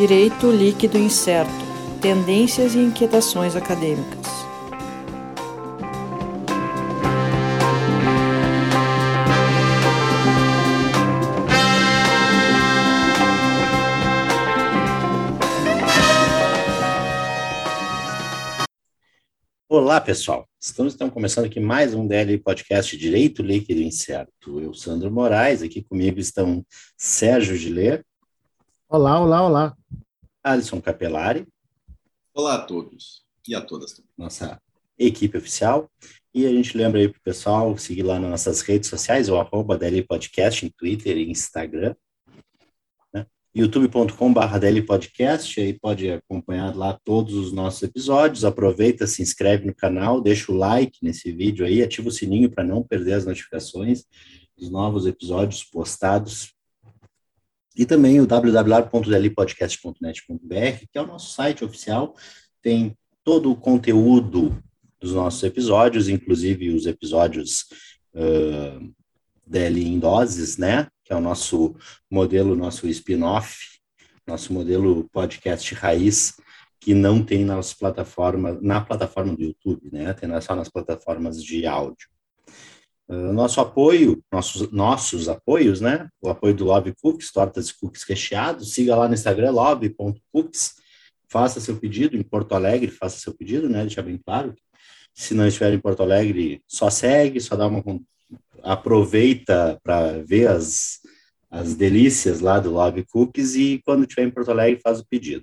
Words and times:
Direito 0.00 0.50
Líquido 0.50 0.96
Incerto 0.96 1.52
Tendências 2.00 2.74
e 2.74 2.78
Inquietações 2.78 3.54
Acadêmicas. 3.54 4.26
Olá, 19.68 20.00
pessoal. 20.00 20.48
Estamos 20.58 20.94
então 20.94 21.10
começando 21.10 21.44
aqui 21.44 21.60
mais 21.60 21.92
um 21.92 22.06
DL 22.06 22.38
Podcast 22.38 22.96
Direito 22.96 23.42
Líquido 23.42 23.82
Incerto. 23.82 24.60
Eu, 24.60 24.72
Sandro 24.72 25.10
Moraes, 25.12 25.60
aqui 25.60 25.82
comigo 25.82 26.18
estão 26.18 26.64
Sérgio 26.96 27.54
Giler. 27.54 28.02
Olá, 28.92 29.20
olá, 29.20 29.46
olá. 29.46 29.76
Alisson 30.42 30.80
Capelari. 30.80 31.46
Olá 32.34 32.56
a 32.56 32.62
todos 32.62 33.22
e 33.46 33.54
a 33.54 33.60
todas. 33.60 34.02
Nossa 34.18 34.60
equipe 34.98 35.38
oficial. 35.38 35.88
E 36.34 36.44
a 36.44 36.50
gente 36.50 36.76
lembra 36.76 36.98
aí 36.98 37.08
para 37.08 37.18
o 37.18 37.22
pessoal 37.22 37.78
seguir 37.78 38.02
lá 38.02 38.18
nas 38.18 38.28
nossas 38.28 38.62
redes 38.62 38.90
sociais, 38.90 39.28
o 39.28 39.36
arroba 39.36 39.78
DL 39.78 40.02
Podcast 40.02 40.66
em 40.66 40.70
Twitter 40.70 41.16
e 41.16 41.30
Instagram 41.30 41.94
youtube.com.br 43.54 44.86
podcast, 44.86 45.60
aí 45.60 45.72
pode 45.72 46.08
acompanhar 46.10 46.76
lá 46.76 46.98
todos 47.04 47.34
os 47.34 47.52
nossos 47.52 47.82
episódios, 47.82 48.44
aproveita, 48.44 49.08
se 49.08 49.22
inscreve 49.22 49.66
no 49.66 49.74
canal, 49.74 50.20
deixa 50.20 50.52
o 50.52 50.56
like 50.56 50.98
nesse 51.02 51.32
vídeo 51.32 51.66
aí, 51.66 51.82
ativa 51.82 52.08
o 52.08 52.12
sininho 52.12 52.50
para 52.50 52.62
não 52.62 52.82
perder 52.82 53.14
as 53.14 53.26
notificações 53.26 54.04
dos 54.56 54.70
novos 54.70 55.04
episódios 55.04 55.64
postados, 55.64 56.54
e 57.76 57.86
também 57.86 58.20
o 58.20 58.26
www.dlpodcast.net.br, 58.26 60.86
que 60.90 60.98
é 60.98 61.02
o 61.02 61.06
nosso 61.06 61.32
site 61.32 61.64
oficial, 61.64 62.16
tem 62.62 62.96
todo 63.24 63.50
o 63.50 63.56
conteúdo 63.56 64.62
dos 65.00 65.12
nossos 65.12 65.42
episódios, 65.42 66.08
inclusive 66.08 66.70
os 66.70 66.86
episódios 66.86 67.66
uh, 68.14 68.94
DL 69.46 69.82
em 69.82 69.98
doses, 69.98 70.56
né? 70.56 70.86
que 71.10 71.12
é 71.12 71.16
o 71.16 71.20
nosso 71.20 71.74
modelo, 72.08 72.54
nosso 72.54 72.86
spin-off, 72.86 73.80
nosso 74.24 74.52
modelo 74.52 75.08
podcast 75.10 75.74
raiz, 75.74 76.36
que 76.78 76.94
não 76.94 77.20
tem 77.20 77.44
nas 77.44 77.74
plataformas, 77.74 78.62
na 78.62 78.80
plataforma 78.80 79.34
do 79.34 79.42
YouTube, 79.42 79.90
né? 79.92 80.14
Tem 80.14 80.40
só 80.40 80.54
nas 80.54 80.68
plataformas 80.68 81.42
de 81.42 81.66
áudio. 81.66 82.08
Uh, 83.10 83.32
nosso 83.32 83.60
apoio, 83.60 84.22
nossos, 84.30 84.70
nossos 84.70 85.28
apoios, 85.28 85.80
né? 85.80 86.08
O 86.22 86.28
apoio 86.28 86.54
do 86.54 86.64
Love 86.64 86.94
Cookies, 87.02 87.32
tortas 87.32 87.68
e 87.68 87.76
cookies 87.76 88.04
recheados. 88.04 88.72
Siga 88.72 88.94
lá 88.94 89.08
no 89.08 89.14
Instagram, 89.14 89.50
love.cookies. 89.50 90.74
Faça 91.28 91.58
seu 91.58 91.76
pedido 91.76 92.16
em 92.16 92.22
Porto 92.22 92.54
Alegre, 92.54 92.88
faça 92.88 93.18
seu 93.18 93.34
pedido, 93.34 93.68
né? 93.68 93.80
Deixa 93.80 94.00
bem 94.00 94.16
claro. 94.16 94.54
Se 95.12 95.34
não 95.34 95.44
estiver 95.44 95.72
em 95.72 95.80
Porto 95.80 96.04
Alegre, 96.04 96.62
só 96.68 96.88
segue, 96.88 97.40
só 97.40 97.56
dá 97.56 97.66
uma 97.66 97.82
aproveita 98.62 99.80
para 99.82 100.22
ver 100.22 100.46
as, 100.46 101.00
as 101.50 101.74
delícias 101.74 102.38
lá 102.38 102.60
do 102.60 102.70
Love 102.70 103.04
Cookies 103.10 103.56
e 103.56 103.82
quando 103.84 104.02
estiver 104.02 104.22
em 104.22 104.30
Porto 104.30 104.52
Alegre 104.52 104.80
faz 104.80 105.00
o 105.00 105.06
pedido. 105.06 105.42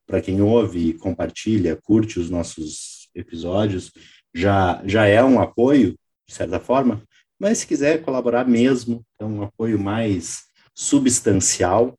para 0.07 0.22
quem 0.22 0.41
ouve, 0.41 0.94
compartilha, 0.94 1.75
curte 1.75 2.18
os 2.18 2.29
nossos 2.29 2.94
episódios, 3.16 3.92
já, 4.34 4.81
já 4.86 5.06
é 5.06 5.24
um 5.24 5.40
apoio, 5.40 5.92
de 6.28 6.34
certa 6.34 6.59
forma, 6.59 7.03
mas 7.40 7.59
se 7.59 7.68
quiser 7.68 8.02
colaborar 8.02 8.46
mesmo, 8.46 9.06
é 9.20 9.26
um 9.26 9.44
apoio 9.44 9.80
mais 9.80 10.46
substancial, 10.74 11.96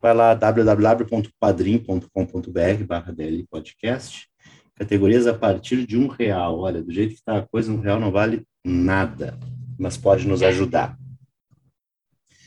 vai 0.00 0.14
lá 0.14 0.32
www.padrim.com.br 0.34 2.84
barra 2.86 3.12
podcast 3.50 4.28
categorias 4.76 5.26
a 5.26 5.34
partir 5.34 5.86
de 5.86 5.96
um 5.96 6.06
real. 6.06 6.60
Olha, 6.60 6.82
do 6.82 6.92
jeito 6.92 7.14
que 7.14 7.18
está 7.18 7.38
a 7.38 7.46
coisa, 7.46 7.72
um 7.72 7.80
real 7.80 7.98
não 7.98 8.12
vale 8.12 8.46
nada, 8.64 9.38
mas 9.78 9.96
pode 9.96 10.28
nos 10.28 10.42
ajudar. 10.42 10.98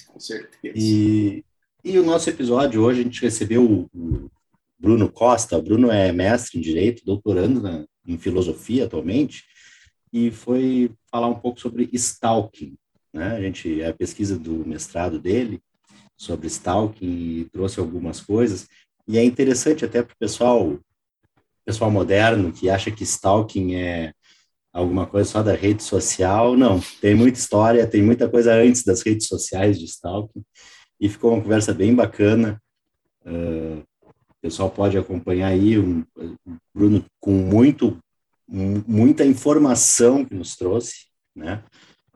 Com 0.08 0.20
certeza. 0.20 0.74
E, 0.76 1.44
e 1.84 1.98
o 1.98 2.06
nosso 2.06 2.30
episódio 2.30 2.84
hoje, 2.84 3.02
a 3.02 3.04
gente 3.04 3.22
recebeu 3.22 3.66
o, 3.66 4.30
Bruno 4.80 5.12
Costa. 5.12 5.58
O 5.58 5.62
Bruno 5.62 5.92
é 5.92 6.12
mestre 6.12 6.58
em 6.58 6.62
Direito, 6.62 7.04
doutorando 7.04 7.62
na, 7.62 7.86
em 8.12 8.18
Filosofia 8.18 8.86
atualmente, 8.86 9.44
e 10.12 10.32
foi 10.32 10.92
falar 11.12 11.28
um 11.28 11.36
pouco 11.36 11.60
sobre 11.60 11.90
stalking. 11.94 12.76
Né? 13.14 13.36
A 13.36 13.42
gente, 13.42 13.82
é 13.82 13.88
a 13.88 13.94
pesquisa 13.94 14.38
do 14.38 14.66
mestrado 14.68 15.20
dele 15.20 15.62
sobre 16.18 16.48
stalking 16.48 17.06
e 17.06 17.46
trouxe 17.46 17.80
algumas 17.80 18.20
coisas. 18.20 18.68
E 19.08 19.18
é 19.18 19.24
interessante 19.24 19.86
até 19.86 20.04
para 20.04 20.14
o 20.14 20.18
pessoal 20.18 20.80
pessoal 21.70 21.92
moderno 21.92 22.52
que 22.52 22.68
acha 22.68 22.90
que 22.90 23.04
stalking 23.04 23.76
é 23.76 24.12
alguma 24.74 25.06
coisa 25.06 25.30
só 25.30 25.44
da 25.44 25.54
rede 25.54 25.84
social. 25.84 26.58
Não, 26.58 26.80
tem 27.00 27.14
muita 27.14 27.38
história, 27.38 27.86
tem 27.86 28.02
muita 28.02 28.28
coisa 28.28 28.56
antes 28.56 28.84
das 28.84 29.04
redes 29.04 29.28
sociais 29.28 29.78
de 29.78 29.86
stalking. 29.86 30.44
E 31.00 31.08
ficou 31.08 31.32
uma 31.32 31.42
conversa 31.42 31.72
bem 31.72 31.94
bacana. 31.94 32.60
Uh, 33.24 33.84
o 34.02 34.42
pessoal 34.42 34.70
pode 34.70 34.98
acompanhar 34.98 35.50
aí 35.50 35.78
um, 35.78 36.04
Bruno 36.80 37.06
com 37.20 37.32
muito 37.32 38.00
muita 38.52 39.24
informação 39.24 40.26
que 40.26 40.34
nos 40.34 40.56
trouxe, 40.56 41.06
né? 41.36 41.64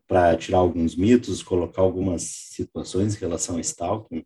Para 0.08 0.36
tirar 0.36 0.58
alguns 0.60 0.96
mitos, 0.96 1.44
colocar 1.44 1.84
algumas 1.84 2.24
situações 2.24 3.16
em 3.16 3.20
relação 3.20 3.58
a 3.58 3.62
stalking. 3.62 4.26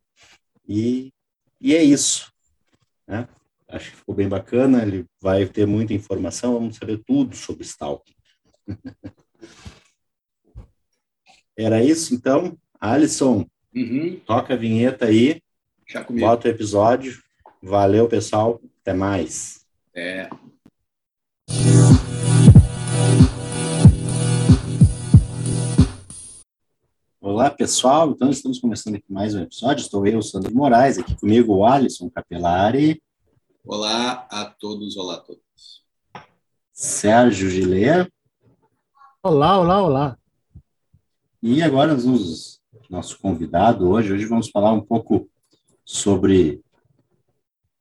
E, 0.65 1.11
e 1.59 1.75
é 1.75 1.83
isso. 1.83 2.31
Né? 3.05 3.27
Acho 3.67 3.91
que 3.91 3.97
ficou 3.97 4.15
bem 4.15 4.29
bacana, 4.29 4.81
ele 4.81 5.05
vai 5.21 5.45
ter 5.45 5.65
muita 5.65 5.93
informação, 5.93 6.53
vamos 6.53 6.77
saber 6.77 7.03
tudo 7.05 7.35
sobre 7.35 7.63
Stalking. 7.63 8.15
Era 11.57 11.83
isso, 11.83 12.13
então? 12.13 12.57
Alisson, 12.79 13.45
uhum. 13.75 14.21
toca 14.25 14.53
a 14.53 14.57
vinheta 14.57 15.05
aí, 15.05 15.41
Já 15.87 16.03
bota 16.03 16.47
o 16.47 16.51
episódio. 16.51 17.21
Valeu, 17.61 18.07
pessoal. 18.07 18.61
Até 18.81 18.93
mais. 18.93 19.56
É. 19.99 20.29
Olá, 27.19 27.49
pessoal. 27.49 28.11
Então, 28.11 28.29
estamos 28.29 28.59
começando 28.59 28.93
aqui 28.93 29.11
mais 29.11 29.33
um 29.33 29.41
episódio. 29.41 29.81
Estou 29.81 30.05
eu, 30.05 30.21
Sandro 30.21 30.53
Moraes, 30.53 30.99
aqui 30.99 31.15
comigo 31.15 31.51
o 31.55 31.65
Alisson 31.65 32.11
Capelari. 32.11 33.01
Olá 33.65 34.27
a 34.29 34.45
todos, 34.45 34.95
olá 34.97 35.15
a 35.15 35.19
todos. 35.19 35.83
Sérgio 36.71 37.50
Gilea. 37.50 38.07
Olá, 39.23 39.59
olá, 39.59 39.81
olá. 39.81 40.17
E 41.41 41.63
agora, 41.63 41.95
nos, 41.95 42.61
nosso 42.88 43.17
convidado 43.17 43.89
hoje, 43.89 44.13
hoje 44.13 44.25
vamos 44.25 44.51
falar 44.51 44.73
um 44.73 44.81
pouco 44.81 45.27
sobre 45.83 46.61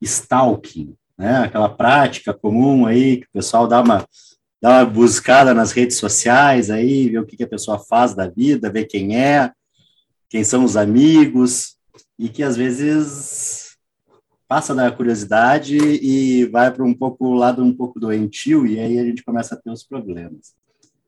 stalking, 0.01 0.97
né? 1.17 1.39
Aquela 1.39 1.69
prática 1.69 2.33
comum 2.33 2.85
aí 2.85 3.17
que 3.17 3.25
o 3.25 3.31
pessoal 3.33 3.67
dá 3.67 3.81
uma, 3.81 4.05
dá 4.61 4.69
uma 4.69 4.85
buscada 4.85 5.53
nas 5.53 5.71
redes 5.71 5.97
sociais 5.97 6.69
aí, 6.69 7.09
ver 7.09 7.19
o 7.19 7.25
que, 7.25 7.37
que 7.37 7.43
a 7.43 7.49
pessoa 7.49 7.79
faz 7.79 8.13
da 8.13 8.27
vida, 8.27 8.71
ver 8.71 8.85
quem 8.85 9.17
é, 9.17 9.51
quem 10.29 10.43
são 10.43 10.63
os 10.63 10.77
amigos, 10.77 11.77
e 12.19 12.29
que 12.29 12.43
às 12.43 12.57
vezes 12.57 13.77
passa 14.47 14.73
da 14.73 14.89
curiosidade 14.91 15.77
e 15.77 16.45
vai 16.45 16.71
para 16.71 16.83
um 16.83 16.93
pouco 16.93 17.33
lado 17.33 17.63
um 17.63 17.73
pouco 17.73 17.99
doentio 17.99 18.65
e 18.65 18.79
aí 18.79 18.97
a 18.97 19.03
gente 19.03 19.23
começa 19.23 19.55
a 19.55 19.57
ter 19.57 19.69
os 19.69 19.83
problemas. 19.83 20.55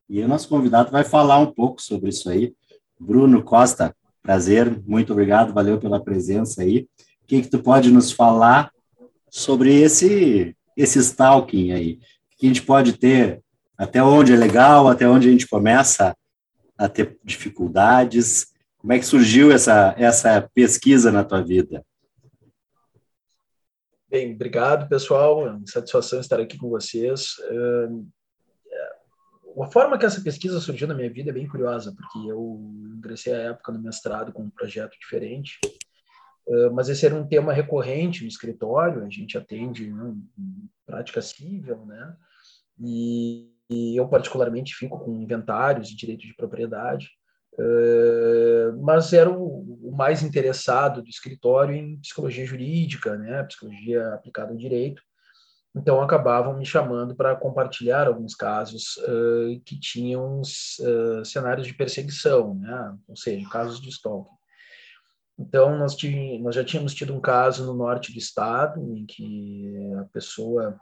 E 0.10 0.22
o 0.22 0.28
nosso 0.28 0.50
convidado 0.50 0.92
vai 0.92 1.04
falar 1.04 1.40
um 1.40 1.52
pouco 1.52 1.82
sobre 1.82 2.10
isso 2.10 2.30
aí. 2.30 2.54
Bruno 3.00 3.42
Costa, 3.44 3.96
prazer, 4.22 4.82
muito 4.86 5.14
obrigado, 5.14 5.54
valeu 5.54 5.80
pela 5.80 6.04
presença 6.04 6.64
aí. 6.64 6.88
O 7.24 7.28
que, 7.28 7.42
que 7.42 7.48
tu 7.48 7.60
pode 7.60 7.92
nos 7.92 8.12
falar 8.12 8.72
sobre 9.30 9.74
esse 9.76 10.56
esse 10.76 11.00
stalking 11.00 11.72
aí? 11.72 12.00
Que 12.38 12.46
a 12.46 12.48
gente 12.48 12.62
pode 12.62 12.94
ter? 12.94 13.44
Até 13.78 14.02
onde 14.02 14.34
é 14.34 14.38
legal? 14.38 14.88
Até 14.88 15.08
onde 15.08 15.28
a 15.28 15.32
gente 15.32 15.48
começa 15.48 16.16
a 16.78 16.88
ter 16.88 17.20
dificuldades? 17.24 18.48
Como 18.78 18.94
é 18.94 19.00
que 19.00 19.06
surgiu 19.06 19.52
essa, 19.52 19.94
essa 19.98 20.50
pesquisa 20.54 21.12
na 21.12 21.24
tua 21.24 21.42
vida? 21.42 21.86
Bem, 24.10 24.34
obrigado, 24.34 24.88
pessoal. 24.88 25.48
É 25.48 25.60
satisfação 25.66 26.20
estar 26.20 26.40
aqui 26.40 26.58
com 26.58 26.70
vocês. 26.70 27.36
A 29.62 29.68
forma 29.68 29.98
que 29.98 30.06
essa 30.06 30.22
pesquisa 30.22 30.60
surgiu 30.62 30.88
na 30.88 30.94
minha 30.94 31.12
vida 31.12 31.30
é 31.30 31.34
bem 31.34 31.48
curiosa, 31.48 31.94
porque 31.94 32.30
eu 32.30 32.60
ingressei 32.96 33.34
à 33.34 33.50
época 33.50 33.72
no 33.72 33.82
mestrado 33.82 34.32
com 34.32 34.44
um 34.44 34.50
projeto 34.50 34.98
diferente, 35.00 35.60
mas 36.74 36.90
esse 36.90 37.06
era 37.06 37.16
um 37.16 37.28
tema 37.28 37.54
recorrente 37.54 38.24
no 38.24 38.28
escritório, 38.28 39.04
a 39.04 39.10
gente 39.10 39.38
atende 39.38 39.92
né, 39.92 40.16
prática 40.86 41.22
civil, 41.22 41.86
né? 41.86 42.16
E, 42.80 43.52
e, 43.70 43.96
eu 43.96 44.08
particularmente 44.08 44.74
fico 44.74 45.00
com 45.00 45.22
inventários 45.22 45.90
e 45.90 45.96
direito 45.96 46.22
de 46.22 46.36
propriedade, 46.36 47.10
mas 48.82 49.12
era 49.12 49.30
o, 49.30 49.90
o, 49.90 49.92
mais 49.92 50.24
interessado 50.24 51.04
do 51.04 51.10
escritório 51.10 51.76
em 51.76 51.98
psicologia 51.98 52.46
jurídica, 52.46 53.18
né? 53.18 53.44
Psicologia 53.44 54.14
aplicada 54.14 54.52
ao 54.52 54.58
direito. 54.58 55.02
Então, 55.76 56.02
acabavam 56.02 56.58
me 56.58 56.66
chamando 56.66 57.16
para 57.16 57.36
compartilhar 57.36 58.08
alguns 58.08 58.34
casos 58.34 58.98
uh, 58.98 59.60
que 59.64 59.80
tinham 59.80 60.42
uh, 60.42 61.26
cenários 61.26 61.68
de 61.68 61.74
perseguição, 61.74 62.56
né? 62.56 62.98
ou 63.08 63.16
seja, 63.16 63.48
casos 63.50 63.80
de 63.80 63.90
stalking. 63.90 64.39
Então, 65.40 65.78
nós, 65.78 65.96
tínhamos, 65.96 66.44
nós 66.44 66.56
já 66.56 66.66
tínhamos 66.66 66.94
tido 66.94 67.16
um 67.16 67.22
caso 67.22 67.66
no 67.66 67.74
norte 67.74 68.12
do 68.12 68.18
estado, 68.18 68.82
em 68.98 69.06
que 69.06 69.94
a 69.98 70.04
pessoa 70.06 70.78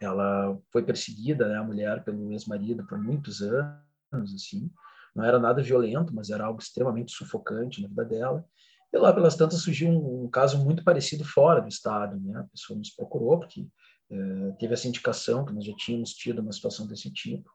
ela 0.00 0.58
foi 0.72 0.82
perseguida, 0.82 1.46
né, 1.46 1.58
a 1.58 1.62
mulher, 1.62 2.02
pelo 2.02 2.32
ex-marido 2.32 2.86
por 2.86 2.98
muitos 2.98 3.42
anos, 3.42 4.34
assim. 4.34 4.70
Não 5.14 5.24
era 5.24 5.38
nada 5.38 5.62
violento, 5.62 6.14
mas 6.14 6.30
era 6.30 6.46
algo 6.46 6.60
extremamente 6.60 7.12
sufocante 7.12 7.82
na 7.82 7.88
vida 7.88 8.04
dela. 8.04 8.44
E 8.92 8.96
lá 8.96 9.12
pelas 9.12 9.36
tantas 9.36 9.60
surgiu 9.60 9.90
um, 9.90 10.24
um 10.24 10.30
caso 10.30 10.64
muito 10.64 10.82
parecido 10.82 11.24
fora 11.24 11.60
do 11.60 11.68
estado, 11.68 12.18
né? 12.18 12.38
A 12.38 12.44
pessoa 12.44 12.78
nos 12.78 12.90
procurou 12.90 13.38
porque 13.38 13.66
eh, 14.10 14.52
teve 14.58 14.74
essa 14.74 14.88
indicação 14.88 15.44
que 15.44 15.52
nós 15.52 15.64
já 15.64 15.74
tínhamos 15.76 16.10
tido 16.14 16.40
uma 16.40 16.52
situação 16.52 16.86
desse 16.86 17.10
tipo 17.10 17.50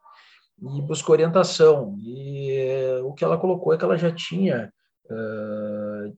e 0.59 0.81
buscou 0.81 1.13
orientação. 1.13 1.95
E 2.00 2.51
eh, 2.51 3.00
o 3.03 3.13
que 3.13 3.23
ela 3.23 3.38
colocou 3.38 3.73
é 3.73 3.77
que 3.77 3.83
ela 3.83 3.97
já 3.97 4.13
tinha 4.13 4.71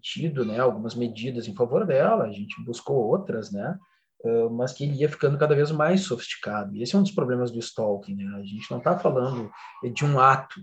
tido 0.01 0.45
né, 0.45 0.59
algumas 0.59 0.95
medidas 0.95 1.47
em 1.47 1.55
favor 1.55 1.85
dela, 1.85 2.25
a 2.25 2.31
gente 2.31 2.63
buscou 2.63 2.97
outras, 2.97 3.51
né, 3.51 3.77
uh, 4.23 4.49
mas 4.49 4.73
que 4.73 4.83
ele 4.83 4.95
ia 4.95 5.09
ficando 5.09 5.37
cada 5.37 5.55
vez 5.55 5.71
mais 5.71 6.01
sofisticado. 6.01 6.75
E 6.75 6.83
esse 6.83 6.95
é 6.95 6.99
um 6.99 7.03
dos 7.03 7.11
problemas 7.11 7.51
do 7.51 7.59
stalking. 7.59 8.15
Né? 8.15 8.35
A 8.35 8.43
gente 8.43 8.69
não 8.69 8.79
está 8.79 8.97
falando 8.97 9.51
de 9.93 10.05
um 10.05 10.19
ato, 10.19 10.59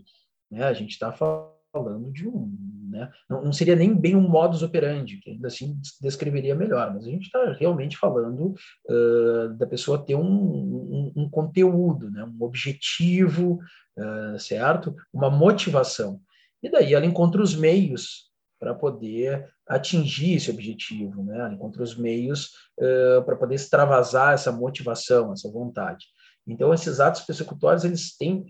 né? 0.50 0.64
a 0.64 0.72
gente 0.72 0.90
está 0.90 1.12
falando 1.12 1.60
falando 1.72 2.10
de 2.12 2.28
um, 2.28 2.52
né? 2.90 3.10
Não, 3.28 3.44
não, 3.44 3.52
seria 3.52 3.76
nem 3.76 3.94
bem 3.94 4.16
um 4.16 4.28
modus 4.28 4.62
operandi, 4.62 5.18
que 5.18 5.30
ainda 5.30 5.46
assim 5.46 5.80
descreveria 6.00 6.54
melhor, 6.54 6.92
mas 6.92 7.06
a 7.06 7.10
gente 7.10 7.26
está 7.26 7.52
realmente 7.52 7.96
falando 7.96 8.54
uh, 8.88 9.54
da 9.56 9.66
pessoa 9.66 10.04
ter 10.04 10.16
um, 10.16 10.22
um, 10.22 11.12
um, 11.16 11.30
conteúdo, 11.30 12.10
né? 12.10 12.24
um 12.24 12.42
objetivo, 12.42 13.60
uh, 13.96 14.38
certo? 14.38 14.94
Uma 15.12 15.30
motivação. 15.30 16.20
E 16.62 16.70
daí 16.70 16.94
ela 16.94 17.06
encontra 17.06 17.42
os 17.42 17.54
meios 17.54 18.30
para 18.58 18.74
poder 18.74 19.50
atingir 19.66 20.34
esse 20.34 20.50
objetivo, 20.50 21.24
né? 21.24 21.38
Ela 21.38 21.54
encontra 21.54 21.82
os 21.82 21.96
meios 21.96 22.50
uh, 22.78 23.24
para 23.24 23.36
poder 23.36 23.54
extravasar 23.54 24.34
essa 24.34 24.52
motivação, 24.52 25.32
essa 25.32 25.50
vontade. 25.50 26.06
Então, 26.46 26.74
esses 26.74 27.00
atos 27.00 27.22
persecutórios, 27.22 27.84
eles 27.84 28.16
têm 28.16 28.44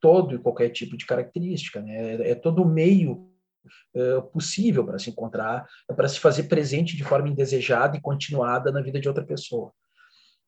todo 0.00 0.34
e 0.34 0.38
qualquer 0.38 0.70
tipo 0.70 0.96
de 0.96 1.06
característica, 1.06 1.80
né? 1.80 2.16
É, 2.16 2.30
é 2.32 2.34
todo 2.34 2.62
o 2.62 2.68
meio 2.68 3.30
é, 3.94 4.20
possível 4.20 4.84
para 4.84 4.98
se 4.98 5.10
encontrar, 5.10 5.66
para 5.96 6.08
se 6.08 6.20
fazer 6.20 6.44
presente 6.44 6.96
de 6.96 7.04
forma 7.04 7.28
indesejada 7.28 7.96
e 7.96 8.00
continuada 8.00 8.70
na 8.70 8.82
vida 8.82 9.00
de 9.00 9.08
outra 9.08 9.24
pessoa. 9.24 9.72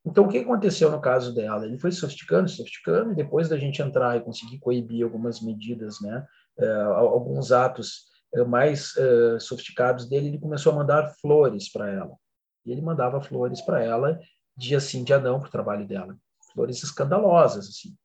Então, 0.05 0.25
o 0.25 0.29
que 0.29 0.38
aconteceu 0.38 0.91
no 0.91 1.00
caso 1.00 1.35
dela? 1.35 1.67
Ele 1.67 1.79
foi 1.79 1.91
sofisticando, 1.91 2.49
sofisticando, 2.49 3.12
e 3.12 3.17
depois 3.17 3.49
da 3.49 3.56
gente 3.56 3.82
entrar 3.82 4.17
e 4.17 4.20
conseguir 4.20 4.59
coibir 4.59 5.02
algumas 5.02 5.41
medidas, 5.41 6.00
né, 6.00 6.25
alguns 6.64 7.53
atos 7.53 8.06
é, 8.35 8.44
mais 8.44 8.97
é, 8.97 9.38
sofisticados 9.38 10.08
dele, 10.08 10.29
ele 10.29 10.38
começou 10.38 10.73
a 10.73 10.76
mandar 10.76 11.14
flores 11.20 11.70
para 11.70 11.91
ela. 11.91 12.17
E 12.64 12.73
ele 12.73 12.82
mandava 12.82 13.20
flores 13.20 13.61
para 13.61 13.82
ela 13.82 14.19
dia 14.56 14.81
sim, 14.81 15.05
dia 15.05 15.19
não, 15.19 15.38
para 15.38 15.49
o 15.49 15.53
trabalho 15.53 15.87
dela. 15.87 16.17
Flores 16.53 16.82
escandalosas, 16.82 17.69
assim. 17.69 17.97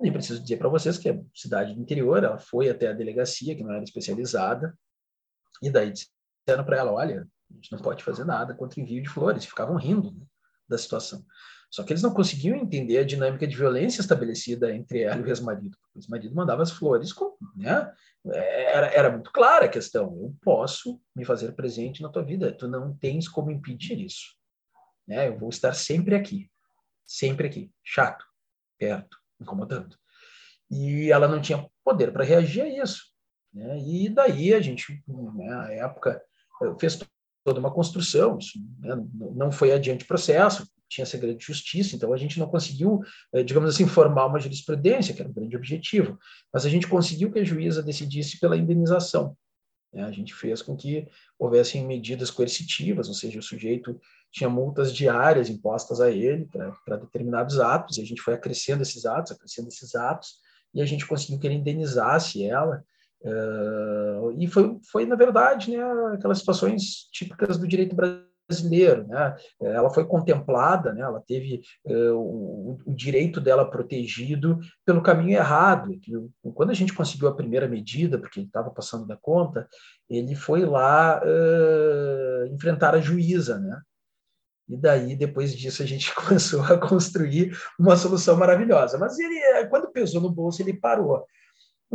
Nem 0.00 0.12
preciso 0.12 0.42
dizer 0.42 0.56
para 0.56 0.68
vocês 0.68 0.98
que 0.98 1.08
é 1.08 1.22
cidade 1.34 1.74
do 1.74 1.80
interior, 1.80 2.24
ela 2.24 2.38
foi 2.38 2.68
até 2.68 2.88
a 2.88 2.92
delegacia, 2.92 3.54
que 3.54 3.62
não 3.62 3.72
era 3.72 3.84
especializada, 3.84 4.76
e 5.62 5.70
daí 5.70 5.92
disseram 5.92 6.64
para 6.64 6.78
ela: 6.78 6.92
olha, 6.92 7.28
a 7.50 7.54
gente 7.54 7.70
não 7.70 7.78
pode 7.78 8.02
fazer 8.02 8.24
nada 8.24 8.54
contra 8.54 8.80
envio 8.80 9.02
de 9.02 9.08
flores. 9.08 9.44
Ficavam 9.44 9.76
rindo 9.76 10.10
né, 10.10 10.26
da 10.68 10.78
situação. 10.78 11.24
Só 11.74 11.82
que 11.82 11.92
eles 11.92 12.04
não 12.04 12.14
conseguiam 12.14 12.56
entender 12.56 12.98
a 12.98 13.04
dinâmica 13.04 13.48
de 13.48 13.56
violência 13.56 14.00
estabelecida 14.00 14.72
entre 14.72 15.02
ela 15.02 15.16
e 15.16 15.24
o 15.24 15.26
ex-marido. 15.26 15.76
O 15.92 15.98
ex-marido 15.98 16.32
mandava 16.32 16.62
as 16.62 16.70
flores, 16.70 17.12
com, 17.12 17.36
né? 17.56 17.92
Era, 18.32 18.86
era 18.94 19.10
muito 19.10 19.32
clara 19.32 19.64
a 19.64 19.68
questão. 19.68 20.16
Eu 20.22 20.32
posso 20.40 21.00
me 21.16 21.24
fazer 21.24 21.50
presente 21.50 22.00
na 22.00 22.08
tua 22.08 22.22
vida. 22.22 22.52
Tu 22.52 22.68
não 22.68 22.96
tens 22.96 23.26
como 23.26 23.50
impedir 23.50 23.98
isso. 23.98 24.36
Né? 25.04 25.26
Eu 25.26 25.36
vou 25.36 25.48
estar 25.48 25.74
sempre 25.74 26.14
aqui. 26.14 26.48
Sempre 27.04 27.48
aqui. 27.48 27.72
Chato. 27.82 28.24
Perto 28.78 29.18
incomodando. 29.40 29.96
E 30.70 31.10
ela 31.10 31.26
não 31.26 31.42
tinha 31.42 31.68
poder 31.82 32.12
para 32.12 32.22
reagir 32.22 32.62
a 32.62 32.68
isso. 32.68 33.02
Né? 33.52 33.80
E 33.80 34.08
daí 34.08 34.54
a 34.54 34.60
gente, 34.60 35.02
né, 35.08 35.50
na 35.50 35.72
época, 35.72 36.22
fez 36.78 37.00
toda 37.42 37.58
uma 37.58 37.74
construção, 37.74 38.38
isso, 38.38 38.58
né, 38.78 38.94
não 39.12 39.52
foi 39.52 39.72
adiante 39.72 40.06
processo, 40.06 40.66
tinha 40.88 41.06
segredo 41.06 41.38
de 41.38 41.44
justiça, 41.44 41.96
então 41.96 42.12
a 42.12 42.16
gente 42.16 42.38
não 42.38 42.46
conseguiu, 42.46 43.00
eh, 43.32 43.42
digamos 43.42 43.70
assim, 43.70 43.86
formar 43.86 44.26
uma 44.26 44.38
jurisprudência, 44.38 45.14
que 45.14 45.20
era 45.20 45.30
um 45.30 45.32
grande 45.32 45.56
objetivo, 45.56 46.18
mas 46.52 46.64
a 46.64 46.68
gente 46.68 46.86
conseguiu 46.86 47.32
que 47.32 47.38
a 47.38 47.44
juíza 47.44 47.82
decidisse 47.82 48.38
pela 48.38 48.56
indenização. 48.56 49.36
Né? 49.92 50.04
A 50.04 50.10
gente 50.10 50.34
fez 50.34 50.60
com 50.60 50.76
que 50.76 51.06
houvessem 51.38 51.86
medidas 51.86 52.30
coercitivas, 52.30 53.08
ou 53.08 53.14
seja, 53.14 53.38
o 53.38 53.42
sujeito 53.42 53.98
tinha 54.32 54.50
multas 54.50 54.92
diárias 54.92 55.48
impostas 55.48 56.00
a 56.00 56.10
ele 56.10 56.48
para 56.84 56.96
determinados 56.96 57.60
atos, 57.60 57.96
e 57.96 58.02
a 58.02 58.04
gente 58.04 58.20
foi 58.20 58.34
acrescendo 58.34 58.82
esses 58.82 59.06
atos, 59.06 59.32
acrescendo 59.32 59.68
esses 59.68 59.94
atos, 59.94 60.34
e 60.74 60.82
a 60.82 60.84
gente 60.84 61.06
conseguiu 61.06 61.38
que 61.38 61.46
ele 61.46 61.54
indenizasse 61.54 62.44
ela. 62.44 62.84
Uh, 63.22 64.32
e 64.38 64.46
foi, 64.48 64.78
foi, 64.90 65.06
na 65.06 65.14
verdade, 65.14 65.70
né, 65.70 65.82
aquelas 66.12 66.38
situações 66.38 67.08
típicas 67.10 67.56
do 67.56 67.66
direito 67.66 67.94
brasileiro 67.94 68.33
brasileiro, 68.48 69.06
né? 69.06 69.36
Ela 69.60 69.90
foi 69.90 70.04
contemplada, 70.04 70.92
né? 70.92 71.02
Ela 71.02 71.22
teve 71.26 71.62
uh, 71.84 72.14
o, 72.14 72.78
o, 72.86 72.94
direito 72.94 73.40
dela 73.40 73.68
protegido 73.68 74.58
pelo 74.84 75.02
caminho 75.02 75.36
errado. 75.36 75.90
Quando 76.54 76.70
a 76.70 76.74
gente 76.74 76.92
conseguiu 76.92 77.28
a 77.28 77.34
primeira 77.34 77.68
medida, 77.68 78.18
porque 78.18 78.40
ele 78.40 78.46
estava 78.46 78.70
passando 78.70 79.06
da 79.06 79.16
conta, 79.16 79.68
ele 80.08 80.34
foi 80.34 80.64
lá 80.64 81.20
uh, 81.22 82.46
enfrentar 82.54 82.94
a 82.94 83.00
juíza, 83.00 83.58
né? 83.58 83.80
E 84.68 84.76
daí, 84.76 85.14
depois 85.14 85.54
disso, 85.54 85.82
a 85.82 85.86
gente 85.86 86.12
começou 86.14 86.62
a 86.62 86.78
construir 86.78 87.56
uma 87.78 87.96
solução 87.96 88.36
maravilhosa. 88.36 88.98
Mas 88.98 89.18
ele, 89.18 89.66
quando 89.68 89.92
pesou 89.92 90.20
no 90.20 90.30
bolso, 90.30 90.62
ele 90.62 90.74
parou. 90.74 91.26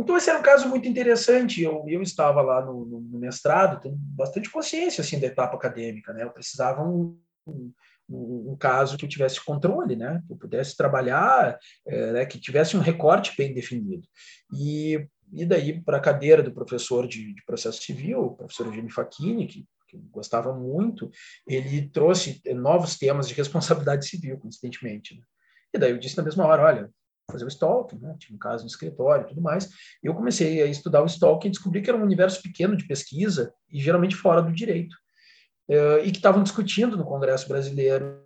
Então, 0.00 0.16
esse 0.16 0.30
era 0.30 0.38
um 0.38 0.42
caso 0.42 0.68
muito 0.68 0.88
interessante. 0.88 1.62
Eu, 1.62 1.84
eu 1.86 2.02
estava 2.02 2.40
lá 2.40 2.64
no, 2.64 2.84
no 2.84 3.18
mestrado, 3.18 3.80
tenho 3.80 3.94
bastante 3.96 4.50
consciência 4.50 5.02
assim, 5.02 5.18
da 5.18 5.26
etapa 5.26 5.56
acadêmica. 5.56 6.12
Né? 6.12 6.24
Eu 6.24 6.30
precisava 6.30 6.82
um, 6.82 7.18
um, 7.46 7.72
um 8.08 8.56
caso 8.58 8.96
que 8.96 9.04
eu 9.04 9.08
tivesse 9.08 9.44
controle, 9.44 9.96
né? 9.96 10.22
que 10.26 10.32
eu 10.32 10.36
pudesse 10.36 10.76
trabalhar, 10.76 11.58
é, 11.86 12.12
né? 12.12 12.26
que 12.26 12.40
tivesse 12.40 12.76
um 12.76 12.80
recorte 12.80 13.36
bem 13.36 13.52
definido. 13.52 14.06
E, 14.52 15.06
e 15.32 15.44
daí, 15.44 15.80
para 15.82 15.98
a 15.98 16.00
cadeira 16.00 16.42
do 16.42 16.52
professor 16.52 17.06
de, 17.06 17.34
de 17.34 17.44
processo 17.44 17.82
civil, 17.82 18.20
o 18.20 18.36
professor 18.36 18.66
Eugênio 18.66 18.92
Facchini, 18.92 19.46
que 19.46 19.66
que 19.90 19.96
eu 19.96 20.00
gostava 20.12 20.54
muito, 20.54 21.10
ele 21.44 21.88
trouxe 21.88 22.40
novos 22.54 22.96
temas 22.96 23.26
de 23.26 23.34
responsabilidade 23.34 24.06
civil, 24.06 24.38
coincidentemente. 24.38 25.16
Né? 25.16 25.22
E 25.74 25.78
daí 25.78 25.90
eu 25.90 25.98
disse 25.98 26.16
na 26.16 26.22
mesma 26.22 26.46
hora, 26.46 26.62
olha, 26.62 26.90
fazer 27.30 27.44
o 27.44 27.48
stalking, 27.48 27.98
né? 27.98 28.14
tinha 28.18 28.34
um 28.34 28.38
caso 28.38 28.64
no 28.64 28.68
escritório 28.68 29.24
e 29.24 29.28
tudo 29.28 29.40
mais. 29.40 29.68
E 30.02 30.06
eu 30.06 30.14
comecei 30.14 30.62
a 30.62 30.66
estudar 30.66 31.02
o 31.02 31.06
stalking 31.06 31.48
e 31.48 31.50
descobri 31.50 31.82
que 31.82 31.90
era 31.90 31.98
um 31.98 32.02
universo 32.02 32.42
pequeno 32.42 32.76
de 32.76 32.86
pesquisa 32.86 33.52
e 33.70 33.80
geralmente 33.80 34.16
fora 34.16 34.42
do 34.42 34.52
direito. 34.52 34.96
Uh, 35.68 36.04
e 36.04 36.10
que 36.10 36.18
estavam 36.18 36.42
discutindo 36.42 36.96
no 36.96 37.04
Congresso 37.04 37.48
Brasileiro 37.48 38.24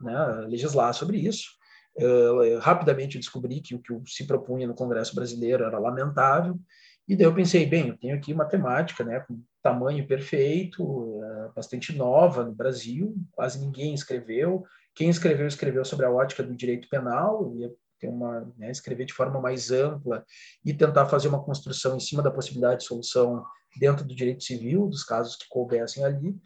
né, 0.00 0.46
legislar 0.48 0.94
sobre 0.94 1.18
isso. 1.18 1.50
Uh, 1.96 2.58
rapidamente 2.58 3.16
eu 3.16 3.20
descobri 3.20 3.60
que 3.60 3.74
o 3.74 3.80
que 3.80 4.10
se 4.10 4.26
propunha 4.26 4.66
no 4.66 4.74
Congresso 4.74 5.14
Brasileiro 5.14 5.64
era 5.64 5.78
lamentável. 5.78 6.58
E 7.06 7.14
daí 7.14 7.26
eu 7.26 7.34
pensei, 7.34 7.66
bem, 7.66 7.88
eu 7.88 7.98
tenho 7.98 8.16
aqui 8.16 8.32
uma 8.32 8.46
temática, 8.46 9.04
né, 9.04 9.20
com 9.20 9.42
tamanho 9.62 10.06
perfeito, 10.06 10.82
uh, 10.82 11.52
bastante 11.54 11.94
nova 11.94 12.44
no 12.44 12.52
Brasil, 12.52 13.14
quase 13.32 13.60
ninguém 13.60 13.94
escreveu. 13.94 14.64
Quem 14.94 15.08
escreveu, 15.08 15.46
escreveu 15.46 15.84
sobre 15.84 16.06
a 16.06 16.10
ótica 16.10 16.42
do 16.42 16.56
direito 16.56 16.88
penal, 16.88 17.52
e 17.56 17.64
ter 17.98 18.08
uma, 18.08 18.52
né, 18.56 18.70
escrever 18.70 19.04
de 19.04 19.12
forma 19.12 19.40
mais 19.40 19.70
ampla 19.70 20.24
e 20.64 20.72
tentar 20.72 21.06
fazer 21.06 21.28
uma 21.28 21.42
construção 21.42 21.96
em 21.96 22.00
cima 22.00 22.22
da 22.22 22.30
possibilidade 22.30 22.80
de 22.80 22.86
solução 22.86 23.44
dentro 23.78 24.04
do 24.04 24.14
direito 24.14 24.44
civil, 24.44 24.88
dos 24.88 25.04
casos 25.04 25.36
que 25.36 25.48
coubessem 25.48 26.04
ali. 26.04 26.36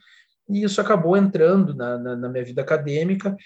E 0.48 0.62
isso 0.62 0.80
acabou 0.80 1.16
entrando 1.16 1.74
na, 1.74 1.98
na, 1.98 2.16
na 2.16 2.28
minha 2.28 2.44
vida 2.44 2.62
acadêmica. 2.62 3.36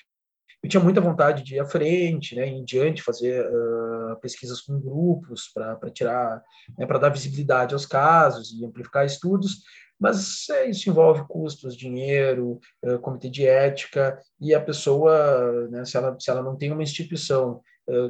Eu 0.63 0.69
tinha 0.69 0.83
muita 0.83 1.01
vontade 1.01 1.43
de 1.43 1.57
ir 1.57 1.59
à 1.59 1.67
frente, 1.67 2.37
né, 2.37 2.47
em 2.47 2.65
diante, 2.65 3.03
fazer 3.03 3.45
uh, 3.45 4.17
pesquisas 4.21 4.61
com 4.61 4.79
grupos 4.79 5.49
para 5.53 5.91
tirar, 5.91 6.41
né, 6.79 6.87
para 6.87 7.01
dar 7.01 7.09
visibilidade 7.09 7.75
aos 7.75 7.85
casos 7.85 8.53
e 8.53 8.65
amplificar 8.65 9.05
estudos, 9.05 9.65
mas 9.99 10.49
é, 10.51 10.71
isso 10.71 10.89
envolve 10.89 11.27
custos, 11.27 11.77
dinheiro, 11.77 12.61
uh, 12.85 12.99
comitê 13.01 13.29
de 13.29 13.45
ética, 13.45 14.17
e 14.41 14.55
a 14.55 14.61
pessoa, 14.61 15.69
né, 15.69 15.85
se, 15.85 15.97
ela, 15.97 16.17
se 16.19 16.31
ela 16.31 16.43
não 16.43 16.57
tem 16.57 16.71
uma 16.71 16.83
instituição 16.83 17.61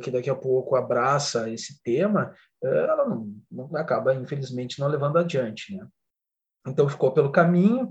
que 0.02 0.11
daqui 0.11 0.29
a 0.29 0.35
pouco 0.35 0.76
abraça 0.76 1.49
esse 1.50 1.83
tema, 1.83 2.35
ela 2.62 3.09
não, 3.09 3.35
não, 3.50 3.76
acaba, 3.76 4.14
infelizmente, 4.14 4.79
não 4.79 4.88
levando 4.88 5.19
adiante. 5.19 5.75
Né? 5.76 5.87
Então 6.67 6.88
ficou 6.88 7.12
pelo 7.12 7.33
caminho. 7.33 7.91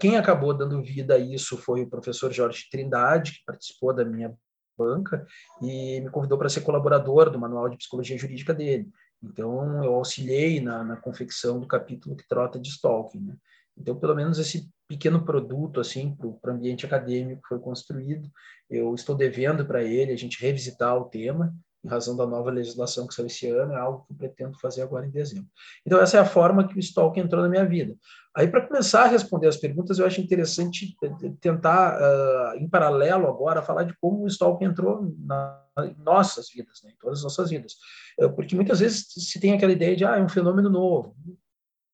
Quem 0.00 0.16
acabou 0.16 0.54
dando 0.54 0.82
vida 0.82 1.14
a 1.14 1.18
isso 1.18 1.56
foi 1.56 1.82
o 1.82 1.90
professor 1.90 2.32
Jorge 2.32 2.66
Trindade, 2.70 3.32
que 3.32 3.44
participou 3.46 3.94
da 3.94 4.04
minha 4.04 4.34
banca 4.76 5.26
e 5.60 6.00
me 6.00 6.10
convidou 6.10 6.38
para 6.38 6.48
ser 6.48 6.62
colaborador 6.62 7.30
do 7.30 7.38
manual 7.38 7.68
de 7.68 7.76
psicologia 7.76 8.18
jurídica 8.18 8.54
dele. 8.54 8.90
Então 9.22 9.84
eu 9.84 9.94
auxiliei 9.94 10.60
na, 10.60 10.82
na 10.82 10.96
confecção 10.96 11.60
do 11.60 11.66
capítulo 11.66 12.16
que 12.16 12.26
trata 12.26 12.58
de 12.58 12.68
stalking. 12.68 13.20
Né? 13.20 13.36
Então 13.76 13.96
pelo 13.96 14.14
menos 14.14 14.38
esse 14.38 14.68
pequeno 14.88 15.24
produto 15.24 15.80
assim 15.80 16.14
para 16.14 16.52
o 16.52 16.54
ambiente 16.54 16.84
acadêmico 16.84 17.46
foi 17.48 17.58
construído. 17.58 18.30
Eu 18.68 18.94
estou 18.94 19.16
devendo 19.16 19.64
para 19.64 19.82
ele 19.82 20.12
a 20.12 20.16
gente 20.16 20.40
revisitar 20.40 20.96
o 20.96 21.06
tema 21.06 21.54
em 21.84 21.88
razão 21.88 22.16
da 22.16 22.26
nova 22.26 22.50
legislação 22.50 23.06
que 23.06 23.14
saiu 23.14 23.26
esse 23.26 23.48
ano, 23.48 23.72
é 23.72 23.76
algo 23.76 24.04
que 24.06 24.12
eu 24.12 24.16
pretendo 24.16 24.58
fazer 24.60 24.82
agora 24.82 25.04
em 25.04 25.10
dezembro. 25.10 25.48
Então, 25.84 26.00
essa 26.00 26.16
é 26.16 26.20
a 26.20 26.24
forma 26.24 26.66
que 26.66 26.76
o 26.76 26.78
Stalk 26.78 27.18
entrou 27.18 27.42
na 27.42 27.48
minha 27.48 27.66
vida. 27.66 27.96
Aí, 28.36 28.46
para 28.46 28.66
começar 28.66 29.04
a 29.04 29.08
responder 29.08 29.48
as 29.48 29.56
perguntas, 29.56 29.98
eu 29.98 30.06
acho 30.06 30.20
interessante 30.20 30.96
tentar, 31.40 31.98
uh, 32.00 32.56
em 32.56 32.68
paralelo 32.68 33.26
agora, 33.26 33.62
falar 33.62 33.82
de 33.82 33.96
como 34.00 34.22
o 34.22 34.28
Stalk 34.28 34.64
entrou 34.64 35.12
na, 35.18 35.60
nossas 35.98 36.48
vidas, 36.50 36.80
né, 36.84 36.92
em 36.92 36.96
todas 37.00 37.18
as 37.18 37.24
nossas 37.24 37.50
vidas. 37.50 37.72
Uh, 38.20 38.32
porque 38.32 38.54
muitas 38.54 38.78
vezes 38.78 39.06
se 39.08 39.40
tem 39.40 39.52
aquela 39.52 39.72
ideia 39.72 39.96
de, 39.96 40.04
ah, 40.04 40.16
é 40.18 40.22
um 40.22 40.28
fenômeno 40.28 40.70
novo. 40.70 41.16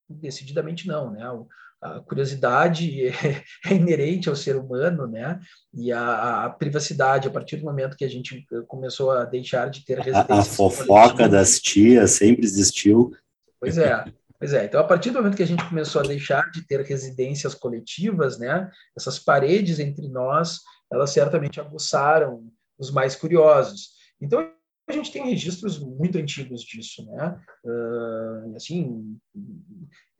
Decididamente 0.07 0.87
não, 0.87 1.11
né? 1.11 1.27
O, 1.31 1.47
a 1.81 1.99
curiosidade 2.01 3.07
é, 3.07 3.73
inerente 3.73 4.29
ao 4.29 4.35
ser 4.35 4.55
humano, 4.55 5.07
né? 5.07 5.39
E 5.73 5.91
a, 5.91 6.45
a, 6.45 6.49
privacidade, 6.49 7.27
a 7.27 7.31
partir 7.31 7.57
do 7.57 7.65
momento 7.65 7.95
que 7.95 8.05
a 8.05 8.09
gente 8.09 8.45
começou 8.67 9.11
a 9.11 9.23
deixar 9.25 9.69
de 9.69 9.85
ter 9.85 9.99
residência. 9.99 10.35
A, 10.35 10.39
a 10.39 10.43
fofoca 10.43 11.27
das 11.29 11.59
tias 11.59 12.11
sempre 12.11 12.45
existiu. 12.45 13.15
Pois 13.59 13.77
é. 13.77 14.03
Pois 14.39 14.53
é, 14.53 14.63
então 14.63 14.79
a 14.79 14.85
partir 14.85 15.11
do 15.11 15.17
momento 15.17 15.35
que 15.35 15.43
a 15.43 15.47
gente 15.47 15.67
começou 15.67 16.01
a 16.01 16.07
deixar 16.07 16.49
de 16.51 16.65
ter 16.65 16.79
residências 16.79 17.53
coletivas, 17.53 18.39
né, 18.39 18.71
essas 18.97 19.19
paredes 19.19 19.79
entre 19.79 20.07
nós, 20.07 20.61
elas 20.89 21.09
certamente 21.09 21.59
aguçaram 21.59 22.49
os 22.77 22.89
mais 22.89 23.17
curiosos. 23.17 23.89
Então 24.21 24.49
a 24.89 24.93
gente 24.93 25.11
tem 25.11 25.25
registros 25.25 25.79
muito 25.79 26.17
antigos 26.17 26.61
disso, 26.61 27.05
né? 27.05 27.39
Uh, 27.63 28.55
assim, 28.55 29.17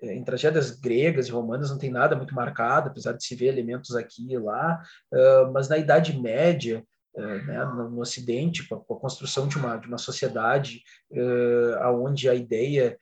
em 0.02 0.24
tragédias 0.24 0.72
gregas 0.72 1.28
e 1.28 1.32
romanas 1.32 1.70
não 1.70 1.78
tem 1.78 1.92
nada 1.92 2.16
muito 2.16 2.34
marcado, 2.34 2.90
apesar 2.90 3.14
de 3.14 3.24
se 3.24 3.36
ver 3.36 3.48
elementos 3.48 3.96
aqui 3.96 4.32
e 4.32 4.38
lá, 4.38 4.82
uh, 5.14 5.52
mas 5.52 5.68
na 5.68 5.78
Idade 5.78 6.18
Média, 6.20 6.84
uh, 7.16 7.22
né, 7.22 7.66
no, 7.66 7.90
no, 7.90 8.00
Ocidente, 8.00 8.68
com 8.68 8.76
a, 8.76 8.80
com 8.80 8.94
a, 8.94 9.00
construção 9.00 9.48
de 9.48 9.58
uma, 9.58 9.76
de 9.76 9.88
uma 9.88 9.98
sociedade 9.98 10.82
uh, 11.12 11.88
onde 12.02 12.30
a 12.30 12.36
ideia 12.36 12.98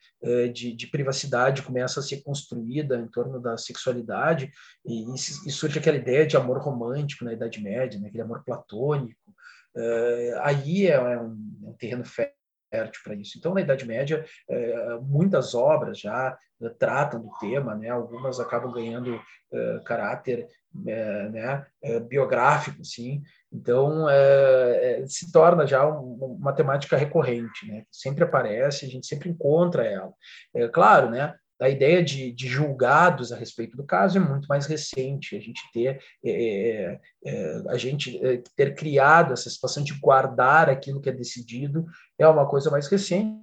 de, 0.52 0.74
de, 0.74 0.88
privacidade 0.88 1.62
começa 1.62 2.00
a 2.00 2.02
ser 2.02 2.22
construída 2.22 2.96
em 2.96 3.06
torno 3.06 3.40
da 3.40 3.56
sexualidade, 3.56 4.50
e, 4.84 5.14
e 5.14 5.50
surge 5.50 5.78
aquela 5.78 5.96
ideia 5.96 6.26
de 6.26 6.36
amor 6.36 6.58
romântico 6.58 7.24
na 7.24 7.32
Idade 7.32 7.62
Média, 7.62 8.00
né, 8.00 8.08
aquele 8.08 8.24
amor 8.24 8.42
platônico, 8.44 9.32
aí 10.42 10.86
é, 10.86 10.92
é, 10.92 11.00
um, 11.20 11.58
é 11.64 11.68
um 11.68 11.74
terreno 11.78 12.04
fértil 12.04 13.02
para 13.02 13.14
isso. 13.14 13.38
Então, 13.38 13.54
na 13.54 13.60
Idade 13.60 13.86
Média, 13.86 14.24
é, 14.48 14.98
muitas 15.00 15.54
obras 15.54 15.98
já 15.98 16.36
é, 16.60 16.68
tratam 16.70 17.22
do 17.22 17.30
tema, 17.38 17.74
né? 17.74 17.88
algumas 17.88 18.40
acabam 18.40 18.72
ganhando 18.72 19.20
caráter 19.86 20.46
né? 20.74 21.66
biográfico, 22.06 22.82
assim. 22.82 23.22
Então, 23.50 24.04
se 25.06 25.32
torna 25.32 25.66
já 25.66 25.88
uma 25.88 26.52
temática 26.52 26.98
recorrente, 26.98 27.66
né? 27.66 27.84
sempre 27.90 28.24
aparece, 28.24 28.84
a 28.84 28.88
gente 28.88 29.06
sempre 29.06 29.30
encontra 29.30 29.86
ela. 29.86 30.12
Claro, 30.70 31.08
né? 31.08 31.34
A 31.60 31.68
ideia 31.68 32.02
de, 32.02 32.32
de, 32.32 32.46
julgados 32.46 33.32
a 33.32 33.36
respeito 33.36 33.76
do 33.76 33.84
caso 33.84 34.18
é 34.18 34.20
muito 34.20 34.46
mais 34.46 34.66
recente. 34.66 35.36
A 35.36 35.40
gente 35.40 35.60
ter, 35.72 36.00
é, 36.24 36.30
é, 36.30 37.00
é, 37.24 37.62
a 37.68 37.76
gente 37.76 38.24
é, 38.24 38.42
ter 38.56 38.74
criado 38.74 39.32
essa 39.32 39.50
situação 39.50 39.82
de 39.82 39.98
guardar 39.98 40.70
aquilo 40.70 41.00
que 41.00 41.08
é 41.08 41.12
decidido 41.12 41.86
é 42.18 42.26
uma 42.28 42.46
coisa 42.48 42.70
mais 42.70 42.86
recente. 42.86 43.38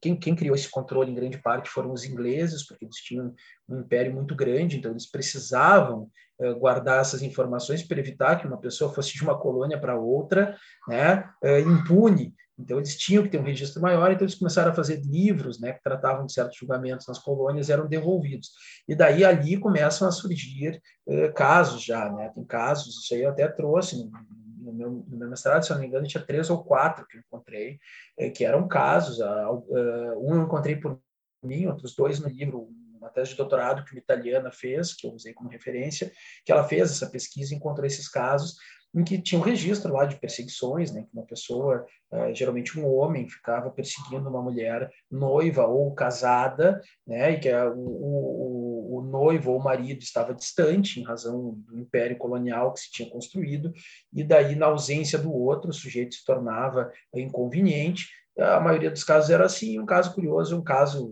Quem, 0.00 0.14
quem, 0.14 0.36
criou 0.36 0.54
esse 0.54 0.68
controle 0.68 1.10
em 1.10 1.14
grande 1.14 1.38
parte 1.38 1.68
foram 1.68 1.92
os 1.92 2.04
ingleses, 2.04 2.64
porque 2.66 2.84
eles 2.84 2.96
tinham 2.96 3.34
um 3.68 3.80
império 3.80 4.12
muito 4.12 4.34
grande, 4.34 4.76
então 4.76 4.92
eles 4.92 5.10
precisavam 5.10 6.08
é, 6.40 6.52
guardar 6.52 7.00
essas 7.00 7.22
informações 7.22 7.82
para 7.82 7.98
evitar 7.98 8.36
que 8.36 8.46
uma 8.46 8.60
pessoa 8.60 8.92
fosse 8.92 9.12
de 9.12 9.22
uma 9.22 9.38
colônia 9.38 9.78
para 9.80 9.98
outra, 9.98 10.56
né, 10.86 11.28
impune 11.66 12.32
então, 12.60 12.76
eles 12.78 12.96
tinham 12.96 13.22
que 13.22 13.30
ter 13.30 13.38
um 13.38 13.44
registro 13.44 13.80
maior, 13.80 14.12
então 14.12 14.24
eles 14.24 14.34
começaram 14.34 14.70
a 14.70 14.74
fazer 14.74 15.00
livros 15.02 15.58
né, 15.58 15.72
que 15.72 15.82
tratavam 15.82 16.26
de 16.26 16.32
certos 16.32 16.56
julgamentos 16.56 17.06
nas 17.06 17.18
colônias 17.18 17.70
eram 17.70 17.88
devolvidos. 17.88 18.50
E 18.86 18.94
daí 18.94 19.24
ali 19.24 19.56
começam 19.56 20.06
a 20.06 20.12
surgir 20.12 20.80
uh, 21.06 21.32
casos 21.32 21.82
já, 21.82 22.10
né? 22.12 22.30
Tem 22.34 22.44
casos, 22.44 23.02
isso 23.02 23.14
aí 23.14 23.22
eu 23.22 23.30
até 23.30 23.48
trouxe 23.48 23.96
no, 23.96 24.10
no, 24.58 24.72
meu, 24.72 24.90
no 25.08 25.16
meu 25.16 25.30
mestrado, 25.30 25.64
se 25.64 25.72
eu 25.72 25.74
não 25.74 25.80
me 25.80 25.88
engano, 25.88 26.06
tinha 26.06 26.24
três 26.24 26.50
ou 26.50 26.62
quatro 26.62 27.06
que 27.06 27.16
eu 27.16 27.20
encontrei, 27.20 27.78
uh, 28.20 28.32
que 28.32 28.44
eram 28.44 28.68
casos. 28.68 29.18
Uh, 29.18 30.18
um 30.20 30.34
eu 30.34 30.42
encontrei 30.42 30.76
por 30.76 31.00
mim, 31.42 31.66
outros 31.66 31.94
dois 31.94 32.20
no 32.20 32.28
livro, 32.28 32.68
uma 32.98 33.08
tese 33.08 33.30
de 33.30 33.36
doutorado 33.36 33.82
que 33.84 33.92
uma 33.92 34.00
italiana 34.00 34.50
fez, 34.52 34.92
que 34.92 35.06
eu 35.06 35.12
usei 35.12 35.32
como 35.32 35.48
referência, 35.48 36.12
que 36.44 36.52
ela 36.52 36.64
fez 36.64 36.90
essa 36.90 37.08
pesquisa 37.08 37.54
e 37.54 37.56
encontrou 37.56 37.86
esses 37.86 38.06
casos 38.06 38.56
em 38.94 39.04
que 39.04 39.20
tinha 39.20 39.40
um 39.40 39.44
registro 39.44 39.92
lá 39.92 40.04
de 40.04 40.16
perseguições, 40.16 40.92
né, 40.92 41.02
que 41.02 41.14
uma 41.14 41.24
pessoa, 41.24 41.86
uh, 42.12 42.34
geralmente 42.34 42.78
um 42.78 42.86
homem, 42.86 43.28
ficava 43.28 43.70
perseguindo 43.70 44.28
uma 44.28 44.42
mulher 44.42 44.90
noiva 45.10 45.64
ou 45.66 45.94
casada, 45.94 46.80
né, 47.06 47.32
e 47.32 47.38
que 47.38 47.52
o, 47.52 47.78
o, 47.78 48.98
o, 48.98 49.02
noivo 49.02 49.52
ou 49.52 49.58
o 49.58 49.62
marido 49.62 50.02
estava 50.02 50.34
distante 50.34 51.00
em 51.00 51.04
razão 51.04 51.54
do 51.66 51.78
império 51.78 52.18
colonial 52.18 52.72
que 52.72 52.80
se 52.80 52.90
tinha 52.90 53.10
construído, 53.10 53.72
e 54.12 54.24
daí, 54.24 54.56
na 54.56 54.66
ausência 54.66 55.18
do 55.18 55.32
outro, 55.32 55.70
o 55.70 55.74
sujeito 55.74 56.14
se 56.14 56.24
tornava 56.24 56.90
inconveniente. 57.14 58.08
A 58.38 58.60
maioria 58.60 58.90
dos 58.90 59.04
casos 59.04 59.28
era 59.28 59.44
assim. 59.44 59.78
Um 59.78 59.84
caso 59.84 60.14
curioso, 60.14 60.56
um 60.56 60.62
caso 60.62 61.04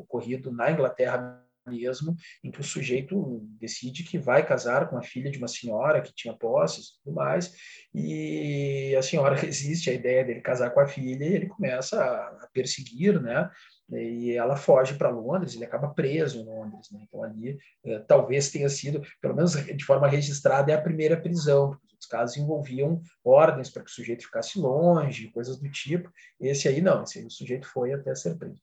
ocorrido 0.00 0.52
na 0.52 0.70
Inglaterra 0.70 1.42
mesmo, 1.70 2.16
em 2.42 2.50
que 2.50 2.60
o 2.60 2.64
sujeito 2.64 3.40
decide 3.60 4.04
que 4.04 4.18
vai 4.18 4.44
casar 4.44 4.88
com 4.88 4.96
a 4.96 5.02
filha 5.02 5.30
de 5.30 5.38
uma 5.38 5.48
senhora 5.48 6.00
que 6.00 6.14
tinha 6.14 6.34
posses 6.34 6.86
e 6.86 7.02
tudo 7.02 7.14
mais, 7.14 7.54
e 7.94 8.94
a 8.96 9.02
senhora 9.02 9.34
resiste 9.40 9.90
à 9.90 9.92
ideia 9.92 10.24
dele 10.24 10.40
casar 10.40 10.70
com 10.70 10.80
a 10.80 10.86
filha 10.86 11.24
e 11.24 11.34
ele 11.34 11.46
começa 11.46 12.02
a 12.02 12.48
perseguir, 12.52 13.20
né? 13.20 13.50
E 13.92 14.32
ela 14.36 14.56
foge 14.56 14.94
para 14.94 15.10
Londres, 15.10 15.54
ele 15.54 15.64
acaba 15.64 15.88
preso 15.88 16.38
em 16.38 16.44
Londres, 16.44 16.88
né? 16.92 17.00
Então 17.02 17.24
ali 17.24 17.58
eh, 17.84 17.98
talvez 18.06 18.50
tenha 18.50 18.68
sido, 18.68 19.02
pelo 19.20 19.34
menos 19.34 19.52
de 19.52 19.84
forma 19.84 20.06
registrada, 20.06 20.70
é 20.70 20.74
a 20.76 20.80
primeira 20.80 21.20
prisão, 21.20 21.76
os 22.00 22.06
casos 22.06 22.36
envolviam 22.36 23.02
ordens 23.22 23.68
para 23.68 23.82
que 23.82 23.90
o 23.90 23.94
sujeito 23.94 24.24
ficasse 24.24 24.58
longe, 24.58 25.30
coisas 25.32 25.58
do 25.58 25.70
tipo. 25.70 26.10
Esse 26.40 26.66
aí 26.66 26.80
não, 26.80 27.02
esse 27.02 27.18
aí 27.18 27.26
o 27.26 27.30
sujeito 27.30 27.66
foi 27.68 27.92
até 27.92 28.14
ser 28.14 28.36
preso. 28.38 28.58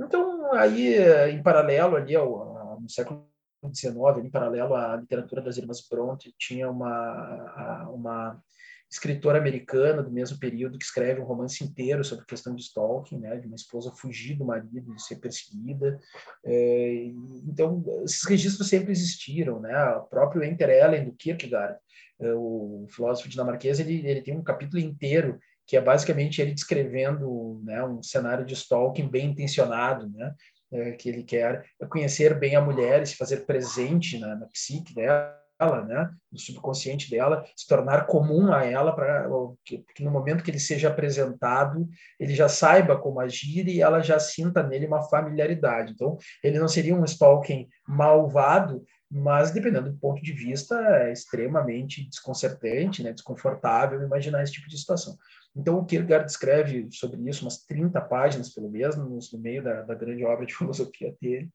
Então, 0.00 0.52
aí, 0.54 0.96
em 1.30 1.42
paralelo 1.42 1.96
ali 1.96 2.14
ao, 2.14 2.47
no 2.80 2.88
século 2.88 3.28
XIX, 3.74 4.24
em 4.24 4.30
paralelo 4.30 4.74
à 4.74 4.96
literatura 4.96 5.42
das 5.42 5.56
irmãs 5.56 5.86
Bronte, 5.88 6.34
tinha 6.38 6.70
uma, 6.70 7.88
uma 7.90 8.42
escritora 8.90 9.38
americana 9.38 10.02
do 10.02 10.10
mesmo 10.10 10.38
período 10.38 10.78
que 10.78 10.84
escreve 10.84 11.20
um 11.20 11.24
romance 11.24 11.62
inteiro 11.62 12.02
sobre 12.02 12.24
a 12.24 12.26
questão 12.26 12.54
de 12.54 12.62
stalking, 12.62 13.18
né, 13.18 13.36
de 13.36 13.46
uma 13.46 13.56
esposa 13.56 13.92
fugir 13.94 14.36
do 14.36 14.46
marido 14.46 14.94
e 14.94 15.00
ser 15.00 15.16
perseguida. 15.16 16.00
É, 16.44 17.04
então, 17.46 17.84
esses 18.04 18.24
registros 18.24 18.68
sempre 18.68 18.92
existiram, 18.92 19.60
né? 19.60 19.76
O 19.96 20.04
próprio 20.04 20.42
Enter 20.42 20.70
Ellen 20.70 21.04
do 21.04 21.12
Kierkegaard, 21.12 21.78
é, 22.20 22.32
o 22.32 22.86
filósofo 22.88 23.28
dinamarquês, 23.28 23.78
ele, 23.78 24.06
ele 24.06 24.22
tem 24.22 24.36
um 24.36 24.42
capítulo 24.42 24.80
inteiro 24.80 25.38
que 25.66 25.76
é 25.76 25.80
basicamente 25.82 26.40
ele 26.40 26.54
descrevendo 26.54 27.60
né, 27.62 27.84
um 27.84 28.02
cenário 28.02 28.42
de 28.46 28.54
stalking 28.54 29.06
bem 29.06 29.32
intencionado, 29.32 30.08
né, 30.08 30.34
é, 30.72 30.92
que 30.92 31.08
ele 31.08 31.22
quer 31.22 31.64
conhecer 31.88 32.38
bem 32.38 32.56
a 32.56 32.60
mulher 32.60 33.02
e 33.02 33.06
se 33.06 33.16
fazer 33.16 33.46
presente 33.46 34.18
na, 34.18 34.36
na 34.36 34.46
psique 34.46 34.94
dela, 34.94 35.38
né, 35.86 36.10
no 36.30 36.38
subconsciente 36.38 37.10
dela, 37.10 37.44
se 37.56 37.66
tornar 37.66 38.06
comum 38.06 38.52
a 38.52 38.64
ela, 38.64 38.94
para 38.94 39.28
que, 39.64 39.84
que, 39.94 40.04
no 40.04 40.10
momento 40.10 40.44
que 40.44 40.50
ele 40.50 40.60
seja 40.60 40.88
apresentado, 40.88 41.88
ele 42.18 42.34
já 42.34 42.48
saiba 42.48 42.96
como 42.96 43.18
agir 43.18 43.66
e 43.66 43.80
ela 43.80 44.00
já 44.00 44.20
sinta 44.20 44.62
nele 44.62 44.86
uma 44.86 45.02
familiaridade. 45.02 45.92
Então, 45.92 46.16
ele 46.44 46.58
não 46.58 46.68
seria 46.68 46.94
um 46.94 47.04
Tolkien 47.18 47.68
malvado, 47.86 48.84
mas 49.10 49.50
dependendo 49.50 49.90
do 49.90 49.98
ponto 49.98 50.22
de 50.22 50.32
vista, 50.32 50.74
é 50.74 51.12
extremamente 51.12 52.06
desconcertante, 52.08 53.02
né, 53.02 53.12
desconfortável 53.12 54.02
imaginar 54.02 54.42
esse 54.42 54.52
tipo 54.52 54.68
de 54.68 54.78
situação. 54.78 55.16
Então, 55.56 55.78
o 55.78 55.84
Kierkegaard 55.84 56.26
descreve 56.26 56.88
sobre 56.92 57.28
isso 57.28 57.44
umas 57.44 57.64
30 57.64 58.00
páginas, 58.02 58.52
pelo 58.52 58.70
menos, 58.70 58.96
no 59.32 59.38
meio 59.38 59.62
da, 59.62 59.82
da 59.82 59.94
grande 59.94 60.24
obra 60.24 60.44
de 60.44 60.54
filosofia 60.54 61.14
dele, 61.20 61.48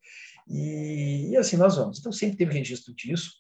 e, 0.48 1.30
e 1.32 1.38
assim 1.38 1.58
nós 1.58 1.78
vamos. 1.78 2.00
Então, 2.00 2.12
sempre 2.12 2.38
teve 2.38 2.54
registro 2.54 2.94
disso, 2.94 3.32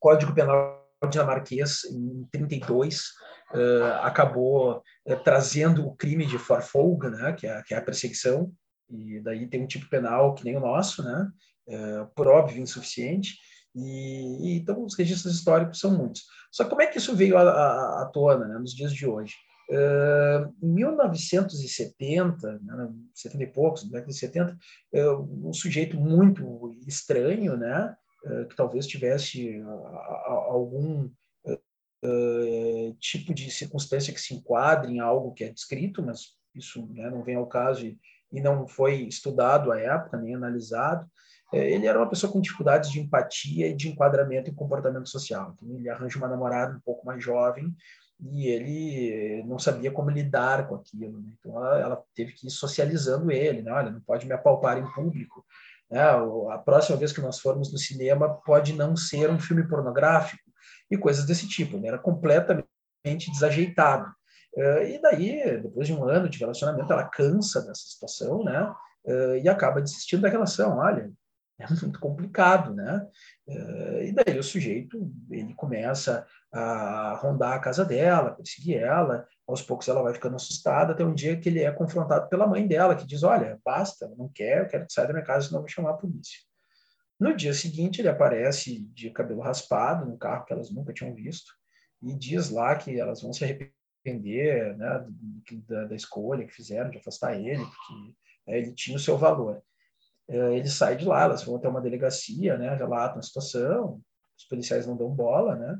Código 0.00 0.34
Penal 0.34 0.82
dinamarquês, 1.10 1.84
em 1.84 2.26
32, 2.32 3.08
uh, 3.52 3.84
acabou 4.02 4.78
uh, 4.78 5.16
trazendo 5.22 5.86
o 5.86 5.94
crime 5.94 6.24
de 6.24 6.38
forfolga, 6.38 7.10
né, 7.10 7.32
que 7.32 7.46
é, 7.46 7.62
que 7.62 7.74
é 7.74 7.76
a 7.76 7.82
perseguição, 7.82 8.50
e 8.88 9.20
daí 9.20 9.46
tem 9.46 9.62
um 9.62 9.66
tipo 9.66 9.88
penal 9.88 10.34
que 10.34 10.44
nem 10.44 10.56
o 10.56 10.60
nosso, 10.60 11.02
né, 11.02 11.30
uh, 11.68 12.06
por 12.14 12.26
óbvio 12.26 12.62
insuficiente, 12.62 13.34
e, 13.74 14.48
e, 14.48 14.58
então 14.58 14.84
os 14.84 14.96
registros 14.96 15.34
históricos 15.34 15.80
são 15.80 15.90
muitos. 15.90 16.22
Só 16.52 16.64
como 16.64 16.82
é 16.82 16.86
que 16.86 16.98
isso 16.98 17.16
veio 17.16 17.36
à, 17.36 18.08
tona 18.12 18.46
né, 18.46 18.58
nos 18.58 18.72
dias 18.74 18.92
de 18.92 19.06
hoje? 19.06 19.34
Uh, 19.68 20.54
em 20.62 20.72
1970, 20.74 22.60
né, 22.62 22.88
70 23.14 23.44
e 23.44 23.46
poucos, 23.46 23.84
década 23.84 24.06
de 24.06 24.18
70, 24.18 24.58
uh, 24.92 25.48
um 25.48 25.52
sujeito 25.52 25.98
muito 25.98 26.76
estranho, 26.86 27.56
né, 27.56 27.96
eh, 28.26 28.44
que 28.46 28.56
talvez 28.56 28.86
tivesse 28.86 29.62
algum 30.46 31.10
eh, 31.46 32.94
tipo 32.98 33.34
de 33.34 33.50
circunstância 33.50 34.14
que 34.14 34.20
se 34.20 34.34
enquadre 34.34 34.92
em 34.92 34.98
algo 34.98 35.32
que 35.34 35.44
é 35.44 35.52
descrito, 35.52 36.02
mas 36.02 36.34
isso 36.54 36.86
né, 36.92 37.10
não 37.10 37.22
vem 37.22 37.34
ao 37.34 37.46
caso 37.46 37.86
e, 37.86 37.98
e, 38.32 38.40
não 38.40 38.66
foi 38.66 39.02
estudado 39.02 39.70
à 39.70 39.78
época, 39.78 40.16
nem 40.16 40.34
analisado. 40.34 41.06
Eh, 41.54 41.74
ele 41.74 41.86
era 41.86 41.98
uma 41.98 42.08
pessoa 42.08 42.32
com 42.32 42.40
dificuldades 42.40 42.90
de 42.90 43.00
empatia 43.00 43.68
e 43.68 43.74
de 43.74 43.88
enquadramento 43.88 44.50
em 44.50 44.54
comportamento 44.54 45.08
social. 45.08 45.54
Então, 45.54 45.78
ele 45.78 45.88
arranja 45.88 46.18
uma 46.18 46.28
namorada 46.28 46.76
um 46.76 46.80
pouco 46.80 47.06
mais 47.06 47.22
jovem 47.22 47.72
e 48.20 48.48
ele 48.48 49.44
não 49.44 49.58
sabia 49.58 49.90
como 49.92 50.10
lidar 50.10 50.66
com 50.66 50.74
aquilo. 50.74 51.20
Né? 51.20 51.32
Então, 51.38 51.56
ela, 51.56 51.78
ela, 51.78 52.04
teve 52.14 52.32
que 52.32 52.48
ir 52.48 52.50
socializando 52.50 53.30
ele. 53.30 53.62
Né? 53.62 53.70
Olha, 53.72 53.90
não 53.90 54.00
pode 54.00 54.26
me 54.26 54.32
apalpar 54.32 54.78
em 54.78 54.92
público, 54.92 55.44
né? 55.90 56.00
A 56.50 56.58
próxima 56.58 56.96
vez 56.96 57.12
que 57.12 57.20
nós 57.20 57.38
formos 57.38 57.72
no 57.72 57.78
cinema 57.78 58.28
pode 58.28 58.72
não 58.72 58.96
ser 58.96 59.30
um 59.30 59.38
filme 59.38 59.68
pornográfico 59.68 60.42
e 60.90 60.96
coisas 60.96 61.24
desse 61.24 61.48
tipo. 61.48 61.78
Né? 61.78 61.88
Era 61.88 61.98
completamente 61.98 63.30
desajeitado. 63.30 64.06
Uh, 64.56 64.82
e 64.86 65.00
daí, 65.00 65.60
depois 65.60 65.86
de 65.86 65.92
um 65.92 66.04
ano 66.04 66.28
de 66.28 66.38
relacionamento, 66.38 66.92
ela 66.92 67.08
cansa 67.08 67.60
dessa 67.60 67.82
situação, 67.82 68.44
né? 68.44 68.72
Uh, 69.04 69.36
e 69.42 69.48
acaba 69.48 69.82
desistindo 69.82 70.22
da 70.22 70.28
relação. 70.28 70.78
Olha, 70.78 71.10
é 71.58 71.66
muito 71.82 72.00
complicado, 72.00 72.74
né? 72.74 73.06
Uh, 73.46 74.02
e 74.02 74.12
daí 74.12 74.38
o 74.38 74.42
sujeito 74.42 75.10
ele 75.30 75.54
começa 75.54 76.26
a 76.52 77.14
rondar 77.20 77.54
a 77.54 77.60
casa 77.60 77.84
dela, 77.84 78.32
perseguir 78.32 78.78
ela. 78.78 79.26
Aos 79.46 79.62
poucos 79.62 79.86
ela 79.88 80.02
vai 80.02 80.14
ficando 80.14 80.36
assustada, 80.36 80.92
até 80.92 81.04
um 81.04 81.14
dia 81.14 81.38
que 81.38 81.48
ele 81.48 81.60
é 81.60 81.70
confrontado 81.70 82.28
pela 82.28 82.46
mãe 82.46 82.66
dela, 82.66 82.96
que 82.96 83.06
diz: 83.06 83.22
Olha, 83.22 83.60
basta, 83.64 84.12
não 84.16 84.28
quer, 84.28 84.62
eu 84.62 84.68
quero 84.68 84.86
que 84.86 84.92
saia 84.92 85.06
da 85.06 85.14
minha 85.14 85.24
casa, 85.24 85.46
senão 85.46 85.58
eu 85.58 85.62
vou 85.62 85.68
chamar 85.68 85.90
a 85.90 85.94
polícia. 85.94 86.40
No 87.20 87.34
dia 87.36 87.54
seguinte, 87.54 88.00
ele 88.00 88.08
aparece 88.08 88.80
de 88.92 89.10
cabelo 89.10 89.40
raspado, 89.40 90.06
no 90.06 90.18
carro 90.18 90.44
que 90.44 90.52
elas 90.52 90.70
nunca 90.70 90.92
tinham 90.92 91.14
visto, 91.14 91.52
e 92.02 92.12
diz 92.14 92.50
lá 92.50 92.74
que 92.74 92.98
elas 92.98 93.22
vão 93.22 93.32
se 93.32 93.44
arrepender 93.44 94.76
né, 94.76 95.06
da, 95.68 95.84
da 95.84 95.94
escolha 95.94 96.44
que 96.44 96.52
fizeram 96.52 96.90
de 96.90 96.98
afastar 96.98 97.38
ele, 97.38 97.64
porque 97.64 97.94
né, 98.46 98.58
ele 98.58 98.72
tinha 98.72 98.96
o 98.96 99.00
seu 99.00 99.16
valor. 99.16 99.62
É, 100.28 100.56
ele 100.56 100.68
sai 100.68 100.96
de 100.96 101.04
lá, 101.04 101.22
elas 101.22 101.44
vão 101.44 101.56
até 101.56 101.68
uma 101.68 101.80
delegacia, 101.80 102.56
né, 102.56 102.74
relatam 102.74 103.18
a 103.18 103.22
situação, 103.22 104.00
os 104.36 104.44
policiais 104.44 104.86
não 104.86 104.96
dão 104.96 105.10
bola, 105.10 105.54
né? 105.54 105.78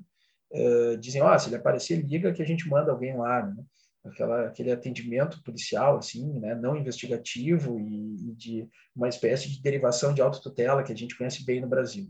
uh, 0.54 0.96
dizem, 0.98 1.22
ó, 1.22 1.34
oh, 1.34 1.38
se 1.38 1.48
ele 1.48 1.56
aparecer, 1.56 1.96
liga 1.96 2.32
que 2.32 2.42
a 2.42 2.46
gente 2.46 2.68
manda 2.68 2.92
alguém 2.92 3.16
lá, 3.16 3.44
né? 3.44 3.62
Aquela, 4.04 4.46
aquele 4.46 4.70
atendimento 4.70 5.42
policial, 5.42 5.96
assim, 5.96 6.38
né? 6.38 6.54
Não 6.54 6.76
investigativo 6.76 7.80
e, 7.80 8.30
e 8.30 8.34
de 8.34 8.68
uma 8.94 9.08
espécie 9.08 9.48
de 9.48 9.62
derivação 9.62 10.12
de 10.12 10.20
autotutela 10.20 10.82
que 10.82 10.92
a 10.92 10.96
gente 10.96 11.16
conhece 11.16 11.44
bem 11.44 11.60
no 11.60 11.68
Brasil. 11.68 12.06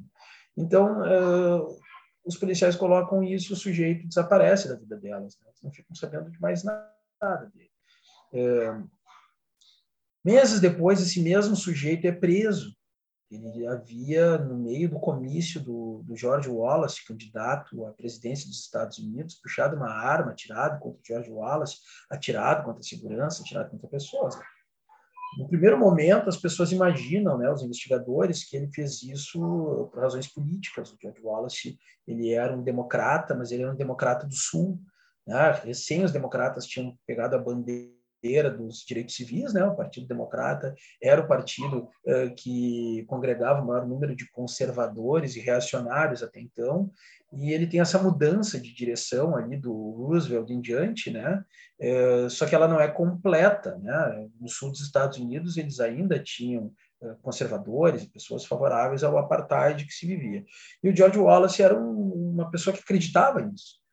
Então, 0.56 1.02
uh, 1.02 1.78
os 2.24 2.36
policiais 2.36 2.74
colocam 2.74 3.22
isso, 3.22 3.52
o 3.52 3.56
sujeito 3.56 4.08
desaparece 4.08 4.68
da 4.68 4.76
vida 4.76 4.96
delas, 4.96 5.38
né? 5.40 5.50
não 5.62 5.70
ficam 5.70 5.94
sabendo 5.94 6.30
de 6.30 6.40
mais 6.40 6.64
nada 6.64 7.50
dele. 7.54 7.70
Uh, 8.32 8.88
meses 10.24 10.60
depois, 10.60 11.00
esse 11.00 11.20
mesmo 11.20 11.54
sujeito 11.54 12.06
é 12.06 12.12
preso 12.12 12.74
ele 13.34 13.66
havia, 13.66 14.38
no 14.38 14.56
meio 14.56 14.88
do 14.88 15.00
comício 15.00 15.60
do, 15.60 16.02
do 16.04 16.16
George 16.16 16.48
Wallace, 16.48 17.04
candidato 17.04 17.84
à 17.86 17.92
presidência 17.92 18.46
dos 18.46 18.60
Estados 18.60 18.98
Unidos, 18.98 19.34
puxado 19.36 19.76
uma 19.76 19.90
arma, 19.90 20.32
atirado 20.32 20.78
contra 20.78 21.00
o 21.00 21.04
George 21.04 21.30
Wallace, 21.30 21.78
atirado 22.10 22.64
contra 22.64 22.80
a 22.80 22.84
segurança, 22.84 23.42
atirado 23.42 23.70
contra 23.70 23.88
pessoas. 23.88 24.38
No 25.38 25.48
primeiro 25.48 25.78
momento, 25.78 26.28
as 26.28 26.36
pessoas 26.36 26.70
imaginam, 26.70 27.36
né, 27.36 27.50
os 27.50 27.62
investigadores, 27.62 28.44
que 28.44 28.56
ele 28.56 28.70
fez 28.72 29.02
isso 29.02 29.90
por 29.92 30.00
razões 30.00 30.28
políticas. 30.28 30.92
O 30.92 30.98
George 31.00 31.20
Wallace 31.20 31.76
ele 32.06 32.30
era 32.30 32.56
um 32.56 32.62
democrata, 32.62 33.34
mas 33.34 33.50
ele 33.50 33.64
era 33.64 33.72
um 33.72 33.76
democrata 33.76 34.26
do 34.26 34.34
Sul. 34.34 34.80
Né? 35.26 35.50
Recém 35.64 36.04
os 36.04 36.12
democratas 36.12 36.66
tinham 36.66 36.96
pegado 37.04 37.34
a 37.34 37.38
bandeira 37.38 38.03
bandeira 38.24 38.50
dos 38.50 38.78
direitos 38.78 39.14
civis, 39.14 39.52
né? 39.52 39.62
O 39.64 39.76
Partido 39.76 40.06
Democrata 40.06 40.74
era 41.02 41.20
o 41.20 41.28
partido 41.28 41.88
uh, 42.06 42.34
que 42.36 43.04
congregava 43.06 43.60
o 43.60 43.66
maior 43.66 43.86
número 43.86 44.16
de 44.16 44.28
conservadores 44.30 45.36
e 45.36 45.40
reacionários 45.40 46.22
até 46.22 46.40
então, 46.40 46.90
e 47.32 47.52
ele 47.52 47.66
tem 47.66 47.80
essa 47.80 48.02
mudança 48.02 48.58
de 48.58 48.72
direção 48.74 49.36
ali 49.36 49.56
do 49.56 49.72
Roosevelt 49.72 50.48
em 50.50 50.60
diante, 50.60 51.10
né? 51.10 51.44
Uh, 51.78 52.30
só 52.30 52.46
que 52.46 52.54
ela 52.54 52.68
não 52.68 52.80
é 52.80 52.88
completa, 52.88 53.76
né? 53.78 54.28
No 54.40 54.48
sul 54.48 54.70
dos 54.70 54.80
Estados 54.80 55.18
Unidos 55.18 55.56
eles 55.56 55.78
ainda 55.80 56.18
tinham 56.18 56.72
conservadores, 57.20 58.06
pessoas 58.06 58.46
favoráveis 58.46 59.04
ao 59.04 59.18
apartheid 59.18 59.84
que 59.84 59.92
se 59.92 60.06
vivia. 60.06 60.42
E 60.82 60.88
o 60.88 60.96
George 60.96 61.18
Wallace 61.18 61.62
era 61.62 61.78
um, 61.78 62.32
uma 62.32 62.50
pessoa 62.50 62.72
que 62.74 62.80
acreditava 62.80 63.42
nisso. 63.42 63.83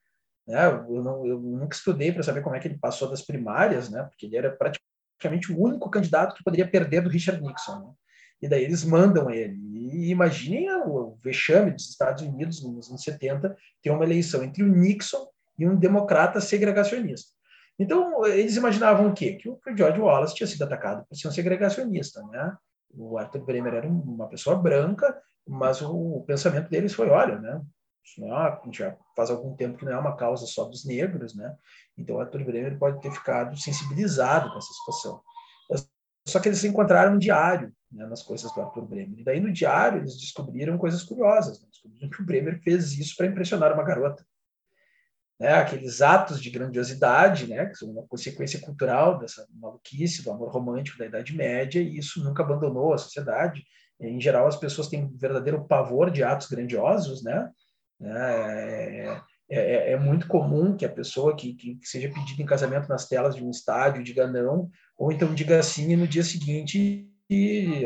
Né? 0.52 0.66
Eu, 0.66 1.02
não, 1.02 1.26
eu 1.26 1.40
nunca 1.40 1.76
estudei 1.76 2.12
para 2.12 2.24
saber 2.24 2.42
como 2.42 2.56
é 2.56 2.60
que 2.60 2.68
ele 2.68 2.78
passou 2.78 3.10
das 3.10 3.22
primárias, 3.22 3.90
né? 3.90 4.04
porque 4.04 4.26
ele 4.26 4.36
era 4.36 4.52
praticamente 4.52 5.50
o 5.50 5.58
único 5.58 5.90
candidato 5.90 6.36
que 6.36 6.44
poderia 6.44 6.68
perder 6.68 7.02
do 7.02 7.10
Richard 7.10 7.42
Nixon. 7.42 7.80
Né? 7.80 7.94
E 8.42 8.50
daí 8.50 8.66
eles 8.66 8.84
mandam 8.84 9.30
ele. 9.30 9.58
E 9.74 10.10
imaginem 10.12 10.70
o 10.86 11.16
vexame 11.24 11.72
dos 11.72 11.90
Estados 11.90 12.22
Unidos 12.22 12.62
nos 12.62 12.90
anos 12.90 13.02
70 13.02 13.56
ter 13.82 13.92
uma 13.92 14.04
eleição 14.04 14.44
entre 14.44 14.62
o 14.62 14.68
Nixon 14.68 15.26
e 15.58 15.66
um 15.66 15.78
democrata 15.78 16.42
segregacionista. 16.42 17.32
Então, 17.80 18.26
eles 18.26 18.58
imaginavam 18.58 19.08
o 19.08 19.14
quê? 19.14 19.36
Que 19.36 19.50
o 19.50 19.60
George 19.76 20.02
Wallace 20.02 20.36
tinha 20.36 20.48
sido 20.48 20.64
atacado 20.64 21.06
por 21.08 21.16
ser 21.16 21.30
um 21.30 21.32
segregacionista. 21.32 22.22
Né? 22.28 22.54
O 22.94 23.18
Arthur 23.18 23.46
Bremer 23.46 23.74
era 23.76 23.88
uma 23.88 24.28
pessoa 24.28 24.56
branca, 24.56 25.18
mas 25.48 25.82
o 25.82 26.24
pensamento 26.28 26.70
deles 26.70 26.94
foi, 26.94 27.10
olha, 27.10 27.40
né, 27.40 27.62
isso 28.04 28.20
não 28.20 28.28
é 28.28 28.34
uma, 28.34 28.62
já 28.74 28.98
faz 29.16 29.30
algum 29.30 29.56
tempo 29.56 29.78
que 29.78 29.86
não 29.86 29.94
é 29.94 29.98
uma 29.98 30.16
causa 30.16 30.46
só 30.46 30.66
dos 30.66 30.86
negros, 30.86 31.36
né? 31.36 31.56
Então, 31.98 32.16
o 32.16 32.20
Arthur 32.20 32.44
Bremer 32.44 32.78
pode 32.78 33.02
ter 33.02 33.12
ficado 33.12 33.58
sensibilizado 33.58 34.50
com 34.52 34.58
essa 34.58 34.74
situação. 34.74 35.22
Só 36.28 36.40
que 36.40 36.50
eles 36.50 36.64
encontraram 36.64 37.14
no 37.14 37.20
diário, 37.20 37.74
né, 37.92 38.06
nas 38.06 38.22
coisas 38.22 38.54
do 38.54 38.62
Arthur 38.62 38.86
Bremer. 38.86 39.20
E 39.20 39.24
daí, 39.24 39.40
no 39.40 39.52
diário, 39.52 40.00
eles 40.00 40.18
descobriram 40.18 40.78
coisas 40.78 41.04
curiosas. 41.04 41.60
Né? 41.62 41.68
Descobriram 41.72 42.10
que 42.10 42.22
o 42.22 42.26
Bremer 42.26 42.62
fez 42.62 42.94
isso 42.94 43.16
para 43.16 43.28
impressionar 43.28 43.74
uma 43.74 43.84
garota. 43.84 44.26
Né? 45.40 45.56
Aqueles 45.56 46.02
atos 46.02 46.40
de 46.40 46.52
grandiosidade, 46.52 47.48
né, 47.48 47.66
que 47.66 47.76
são 47.76 47.90
uma 47.90 48.06
consequência 48.08 48.62
cultural 48.62 49.18
dessa 49.18 49.48
maluquice, 49.52 50.24
do 50.24 50.32
amor 50.32 50.52
romântico 50.52 51.00
da 51.00 51.08
Idade 51.08 51.36
Média, 51.36 51.82
e 51.82 51.98
isso 51.98 52.24
nunca 52.24 52.44
abandonou 52.44 52.94
a 52.94 52.98
sociedade. 52.98 53.64
Em 54.00 54.22
geral, 54.22 54.48
as 54.48 54.56
pessoas 54.56 54.88
têm 54.88 55.06
um 55.06 55.18
verdadeiro 55.18 55.66
pavor 55.68 56.12
de 56.12 56.24
atos 56.24 56.48
grandiosos, 56.48 57.24
né? 57.24 57.50
Né? 58.02 59.22
É, 59.50 59.90
é, 59.90 59.92
é, 59.92 60.00
muito 60.00 60.28
comum 60.28 60.76
que 60.76 60.86
a 60.86 60.90
pessoa 60.90 61.36
que, 61.36 61.54
que, 61.54 61.78
seja 61.84 62.10
pedida 62.10 62.42
em 62.42 62.46
casamento 62.46 62.90
nas 62.90 63.08
telas 63.08 63.36
de 63.36 63.44
um 63.44 63.52
estádio 63.52 64.04
diga 64.04 64.26
não, 64.26 64.70
ou 64.98 65.12
então 65.12 65.34
diga 65.34 65.62
sim 65.62 65.92
e 65.92 65.96
no 65.96 66.08
dia 66.08 66.24
seguinte 66.24 67.08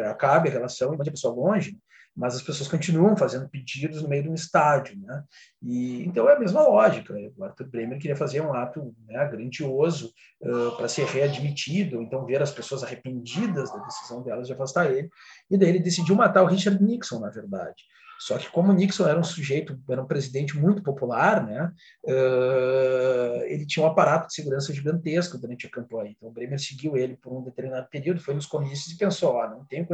acabe 0.10 0.50
a 0.50 0.52
relação 0.52 0.94
e 0.94 0.98
mande 0.98 1.10
a 1.10 1.14
pessoa 1.14 1.34
longe, 1.34 1.78
mas 2.16 2.36
as 2.36 2.42
pessoas 2.42 2.70
continuam 2.70 3.18
fazendo 3.18 3.50
pedidos 3.50 4.02
no 4.02 4.08
meio 4.08 4.24
de 4.24 4.30
um 4.30 4.34
estádio, 4.34 4.98
né? 5.02 5.24
E 5.62 6.04
então 6.06 6.30
é 6.30 6.36
a 6.36 6.40
mesma 6.40 6.64
lógica. 6.64 7.14
O 7.36 7.44
Arthur 7.44 7.68
Bremer 7.68 8.00
queria 8.00 8.16
fazer 8.16 8.42
um 8.42 8.54
ato 8.54 8.96
né, 9.06 9.28
grandioso 9.28 10.14
uh, 10.42 10.78
para 10.78 10.88
ser 10.88 11.06
readmitido, 11.06 12.02
então 12.02 12.26
ver 12.26 12.42
as 12.42 12.52
pessoas 12.52 12.84
arrependidas 12.84 13.72
da 13.72 13.80
decisão 13.80 14.24
delas 14.24 14.48
de 14.48 14.54
afastar 14.54 14.90
ele, 14.90 15.10
e 15.52 15.58
daí 15.58 15.70
ele 15.70 15.80
decidiu 15.80 16.16
matar 16.16 16.44
o 16.44 16.48
Richard 16.48 16.82
Nixon, 16.82 17.20
na 17.20 17.30
verdade. 17.30 17.84
Só 18.20 18.38
que 18.38 18.50
como 18.50 18.74
Nixon 18.74 19.08
era 19.08 19.20
um 19.20 19.24
sujeito, 19.24 19.80
era 19.90 20.02
um 20.02 20.08
presidente 20.08 20.58
muito 20.58 20.82
popular, 20.82 21.46
né, 21.46 21.72
uh, 22.06 23.44
ele 23.46 23.66
tinha 23.66 23.86
um 23.86 23.90
aparato 23.90 24.28
de 24.28 24.34
segurança 24.34 24.74
gigantesco 24.74 25.38
durante 25.38 25.68
a 25.68 25.70
campanha. 25.70 26.12
Então, 26.12 26.30
o 26.30 26.32
Bremer 26.32 26.60
seguiu 26.60 26.96
ele 26.96 27.18
por 27.18 27.34
um 27.34 27.44
determinado 27.44 27.88
período, 27.90 28.22
foi 28.22 28.34
nos 28.34 28.46
comícios 28.46 28.94
e 28.94 28.98
pensou, 28.98 29.40
ah, 29.40 29.50
não 29.50 29.66
tenho 29.66 29.88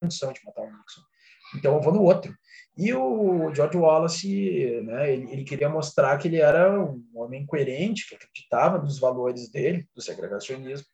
condição 0.00 0.32
de 0.32 0.40
matar 0.44 0.62
o 0.62 0.66
Nixon. 0.66 1.02
Então, 1.56 1.74
eu 1.74 1.80
vou 1.80 1.92
no 1.92 2.02
outro. 2.02 2.34
E 2.76 2.92
o 2.92 3.54
George 3.54 3.76
Wallace, 3.76 4.80
né, 4.82 5.12
ele, 5.12 5.30
ele, 5.30 5.44
queria 5.44 5.68
mostrar 5.68 6.16
que 6.18 6.26
ele 6.26 6.38
era 6.38 6.82
um 6.82 7.04
homem 7.14 7.46
coerente, 7.46 8.08
que 8.08 8.16
acreditava 8.16 8.78
nos 8.78 8.98
valores 8.98 9.48
dele, 9.50 9.88
do 9.94 10.02
segregacionismo, 10.02 10.86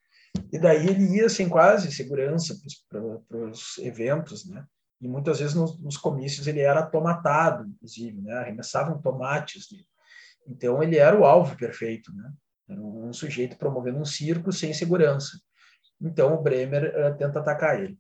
e 0.52 0.58
daí 0.58 0.86
ele 0.86 1.16
ia 1.16 1.28
sem 1.28 1.48
quase 1.48 1.90
segurança 1.90 2.54
para 2.88 3.38
os 3.38 3.78
eventos, 3.78 4.48
né? 4.48 4.64
E 5.00 5.08
muitas 5.08 5.40
vezes 5.40 5.54
nos, 5.54 5.80
nos, 5.80 5.96
comícios 5.96 6.46
ele 6.46 6.60
era 6.60 6.82
tomatado, 6.82 7.66
inclusive, 7.66 8.20
né? 8.20 8.34
Arremessavam 8.34 9.00
tomates 9.00 9.68
dele. 9.68 9.86
Então 10.46 10.82
ele 10.82 10.98
era 10.98 11.18
o 11.18 11.24
alvo 11.24 11.56
perfeito, 11.56 12.14
né? 12.14 12.32
Era 12.68 12.80
um 12.80 13.12
sujeito 13.12 13.56
promovendo 13.56 13.98
um 13.98 14.04
circo 14.04 14.52
sem 14.52 14.72
segurança. 14.74 15.40
Então 16.00 16.34
o 16.34 16.42
Bremer 16.42 16.94
uh, 16.94 17.16
tenta 17.16 17.40
atacar 17.40 17.80
ele. 17.80 17.98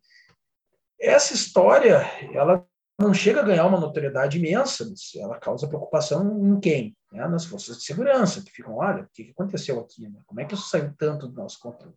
Essa 1.00 1.32
história, 1.32 2.02
ela 2.34 2.66
não 2.98 3.14
chega 3.14 3.40
a 3.40 3.44
ganhar 3.44 3.64
uma 3.64 3.80
notoriedade 3.80 4.38
imensa, 4.38 4.84
mas 4.88 5.14
ela 5.16 5.38
causa 5.38 5.66
preocupação 5.66 6.38
em 6.46 6.60
quem? 6.60 6.96
Né? 7.10 7.26
Nas 7.26 7.46
forças 7.46 7.78
de 7.78 7.84
segurança, 7.84 8.42
que 8.42 8.50
ficam, 8.50 8.76
olha, 8.76 9.04
o 9.04 9.08
que 9.12 9.30
aconteceu 9.30 9.80
aqui? 9.80 10.06
Né? 10.06 10.20
Como 10.26 10.40
é 10.40 10.44
que 10.44 10.54
isso 10.54 10.68
saiu 10.68 10.92
tanto 10.98 11.26
do 11.26 11.34
nosso 11.34 11.58
controle? 11.58 11.94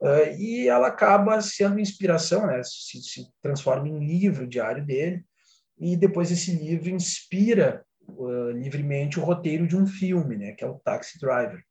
Uh, 0.00 0.36
e 0.38 0.68
ela 0.68 0.88
acaba 0.88 1.40
sendo 1.40 1.80
inspiração, 1.80 2.46
né? 2.46 2.62
se, 2.62 3.02
se, 3.02 3.26
transforma 3.40 3.88
em 3.88 4.06
livro 4.06 4.46
diário 4.46 4.84
dele, 4.84 5.24
e 5.78 5.96
depois 5.96 6.30
esse 6.30 6.52
livro 6.52 6.90
inspira 6.90 7.84
uh, 8.02 8.50
livremente 8.50 9.18
o 9.18 9.24
roteiro 9.24 9.66
de 9.66 9.76
um 9.76 9.86
filme, 9.86 10.36
né? 10.36 10.52
que 10.52 10.62
é 10.62 10.68
o 10.68 10.78
Taxi 10.80 11.18
Driver. 11.18 11.62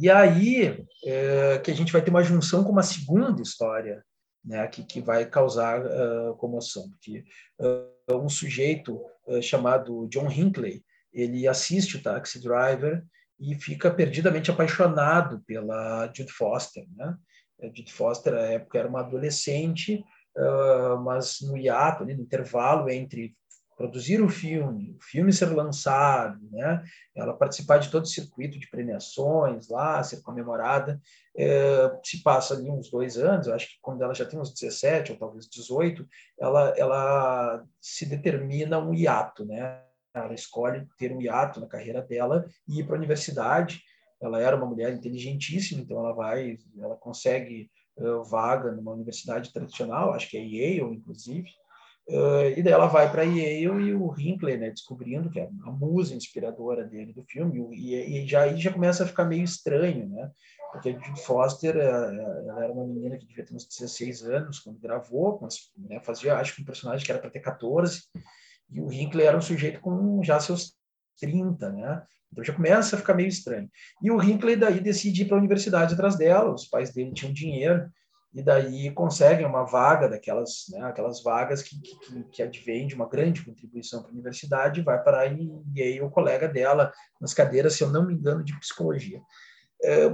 E 0.00 0.08
aí 0.08 0.70
uh, 0.70 1.62
que 1.64 1.72
a 1.72 1.74
gente 1.74 1.92
vai 1.92 2.02
ter 2.02 2.10
uma 2.10 2.22
junção 2.22 2.62
com 2.62 2.70
uma 2.70 2.84
segunda 2.84 3.42
história 3.42 4.04
né? 4.44 4.64
que, 4.68 4.84
que 4.84 5.00
vai 5.00 5.26
causar 5.26 5.82
comoção, 6.38 6.88
porque 6.90 7.24
um 8.10 8.28
sujeito 8.28 8.98
chamado 9.42 10.08
John 10.08 10.30
Hinckley, 10.30 10.82
ele 11.12 11.46
assiste 11.46 11.96
o 11.96 12.02
Taxi 12.02 12.40
Driver 12.40 13.04
e 13.40 13.54
fica 13.54 13.90
perdidamente 13.90 14.50
apaixonado 14.50 15.40
pela 15.46 16.06
Jude 16.14 16.32
Foster. 16.32 16.86
Né? 16.94 17.16
A 17.62 17.66
Jude 17.66 17.92
Foster, 17.92 18.34
na 18.34 18.40
época, 18.40 18.78
era 18.78 18.88
uma 18.88 19.00
adolescente, 19.00 20.04
uh, 20.36 21.00
mas 21.02 21.38
no 21.40 21.56
hiato, 21.56 22.02
ali, 22.02 22.14
no 22.14 22.22
intervalo 22.22 22.90
entre 22.90 23.34
produzir 23.80 24.20
o 24.20 24.28
filme, 24.28 24.94
o 24.94 25.02
filme 25.02 25.32
ser 25.32 25.46
lançado, 25.46 26.38
né? 26.52 26.84
ela 27.16 27.32
participar 27.32 27.78
de 27.78 27.90
todo 27.90 28.04
o 28.04 28.08
circuito 28.08 28.58
de 28.58 28.68
premiações 28.68 29.70
lá, 29.70 30.02
ser 30.02 30.20
comemorada, 30.20 31.00
é, 31.34 31.90
se 32.04 32.22
passa 32.22 32.52
ali 32.52 32.70
uns 32.70 32.90
dois 32.90 33.16
anos, 33.16 33.46
eu 33.46 33.54
acho 33.54 33.68
que 33.68 33.78
quando 33.80 34.02
ela 34.02 34.12
já 34.12 34.26
tem 34.26 34.38
uns 34.38 34.52
17 34.52 35.12
ou 35.12 35.18
talvez 35.18 35.48
18, 35.48 36.06
ela, 36.38 36.74
ela 36.76 37.64
se 37.80 38.04
determina 38.04 38.78
um 38.78 38.92
hiato, 38.92 39.46
né? 39.46 39.82
Ela 40.14 40.34
escolhe 40.34 40.86
ter 40.98 41.12
um 41.12 41.20
hiato 41.20 41.60
na 41.60 41.66
carreira 41.66 42.02
dela 42.02 42.46
e 42.68 42.80
ir 42.80 42.84
para 42.84 42.96
a 42.96 42.98
universidade. 42.98 43.82
Ela 44.20 44.40
era 44.40 44.56
uma 44.56 44.66
mulher 44.66 44.92
inteligentíssima, 44.92 45.80
então 45.80 45.98
ela 45.98 46.12
vai, 46.12 46.58
ela 46.78 46.96
consegue 46.96 47.70
uh, 47.96 48.22
vaga 48.24 48.72
numa 48.72 48.92
universidade 48.92 49.52
tradicional, 49.52 50.12
acho 50.12 50.28
que 50.28 50.36
é 50.36 50.40
Yale, 50.40 50.94
inclusive. 50.94 51.48
Uh, 52.08 52.50
e 52.56 52.62
daí 52.62 52.72
ela 52.72 52.86
vai 52.86 53.10
para 53.10 53.22
Yale 53.22 53.84
e 53.84 53.94
o 53.94 54.12
Hinckley, 54.18 54.56
né, 54.56 54.70
descobrindo 54.70 55.30
que 55.30 55.38
é 55.38 55.48
a 55.64 55.70
musa 55.70 56.14
inspiradora 56.14 56.84
dele 56.84 57.12
do 57.12 57.22
filme, 57.22 57.64
e, 57.76 57.94
e 57.94 58.26
já 58.26 58.42
aí 58.42 58.56
já 58.56 58.72
começa 58.72 59.04
a 59.04 59.06
ficar 59.06 59.24
meio 59.24 59.44
estranho, 59.44 60.08
né? 60.08 60.30
Porque 60.72 60.90
a 60.90 60.92
Judy 60.92 61.20
Foster, 61.22 61.76
ela 61.76 62.64
era 62.64 62.72
uma 62.72 62.86
menina 62.86 63.16
que 63.16 63.26
devia 63.26 63.44
ter 63.44 63.54
uns 63.54 63.66
16 63.66 64.22
anos 64.24 64.60
quando 64.60 64.78
gravou, 64.78 65.38
mas, 65.40 65.70
né, 65.76 66.00
fazia, 66.00 66.36
acho 66.36 66.54
que 66.54 66.62
um 66.62 66.64
personagem 66.64 67.04
que 67.04 67.10
era 67.10 67.20
para 67.20 67.30
ter 67.30 67.40
14, 67.40 68.02
e 68.72 68.80
o 68.80 68.92
Hinckley 68.92 69.26
era 69.26 69.36
um 69.36 69.42
sujeito 69.42 69.80
com 69.80 70.22
já 70.22 70.38
seus 70.40 70.74
30, 71.20 71.70
né? 71.70 72.02
Então 72.32 72.44
já 72.44 72.52
começa 72.52 72.94
a 72.94 72.98
ficar 72.98 73.14
meio 73.14 73.28
estranho. 73.28 73.68
E 74.02 74.10
o 74.10 74.22
Hinckley 74.22 74.56
daí 74.56 74.80
decide 74.80 75.22
ir 75.22 75.24
para 75.26 75.36
a 75.36 75.40
universidade 75.40 75.94
atrás 75.94 76.16
dela, 76.16 76.54
os 76.54 76.66
pais 76.66 76.92
dele 76.92 77.12
tinham 77.12 77.32
dinheiro, 77.32 77.90
e 78.32 78.42
daí 78.42 78.92
conseguem 78.92 79.44
uma 79.44 79.64
vaga 79.64 80.08
daquelas, 80.08 80.66
né, 80.68 80.82
aquelas 80.82 81.22
vagas 81.22 81.62
que, 81.62 81.80
que, 81.80 82.24
que 82.30 82.42
advém 82.42 82.86
de 82.86 82.94
uma 82.94 83.08
grande 83.08 83.44
contribuição 83.44 84.00
para 84.00 84.10
a 84.10 84.12
universidade, 84.12 84.82
vai 84.82 85.02
para 85.02 85.26
e 85.26 85.82
aí 85.82 86.00
o 86.00 86.10
colega 86.10 86.48
dela 86.48 86.92
nas 87.20 87.34
cadeiras, 87.34 87.74
se 87.74 87.82
eu 87.82 87.90
não 87.90 88.06
me 88.06 88.14
engano, 88.14 88.44
de 88.44 88.56
psicologia. 88.60 89.20
É, 89.82 90.08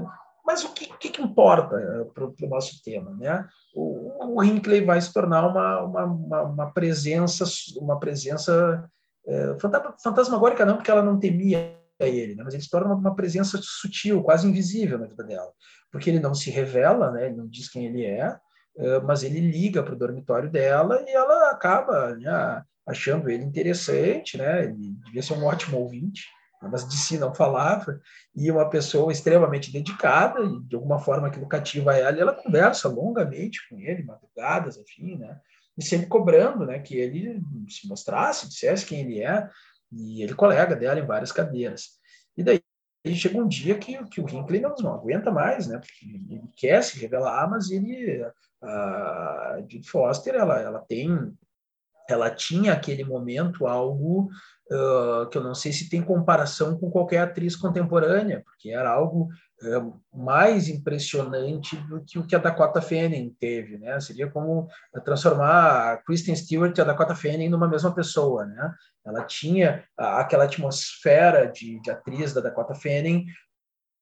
mas 0.46 0.64
o 0.64 0.72
que, 0.72 0.86
que, 0.98 1.10
que 1.10 1.20
importa 1.20 1.74
é, 1.76 2.04
para 2.04 2.24
o 2.24 2.48
nosso 2.48 2.80
tema? 2.80 3.10
Né? 3.18 3.44
O, 3.74 4.36
o 4.36 4.44
Hinckley 4.44 4.84
vai 4.84 5.00
se 5.00 5.12
tornar 5.12 5.44
uma, 5.44 5.82
uma, 5.82 6.04
uma, 6.04 6.42
uma 6.42 6.70
presença, 6.72 7.44
uma 7.80 7.98
presença 7.98 8.88
é, 9.26 9.56
fantasmagórica 10.00 10.64
não, 10.64 10.76
porque 10.76 10.90
ela 10.90 11.02
não 11.02 11.18
temia 11.18 11.76
ele, 11.98 12.36
né? 12.36 12.44
mas 12.44 12.54
ele 12.54 12.62
se 12.62 12.70
torna 12.70 12.94
uma, 12.94 13.14
presença 13.16 13.58
sutil, 13.60 14.22
quase 14.22 14.46
invisível 14.46 14.98
na 14.98 15.06
vida 15.06 15.24
dela, 15.24 15.50
porque 15.90 16.08
ele 16.08 16.20
não 16.20 16.32
se 16.32 16.48
revela, 16.48 17.10
né? 17.10 17.26
ele 17.26 17.36
não 17.36 17.48
diz 17.48 17.68
quem 17.68 17.86
ele 17.86 18.04
é, 18.04 18.36
é 18.76 19.00
mas 19.00 19.24
ele 19.24 19.40
liga 19.40 19.82
para 19.82 19.94
o 19.94 19.98
dormitório 19.98 20.48
dela 20.48 21.04
e 21.08 21.10
ela 21.10 21.50
acaba 21.50 22.14
né, 22.14 22.62
achando 22.86 23.28
ele 23.28 23.42
interessante, 23.42 24.38
né? 24.38 24.64
ele 24.64 24.92
devia 25.06 25.22
ser 25.22 25.32
um 25.32 25.44
ótimo 25.44 25.78
ouvinte, 25.78 26.26
mas 26.62 26.88
de 26.88 26.96
si 26.96 27.18
não 27.18 27.34
falava, 27.34 28.00
e 28.34 28.50
uma 28.50 28.68
pessoa 28.68 29.12
extremamente 29.12 29.72
dedicada, 29.72 30.42
e 30.42 30.62
de 30.64 30.74
alguma 30.74 30.98
forma 30.98 31.30
que 31.30 31.44
cativa 31.46 31.96
ela, 31.96 32.16
e 32.16 32.20
ela 32.20 32.34
conversa 32.34 32.88
longamente 32.88 33.68
com 33.68 33.78
ele, 33.78 34.02
madrugadas, 34.02 34.76
enfim, 34.76 35.16
né? 35.16 35.38
E 35.76 35.84
sempre 35.84 36.06
cobrando, 36.06 36.64
né, 36.64 36.78
que 36.78 36.96
ele 36.96 37.40
se 37.68 37.86
mostrasse, 37.86 38.48
dissesse 38.48 38.86
quem 38.86 39.00
ele 39.00 39.22
é, 39.22 39.48
e 39.92 40.22
ele 40.22 40.34
colega 40.34 40.74
dela 40.74 40.98
em 40.98 41.06
várias 41.06 41.32
cadeiras. 41.32 41.98
E 42.36 42.42
daí 42.42 42.62
chega 43.14 43.38
um 43.38 43.46
dia 43.46 43.78
que, 43.78 44.02
que 44.06 44.20
o 44.20 44.28
Hinckley 44.28 44.60
não, 44.60 44.74
não 44.80 44.94
aguenta 44.94 45.30
mais, 45.30 45.66
né? 45.66 45.78
Porque 45.78 46.06
ele 46.06 46.42
quer 46.56 46.82
se 46.82 46.98
revelar, 46.98 47.48
mas 47.48 47.70
ele 47.70 48.24
a 48.62 49.58
Judy 49.60 49.88
Foster, 49.88 50.34
ela, 50.34 50.60
ela 50.60 50.80
tem 50.80 51.08
ela 52.08 52.30
tinha 52.30 52.72
aquele 52.72 53.04
momento 53.04 53.66
algo 53.66 54.28
uh, 54.70 55.28
que 55.28 55.38
eu 55.38 55.42
não 55.42 55.54
sei 55.54 55.72
se 55.72 55.88
tem 55.88 56.02
comparação 56.02 56.78
com 56.78 56.90
qualquer 56.90 57.20
atriz 57.20 57.56
contemporânea, 57.56 58.42
porque 58.44 58.70
era 58.70 58.90
algo 58.90 59.28
uh, 59.62 60.00
mais 60.12 60.68
impressionante 60.68 61.76
do 61.88 62.04
que 62.04 62.18
o 62.18 62.26
que 62.26 62.36
a 62.36 62.38
Dakota 62.38 62.80
Fanning 62.80 63.34
teve, 63.38 63.78
né? 63.78 63.98
Seria 64.00 64.30
como 64.30 64.68
transformar 65.04 65.92
a 65.92 65.96
Kristen 65.98 66.36
Stewart 66.36 66.76
e 66.76 66.80
a 66.80 66.84
Dakota 66.84 67.14
Fanning 67.14 67.48
numa 67.48 67.68
mesma 67.68 67.94
pessoa, 67.94 68.44
né? 68.46 68.72
Ela 69.04 69.24
tinha 69.24 69.84
aquela 69.96 70.44
atmosfera 70.44 71.46
de, 71.46 71.80
de 71.80 71.90
atriz 71.90 72.32
da 72.32 72.40
Dakota 72.40 72.74
Fanning, 72.74 73.24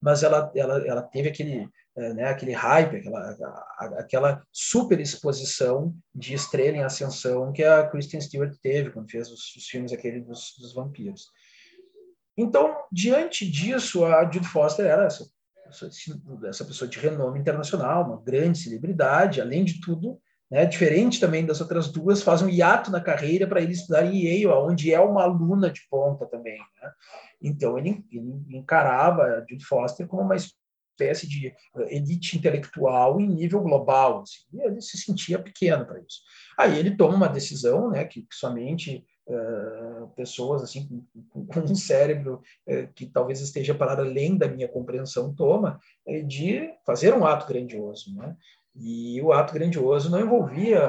mas 0.00 0.22
ela, 0.22 0.50
ela, 0.54 0.86
ela 0.86 1.02
teve 1.02 1.28
aquele 1.28 1.68
né, 1.96 2.24
aquele 2.24 2.52
hype, 2.52 2.96
aquela, 2.96 3.66
aquela 3.98 4.42
super 4.52 4.98
exposição 4.98 5.94
de 6.12 6.34
estrela 6.34 6.76
em 6.76 6.82
ascensão 6.82 7.52
que 7.52 7.62
a 7.62 7.86
Kristen 7.86 8.20
Stewart 8.20 8.54
teve 8.60 8.90
quando 8.90 9.10
fez 9.10 9.30
os, 9.30 9.54
os 9.54 9.66
filmes 9.66 9.92
aquele 9.92 10.20
dos, 10.20 10.54
dos, 10.58 10.74
vampiros. 10.74 11.28
Então, 12.36 12.76
diante 12.90 13.48
disso, 13.48 14.04
a 14.04 14.24
Jude 14.24 14.48
Foster 14.48 14.86
era 14.86 15.04
essa, 15.04 15.24
essa 16.48 16.64
pessoa 16.64 16.88
de 16.88 16.98
renome 16.98 17.38
internacional, 17.38 18.04
uma 18.04 18.20
grande 18.20 18.58
celebridade, 18.58 19.40
além 19.40 19.64
de 19.64 19.80
tudo, 19.80 20.20
né, 20.50 20.66
diferente 20.66 21.20
também 21.20 21.46
das 21.46 21.60
outras 21.60 21.92
duas, 21.92 22.22
faz 22.22 22.42
um 22.42 22.48
hiato 22.48 22.90
na 22.90 23.00
carreira 23.00 23.46
para 23.46 23.60
ele 23.60 23.72
estudar 23.72 24.04
em 24.04 24.24
Yale, 24.24 24.46
onde 24.48 24.92
é 24.92 24.98
uma 24.98 25.22
aluna 25.22 25.70
de 25.70 25.80
ponta 25.88 26.26
também. 26.26 26.58
Né? 26.58 26.92
Então, 27.40 27.78
ele, 27.78 28.04
ele 28.10 28.58
encarava 28.58 29.22
a 29.22 29.40
Jude 29.48 29.64
Foster 29.64 30.08
como 30.08 30.22
uma 30.22 30.34
espécie 30.94 31.28
de 31.28 31.48
eh, 31.48 31.96
elite 31.96 32.36
intelectual 32.36 33.20
em 33.20 33.28
nível 33.28 33.60
global. 33.60 34.22
Assim, 34.22 34.42
e 34.52 34.62
ele 34.62 34.80
se 34.80 34.96
sentia 34.96 35.38
pequeno 35.38 35.84
para 35.84 36.00
isso. 36.00 36.20
Aí 36.58 36.78
ele 36.78 36.96
toma 36.96 37.16
uma 37.16 37.28
decisão, 37.28 37.90
né, 37.90 38.04
que, 38.04 38.22
que 38.22 38.34
somente 38.34 39.04
uh, 39.26 40.08
pessoas 40.14 40.62
assim 40.62 41.04
com, 41.30 41.46
com, 41.46 41.60
um 41.60 41.74
cérebro 41.74 42.40
uh, 42.68 42.92
que 42.94 43.06
talvez 43.06 43.40
esteja 43.40 43.74
para 43.74 44.00
além 44.00 44.36
da 44.36 44.48
minha 44.48 44.68
compreensão 44.68 45.34
toma, 45.34 45.80
uh, 46.06 46.22
de 46.26 46.70
fazer 46.86 47.12
um 47.14 47.26
ato 47.26 47.46
grandioso, 47.46 48.14
né? 48.14 48.36
E 48.76 49.22
o 49.22 49.32
ato 49.32 49.54
grandioso 49.54 50.10
não 50.10 50.20
envolvia 50.20 50.82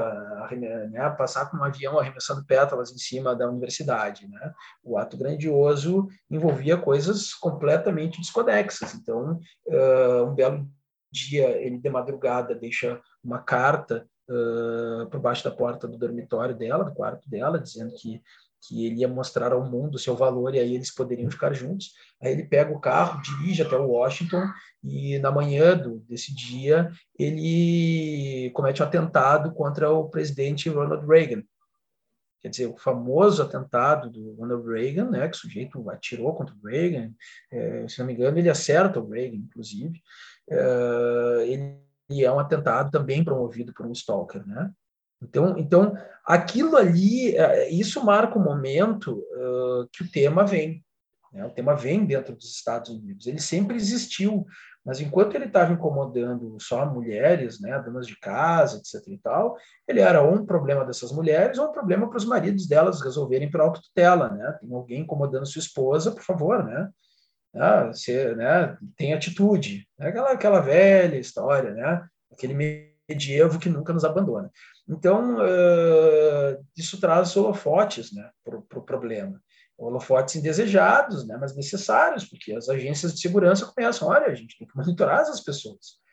né, 0.53 1.09
passar 1.17 1.49
com 1.49 1.57
um 1.57 1.63
avião 1.63 1.97
arremessando 1.99 2.45
pétalas 2.45 2.91
em 2.91 2.97
cima 2.97 3.35
da 3.35 3.49
universidade. 3.49 4.27
Né? 4.27 4.53
O 4.83 4.97
ato 4.97 5.17
grandioso 5.17 6.07
envolvia 6.29 6.77
coisas 6.77 7.33
completamente 7.33 8.19
desconexas. 8.19 8.93
Então, 8.93 9.39
uh, 9.67 10.23
um 10.25 10.35
belo 10.35 10.67
dia, 11.11 11.49
ele 11.61 11.77
de 11.77 11.89
madrugada 11.89 12.53
deixa 12.53 13.01
uma 13.23 13.39
carta 13.39 14.05
uh, 14.29 15.09
por 15.09 15.19
baixo 15.19 15.43
da 15.43 15.51
porta 15.51 15.87
do 15.87 15.97
dormitório 15.97 16.55
dela, 16.55 16.83
do 16.83 16.93
quarto 16.93 17.29
dela, 17.29 17.59
dizendo 17.59 17.93
que 17.95 18.21
que 18.67 18.85
ele 18.85 19.01
ia 19.01 19.07
mostrar 19.07 19.53
ao 19.53 19.63
mundo 19.63 19.95
o 19.95 19.99
seu 19.99 20.15
valor 20.15 20.55
e 20.55 20.59
aí 20.59 20.73
eles 20.73 20.93
poderiam 20.93 21.29
ficar 21.29 21.53
juntos. 21.53 21.93
Aí 22.21 22.31
ele 22.31 22.43
pega 22.43 22.73
o 22.73 22.79
carro, 22.79 23.21
dirige 23.21 23.61
até 23.61 23.75
Washington 23.75 24.43
e 24.83 25.19
na 25.19 25.31
manhã 25.31 25.77
do, 25.77 25.99
desse 25.99 26.33
dia 26.33 26.91
ele 27.17 28.49
comete 28.53 28.81
um 28.81 28.85
atentado 28.85 29.53
contra 29.53 29.91
o 29.91 30.09
presidente 30.09 30.69
Ronald 30.69 31.05
Reagan. 31.05 31.43
Quer 32.41 32.49
dizer, 32.49 32.67
o 32.67 32.77
famoso 32.77 33.41
atentado 33.41 34.09
do 34.09 34.35
Ronald 34.35 34.67
Reagan, 34.67 35.09
né, 35.09 35.27
que 35.27 35.35
o 35.35 35.39
sujeito 35.39 35.89
atirou 35.89 36.35
contra 36.35 36.53
o 36.53 36.67
Reagan, 36.67 37.11
é, 37.51 37.87
se 37.87 37.97
não 37.99 38.05
me 38.05 38.13
engano, 38.13 38.37
ele 38.37 38.49
acerta 38.49 38.99
o 38.99 39.09
Reagan, 39.09 39.37
inclusive. 39.37 39.99
É, 40.47 41.45
ele 41.47 42.23
é 42.23 42.31
um 42.31 42.39
atentado 42.39 42.91
também 42.91 43.23
promovido 43.23 43.73
por 43.73 43.87
um 43.87 43.91
stalker, 43.91 44.45
né? 44.45 44.71
Então, 45.25 45.57
então 45.57 45.97
aquilo 46.25 46.75
ali, 46.77 47.35
é, 47.35 47.69
isso 47.69 48.03
marca 48.03 48.37
o 48.37 48.43
momento 48.43 49.13
uh, 49.13 49.87
que 49.91 50.03
o 50.03 50.11
tema 50.11 50.45
vem. 50.45 50.83
Né? 51.31 51.45
O 51.45 51.49
tema 51.49 51.75
vem 51.75 52.05
dentro 52.05 52.35
dos 52.35 52.55
Estados 52.55 52.89
Unidos. 52.89 53.27
Ele 53.27 53.39
sempre 53.39 53.75
existiu, 53.75 54.45
mas 54.85 55.01
enquanto 55.01 55.35
ele 55.35 55.45
estava 55.45 55.73
incomodando 55.73 56.57
só 56.59 56.85
mulheres, 56.85 57.59
né, 57.59 57.77
donas 57.79 58.07
de 58.07 58.17
casa, 58.19 58.77
etc. 58.77 59.07
e 59.07 59.17
tal, 59.17 59.57
ele 59.87 59.99
era 59.99 60.21
ou 60.21 60.33
um 60.33 60.45
problema 60.45 60.85
dessas 60.85 61.11
mulheres 61.11 61.57
ou 61.57 61.69
um 61.69 61.71
problema 61.71 62.07
para 62.07 62.17
os 62.17 62.25
maridos 62.25 62.67
delas 62.67 63.01
resolverem 63.01 63.49
por 63.49 63.61
autotutela, 63.61 64.29
né? 64.29 64.57
Tem 64.61 64.73
alguém 64.73 65.01
incomodando 65.01 65.45
sua 65.45 65.59
esposa, 65.59 66.11
por 66.11 66.23
favor, 66.23 66.63
né? 66.63 66.89
Ah, 67.53 67.87
você, 67.87 68.35
né, 68.35 68.77
tem 68.97 69.13
atitude, 69.13 69.87
né? 69.97 70.09
aquela, 70.09 70.31
aquela 70.31 70.59
velha 70.59 71.17
história, 71.17 71.71
né? 71.73 72.05
Aquele 72.31 72.53
medievo 73.07 73.59
que 73.59 73.69
nunca 73.69 73.93
nos 73.93 74.03
abandona. 74.03 74.51
Então, 74.87 75.37
uh, 75.37 76.65
isso 76.75 76.99
traz 76.99 77.35
holofotes 77.35 78.11
né, 78.13 78.29
para 78.43 78.57
o 78.57 78.61
pro 78.61 78.83
problema. 78.83 79.41
Holofotes 79.77 80.35
indesejados, 80.35 81.27
né, 81.27 81.37
mas 81.39 81.55
necessários, 81.55 82.25
porque 82.25 82.53
as 82.53 82.69
agências 82.69 83.13
de 83.13 83.19
segurança 83.19 83.65
começam, 83.65 84.07
olha, 84.07 84.27
a 84.27 84.35
gente 84.35 84.57
tem 84.57 84.67
que 84.67 84.75
monitorar 84.75 85.21
essas 85.21 85.41
pessoas. 85.41 86.03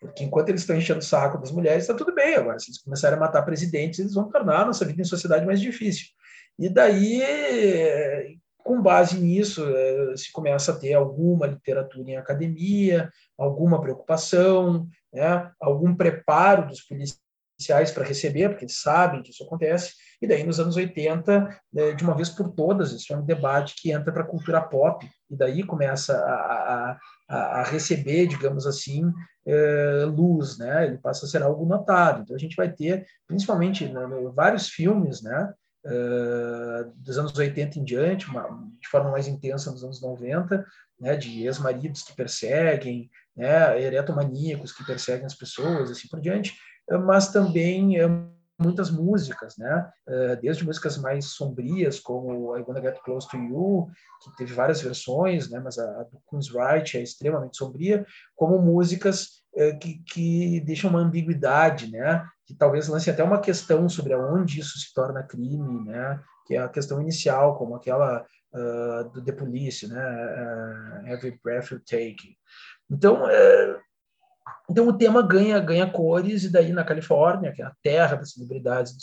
Porque 0.00 0.22
enquanto 0.22 0.48
eles 0.50 0.60
estão 0.60 0.76
enchendo 0.76 1.00
o 1.00 1.02
saco 1.02 1.38
das 1.38 1.50
mulheres, 1.50 1.82
está 1.82 1.94
tudo 1.94 2.14
bem. 2.14 2.36
Agora, 2.36 2.58
se 2.58 2.70
eles 2.70 2.80
começarem 2.80 3.16
a 3.16 3.20
matar 3.20 3.42
presidentes, 3.42 3.98
eles 3.98 4.14
vão 4.14 4.30
tornar 4.30 4.62
a 4.62 4.66
nossa 4.66 4.84
vida 4.84 5.02
em 5.02 5.04
sociedade 5.04 5.44
mais 5.44 5.60
difícil. 5.60 6.06
E 6.58 6.68
daí, 6.68 8.37
com 8.68 8.82
base 8.82 9.18
nisso, 9.18 9.64
eh, 9.66 10.14
se 10.14 10.30
começa 10.30 10.72
a 10.72 10.76
ter 10.76 10.92
alguma 10.92 11.46
literatura 11.46 12.10
em 12.10 12.16
academia, 12.16 13.10
alguma 13.38 13.80
preocupação, 13.80 14.86
né, 15.10 15.50
algum 15.58 15.94
preparo 15.96 16.66
dos 16.66 16.82
policiais 16.82 17.18
policiais 17.58 17.90
para 17.90 18.04
receber, 18.04 18.50
porque 18.50 18.64
eles 18.64 18.80
sabem 18.80 19.20
que 19.20 19.30
isso 19.30 19.42
acontece, 19.42 19.94
e 20.22 20.28
daí 20.28 20.44
nos 20.44 20.60
anos 20.60 20.76
80, 20.76 21.48
né, 21.72 21.92
de 21.92 22.04
uma 22.04 22.14
vez 22.14 22.28
por 22.28 22.50
todas, 22.50 22.92
isso 22.92 23.12
é 23.12 23.16
um 23.16 23.24
debate 23.24 23.74
que 23.76 23.90
entra 23.90 24.12
para 24.12 24.22
a 24.22 24.26
cultura 24.26 24.60
pop, 24.60 25.04
e 25.28 25.36
daí 25.36 25.64
começa 25.64 26.16
a, 26.16 26.96
a, 27.28 27.36
a 27.60 27.62
receber, 27.64 28.28
digamos 28.28 28.64
assim, 28.64 29.12
é, 29.44 30.04
luz, 30.04 30.56
né? 30.56 30.86
ele 30.86 30.98
passa 30.98 31.26
a 31.26 31.28
ser 31.28 31.42
algo 31.42 31.66
notado. 31.66 32.22
Então 32.22 32.36
a 32.36 32.38
gente 32.38 32.54
vai 32.54 32.70
ter, 32.70 33.04
principalmente, 33.26 33.86
né, 33.86 34.00
vários 34.34 34.68
filmes, 34.68 35.20
né? 35.22 35.52
Uh, 35.84 36.92
dos 36.96 37.16
anos 37.18 37.36
80 37.36 37.78
em 37.78 37.84
diante, 37.84 38.28
uma, 38.28 38.42
de 38.80 38.88
forma 38.88 39.10
mais 39.10 39.28
intensa 39.28 39.70
nos 39.70 39.84
anos 39.84 40.02
90, 40.02 40.66
né, 41.00 41.16
de 41.16 41.44
ex-maridos 41.46 42.02
que 42.02 42.16
perseguem, 42.16 43.08
né, 43.36 43.80
eretomaníacos 43.80 44.72
que 44.72 44.84
perseguem 44.84 45.24
as 45.24 45.34
pessoas, 45.34 45.90
assim 45.90 46.08
por 46.08 46.20
diante, 46.20 46.52
mas 47.06 47.30
também 47.30 47.98
eh, 47.98 48.08
muitas 48.58 48.90
músicas, 48.90 49.56
né? 49.56 49.90
Eh, 50.08 50.36
desde 50.36 50.64
músicas 50.64 50.96
mais 50.98 51.26
sombrias, 51.26 52.00
como 52.00 52.56
I 52.56 52.64
Wanna 52.66 52.80
Get 52.80 52.98
Close 53.04 53.28
to 53.28 53.36
You, 53.36 53.88
que 54.22 54.36
teve 54.36 54.54
várias 54.54 54.80
versões, 54.80 55.50
né? 55.50 55.60
Mas 55.60 55.78
a, 55.78 56.04
do 56.04 56.20
Queen's 56.28 56.94
é 56.94 57.02
extremamente 57.02 57.56
sombria, 57.56 58.06
como 58.34 58.58
músicas 58.58 59.42
eh, 59.54 59.74
que, 59.74 60.02
que 60.04 60.60
deixam 60.60 60.90
uma 60.90 61.00
ambiguidade, 61.00 61.90
né? 61.90 62.26
Que 62.48 62.54
talvez 62.54 62.88
lance 62.88 63.10
até 63.10 63.22
uma 63.22 63.42
questão 63.42 63.86
sobre 63.90 64.14
aonde 64.14 64.58
isso 64.58 64.78
se 64.78 64.94
torna 64.94 65.22
crime, 65.22 65.84
né? 65.84 66.18
Que 66.46 66.54
é 66.54 66.58
a 66.60 66.68
questão 66.68 66.98
inicial, 66.98 67.58
como 67.58 67.76
aquela 67.76 68.24
uh, 68.54 69.10
do 69.10 69.22
The 69.22 69.32
Police, 69.32 69.86
né? 69.86 70.02
Uh, 71.04 71.08
Every 71.08 71.38
Breath 71.44 71.72
You 71.72 71.80
Take. 71.80 72.38
Então, 72.90 73.24
uh, 73.24 73.78
então 74.70 74.88
o 74.88 74.96
tema 74.96 75.20
ganha 75.20 75.60
ganha 75.60 75.90
cores 75.90 76.44
e 76.44 76.50
daí 76.50 76.72
na 76.72 76.84
Califórnia, 76.84 77.52
que 77.52 77.60
é 77.60 77.66
a 77.66 77.76
terra 77.82 78.16
das 78.16 78.32
celebridades 78.32 78.94
do 78.94 79.02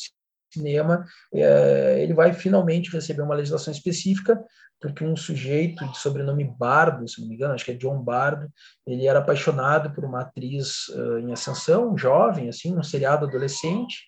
cinema, 0.55 1.05
é, 1.33 2.01
ele 2.01 2.13
vai 2.13 2.33
finalmente 2.33 2.91
receber 2.91 3.21
uma 3.21 3.35
legislação 3.35 3.71
específica, 3.71 4.43
porque 4.79 5.03
um 5.03 5.15
sujeito 5.15 5.87
de 5.87 5.97
sobrenome 5.97 6.43
Bardo, 6.43 7.07
se 7.07 7.21
não 7.21 7.27
me 7.27 7.35
engano, 7.35 7.53
acho 7.53 7.65
que 7.65 7.71
é 7.71 7.75
John 7.75 8.01
Bardo, 8.01 8.49
ele 8.85 9.07
era 9.07 9.19
apaixonado 9.19 9.91
por 9.93 10.03
uma 10.03 10.21
atriz 10.21 10.87
uh, 10.89 11.19
em 11.19 11.31
ascensão, 11.31 11.97
jovem, 11.97 12.49
assim, 12.49 12.77
um 12.77 12.83
seriado 12.83 13.25
adolescente, 13.25 14.03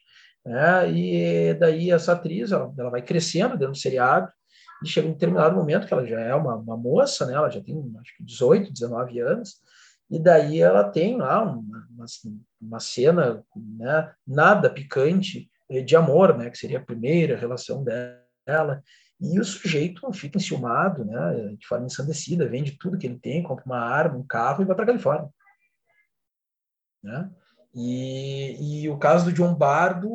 né? 0.45 0.91
e 0.91 1.53
daí 1.55 1.91
essa 1.91 2.13
atriz, 2.13 2.51
ela, 2.51 2.71
ela 2.77 2.89
vai 2.89 3.01
crescendo 3.01 3.57
dentro 3.57 3.73
do 3.73 3.77
seriado, 3.77 4.29
e 4.83 4.87
chega 4.87 5.07
um 5.07 5.13
determinado 5.13 5.55
momento 5.55 5.87
que 5.87 5.93
ela 5.93 6.05
já 6.05 6.19
é 6.19 6.35
uma, 6.35 6.55
uma 6.55 6.77
moça, 6.77 7.25
né? 7.25 7.33
ela 7.33 7.49
já 7.49 7.61
tem 7.61 7.75
acho 7.99 8.17
que 8.17 8.23
18, 8.23 8.71
19 8.71 9.19
anos, 9.19 9.55
e 10.09 10.19
daí 10.19 10.61
ela 10.61 10.83
tem 10.85 11.17
lá 11.17 11.43
uma, 11.43 11.87
uma, 11.89 12.05
uma 12.61 12.79
cena 12.79 13.43
né, 13.55 14.11
nada 14.25 14.69
picante 14.69 15.39
eh, 15.39 15.56
de 15.85 15.95
amor, 15.95 16.37
né, 16.37 16.49
que 16.49 16.57
seria 16.57 16.79
a 16.79 16.85
primeira 16.85 17.37
relação 17.37 17.83
dela, 17.83 18.83
e 19.19 19.39
o 19.39 19.43
sujeito 19.43 20.11
fica 20.13 20.37
enciumado, 20.37 21.03
né, 21.03 21.55
de 21.57 21.67
forma 21.67 21.87
ensandecida, 21.87 22.47
vende 22.47 22.77
tudo 22.77 22.97
que 22.97 23.07
ele 23.07 23.19
tem, 23.19 23.43
compra 23.43 23.65
uma 23.65 23.79
arma, 23.79 24.17
um 24.17 24.25
carro 24.25 24.61
e 24.61 24.65
vai 24.65 24.75
para 24.75 24.83
a 24.83 24.87
Califórnia. 24.87 25.29
Né? 27.03 27.29
E, 27.73 28.83
e, 28.83 28.89
o 28.89 28.97
caso 28.97 29.25
do 29.25 29.33
John 29.33 29.53
Bardo, 29.53 30.09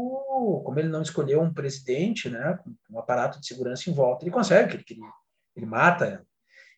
como 0.64 0.78
ele 0.78 0.88
não 0.88 1.02
escolheu 1.02 1.40
um 1.40 1.52
presidente, 1.52 2.28
né, 2.28 2.58
um 2.90 2.98
aparato 2.98 3.40
de 3.40 3.46
segurança 3.46 3.90
em 3.90 3.94
volta, 3.94 4.24
ele 4.24 4.32
consegue 4.32 4.74
ele 4.74 4.84
queria. 4.84 5.10
Ele 5.54 5.66
mata 5.66 6.06
ela. 6.06 6.26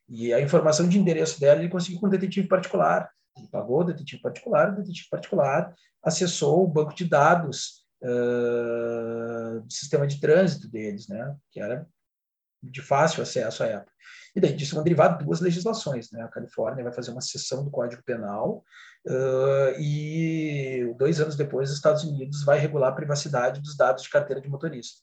E 0.08 0.32
a 0.34 0.40
informação 0.40 0.88
de 0.88 0.98
endereço 0.98 1.40
dela 1.40 1.60
ele 1.60 1.70
conseguiu 1.70 2.00
com 2.00 2.06
um 2.06 2.10
detetive 2.10 2.48
particular. 2.48 3.10
Ele 3.36 3.48
pagou 3.48 3.80
o 3.80 3.84
detetive 3.84 4.20
particular, 4.20 4.72
o 4.72 4.76
detetive 4.76 5.08
particular 5.08 5.74
acessou 6.02 6.62
o 6.62 6.68
banco 6.68 6.94
de 6.94 7.06
dados 7.06 7.83
uh, 8.04 9.60
do 9.60 9.72
sistema 9.72 10.06
de 10.06 10.20
trânsito 10.20 10.68
deles, 10.68 11.08
né? 11.08 11.34
que 11.50 11.60
era 11.60 11.88
de 12.62 12.82
fácil 12.82 13.22
acesso 13.22 13.62
à 13.62 13.66
época. 13.66 13.92
E 14.34 14.40
daí 14.40 14.54
disso 14.54 14.74
vão 14.74 14.84
derivar 14.84 15.18
duas 15.18 15.40
legislações. 15.40 16.10
Né? 16.10 16.22
A 16.22 16.28
Califórnia 16.28 16.84
vai 16.84 16.92
fazer 16.92 17.10
uma 17.10 17.20
seção 17.20 17.64
do 17.64 17.70
Código 17.70 18.02
Penal 18.04 18.64
uh, 19.06 19.80
e 19.80 20.94
dois 20.96 21.20
anos 21.20 21.36
depois 21.36 21.70
os 21.70 21.76
Estados 21.76 22.04
Unidos 22.04 22.44
vai 22.44 22.58
regular 22.58 22.90
a 22.90 22.96
privacidade 22.96 23.60
dos 23.60 23.76
dados 23.76 24.02
de 24.02 24.10
carteira 24.10 24.40
de 24.40 24.48
motorista. 24.48 25.00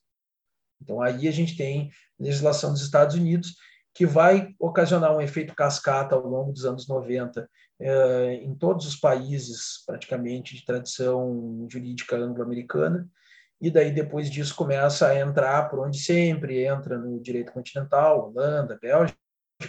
Então 0.81 1.01
aí 1.01 1.27
a 1.27 1.31
gente 1.31 1.55
tem 1.55 1.91
legislação 2.19 2.71
dos 2.71 2.81
Estados 2.81 3.15
Unidos 3.15 3.55
que 3.93 4.05
vai 4.05 4.55
ocasionar 4.59 5.15
um 5.15 5.21
efeito 5.21 5.53
cascata 5.53 6.15
ao 6.15 6.25
longo 6.25 6.51
dos 6.51 6.65
anos 6.65 6.87
90 6.87 7.49
eh, 7.79 8.33
em 8.43 8.55
todos 8.55 8.85
os 8.85 8.95
países, 8.95 9.83
praticamente, 9.85 10.55
de 10.55 10.65
tradição 10.65 11.67
jurídica 11.69 12.15
anglo-americana, 12.15 13.07
e 13.59 13.69
daí 13.69 13.91
depois 13.91 14.29
disso 14.29 14.55
começa 14.55 15.07
a 15.07 15.19
entrar 15.19 15.69
por 15.69 15.79
onde 15.79 15.99
sempre 15.99 16.63
entra 16.63 16.97
no 16.97 17.19
direito 17.19 17.51
continental, 17.51 18.29
Holanda, 18.29 18.79
Bélgica, 18.81 19.17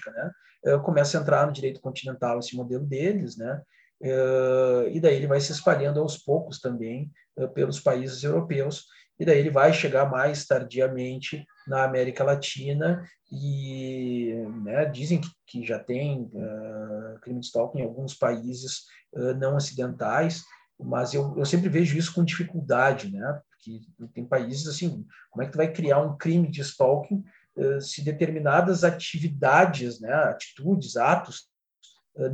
né? 0.06 0.30
Eh, 0.66 0.78
começa 0.78 1.18
a 1.18 1.20
entrar 1.20 1.46
no 1.46 1.52
direito 1.52 1.80
continental 1.80 2.38
esse 2.38 2.56
modelo 2.56 2.84
deles, 2.86 3.36
né? 3.36 3.60
Eh, 4.02 4.90
e 4.92 5.00
daí 5.00 5.16
ele 5.16 5.26
vai 5.26 5.40
se 5.40 5.52
espalhando 5.52 6.00
aos 6.00 6.16
poucos 6.16 6.60
também 6.60 7.10
pelos 7.54 7.80
países 7.80 8.22
europeus, 8.22 8.86
e 9.22 9.24
daí 9.24 9.38
ele 9.38 9.50
vai 9.50 9.72
chegar 9.72 10.10
mais 10.10 10.44
tardiamente 10.44 11.46
na 11.64 11.84
América 11.84 12.24
Latina 12.24 13.08
e 13.30 14.34
né, 14.64 14.84
dizem 14.86 15.20
que, 15.20 15.30
que, 15.46 15.64
já 15.64 15.78
tem 15.78 16.22
uh, 16.22 17.20
crime 17.20 17.38
de 17.38 17.46
stalking 17.46 17.78
em 17.78 17.84
alguns 17.84 18.14
países 18.14 18.80
uh, 19.14 19.32
não 19.34 19.54
ocidentais, 19.54 20.42
mas 20.76 21.14
eu, 21.14 21.38
eu 21.38 21.44
sempre 21.44 21.68
vejo 21.68 21.96
isso 21.96 22.12
com 22.12 22.24
dificuldade, 22.24 23.12
né? 23.12 23.40
Porque 23.52 23.82
tem 24.12 24.24
países 24.24 24.66
assim, 24.66 25.06
como 25.30 25.44
é 25.44 25.46
que 25.46 25.52
tu 25.52 25.58
vai 25.58 25.72
criar 25.72 26.00
um 26.00 26.16
crime 26.16 26.50
de 26.50 26.60
stalking 26.60 27.22
uh, 27.58 27.80
se 27.80 28.02
determinadas 28.02 28.82
atividades, 28.82 30.00
né, 30.00 30.12
atitudes, 30.12 30.96
atos 30.96 31.48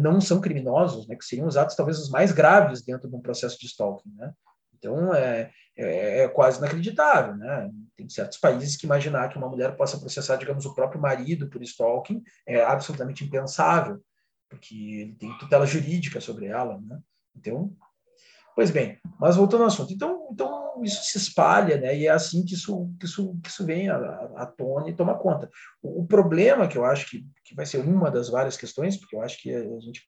não 0.00 0.20
são 0.22 0.40
criminosos, 0.40 1.06
né, 1.06 1.14
que 1.14 1.24
seriam 1.24 1.46
os 1.46 1.56
atos 1.56 1.76
talvez 1.76 1.98
os 1.98 2.08
mais 2.08 2.32
graves 2.32 2.82
dentro 2.82 3.10
de 3.10 3.14
um 3.14 3.20
processo 3.20 3.58
de 3.60 3.66
stalking, 3.66 4.10
né? 4.14 4.32
Então, 4.78 5.14
é, 5.14 5.50
é, 5.76 6.22
é, 6.22 6.28
quase 6.28 6.58
inacreditável, 6.58 7.36
né? 7.36 7.70
Tem 7.96 8.08
certos 8.08 8.38
países 8.38 8.76
que 8.76 8.86
imaginar 8.86 9.28
que 9.28 9.36
uma 9.36 9.48
mulher 9.48 9.76
possa 9.76 9.98
processar, 9.98 10.36
digamos, 10.36 10.64
o 10.64 10.74
próprio 10.74 11.00
marido 11.00 11.48
por 11.48 11.62
stalking 11.62 12.22
é 12.46 12.62
absolutamente 12.62 13.24
impensável, 13.24 14.00
porque 14.48 14.74
ele 14.74 15.14
tem 15.16 15.36
tutela 15.38 15.66
jurídica 15.66 16.20
sobre 16.20 16.46
ela, 16.46 16.80
né? 16.80 16.98
Então, 17.36 17.76
Pois 18.58 18.72
bem, 18.72 18.98
mas 19.20 19.36
voltando 19.36 19.60
ao 19.60 19.68
assunto. 19.68 19.92
Então, 19.92 20.28
então 20.32 20.82
isso 20.82 21.00
se 21.04 21.16
espalha, 21.16 21.76
né? 21.76 21.96
E 21.96 22.08
é 22.08 22.10
assim 22.10 22.44
que 22.44 22.54
isso, 22.54 22.92
que 22.98 23.06
isso, 23.06 23.38
que 23.40 23.48
isso 23.48 23.64
vem 23.64 23.88
à, 23.88 23.96
à 24.34 24.46
tona 24.46 24.90
e 24.90 24.96
toma 24.96 25.16
conta. 25.16 25.48
O, 25.80 26.02
o, 26.02 26.06
problema 26.08 26.66
que 26.66 26.76
eu 26.76 26.84
acho 26.84 27.08
que, 27.08 27.24
que 27.44 27.54
vai 27.54 27.64
ser 27.64 27.78
uma 27.78 28.10
das 28.10 28.28
várias 28.28 28.56
questões, 28.56 28.96
porque 28.96 29.14
eu 29.14 29.22
acho 29.22 29.40
que 29.40 29.54
a 29.54 29.78
gente 29.78 30.02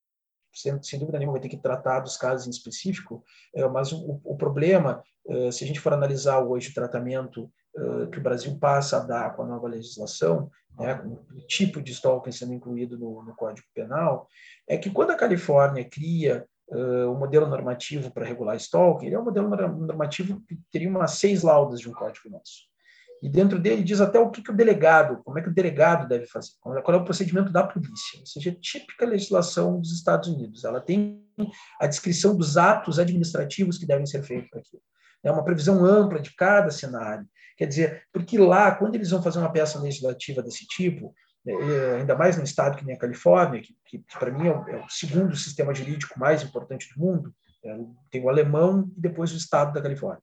sem, 0.53 0.83
sem 0.83 0.99
dúvida 0.99 1.19
nenhuma 1.19 1.35
vai 1.35 1.41
ter 1.41 1.49
que 1.49 1.57
tratar 1.57 2.01
dos 2.01 2.17
casos 2.17 2.47
em 2.47 2.51
específico, 2.51 3.25
é, 3.55 3.67
mas 3.69 3.93
o, 3.93 4.21
o 4.25 4.37
problema, 4.37 5.03
é, 5.29 5.51
se 5.51 5.65
a 5.65 5.67
gente 5.67 5.81
for 5.81 5.93
analisar 5.93 6.41
hoje 6.41 6.71
o 6.71 6.75
tratamento 6.75 7.51
é, 7.77 8.07
que 8.07 8.19
o 8.19 8.23
Brasil 8.23 8.59
passa 8.59 8.97
a 8.97 9.01
dar 9.01 9.35
com 9.35 9.43
a 9.43 9.47
nova 9.47 9.69
legislação, 9.69 10.51
né, 10.79 10.95
com 10.95 11.09
o 11.09 11.47
tipo 11.47 11.83
de 11.83 11.93
stalking 11.93 12.33
sendo 12.33 12.55
incluído 12.55 12.99
no, 12.99 13.23
no 13.23 13.35
Código 13.35 13.67
Penal, 13.75 14.29
é 14.69 14.77
que 14.77 14.91
quando 14.91 15.11
a 15.11 15.17
Califórnia 15.17 15.85
cria 15.85 16.47
uh, 16.71 17.11
o 17.11 17.19
modelo 17.19 17.47
normativo 17.47 18.11
para 18.11 18.25
regular 18.25 18.57
stalking, 18.57 19.07
ele 19.07 19.15
é 19.15 19.19
um 19.19 19.25
modelo 19.25 19.49
normativo 19.49 20.41
que 20.47 20.59
teria 20.71 20.89
umas 20.89 21.13
seis 21.13 21.43
laudas 21.43 21.81
de 21.81 21.89
um 21.89 21.93
código 21.93 22.31
nosso. 22.31 22.70
E 23.23 23.29
dentro 23.29 23.59
dele 23.59 23.83
diz 23.83 24.01
até 24.01 24.19
o 24.19 24.31
que, 24.31 24.43
que 24.43 24.51
o 24.51 24.57
delegado, 24.57 25.23
como 25.23 25.39
é 25.39 25.43
que 25.43 25.49
o 25.49 25.55
delegado 25.55 26.09
deve 26.09 26.27
fazer, 26.27 26.53
qual 26.61 26.77
é 26.77 26.97
o 26.97 27.05
procedimento 27.05 27.53
da 27.53 27.63
polícia. 27.63 28.19
Ou 28.19 28.27
seja, 28.27 28.51
é 28.51 28.55
típica 28.55 29.05
legislação 29.05 29.79
dos 29.79 29.93
Estados 29.93 30.29
Unidos. 30.29 30.65
Ela 30.65 30.81
tem 30.81 31.23
a 31.81 31.87
descrição 31.87 32.35
dos 32.37 32.57
atos 32.57 32.99
administrativos 32.99 33.77
que 33.77 33.87
devem 33.87 34.07
ser 34.07 34.23
feitos 34.23 34.51
aquilo. 34.53 34.83
É 35.23 35.31
uma 35.31 35.45
previsão 35.45 35.85
ampla 35.85 36.19
de 36.19 36.35
cada 36.35 36.71
cenário. 36.71 37.27
Quer 37.57 37.67
dizer, 37.67 38.05
porque 38.11 38.39
lá, 38.39 38.75
quando 38.75 38.95
eles 38.95 39.11
vão 39.11 39.23
fazer 39.23 39.39
uma 39.39 39.53
peça 39.53 39.79
legislativa 39.79 40.43
desse 40.43 40.67
tipo, 40.67 41.15
é, 41.47 41.53
é, 41.53 41.97
ainda 41.97 42.17
mais 42.17 42.37
num 42.37 42.45
estado 42.45 42.77
que 42.77 42.85
nem 42.85 42.95
a 42.95 42.99
Califórnia, 42.99 43.61
que, 43.61 43.75
que, 43.87 43.99
que 43.99 44.19
para 44.19 44.31
mim 44.31 44.47
é 44.47 44.51
o, 44.51 44.69
é 44.69 44.77
o, 44.85 44.89
segundo 44.89 45.37
sistema 45.37 45.75
jurídico 45.75 46.19
mais 46.19 46.43
importante 46.43 46.89
do 46.95 47.01
mundo, 47.01 47.35
é, 47.65 47.79
tem 48.11 48.23
o 48.23 48.29
alemão 48.29 48.91
e 48.97 49.01
depois 49.01 49.33
o 49.33 49.37
estado 49.37 49.73
da 49.73 49.83
Califórnia. 49.83 50.23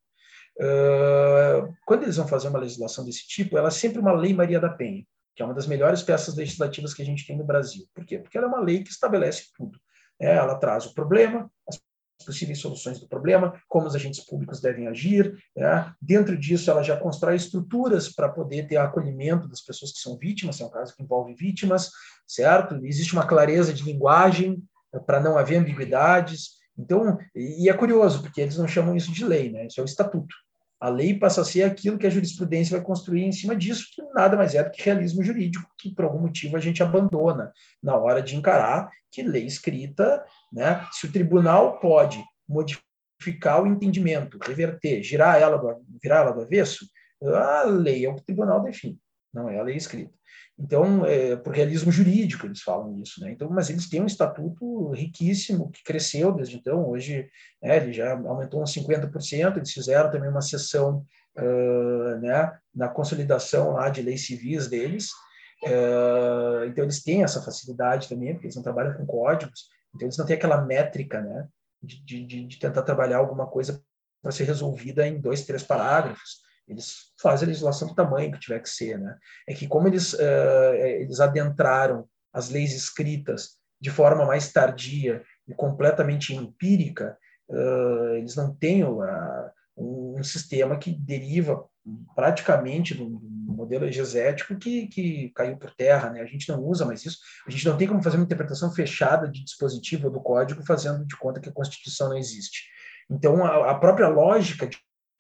Uh, 0.60 1.74
quando 1.86 2.04
eles 2.04 2.18
vão 2.18 2.28
fazer 2.28 2.48
uma 2.48 2.60
legislação 2.60 3.06
desse 3.06 3.28
tipo, 3.28 3.58
ela 3.58 3.68
é 3.68 3.72
sempre 3.72 4.00
uma 4.00 4.12
lei 4.12 4.34
Maria 4.34 4.60
da 4.60 4.70
Penha, 4.70 5.06
que 5.36 5.42
é 5.42 5.46
uma 5.46 5.54
das 5.54 5.68
melhores 5.68 6.02
peças 6.02 6.36
legislativas 6.36 6.94
que 6.94 7.02
a 7.02 7.06
gente 7.06 7.26
tem 7.26 7.38
no 7.38 7.46
Brasil. 7.46 7.86
Por 7.94 8.06
quê? 8.06 8.20
Porque 8.20 8.38
ela 8.38 8.48
é 8.48 8.50
uma 8.50 8.62
lei 8.62 8.84
que 8.84 8.90
estabelece 8.90 9.50
tudo. 9.56 9.80
É, 10.20 10.36
ela 10.36 10.56
traz 10.56 10.86
o 10.86 10.94
problema, 10.94 11.50
as 11.70 11.80
possíveis 12.26 12.60
soluções 12.60 13.00
do 13.00 13.08
problema, 13.08 13.54
como 13.68 13.88
os 13.88 13.96
agentes 13.96 14.26
públicos 14.26 14.60
devem 14.60 14.88
agir. 14.88 15.38
Né? 15.56 15.94
Dentro 16.02 16.38
disso, 16.38 16.72
ela 16.72 16.82
já 16.82 16.98
constrói 16.98 17.36
estruturas 17.36 18.10
para 18.10 18.30
poder 18.30 18.68
ter 18.68 18.78
acolhimento 18.78 19.48
das 19.48 19.62
pessoas 19.62 19.92
que 19.92 20.00
são 20.00 20.18
vítimas, 20.18 20.60
é 20.60 20.66
um 20.66 20.70
caso 20.70 20.96
que 20.96 21.04
envolve 21.04 21.36
vítimas, 21.36 21.92
certo? 22.28 22.76
Existe 22.84 23.14
uma 23.14 23.28
clareza 23.28 23.74
de 23.74 23.84
linguagem 23.84 24.64
eh, 24.94 25.00
para 25.00 25.20
não 25.20 25.38
haver 25.38 25.58
ambiguidades. 25.58 26.58
Então, 26.78 27.18
e 27.36 27.70
é 27.70 27.74
curioso, 27.74 28.22
porque 28.22 28.42
eles 28.42 28.58
não 28.58 28.68
chamam 28.68 28.96
isso 28.96 29.12
de 29.12 29.24
lei, 29.24 29.52
né? 29.52 29.68
Isso 29.68 29.80
é 29.80 29.84
o 29.84 29.86
estatuto. 29.86 30.36
A 30.80 30.90
lei 30.90 31.18
passa 31.18 31.42
a 31.42 31.46
ser 31.46 31.64
aquilo 31.64 31.98
que 31.98 32.06
a 32.06 32.10
jurisprudência 32.10 32.78
vai 32.78 32.86
construir 32.86 33.24
em 33.24 33.32
cima 33.32 33.56
disso, 33.56 33.88
que 33.94 34.02
nada 34.14 34.38
mais 34.38 34.54
é 34.54 34.64
do 34.64 34.70
que 34.70 34.84
realismo 34.84 35.24
jurídico, 35.24 35.68
que 35.78 35.94
por 35.94 36.06
algum 36.06 36.20
motivo 36.20 36.56
a 36.56 36.60
gente 36.60 36.84
abandona 36.84 37.52
na 37.82 37.96
hora 37.96 38.22
de 38.22 38.36
encarar 38.36 38.90
que 39.12 39.24
lei 39.24 39.46
escrita, 39.46 40.24
né, 40.54 40.86
se 40.92 41.08
o 41.08 41.12
tribunal 41.12 41.80
pode 41.80 42.24
modificar 42.48 43.64
o 43.64 43.68
entendimento, 43.68 44.38
reverter, 44.44 45.02
girar 45.02 45.42
ela 45.42 45.60
virar 46.02 46.18
ela 46.18 46.32
do 46.32 46.42
avesso, 46.42 46.88
a 47.24 47.64
lei 47.64 48.06
é 48.06 48.10
o 48.10 48.16
que 48.16 48.22
o 48.22 48.26
tribunal 48.26 48.62
define, 48.62 49.00
não 49.38 49.50
é 49.50 49.60
a 49.60 49.64
lei 49.64 49.76
escrita. 49.76 50.14
Então, 50.60 51.06
é, 51.06 51.36
por 51.36 51.54
realismo 51.54 51.92
jurídico 51.92 52.48
eles 52.48 52.62
falam 52.62 53.00
isso, 53.00 53.22
né? 53.22 53.32
Então, 53.32 53.48
mas 53.50 53.70
eles 53.70 53.88
têm 53.88 54.02
um 54.02 54.08
estatuto 54.08 54.90
riquíssimo 54.90 55.70
que 55.70 55.84
cresceu 55.84 56.32
desde 56.32 56.58
então. 56.58 56.90
Hoje, 56.90 57.30
né, 57.62 57.78
ele 57.78 57.94
já 57.94 58.14
aumentou 58.14 58.64
uns 58.64 58.74
50%. 58.74 59.58
Eles 59.58 59.72
fizeram 59.72 60.10
também 60.10 60.30
uma 60.30 60.42
sessão, 60.42 61.06
uh, 61.38 62.20
né, 62.20 62.58
na 62.74 62.90
consolidação 62.90 63.74
lá 63.74 63.90
de 63.90 64.02
leis 64.02 64.26
civis 64.26 64.68
deles. 64.68 65.12
Uh, 65.64 66.66
então, 66.66 66.84
eles 66.84 67.04
têm 67.04 67.24
essa 67.24 67.42
facilidade 67.42 68.10
também, 68.10 68.34
porque 68.34 68.48
eles 68.48 68.56
não 68.56 68.64
trabalham 68.64 68.98
com 68.98 69.06
códigos. 69.06 69.68
Então, 69.94 70.08
eles 70.08 70.18
não 70.18 70.26
têm 70.26 70.36
aquela 70.36 70.66
métrica, 70.66 71.22
né, 71.22 71.48
de, 71.84 72.04
de, 72.04 72.46
de 72.48 72.60
tentar 72.60 72.82
trabalhar 72.82 73.18
alguma 73.18 73.46
coisa 73.46 73.80
para 74.24 74.32
ser 74.32 74.46
resolvida 74.46 75.08
em 75.08 75.22
dois, 75.22 75.46
três 75.46 75.62
parágrafos. 75.62 76.47
Eles 76.68 77.14
fazem 77.22 77.46
a 77.46 77.50
legislação 77.50 77.88
do 77.88 77.96
tamanho 77.96 78.32
que 78.32 78.40
tiver 78.40 78.60
que 78.60 78.70
ser, 78.70 79.00
né? 79.00 79.18
É 79.48 79.54
que 79.54 79.68
como 79.68 79.88
eles 79.88 80.14
uh, 80.14 80.74
eles 80.74 81.20
adentraram 81.20 82.08
as 82.34 82.50
leis 82.50 82.74
escritas 82.74 83.58
de 83.80 83.90
forma 83.90 84.26
mais 84.26 84.52
tardia 84.52 85.24
e 85.48 85.54
completamente 85.54 86.36
empírica, 86.36 87.18
uh, 87.50 88.16
eles 88.16 88.36
não 88.36 88.54
têm 88.54 88.84
uh, 88.84 89.02
um, 89.78 90.22
sistema 90.24 90.78
que 90.78 90.92
deriva 90.92 91.64
praticamente 92.16 92.94
do, 92.94 93.22
modelo 93.58 93.86
exegético 93.86 94.56
que, 94.56 94.88
que 94.88 95.32
caiu 95.34 95.58
por 95.58 95.72
terra, 95.72 96.12
né? 96.12 96.22
A 96.22 96.26
gente 96.26 96.48
não 96.48 96.62
usa 96.64 96.86
mais 96.86 97.04
isso. 97.04 97.18
A 97.48 97.50
gente 97.50 97.66
não 97.66 97.76
tem 97.76 97.88
como 97.88 98.04
fazer 98.04 98.18
uma 98.18 98.26
interpretação 98.26 98.72
fechada 98.72 99.28
de 99.28 99.44
dispositivo 99.44 100.12
do 100.12 100.22
código 100.22 100.64
fazendo 100.64 101.06
de 101.06 101.18
conta 101.18 101.40
que 101.40 101.50
a 101.50 101.54
Constituição 101.54 102.10
não 102.10 102.18
existe. 102.18 102.68
Então, 103.10 103.44
a, 103.44 103.72
a 103.72 103.76
própria 103.76 104.08
lógica 104.10 104.68
de 104.68 104.78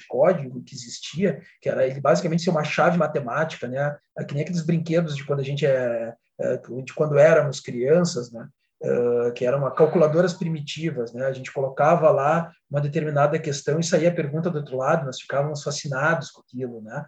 código 0.07 0.63
que 0.63 0.75
existia, 0.75 1.41
que 1.61 1.69
era 1.69 1.87
ele 1.87 1.99
basicamente 2.01 2.43
ser 2.43 2.49
uma 2.49 2.63
chave 2.63 2.97
matemática, 2.97 3.67
né? 3.67 3.97
É 4.17 4.23
que 4.23 4.33
nem 4.33 4.43
aqueles 4.43 4.65
brinquedos 4.65 5.15
de 5.15 5.25
quando 5.25 5.39
a 5.39 5.43
gente 5.43 5.65
é, 5.65 6.13
é 6.39 6.57
de 6.83 6.93
quando 6.93 7.17
éramos 7.17 7.59
crianças, 7.59 8.31
né? 8.31 8.47
Uh, 8.79 9.33
que 9.33 9.43
eram 9.43 9.59
calculadoras 9.73 10.35
primitivas, 10.35 11.11
né? 11.11 11.25
A 11.25 11.33
gente 11.33 11.51
colocava 11.51 12.11
lá 12.11 12.51
uma 12.69 12.79
determinada 12.79 13.39
questão 13.39 13.79
e 13.79 13.83
saía 13.83 14.09
a 14.09 14.13
pergunta 14.15 14.51
do 14.51 14.59
outro 14.59 14.77
lado, 14.77 15.05
nós 15.05 15.19
ficávamos 15.19 15.63
fascinados 15.63 16.29
com 16.29 16.41
aquilo, 16.41 16.81
né? 16.81 17.03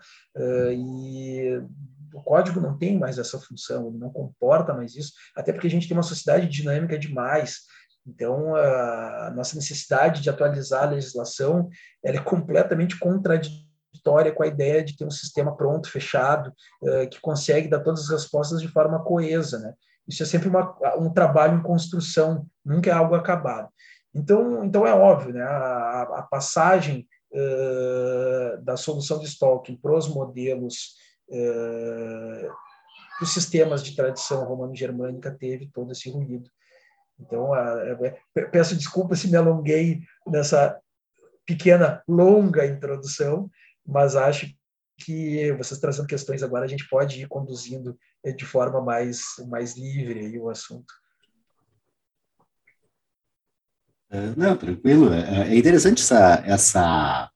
E 0.74 1.62
o 2.14 2.22
código 2.22 2.60
não 2.60 2.78
tem 2.78 2.98
mais 2.98 3.18
essa 3.18 3.40
função, 3.40 3.88
ele 3.88 3.98
não 3.98 4.10
comporta 4.10 4.74
mais 4.74 4.96
isso, 4.96 5.14
até 5.36 5.52
porque 5.52 5.68
a 5.68 5.70
gente 5.70 5.88
tem 5.88 5.96
uma 5.96 6.04
sociedade 6.04 6.48
dinâmica 6.48 6.98
demais. 6.98 7.60
Então, 8.10 8.56
a 8.56 9.32
nossa 9.36 9.56
necessidade 9.56 10.22
de 10.22 10.30
atualizar 10.30 10.84
a 10.84 10.92
legislação 10.92 11.70
ela 12.04 12.18
é 12.18 12.22
completamente 12.22 12.98
contraditória 12.98 14.32
com 14.34 14.44
a 14.44 14.48
ideia 14.48 14.84
de 14.84 14.98
ter 14.98 15.06
um 15.06 15.12
sistema 15.12 15.56
pronto, 15.56 15.92
fechado, 15.92 16.52
que 17.12 17.22
consegue 17.22 17.68
dar 17.68 17.82
todas 17.82 18.02
as 18.02 18.10
respostas 18.10 18.62
de 18.62 18.68
forma 18.68 19.04
coesa. 19.04 19.60
Né? 19.60 19.74
Isso 20.08 20.24
é 20.24 20.26
sempre 20.26 20.50
uma, 20.50 20.76
um 20.98 21.12
trabalho 21.12 21.58
em 21.58 21.64
construção, 21.64 22.46
nunca 22.66 22.90
é 22.90 22.94
algo 22.94 23.16
acabado. 23.16 23.70
Então, 24.14 24.66
então 24.66 24.88
é 24.88 24.94
óbvio, 24.94 25.34
né? 25.34 25.44
a, 25.44 26.02
a 26.02 26.24
passagem 26.24 27.08
uh, 27.32 28.62
da 28.64 28.76
solução 28.76 29.20
de 29.20 29.26
stalking 29.26 29.76
para 29.76 29.96
os 29.96 30.08
modelos, 30.08 30.96
uh, 31.30 32.52
os 33.22 33.32
sistemas 33.34 33.84
de 33.84 33.96
tradição 33.96 34.46
romano-germânica 34.46 35.32
teve 35.32 35.70
todo 35.72 35.92
esse 35.92 36.10
ruído. 36.10 36.50
Então, 37.20 37.50
peço 38.52 38.76
desculpa 38.76 39.16
se 39.16 39.30
me 39.30 39.36
alonguei 39.36 40.02
nessa 40.26 40.80
pequena, 41.46 42.02
longa 42.08 42.66
introdução, 42.66 43.50
mas 43.86 44.16
acho 44.16 44.48
que 44.98 45.52
vocês 45.54 45.80
trazendo 45.80 46.08
questões 46.08 46.44
agora, 46.44 46.66
a 46.66 46.68
gente 46.68 46.88
pode 46.88 47.22
ir 47.22 47.28
conduzindo 47.28 47.98
eh, 48.24 48.32
de 48.32 48.46
forma 48.46 48.82
mais, 48.82 49.22
mais 49.48 49.76
livre 49.76 50.38
o 50.38 50.50
assunto. 50.50 50.94
É, 54.10 54.34
não, 54.36 54.58
tranquilo. 54.58 55.14
É, 55.14 55.50
é 55.50 55.58
interessante 55.58 56.02
essa, 56.02 56.44
essa, 56.46 57.32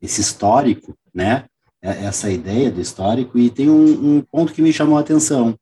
esse 0.00 0.20
histórico, 0.20 0.96
né? 1.12 1.46
Essa 1.82 2.30
ideia 2.30 2.70
do 2.70 2.80
histórico, 2.80 3.38
e 3.38 3.50
tem 3.50 3.68
um, 3.68 4.16
um 4.16 4.22
ponto 4.22 4.54
que 4.54 4.62
me 4.62 4.72
chamou 4.72 4.96
a 4.96 5.02
atenção, 5.02 5.58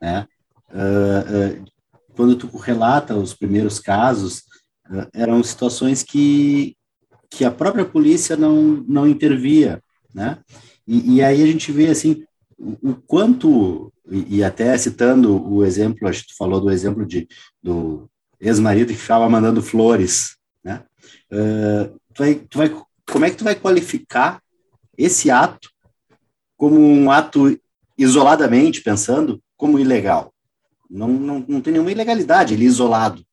né? 0.00 0.26
Uh, 0.70 1.62
uh, 1.62 1.77
quando 2.18 2.34
tu 2.34 2.48
relata 2.56 3.14
os 3.14 3.32
primeiros 3.32 3.78
casos, 3.78 4.42
eh, 4.90 5.08
eram 5.12 5.40
situações 5.40 6.02
que, 6.02 6.76
que 7.30 7.44
a 7.44 7.50
própria 7.50 7.84
polícia 7.84 8.36
não, 8.36 8.84
não 8.88 9.06
intervia, 9.06 9.80
né? 10.12 10.40
E, 10.84 11.14
e 11.14 11.22
aí 11.22 11.40
a 11.40 11.46
gente 11.46 11.70
vê, 11.70 11.86
assim, 11.86 12.24
o, 12.58 12.90
o 12.90 12.94
quanto, 12.96 13.92
e, 14.10 14.38
e, 14.38 14.44
até 14.44 14.76
citando 14.76 15.48
o 15.48 15.64
exemplo, 15.64 16.08
acho 16.08 16.22
que 16.22 16.32
tu 16.32 16.36
falou 16.36 16.60
do 16.60 16.72
exemplo 16.72 17.06
de, 17.06 17.28
do 17.62 18.10
ex-marido 18.40 18.92
que 18.92 18.98
ficava 18.98 19.30
mandando 19.30 19.62
flores, 19.62 20.36
né? 20.64 20.82
Uh, 21.30 21.96
tu 22.12 22.18
vai, 22.24 22.34
tu 22.34 22.58
vai, 22.58 22.82
como 23.08 23.24
é 23.26 23.30
que 23.30 23.36
tu 23.36 23.44
vai 23.44 23.54
qualificar 23.54 24.42
esse 24.96 25.30
ato 25.30 25.70
como 26.56 26.80
um 26.80 27.12
ato 27.12 27.56
isoladamente, 27.96 28.82
pensando, 28.82 29.40
como 29.56 29.78
ilegal? 29.78 30.34
Não, 30.88 31.08
não, 31.08 31.44
não 31.46 31.60
tem 31.60 31.72
nenhuma 31.72 31.92
ilegalidade, 31.92 32.54
ele 32.54 32.64
é 32.64 32.68
isolado. 32.68 33.24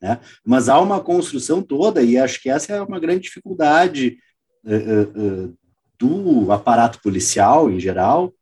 Né? 0.00 0.20
Mas 0.44 0.68
há 0.68 0.80
uma 0.80 1.00
construção 1.00 1.62
toda, 1.62 2.02
e 2.02 2.18
acho 2.18 2.42
que 2.42 2.50
essa 2.50 2.72
é 2.72 2.82
uma 2.82 3.00
grande 3.00 3.22
dificuldade 3.22 4.18
uh, 4.64 5.20
uh, 5.20 5.58
do 5.98 6.52
aparato 6.52 7.00
policial 7.00 7.70
em 7.70 7.80
geral, 7.80 8.32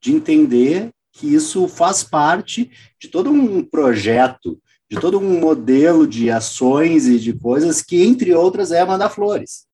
de 0.00 0.12
entender 0.12 0.90
que 1.12 1.32
isso 1.32 1.66
faz 1.66 2.04
parte 2.04 2.70
de 3.00 3.08
todo 3.08 3.30
um 3.30 3.64
projeto 3.64 4.60
de 4.90 4.98
todo 4.98 5.18
um 5.18 5.38
modelo 5.38 6.06
de 6.06 6.30
ações 6.30 7.06
e 7.06 7.18
de 7.18 7.32
coisas 7.34 7.82
que, 7.82 8.02
entre 8.02 8.32
outras, 8.34 8.72
é 8.72 8.84
mandar 8.84 9.10
flores. 9.10 9.66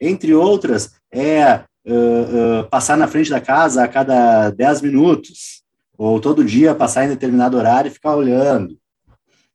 Entre 0.00 0.32
outras, 0.32 0.92
é 1.12 1.64
uh, 1.86 2.66
passar 2.70 2.96
na 2.96 3.06
frente 3.06 3.28
da 3.28 3.40
casa 3.40 3.84
a 3.84 3.88
cada 3.88 4.50
10 4.50 4.82
minutos, 4.82 5.62
ou 5.98 6.20
todo 6.20 6.44
dia 6.44 6.76
passar 6.76 7.04
em 7.04 7.08
determinado 7.08 7.56
horário 7.56 7.88
e 7.88 7.92
ficar 7.92 8.14
olhando. 8.14 8.78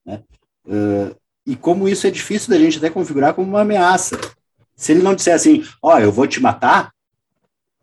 Né? 0.06 0.22
Uh, 0.66 1.16
e 1.48 1.56
como 1.56 1.88
isso 1.88 2.06
é 2.06 2.12
difícil 2.12 2.50
da 2.50 2.60
gente 2.60 2.78
até 2.78 2.90
configurar 2.90 3.34
como 3.34 3.48
uma 3.48 3.62
ameaça. 3.62 4.20
Se 4.76 4.92
ele 4.92 5.02
não 5.02 5.16
disser 5.16 5.34
assim, 5.34 5.64
ó, 5.82 5.96
oh, 5.96 6.00
eu 6.00 6.12
vou 6.12 6.28
te 6.28 6.42
matar, 6.42 6.94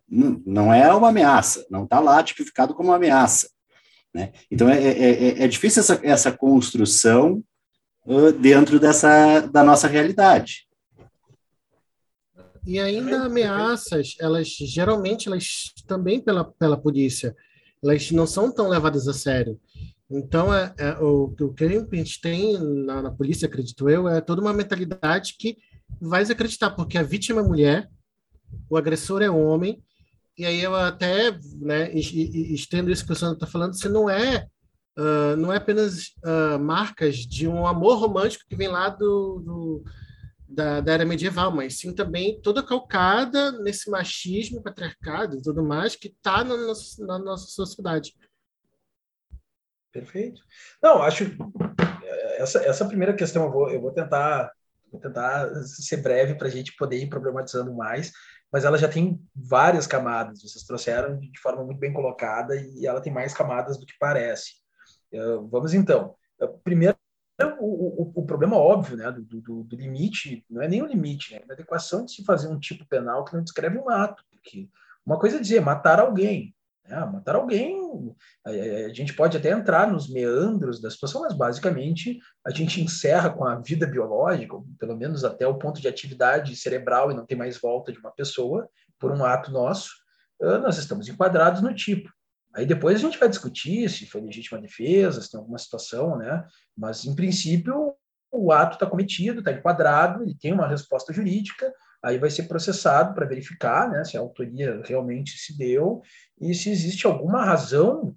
não 0.09 0.73
é 0.73 0.93
uma 0.93 1.09
ameaça, 1.09 1.65
não 1.71 1.85
está 1.85 2.01
lá 2.01 2.23
tipificado 2.23 2.75
como 2.75 2.91
uma 2.91 2.97
ameaça. 2.97 3.49
Né? 4.13 4.33
Então 4.51 4.69
é, 4.69 4.77
é, 4.77 5.11
é, 5.11 5.45
é 5.45 5.49
difícil 5.49 5.81
essa, 5.81 6.01
essa 6.03 6.33
construção 6.33 7.43
uh, 8.05 8.33
dentro 8.33 8.79
dessa 8.79 9.41
da 9.41 9.63
nossa 9.65 9.89
realidade. 9.89 10.69
E 12.67 12.79
ainda 12.79 13.23
ameaças, 13.23 14.17
elas 14.21 14.49
geralmente 14.49 15.29
elas 15.29 15.73
também 15.87 16.21
pela, 16.21 16.45
pela 16.45 16.77
polícia, 16.77 17.35
elas 17.83 18.11
não 18.11 18.27
são 18.27 18.53
tão 18.53 18.69
levadas 18.69 19.09
a 19.09 19.13
sério. 19.13 19.59
Então, 20.11 20.53
é, 20.53 20.75
é 20.77 20.99
o, 20.99 21.35
o 21.41 21.55
que 21.55 21.65
a 21.65 21.69
gente 21.69 22.21
tem 22.21 22.59
na, 22.59 23.03
na, 23.03 23.11
polícia, 23.11 23.47
acredito 23.47 23.89
eu, 23.89 24.09
é 24.09 24.21
toda 24.21 24.43
uma 24.43 24.53
mentalidade 24.53 25.37
que 25.39 25.57
vai 26.01 26.23
acreditar, 26.23 26.71
porque 26.71 26.99
a 26.99 27.03
vítima 27.03 27.41
é 27.41 27.45
mulher, 27.45 27.91
o 28.69 28.77
agressor 28.77 29.23
é 29.23 29.31
homem, 29.31 29.83
e 30.37 30.45
aí 30.45 30.61
eu 30.61 30.75
até 30.75 31.39
né, 31.61 31.93
estendo 31.95 32.91
isso 32.91 33.07
que 33.07 33.13
o 33.13 33.17
Sandro 33.17 33.35
está 33.35 33.47
falando, 33.47 33.75
se 33.75 33.89
não 33.89 34.09
é 34.09 34.47
uh, 34.99 35.37
não 35.37 35.53
é 35.53 35.57
apenas 35.57 36.09
uh, 36.25 36.59
marcas 36.59 37.17
de 37.17 37.47
um 37.47 37.67
amor 37.67 37.99
romântico 37.99 38.45
que 38.49 38.57
vem 38.57 38.69
lá 38.69 38.89
do, 38.89 39.41
do 39.45 39.85
da, 40.51 40.81
da, 40.81 40.93
era 40.93 41.05
medieval, 41.05 41.51
mas 41.51 41.79
sim 41.79 41.95
também 41.95 42.41
toda 42.41 42.67
calcada 42.67 43.53
nesse 43.63 43.91
machismo, 43.91 44.63
patriarcado 44.63 45.37
e 45.37 45.43
tudo 45.43 45.63
mais 45.63 45.97
que 45.97 46.09
está 46.09 46.45
na 46.45 46.57
na 46.57 47.19
nossa 47.19 47.47
sociedade. 47.47 48.15
Perfeito. 49.93 50.41
Não, 50.83 51.03
acho 51.03 51.25
essa, 52.41 52.59
essa 52.65 52.87
primeira 52.87 53.15
questão 53.15 53.45
eu 53.45 53.51
vou, 53.51 53.71
eu 53.71 53.81
vou 53.81 53.93
tentar 53.93 54.53
vou 54.91 55.01
tentar 55.01 55.49
ser 55.65 55.99
breve 55.99 56.35
para 56.35 56.49
a 56.49 56.51
gente 56.51 56.75
poder 56.77 56.97
ir 56.97 57.09
problematizando 57.09 57.73
mais, 57.73 58.13
mas 58.53 58.65
ela 58.65 58.77
já 58.77 58.89
tem 58.89 59.21
várias 59.35 59.87
camadas. 59.87 60.43
Vocês 60.43 60.65
trouxeram 60.65 61.19
de 61.19 61.41
forma 61.41 61.65
muito 61.65 61.79
bem 61.79 61.93
colocada 61.93 62.57
e 62.57 62.87
ela 62.87 63.01
tem 63.01 63.13
mais 63.13 63.33
camadas 63.33 63.79
do 63.79 63.87
que 63.87 63.95
parece. 64.01 64.55
Uh, 65.13 65.47
vamos 65.49 65.75
então. 65.75 66.17
Uh, 66.43 66.59
primeiro, 66.65 66.97
o, 67.47 67.65
o, 67.65 68.13
o, 68.17 68.27
problema 68.27 68.57
óbvio 68.57 68.97
né, 68.97 69.11
do, 69.11 69.23
do, 69.23 69.63
do, 69.65 69.77
limite, 69.77 70.45
não 70.49 70.63
é 70.63 70.69
nem 70.69 70.83
o 70.83 70.87
limite, 70.87 71.33
né, 71.33 71.41
é 71.41 71.51
a 71.51 71.55
adequação 71.55 72.05
de 72.05 72.13
se 72.13 72.25
fazer 72.25 72.49
um 72.49 72.59
tipo 72.59 72.85
penal 72.87 73.25
que 73.25 73.35
não 73.35 73.43
descreve 73.43 73.79
um 73.79 73.89
ato. 73.89 74.25
Porque 74.31 74.69
uma 75.05 75.19
coisa 75.19 75.37
é 75.37 75.41
dizer 75.41 75.61
matar 75.61 76.01
alguém, 76.01 76.55
né? 76.87 76.99
Matar 77.07 77.37
alguém, 77.37 77.77
a, 78.45 78.51
a, 78.51 78.93
gente 78.93 79.15
pode 79.15 79.37
até 79.37 79.51
entrar 79.51 79.91
nos 79.91 80.11
meandros 80.11 80.81
da 80.81 80.91
situação, 80.91 81.23
mas 81.23 81.33
basicamente 81.33 82.19
a 82.45 82.51
gente 82.51 82.81
encerra 82.81 83.31
com 83.31 83.45
a 83.45 83.57
vida 83.57 83.87
biológica, 83.87 84.57
pelo 84.79 84.97
menos 84.97 85.25
até 85.25 85.47
o 85.47 85.59
ponto 85.59 85.81
de 85.81 85.89
atividade 85.89 86.57
cerebral 86.57 87.11
e 87.11 87.15
não 87.15 87.25
tem 87.25 87.39
mais 87.39 87.59
volta 87.59 87.93
de 87.93 87.99
uma 87.99 88.11
pessoa, 88.11 88.69
por 88.99 89.13
um 89.13 89.25
ato 89.25 89.51
nosso, 89.51 89.91
nós 90.41 90.79
estamos 90.79 91.09
enquadrados 91.09 91.63
no 91.63 91.75
tipo. 91.75 92.11
Aí 92.55 92.67
depois 92.67 92.97
a 92.97 93.01
gente 93.01 93.19
vai 93.19 93.29
discutir 93.29 93.89
se 93.89 94.07
foi 94.07 94.21
legítima 94.21 94.61
defesa, 94.61 95.23
se 95.23 95.31
tem 95.31 95.39
alguma 95.39 95.59
situação, 95.59 96.17
né? 96.19 96.45
Mas, 96.77 97.05
em 97.05 97.15
princípio, 97.15 97.95
o 98.31 98.53
ato 98.53 98.75
está 98.75 98.87
cometido, 98.87 99.41
está 99.41 99.53
enquadrado, 99.53 100.23
ele 100.23 100.35
tem 100.35 100.53
uma 100.53 100.67
resposta 100.67 101.13
jurídica, 101.13 101.73
aí 102.03 102.19
vai 102.19 102.31
ser 102.31 102.45
processado 102.45 103.15
para 103.15 103.27
verificar 103.27 103.89
né, 103.91 104.05
se 104.05 104.17
a 104.17 104.21
autoria 104.21 104.81
realmente 104.85 105.37
se 105.37 105.57
deu 105.57 106.01
e 106.41 106.55
se 106.55 106.71
existe 106.71 107.07
alguma 107.07 107.45
razão 107.45 108.17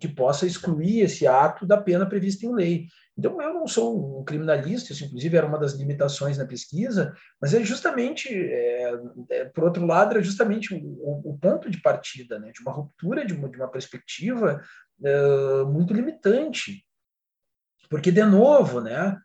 que 0.00 0.08
possa 0.08 0.46
excluir 0.46 1.00
esse 1.00 1.26
ato 1.26 1.66
da 1.66 1.76
pena 1.76 2.06
prevista 2.06 2.46
em 2.46 2.54
lei. 2.54 2.86
Então, 3.18 3.40
eu 3.40 3.54
não 3.54 3.66
sou 3.66 4.20
um 4.20 4.24
criminalista, 4.24 4.92
isso 4.92 5.04
inclusive 5.04 5.36
era 5.36 5.46
uma 5.46 5.58
das 5.58 5.72
limitações 5.72 6.36
na 6.36 6.44
pesquisa, 6.44 7.14
mas 7.40 7.54
é 7.54 7.62
justamente, 7.62 8.28
é, 8.28 8.92
é, 9.30 9.44
por 9.46 9.64
outro 9.64 9.86
lado, 9.86 10.18
é 10.18 10.22
justamente 10.22 10.74
o, 10.74 11.30
o, 11.30 11.38
ponto 11.38 11.70
de 11.70 11.80
partida, 11.80 12.38
né, 12.38 12.52
de 12.52 12.60
uma 12.60 12.72
ruptura 12.72 13.24
de 13.24 13.32
uma, 13.32 13.48
de 13.48 13.56
uma 13.56 13.68
perspectiva 13.68 14.62
muito 15.68 15.92
limitante. 15.92 16.84
Porque, 17.88 18.10
de 18.10 18.24
novo, 18.24 18.80
né, 18.80 19.18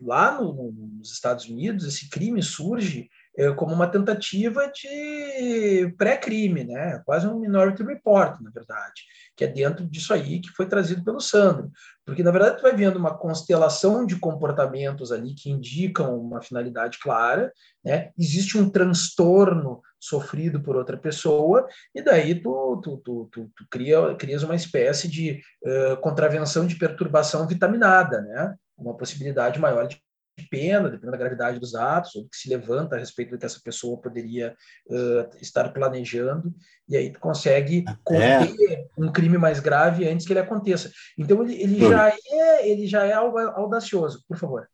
lá 0.00 0.40
no, 0.40 0.72
nos 0.98 1.12
Estados 1.12 1.46
Unidos, 1.46 1.86
esse 1.86 2.08
crime 2.08 2.42
surge 2.42 3.08
como 3.56 3.74
uma 3.74 3.88
tentativa 3.88 4.70
de 4.72 5.92
pré-crime, 5.98 6.64
né? 6.64 7.02
quase 7.04 7.26
um 7.26 7.40
Minority 7.40 7.82
Report, 7.82 8.40
na 8.40 8.50
verdade, 8.50 9.02
que 9.36 9.44
é 9.44 9.48
dentro 9.48 9.84
disso 9.84 10.14
aí 10.14 10.40
que 10.40 10.50
foi 10.50 10.66
trazido 10.66 11.02
pelo 11.02 11.20
Sandro. 11.20 11.70
Porque, 12.06 12.22
na 12.22 12.30
verdade, 12.30 12.58
tu 12.58 12.62
vai 12.62 12.76
vendo 12.76 12.96
uma 12.96 13.16
constelação 13.16 14.06
de 14.06 14.16
comportamentos 14.16 15.10
ali 15.10 15.34
que 15.34 15.50
indicam 15.50 16.16
uma 16.18 16.40
finalidade 16.40 16.98
clara, 16.98 17.52
né? 17.84 18.10
existe 18.16 18.56
um 18.56 18.70
transtorno 18.70 19.80
sofrido 19.98 20.62
por 20.62 20.76
outra 20.76 20.96
pessoa, 20.96 21.66
e 21.94 22.02
daí 22.02 22.34
tu, 22.34 22.80
tu, 22.82 22.98
tu, 22.98 23.28
tu, 23.32 23.50
tu 23.56 23.66
cria, 23.70 23.98
uma 24.44 24.54
espécie 24.54 25.08
de 25.08 25.40
uh, 25.64 25.96
contravenção 26.00 26.66
de 26.66 26.76
perturbação 26.76 27.48
vitaminada, 27.48 28.20
né? 28.20 28.54
uma 28.76 28.96
possibilidade 28.96 29.58
maior 29.58 29.86
de 29.86 30.03
pena, 30.50 30.88
dependendo 30.88 31.12
da 31.12 31.18
gravidade 31.18 31.60
dos 31.60 31.74
atos, 31.74 32.14
ou 32.16 32.24
que 32.24 32.36
se 32.36 32.48
levanta 32.48 32.96
a 32.96 32.98
respeito 32.98 33.30
do 33.30 33.38
que 33.38 33.46
essa 33.46 33.60
pessoa 33.62 34.00
poderia 34.00 34.54
uh, 34.88 35.36
estar 35.40 35.72
planejando, 35.72 36.52
e 36.88 36.96
aí 36.96 37.10
tu 37.10 37.20
consegue 37.20 37.84
conter 38.02 38.86
um 38.98 39.10
crime 39.10 39.38
mais 39.38 39.60
grave 39.60 40.08
antes 40.08 40.26
que 40.26 40.32
ele 40.32 40.40
aconteça. 40.40 40.90
Então 41.16 41.42
ele, 41.42 41.54
ele 41.54 41.78
já 41.78 42.08
é 42.08 42.68
ele 42.68 42.86
já 42.86 43.04
é 43.04 43.12
audacioso, 43.12 44.22
por 44.28 44.36
favor. 44.36 44.68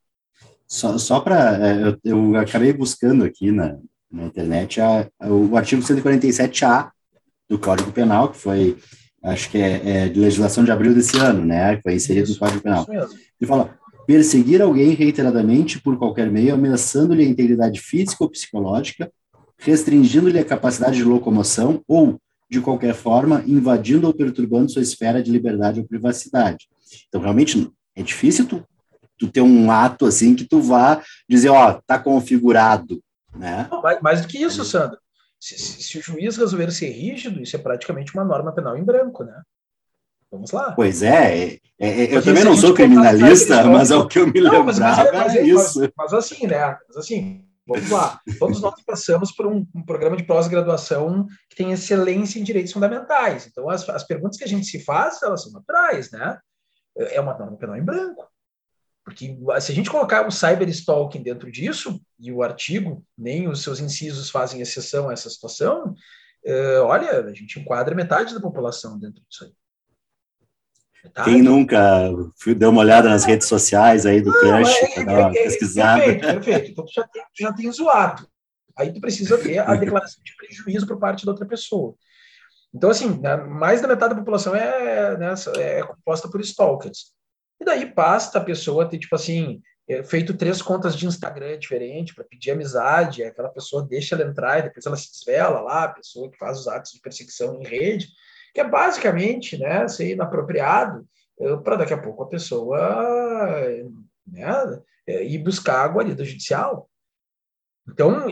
Só, 0.66 0.96
só 0.98 1.20
para 1.20 1.66
é, 1.66 1.88
eu, 1.88 1.98
eu, 2.04 2.36
acabei 2.36 2.72
buscando 2.72 3.24
aqui 3.24 3.50
na, 3.50 3.76
na 4.10 4.24
internet 4.24 4.80
a, 4.80 5.08
a, 5.18 5.28
o 5.28 5.56
artigo 5.56 5.82
147A 5.82 6.90
do 7.48 7.58
Código 7.58 7.90
Penal, 7.90 8.30
que 8.30 8.38
foi 8.38 8.78
acho 9.22 9.50
que 9.50 9.58
é, 9.58 10.04
é, 10.04 10.08
de 10.08 10.20
legislação 10.20 10.64
de 10.64 10.70
abril 10.70 10.94
desse 10.94 11.18
ano, 11.18 11.44
né? 11.44 11.76
Que 11.76 11.82
foi 11.82 11.94
inserido 11.94 12.30
no 12.30 12.38
Código 12.38 12.62
Penal. 12.62 12.86
Ele 12.88 13.48
fala: 13.48 13.76
perseguir 14.06 14.60
alguém 14.60 14.90
reiteradamente 14.90 15.80
por 15.80 15.98
qualquer 15.98 16.30
meio, 16.30 16.54
ameaçando-lhe 16.54 17.24
a 17.24 17.28
integridade 17.28 17.80
física 17.80 18.24
ou 18.24 18.30
psicológica, 18.30 19.10
restringindo-lhe 19.58 20.38
a 20.38 20.44
capacidade 20.44 20.96
de 20.96 21.04
locomoção 21.04 21.82
ou, 21.86 22.20
de 22.48 22.60
qualquer 22.60 22.94
forma, 22.94 23.44
invadindo 23.46 24.06
ou 24.06 24.14
perturbando 24.14 24.70
sua 24.70 24.82
esfera 24.82 25.22
de 25.22 25.30
liberdade 25.30 25.80
ou 25.80 25.86
privacidade. 25.86 26.68
Então, 27.08 27.20
realmente, 27.20 27.70
é 27.94 28.02
difícil 28.02 28.46
tu, 28.46 28.64
tu 29.18 29.28
ter 29.28 29.42
um 29.42 29.70
ato 29.70 30.06
assim 30.06 30.34
que 30.34 30.44
tu 30.44 30.60
vá 30.60 31.02
dizer, 31.28 31.50
ó, 31.50 31.80
tá 31.86 31.98
configurado, 31.98 33.02
né? 33.36 33.68
Mais, 33.82 34.00
mais 34.00 34.20
do 34.22 34.28
que 34.28 34.38
isso, 34.38 34.64
Sandro. 34.64 34.98
Se, 35.38 35.58
se, 35.58 35.82
se, 35.82 35.98
o 35.98 36.02
juiz 36.02 36.36
resolver 36.36 36.70
ser 36.70 36.90
rígido, 36.90 37.42
isso 37.42 37.56
é 37.56 37.58
praticamente 37.58 38.12
uma 38.12 38.24
norma 38.24 38.52
penal 38.52 38.76
em 38.76 38.84
branco, 38.84 39.24
né? 39.24 39.42
Vamos 40.30 40.52
lá. 40.52 40.72
Pois 40.72 41.02
é, 41.02 41.58
é, 41.78 42.04
é 42.04 42.16
eu 42.16 42.22
também 42.22 42.44
não 42.44 42.56
sou 42.56 42.72
criminalista, 42.72 43.64
mas 43.64 43.90
é 43.90 43.96
o 43.96 44.06
que 44.06 44.18
eu 44.18 44.26
me 44.26 44.40
lembrava, 44.40 44.64
mas, 44.64 45.12
mas, 45.12 45.34
é, 45.34 45.42
isso. 45.42 45.80
Mas, 45.80 45.90
mas, 45.96 46.14
assim, 46.14 46.46
né? 46.46 46.78
Mas 46.86 46.96
assim, 46.96 47.44
vamos 47.66 47.90
lá. 47.90 48.20
Todos 48.38 48.60
nós 48.60 48.80
passamos 48.84 49.32
por 49.32 49.46
um, 49.46 49.66
um 49.74 49.82
programa 49.82 50.16
de 50.16 50.22
pós-graduação 50.22 51.26
que 51.48 51.56
tem 51.56 51.72
excelência 51.72 52.38
em 52.38 52.44
direitos 52.44 52.72
fundamentais. 52.72 53.46
Então, 53.46 53.68
as, 53.68 53.88
as 53.88 54.04
perguntas 54.04 54.36
que 54.36 54.44
a 54.44 54.48
gente 54.48 54.66
se 54.66 54.84
faz, 54.84 55.20
elas 55.22 55.42
são 55.42 55.52
naturais, 55.52 56.12
né? 56.12 56.38
É 56.96 57.20
uma 57.20 57.36
norma 57.36 57.56
penal 57.56 57.76
em 57.76 57.84
branco. 57.84 58.28
Porque 59.04 59.36
se 59.60 59.72
a 59.72 59.74
gente 59.74 59.90
colocar 59.90 60.26
o 60.26 60.30
cyberstalking 60.30 61.22
dentro 61.22 61.50
disso, 61.50 62.00
e 62.18 62.30
o 62.30 62.42
artigo, 62.42 63.04
nem 63.16 63.48
os 63.48 63.62
seus 63.62 63.80
incisos 63.80 64.30
fazem 64.30 64.60
exceção 64.60 65.08
a 65.08 65.12
essa 65.12 65.28
situação, 65.28 65.94
uh, 66.46 66.82
olha, 66.84 67.24
a 67.24 67.32
gente 67.32 67.58
enquadra 67.58 67.94
metade 67.94 68.34
da 68.34 68.40
população 68.40 68.98
dentro 68.98 69.22
disso 69.28 69.44
aí. 69.44 69.52
Tá? 71.14 71.24
Quem 71.24 71.42
nunca 71.42 72.10
deu 72.56 72.70
uma 72.70 72.82
olhada 72.82 73.08
nas 73.08 73.24
redes 73.24 73.48
sociais 73.48 74.04
aí 74.04 74.20
do 74.20 74.32
Crush, 74.32 74.98
é, 74.98 75.04
dar 75.04 75.18
uma 75.18 75.36
é, 75.36 75.40
é, 75.40 75.44
pesquisada. 75.44 76.02
Perfeito, 76.02 76.26
perfeito. 76.26 76.70
Então 76.70 76.84
tu 76.84 76.92
já 76.92 77.08
tem, 77.08 77.22
tu 77.22 77.42
já 77.42 77.52
tem 77.52 77.72
zoado. 77.72 78.28
Aí 78.76 78.92
tu 78.92 79.00
precisa 79.00 79.38
ter 79.38 79.58
a 79.58 79.74
declaração 79.76 80.22
de 80.22 80.36
prejuízo 80.36 80.86
por 80.86 80.98
parte 80.98 81.24
da 81.24 81.32
outra 81.32 81.46
pessoa. 81.46 81.94
Então, 82.72 82.90
assim, 82.90 83.18
né, 83.18 83.36
mais 83.36 83.80
da 83.80 83.88
metade 83.88 84.14
da 84.14 84.20
população 84.20 84.54
é, 84.54 85.16
né, 85.16 85.34
é 85.58 85.82
composta 85.82 86.28
por 86.28 86.40
stalkers. 86.40 87.12
E 87.60 87.64
daí 87.64 87.84
basta 87.92 88.38
a 88.38 88.44
pessoa 88.44 88.88
ter, 88.88 88.98
tipo 88.98 89.14
assim, 89.14 89.60
feito 90.04 90.36
três 90.36 90.62
contas 90.62 90.96
de 90.96 91.06
Instagram 91.06 91.58
diferentes 91.58 92.14
para 92.14 92.24
pedir 92.24 92.52
amizade, 92.52 93.24
aquela 93.24 93.48
pessoa 93.48 93.86
deixa 93.86 94.14
ela 94.14 94.28
entrar 94.28 94.58
e 94.58 94.62
depois 94.62 94.86
ela 94.86 94.96
se 94.96 95.10
desvela 95.10 95.60
lá, 95.60 95.84
a 95.84 95.88
pessoa 95.88 96.30
que 96.30 96.38
faz 96.38 96.60
os 96.60 96.68
atos 96.68 96.92
de 96.92 97.00
perseguição 97.00 97.60
em 97.60 97.66
rede 97.66 98.08
que 98.54 98.60
é 98.60 98.68
basicamente 98.68 99.58
né, 99.58 99.86
ser 99.88 100.12
inapropriado 100.12 101.06
para 101.64 101.76
daqui 101.76 101.94
a 101.94 102.00
pouco 102.00 102.22
a 102.22 102.28
pessoa 102.28 102.78
né, 104.26 104.82
ir 105.06 105.38
buscar 105.38 105.84
a 105.84 105.88
guarida 105.88 106.24
judicial. 106.24 106.88
Então, 107.88 108.26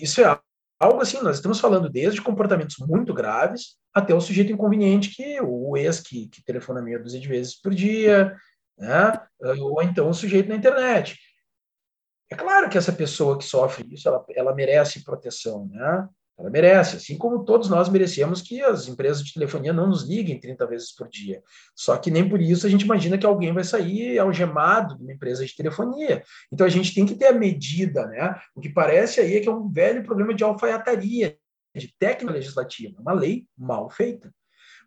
isso 0.00 0.20
é 0.20 0.40
algo 0.80 1.00
assim, 1.00 1.20
nós 1.20 1.36
estamos 1.36 1.60
falando 1.60 1.88
desde 1.88 2.22
comportamentos 2.22 2.76
muito 2.78 3.12
graves 3.12 3.76
até 3.92 4.14
o 4.14 4.20
sujeito 4.20 4.52
inconveniente, 4.52 5.14
que 5.14 5.40
o 5.40 5.76
ex 5.76 6.00
que, 6.00 6.28
que 6.28 6.44
telefona 6.44 6.80
meia 6.80 6.98
dúzia 6.98 7.20
de 7.20 7.28
vezes 7.28 7.60
por 7.60 7.74
dia, 7.74 8.36
né? 8.78 9.12
ou 9.60 9.82
então 9.82 10.08
o 10.08 10.14
sujeito 10.14 10.48
na 10.48 10.56
internet. 10.56 11.18
É 12.30 12.36
claro 12.36 12.68
que 12.68 12.76
essa 12.76 12.92
pessoa 12.92 13.38
que 13.38 13.44
sofre 13.44 13.86
isso, 13.92 14.08
ela, 14.08 14.24
ela 14.30 14.54
merece 14.54 15.02
proteção, 15.02 15.66
né? 15.66 16.08
Ela 16.38 16.50
merece, 16.50 16.96
assim 16.96 17.18
como 17.18 17.44
todos 17.44 17.68
nós 17.68 17.88
merecemos 17.88 18.40
que 18.40 18.62
as 18.62 18.86
empresas 18.86 19.24
de 19.24 19.34
telefonia 19.34 19.72
não 19.72 19.88
nos 19.88 20.04
liguem 20.04 20.38
30 20.38 20.66
vezes 20.68 20.94
por 20.94 21.08
dia. 21.08 21.42
Só 21.74 21.96
que 21.96 22.12
nem 22.12 22.28
por 22.28 22.40
isso 22.40 22.64
a 22.64 22.70
gente 22.70 22.82
imagina 22.82 23.18
que 23.18 23.26
alguém 23.26 23.52
vai 23.52 23.64
sair 23.64 24.18
algemado 24.20 24.96
de 24.96 25.02
uma 25.02 25.12
empresa 25.12 25.44
de 25.44 25.56
telefonia. 25.56 26.22
Então 26.52 26.64
a 26.64 26.70
gente 26.70 26.94
tem 26.94 27.04
que 27.04 27.16
ter 27.16 27.26
a 27.26 27.32
medida, 27.32 28.06
né? 28.06 28.40
O 28.54 28.60
que 28.60 28.68
parece 28.68 29.20
aí 29.20 29.36
é 29.36 29.40
que 29.40 29.48
é 29.48 29.52
um 29.52 29.68
velho 29.68 30.04
problema 30.04 30.32
de 30.32 30.44
alfaiataria, 30.44 31.36
de 31.74 31.94
técnica 31.98 32.32
legislativa, 32.32 33.00
uma 33.00 33.12
lei 33.12 33.46
mal 33.56 33.90
feita. 33.90 34.32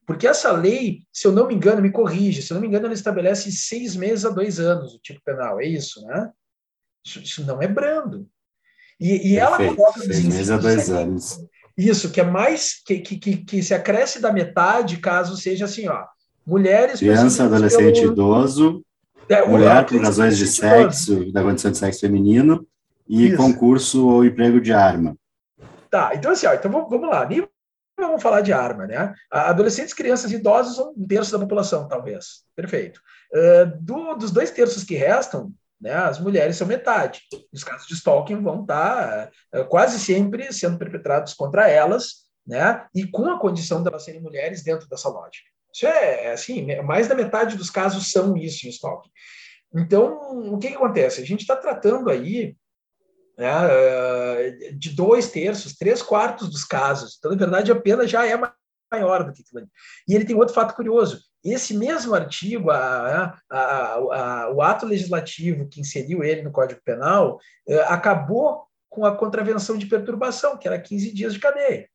Porque 0.06 0.28
essa 0.28 0.52
lei, 0.54 1.04
se 1.12 1.28
eu 1.28 1.32
não 1.34 1.48
me 1.48 1.54
engano, 1.54 1.82
me 1.82 1.92
corrija, 1.92 2.42
se 2.42 2.52
eu 2.52 2.56
não 2.56 2.62
me 2.62 2.68
engano, 2.68 2.86
ela 2.86 2.94
estabelece 2.94 3.52
seis 3.52 3.96
meses 3.96 4.24
a 4.26 4.30
dois 4.30 4.60
anos 4.60 4.96
o 4.96 5.00
tipo 5.00 5.22
penal, 5.24 5.60
é 5.60 5.66
isso, 5.66 6.02
né? 6.08 6.32
Isso, 7.06 7.20
isso 7.20 7.46
não 7.46 7.62
é 7.62 7.68
brando. 7.68 8.30
E, 9.02 9.32
e 9.34 9.40
ela 9.40 9.58
coloca 9.58 10.00
seis 10.00 10.24
meses 10.24 10.52
a 10.52 10.58
dois 10.58 10.92
anos. 10.92 11.40
Isso, 11.76 12.12
que 12.12 12.22
é 12.22 12.24
mais 12.24 12.76
que, 12.86 13.00
que, 13.00 13.38
que, 13.38 13.64
se 13.64 13.74
acresce 13.74 14.22
da 14.22 14.32
metade, 14.32 14.98
caso 14.98 15.36
seja 15.36 15.66
assim, 15.66 15.88
ó, 15.88 16.06
mulheres. 16.46 17.00
Criança, 17.00 17.46
adolescente, 17.46 18.02
pelo... 18.02 18.12
idoso, 18.12 18.86
é, 19.28 19.44
mulher 19.44 19.88
por 19.88 20.00
razões 20.00 20.38
de 20.38 20.46
sexo, 20.46 21.32
da 21.32 21.42
condição 21.42 21.72
de 21.72 21.80
sexo 21.80 22.02
feminino, 22.02 22.64
e 23.10 23.30
Isso. 23.30 23.38
concurso 23.38 24.08
ou 24.08 24.24
emprego 24.24 24.62
de 24.62 24.72
arma. 24.72 25.18
Tá, 25.90 26.12
então 26.14 26.32
assim, 26.32 26.46
ó, 26.46 26.54
então 26.54 26.72
vamos 26.72 27.10
lá. 27.10 27.26
Nem 27.26 27.44
vamos 27.98 28.22
falar 28.22 28.42
de 28.42 28.54
arma, 28.54 28.86
né? 28.86 29.14
Adolescentes, 29.32 29.94
crianças 29.94 30.32
e 30.32 30.36
idosos 30.36 30.76
são 30.76 30.94
um 30.96 31.08
terço 31.08 31.32
da 31.32 31.40
população, 31.40 31.88
talvez. 31.88 32.44
Perfeito. 32.56 33.00
Uh, 33.34 33.80
do, 33.80 34.16
dos 34.16 34.32
dois 34.32 34.52
terços 34.52 34.84
que 34.84 34.96
restam, 34.96 35.52
né? 35.82 35.94
As 35.94 36.20
mulheres 36.20 36.56
são 36.56 36.68
metade. 36.68 37.24
Os 37.52 37.64
casos 37.64 37.88
de 37.88 37.96
stalking 37.96 38.42
vão 38.42 38.62
estar 38.62 39.32
é, 39.52 39.64
quase 39.64 40.00
sempre 40.00 40.54
sendo 40.54 40.78
perpetrados 40.78 41.34
contra 41.34 41.68
elas, 41.68 42.28
né? 42.46 42.86
E 42.94 43.08
com 43.08 43.28
a 43.30 43.40
condição 43.40 43.82
de 43.82 44.00
serem 44.00 44.22
mulheres 44.22 44.64
dentro 44.64 44.88
dessa 44.88 45.10
lógica. 45.10 45.50
Isso 45.74 45.88
é, 45.88 46.26
é 46.26 46.32
assim, 46.34 46.68
mais 46.84 47.08
da 47.08 47.16
metade 47.16 47.58
dos 47.58 47.70
casos 47.70 48.12
são 48.12 48.38
isso 48.38 48.68
em 48.68 48.70
stalking. 48.70 49.10
Então, 49.74 50.54
o 50.54 50.60
que, 50.60 50.68
que 50.68 50.76
acontece? 50.76 51.22
A 51.22 51.26
gente 51.26 51.42
está 51.42 51.56
tratando 51.56 52.10
aí 52.10 52.56
né, 53.38 53.48
é, 53.50 54.72
de 54.74 54.92
dois 54.92 55.30
terços, 55.30 55.76
três 55.76 56.02
quartos 56.02 56.50
dos 56.50 56.64
casos. 56.64 57.16
Então, 57.18 57.32
na 57.32 57.38
verdade, 57.38 57.72
a 57.72 57.80
pena 57.80 58.06
já 58.06 58.28
é 58.28 58.38
maior 58.92 59.24
do 59.24 59.34
que 59.34 59.42
aquilo 59.42 59.60
ali. 59.60 59.70
E 60.08 60.14
ele 60.14 60.26
tem 60.26 60.36
outro 60.36 60.54
fato 60.54 60.76
curioso. 60.76 61.22
Esse 61.44 61.76
mesmo 61.76 62.14
artigo, 62.14 62.70
a, 62.70 63.36
a, 63.50 63.94
a, 63.94 64.52
o 64.54 64.62
ato 64.62 64.86
legislativo 64.86 65.68
que 65.68 65.82
inseriu 65.82 66.24
ele 66.24 66.44
no 66.44 66.52
Código 66.52 66.82
Penal, 66.84 67.40
eh, 67.68 67.82
acabou 67.88 68.68
com 68.88 69.06
a 69.06 69.16
contravenção 69.16 69.78
de 69.78 69.88
perturbação, 69.88 70.58
que 70.58 70.68
era 70.68 70.80
15 70.80 71.12
dias 71.14 71.34
de 71.34 71.40
cadeia. 71.40 71.90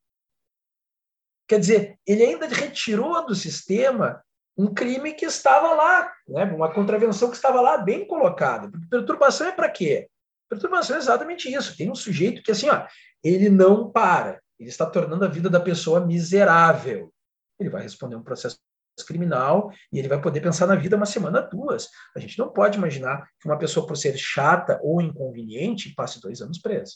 Quer 1.46 1.60
dizer, 1.60 1.98
ele 2.04 2.24
ainda 2.24 2.48
retirou 2.48 3.24
do 3.24 3.34
sistema 3.34 4.20
um 4.58 4.72
crime 4.72 5.12
que 5.12 5.26
estava 5.26 5.74
lá, 5.74 6.12
né? 6.26 6.44
uma 6.44 6.72
contravenção 6.72 7.28
que 7.28 7.36
estava 7.36 7.60
lá 7.60 7.78
bem 7.78 8.06
colocada. 8.06 8.70
Perturbação 8.90 9.46
é 9.46 9.52
para 9.52 9.68
quê? 9.68 10.08
Perturbação 10.48 10.96
é 10.96 10.98
exatamente 10.98 11.52
isso. 11.52 11.76
Tem 11.76 11.90
um 11.90 11.94
sujeito 11.94 12.42
que, 12.42 12.50
assim, 12.50 12.68
ó, 12.68 12.86
ele 13.22 13.50
não 13.50 13.90
para. 13.90 14.40
Ele 14.58 14.70
está 14.70 14.86
tornando 14.86 15.24
a 15.24 15.28
vida 15.28 15.50
da 15.50 15.60
pessoa 15.60 16.00
miserável. 16.00 17.12
Ele 17.60 17.68
vai 17.68 17.82
responder 17.82 18.16
um 18.16 18.22
processo 18.22 18.58
criminal 19.04 19.70
e 19.92 19.98
ele 19.98 20.08
vai 20.08 20.20
poder 20.20 20.40
pensar 20.40 20.66
na 20.66 20.74
vida 20.74 20.96
uma 20.96 21.06
semana, 21.06 21.40
duas. 21.40 21.88
A 22.14 22.20
gente 22.20 22.38
não 22.38 22.52
pode 22.52 22.78
imaginar 22.78 23.28
que 23.40 23.46
uma 23.46 23.58
pessoa, 23.58 23.86
por 23.86 23.96
ser 23.96 24.16
chata 24.16 24.80
ou 24.82 25.00
inconveniente, 25.00 25.94
passe 25.94 26.20
dois 26.20 26.40
anos 26.40 26.58
presa. 26.58 26.94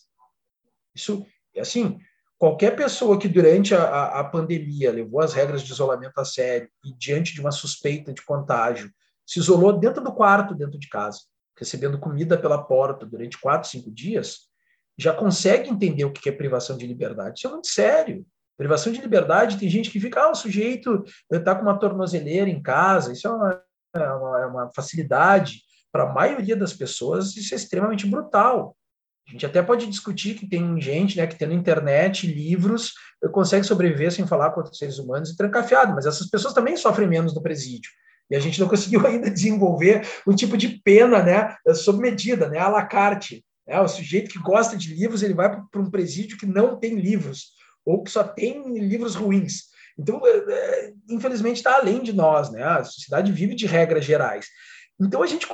Isso 0.94 1.26
é 1.54 1.60
assim. 1.60 1.98
Qualquer 2.38 2.74
pessoa 2.74 3.18
que 3.18 3.28
durante 3.28 3.74
a, 3.74 4.20
a 4.20 4.24
pandemia 4.24 4.90
levou 4.90 5.20
as 5.20 5.34
regras 5.34 5.62
de 5.62 5.70
isolamento 5.70 6.18
a 6.18 6.24
sério 6.24 6.70
e 6.84 6.94
diante 6.96 7.34
de 7.34 7.40
uma 7.40 7.50
suspeita 7.50 8.14
de 8.14 8.22
contágio 8.22 8.90
se 9.26 9.38
isolou 9.38 9.78
dentro 9.78 10.02
do 10.02 10.12
quarto, 10.12 10.54
dentro 10.54 10.78
de 10.78 10.88
casa, 10.88 11.20
recebendo 11.56 12.00
comida 12.00 12.38
pela 12.38 12.62
porta 12.62 13.04
durante 13.04 13.38
quatro, 13.38 13.68
cinco 13.68 13.90
dias, 13.90 14.48
já 14.96 15.12
consegue 15.14 15.70
entender 15.70 16.04
o 16.04 16.12
que 16.12 16.28
é 16.28 16.32
privação 16.32 16.76
de 16.76 16.86
liberdade. 16.86 17.38
Isso 17.38 17.46
é 17.46 17.50
muito 17.50 17.68
sério. 17.68 18.26
Privação 18.60 18.92
de 18.92 19.00
liberdade, 19.00 19.56
tem 19.56 19.70
gente 19.70 19.90
que 19.90 19.98
fica, 19.98 20.20
ah, 20.20 20.32
o 20.32 20.34
sujeito 20.34 21.02
está 21.32 21.54
com 21.54 21.62
uma 21.62 21.78
tornozeleira 21.78 22.50
em 22.50 22.60
casa, 22.60 23.10
isso 23.10 23.26
é 23.26 23.30
uma, 23.30 23.62
é 23.96 24.12
uma, 24.12 24.40
é 24.42 24.46
uma 24.46 24.70
facilidade. 24.76 25.62
Para 25.90 26.02
a 26.02 26.12
maioria 26.12 26.54
das 26.54 26.74
pessoas, 26.74 27.34
isso 27.38 27.54
é 27.54 27.56
extremamente 27.56 28.06
brutal. 28.06 28.76
A 29.26 29.32
gente 29.32 29.46
até 29.46 29.62
pode 29.62 29.86
discutir 29.86 30.34
que 30.34 30.46
tem 30.46 30.78
gente 30.78 31.16
né, 31.16 31.26
que 31.26 31.46
na 31.46 31.54
internet 31.54 32.26
livros, 32.26 32.92
consegue 33.32 33.64
sobreviver 33.64 34.12
sem 34.12 34.26
falar 34.26 34.50
com 34.50 34.60
outros 34.60 34.76
seres 34.76 34.98
humanos 34.98 35.30
e 35.30 35.36
trancafiado, 35.38 35.94
mas 35.94 36.04
essas 36.04 36.28
pessoas 36.28 36.52
também 36.52 36.76
sofrem 36.76 37.08
menos 37.08 37.34
no 37.34 37.42
presídio. 37.42 37.90
E 38.30 38.36
a 38.36 38.40
gente 38.40 38.60
não 38.60 38.68
conseguiu 38.68 39.06
ainda 39.06 39.30
desenvolver 39.30 40.06
um 40.26 40.34
tipo 40.34 40.58
de 40.58 40.68
pena 40.84 41.22
né, 41.22 41.56
sob 41.76 41.98
medida, 41.98 42.46
né, 42.46 42.58
à 42.58 42.68
la 42.68 42.84
carte. 42.84 43.42
Né? 43.66 43.80
O 43.80 43.88
sujeito 43.88 44.30
que 44.30 44.38
gosta 44.38 44.76
de 44.76 44.94
livros, 44.94 45.22
ele 45.22 45.32
vai 45.32 45.48
para 45.48 45.80
um 45.80 45.90
presídio 45.90 46.36
que 46.36 46.44
não 46.44 46.78
tem 46.78 46.96
livros 46.96 47.58
ou 47.90 48.02
que 48.02 48.10
só 48.10 48.22
tem 48.22 48.62
livros 48.78 49.14
ruins. 49.14 49.70
Então, 49.98 50.20
é, 50.24 50.30
é, 50.30 50.92
infelizmente, 51.10 51.56
está 51.56 51.76
além 51.76 52.02
de 52.02 52.12
nós, 52.12 52.50
né? 52.50 52.62
A 52.62 52.84
sociedade 52.84 53.32
vive 53.32 53.54
de 53.54 53.66
regras 53.66 54.04
gerais. 54.04 54.46
Então, 54.98 55.22
a 55.22 55.26
gente 55.26 55.46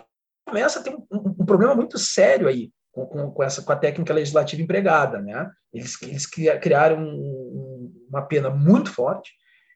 começa 0.47 0.79
a 0.79 0.83
ter 0.83 0.91
um, 0.91 1.05
um, 1.11 1.47
problema 1.47 1.75
muito 1.75 1.99
sério 1.99 2.47
aí 2.47 2.71
com, 2.93 3.07
com, 3.07 3.31
com, 3.33 3.43
essa 3.43 3.63
com 3.63 3.73
a 3.73 3.77
técnica 3.77 4.15
legislativa 4.15 4.63
empregada, 4.63 5.21
né? 5.21 5.51
Eles, 5.73 6.01
eles 6.03 6.27
criaram 6.27 7.03
um, 7.03 8.07
uma 8.09 8.23
pena 8.23 8.51
muito 8.51 8.93
forte. 8.93 9.33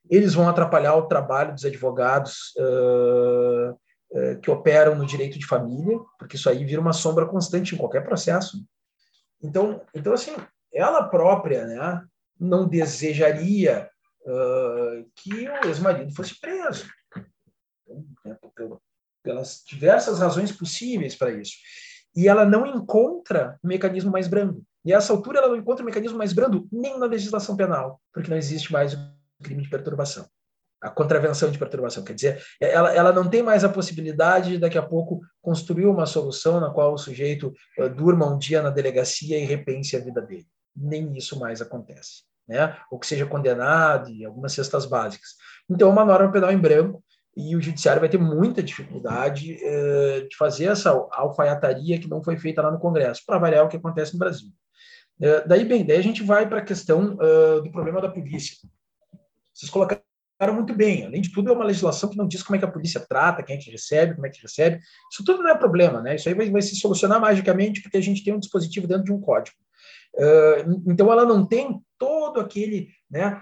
Eles 0.09 0.35
vão 0.35 0.49
atrapalhar 0.49 0.95
o 0.95 1.07
trabalho 1.07 1.55
dos 1.55 1.65
advogados 1.65 2.55
uh, 2.59 3.73
uh, 3.73 4.41
que 4.41 4.51
operam 4.51 4.95
no 4.95 5.07
direito 5.07 5.39
de 5.39 5.47
família, 5.47 5.99
porque 6.19 6.37
isso 6.37 6.49
aí 6.49 6.65
vira 6.65 6.81
uma 6.81 6.93
sombra 6.93 7.27
constante 7.27 7.75
em 7.75 7.79
qualquer 7.79 8.05
processo. 8.05 8.65
Então, 9.43 9.83
então 9.95 10.13
assim, 10.13 10.35
ela 10.73 11.03
própria, 11.05 11.67
né? 11.67 12.05
Não 12.41 12.67
desejaria 12.67 13.89
uh, 14.23 15.11
que 15.15 15.49
o 15.49 15.67
ex-marido 15.67 16.15
fosse 16.15 16.41
preso. 16.41 16.89
Né, 18.25 18.37
pelas 19.23 19.63
diversas 19.67 20.19
razões 20.19 20.51
possíveis 20.51 21.15
para 21.15 21.31
isso. 21.31 21.53
E 22.17 22.27
ela 22.27 22.45
não 22.45 22.67
encontra 22.67 23.59
um 23.63 23.69
mecanismo 23.69 24.11
mais 24.11 24.27
brando. 24.27 24.65
E 24.85 24.95
a 24.95 24.97
essa 24.97 25.13
altura 25.13 25.39
ela 25.39 25.49
não 25.49 25.57
encontra 25.57 25.83
um 25.83 25.87
mecanismo 25.87 26.17
mais 26.17 26.33
brando 26.33 26.67
nem 26.73 26.99
na 26.99 27.07
legislação 27.07 27.57
penal, 27.57 28.01
porque 28.13 28.31
não 28.31 28.37
existe 28.37 28.73
mais 28.73 28.95
o 28.95 28.99
crime 29.43 29.63
de 29.63 29.69
perturbação. 29.69 30.27
A 30.83 30.89
contravenção 30.89 31.51
de 31.51 31.59
perturbação. 31.59 32.03
Quer 32.03 32.15
dizer, 32.15 32.45
ela, 32.59 32.95
ela 32.95 33.13
não 33.13 33.29
tem 33.29 33.43
mais 33.43 33.63
a 33.63 33.69
possibilidade 33.69 34.53
de, 34.53 34.59
daqui 34.59 34.79
a 34.79 34.83
pouco, 34.83 35.21
construir 35.43 35.85
uma 35.85 36.07
solução 36.07 36.59
na 36.59 36.71
qual 36.71 36.95
o 36.95 36.99
sujeito 36.99 37.53
uh, 37.79 37.91
durma 37.91 38.27
um 38.27 38.39
dia 38.39 38.63
na 38.63 38.71
delegacia 38.71 39.39
e 39.39 39.45
repense 39.45 39.95
a 39.95 40.01
vida 40.01 40.23
dele. 40.23 40.47
Nem 40.75 41.15
isso 41.15 41.39
mais 41.39 41.61
acontece 41.61 42.30
né? 42.51 42.77
ou 42.91 42.99
que 42.99 43.07
seja 43.07 43.25
condenado 43.25 44.11
e 44.11 44.25
algumas 44.25 44.53
cestas 44.53 44.85
básicas. 44.85 45.31
Então, 45.69 45.89
é 45.89 45.93
uma 45.93 46.05
norma 46.05 46.33
penal 46.33 46.51
em 46.51 46.59
branco 46.59 47.03
e 47.37 47.55
o 47.55 47.61
judiciário 47.61 48.01
vai 48.01 48.09
ter 48.09 48.19
muita 48.19 48.63
dificuldade 48.63 49.57
eh, 49.63 50.27
de 50.29 50.37
fazer 50.37 50.65
essa 50.67 50.91
alfaiataria 51.13 51.99
que 51.99 52.09
não 52.09 52.23
foi 52.23 52.37
feita 52.37 52.61
lá 52.61 52.73
no 52.73 52.81
Congresso, 52.81 53.23
para 53.25 53.39
variar 53.39 53.65
o 53.65 53.69
que 53.69 53.77
acontece 53.77 54.13
no 54.15 54.19
Brasil. 54.19 54.49
Eh, 55.21 55.45
daí, 55.47 55.65
bem, 55.65 55.87
daí 55.87 55.99
a 55.99 56.03
gente 56.03 56.25
vai 56.25 56.49
para 56.49 56.59
a 56.59 56.65
questão 56.65 57.15
uh, 57.15 57.63
do 57.63 57.71
problema 57.71 58.01
da 58.01 58.09
polícia. 58.09 58.57
Vocês 59.55 59.71
colocaram 59.71 60.03
muito 60.53 60.75
bem. 60.75 61.07
Além 61.07 61.21
de 61.21 61.31
tudo, 61.31 61.51
é 61.51 61.53
uma 61.53 61.65
legislação 61.65 62.11
que 62.11 62.17
não 62.17 62.27
diz 62.27 62.43
como 62.43 62.57
é 62.57 62.59
que 62.59 62.65
a 62.65 62.71
polícia 62.71 63.01
trata, 63.01 63.43
quem 63.43 63.57
é 63.57 63.59
que 63.59 63.71
recebe, 63.71 64.15
como 64.15 64.27
é 64.27 64.31
que 64.31 64.43
recebe. 64.43 64.81
Isso 65.13 65.23
tudo 65.25 65.43
não 65.43 65.51
é 65.51 65.55
problema, 65.55 66.03
né? 66.03 66.17
Isso 66.17 66.29
aí 66.29 66.35
vai, 66.35 66.51
vai 66.51 66.63
se 66.63 66.75
solucionar 66.77 67.21
magicamente 67.21 67.81
porque 67.81 67.99
a 67.99 68.03
gente 68.03 68.25
tem 68.25 68.35
um 68.35 68.41
dispositivo 68.41 68.89
dentro 68.89 69.05
de 69.05 69.13
um 69.13 69.21
código. 69.21 69.57
Uh, 70.15 70.83
então, 70.87 71.11
ela 71.13 71.25
não 71.25 71.47
tem 71.47 71.81
todo 71.99 72.41
aquele, 72.41 72.89
né, 73.11 73.39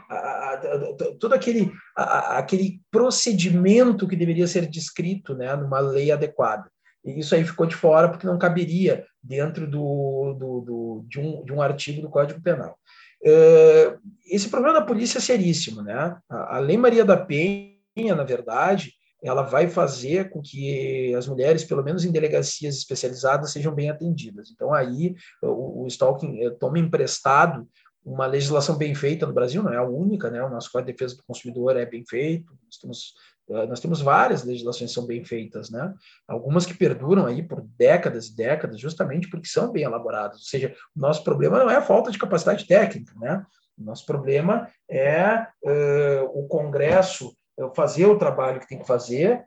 todo 1.20 1.32
aquele, 1.32 1.70
aquele 1.94 2.80
procedimento 2.90 4.08
que 4.08 4.16
deveria 4.16 4.48
ser 4.48 4.66
descrito, 4.66 5.34
né, 5.34 5.54
numa 5.54 5.78
lei 5.78 6.10
adequada. 6.10 6.68
E 7.04 7.20
isso 7.20 7.34
aí 7.34 7.44
ficou 7.44 7.66
de 7.66 7.76
fora 7.76 8.08
porque 8.08 8.26
não 8.26 8.36
caberia 8.36 9.06
dentro 9.22 9.66
do, 9.66 10.34
do, 10.34 10.60
do 10.60 11.04
de, 11.08 11.20
um, 11.20 11.44
de 11.44 11.52
um 11.52 11.62
artigo 11.62 12.02
do 12.02 12.10
Código 12.10 12.42
Penal. 12.42 12.76
Uh, 13.22 13.98
esse 14.26 14.48
problema 14.48 14.80
da 14.80 14.84
polícia 14.84 15.18
é 15.18 15.20
seríssimo, 15.20 15.82
né? 15.82 16.16
A, 16.28 16.58
Lei 16.58 16.76
Maria 16.76 17.04
da 17.04 17.16
Penha, 17.16 18.14
na 18.14 18.24
verdade, 18.24 18.92
ela 19.22 19.42
vai 19.42 19.68
fazer 19.68 20.30
com 20.30 20.40
que 20.40 21.14
as 21.14 21.26
mulheres, 21.26 21.64
pelo 21.64 21.82
menos 21.82 22.04
em 22.04 22.12
delegacias 22.12 22.76
especializadas, 22.76 23.52
sejam 23.52 23.74
bem 23.74 23.90
atendidas. 23.90 24.50
Então, 24.50 24.72
aí, 24.72 25.14
o, 25.42 25.82
o 25.82 25.86
stalking 25.88 26.44
eh, 26.44 26.50
toma 26.50 26.78
emprestado 26.78 27.68
uma 28.04 28.26
legislação 28.26 28.76
bem 28.76 28.94
feita 28.94 29.26
no 29.26 29.34
Brasil, 29.34 29.62
não 29.62 29.72
é 29.72 29.76
a 29.76 29.82
única, 29.82 30.30
né? 30.30 30.42
O 30.42 30.48
nosso 30.48 30.70
Código 30.70 30.86
de 30.86 30.92
Defesa 30.92 31.16
do 31.16 31.24
Consumidor 31.24 31.76
é 31.76 31.84
bem 31.84 32.04
feito, 32.06 32.56
nós 32.64 32.76
temos, 32.76 33.14
eh, 33.50 33.66
nós 33.66 33.80
temos 33.80 34.00
várias 34.00 34.44
legislações 34.44 34.90
que 34.90 34.94
são 34.94 35.06
bem 35.06 35.24
feitas, 35.24 35.68
né? 35.68 35.92
Algumas 36.26 36.64
que 36.64 36.74
perduram 36.74 37.26
aí 37.26 37.42
por 37.42 37.60
décadas 37.76 38.28
e 38.28 38.36
décadas, 38.36 38.80
justamente 38.80 39.28
porque 39.28 39.48
são 39.48 39.72
bem 39.72 39.82
elaboradas. 39.82 40.38
Ou 40.38 40.44
seja, 40.44 40.74
o 40.96 41.00
nosso 41.00 41.24
problema 41.24 41.58
não 41.58 41.70
é 41.70 41.76
a 41.76 41.82
falta 41.82 42.10
de 42.10 42.18
capacidade 42.18 42.66
técnica, 42.66 43.12
né? 43.16 43.44
O 43.76 43.84
nosso 43.84 44.06
problema 44.06 44.68
é 44.90 45.46
uh, 45.64 46.24
o 46.34 46.48
Congresso 46.48 47.32
fazer 47.74 48.06
o 48.06 48.18
trabalho 48.18 48.60
que 48.60 48.68
tem 48.68 48.78
que 48.78 48.86
fazer, 48.86 49.44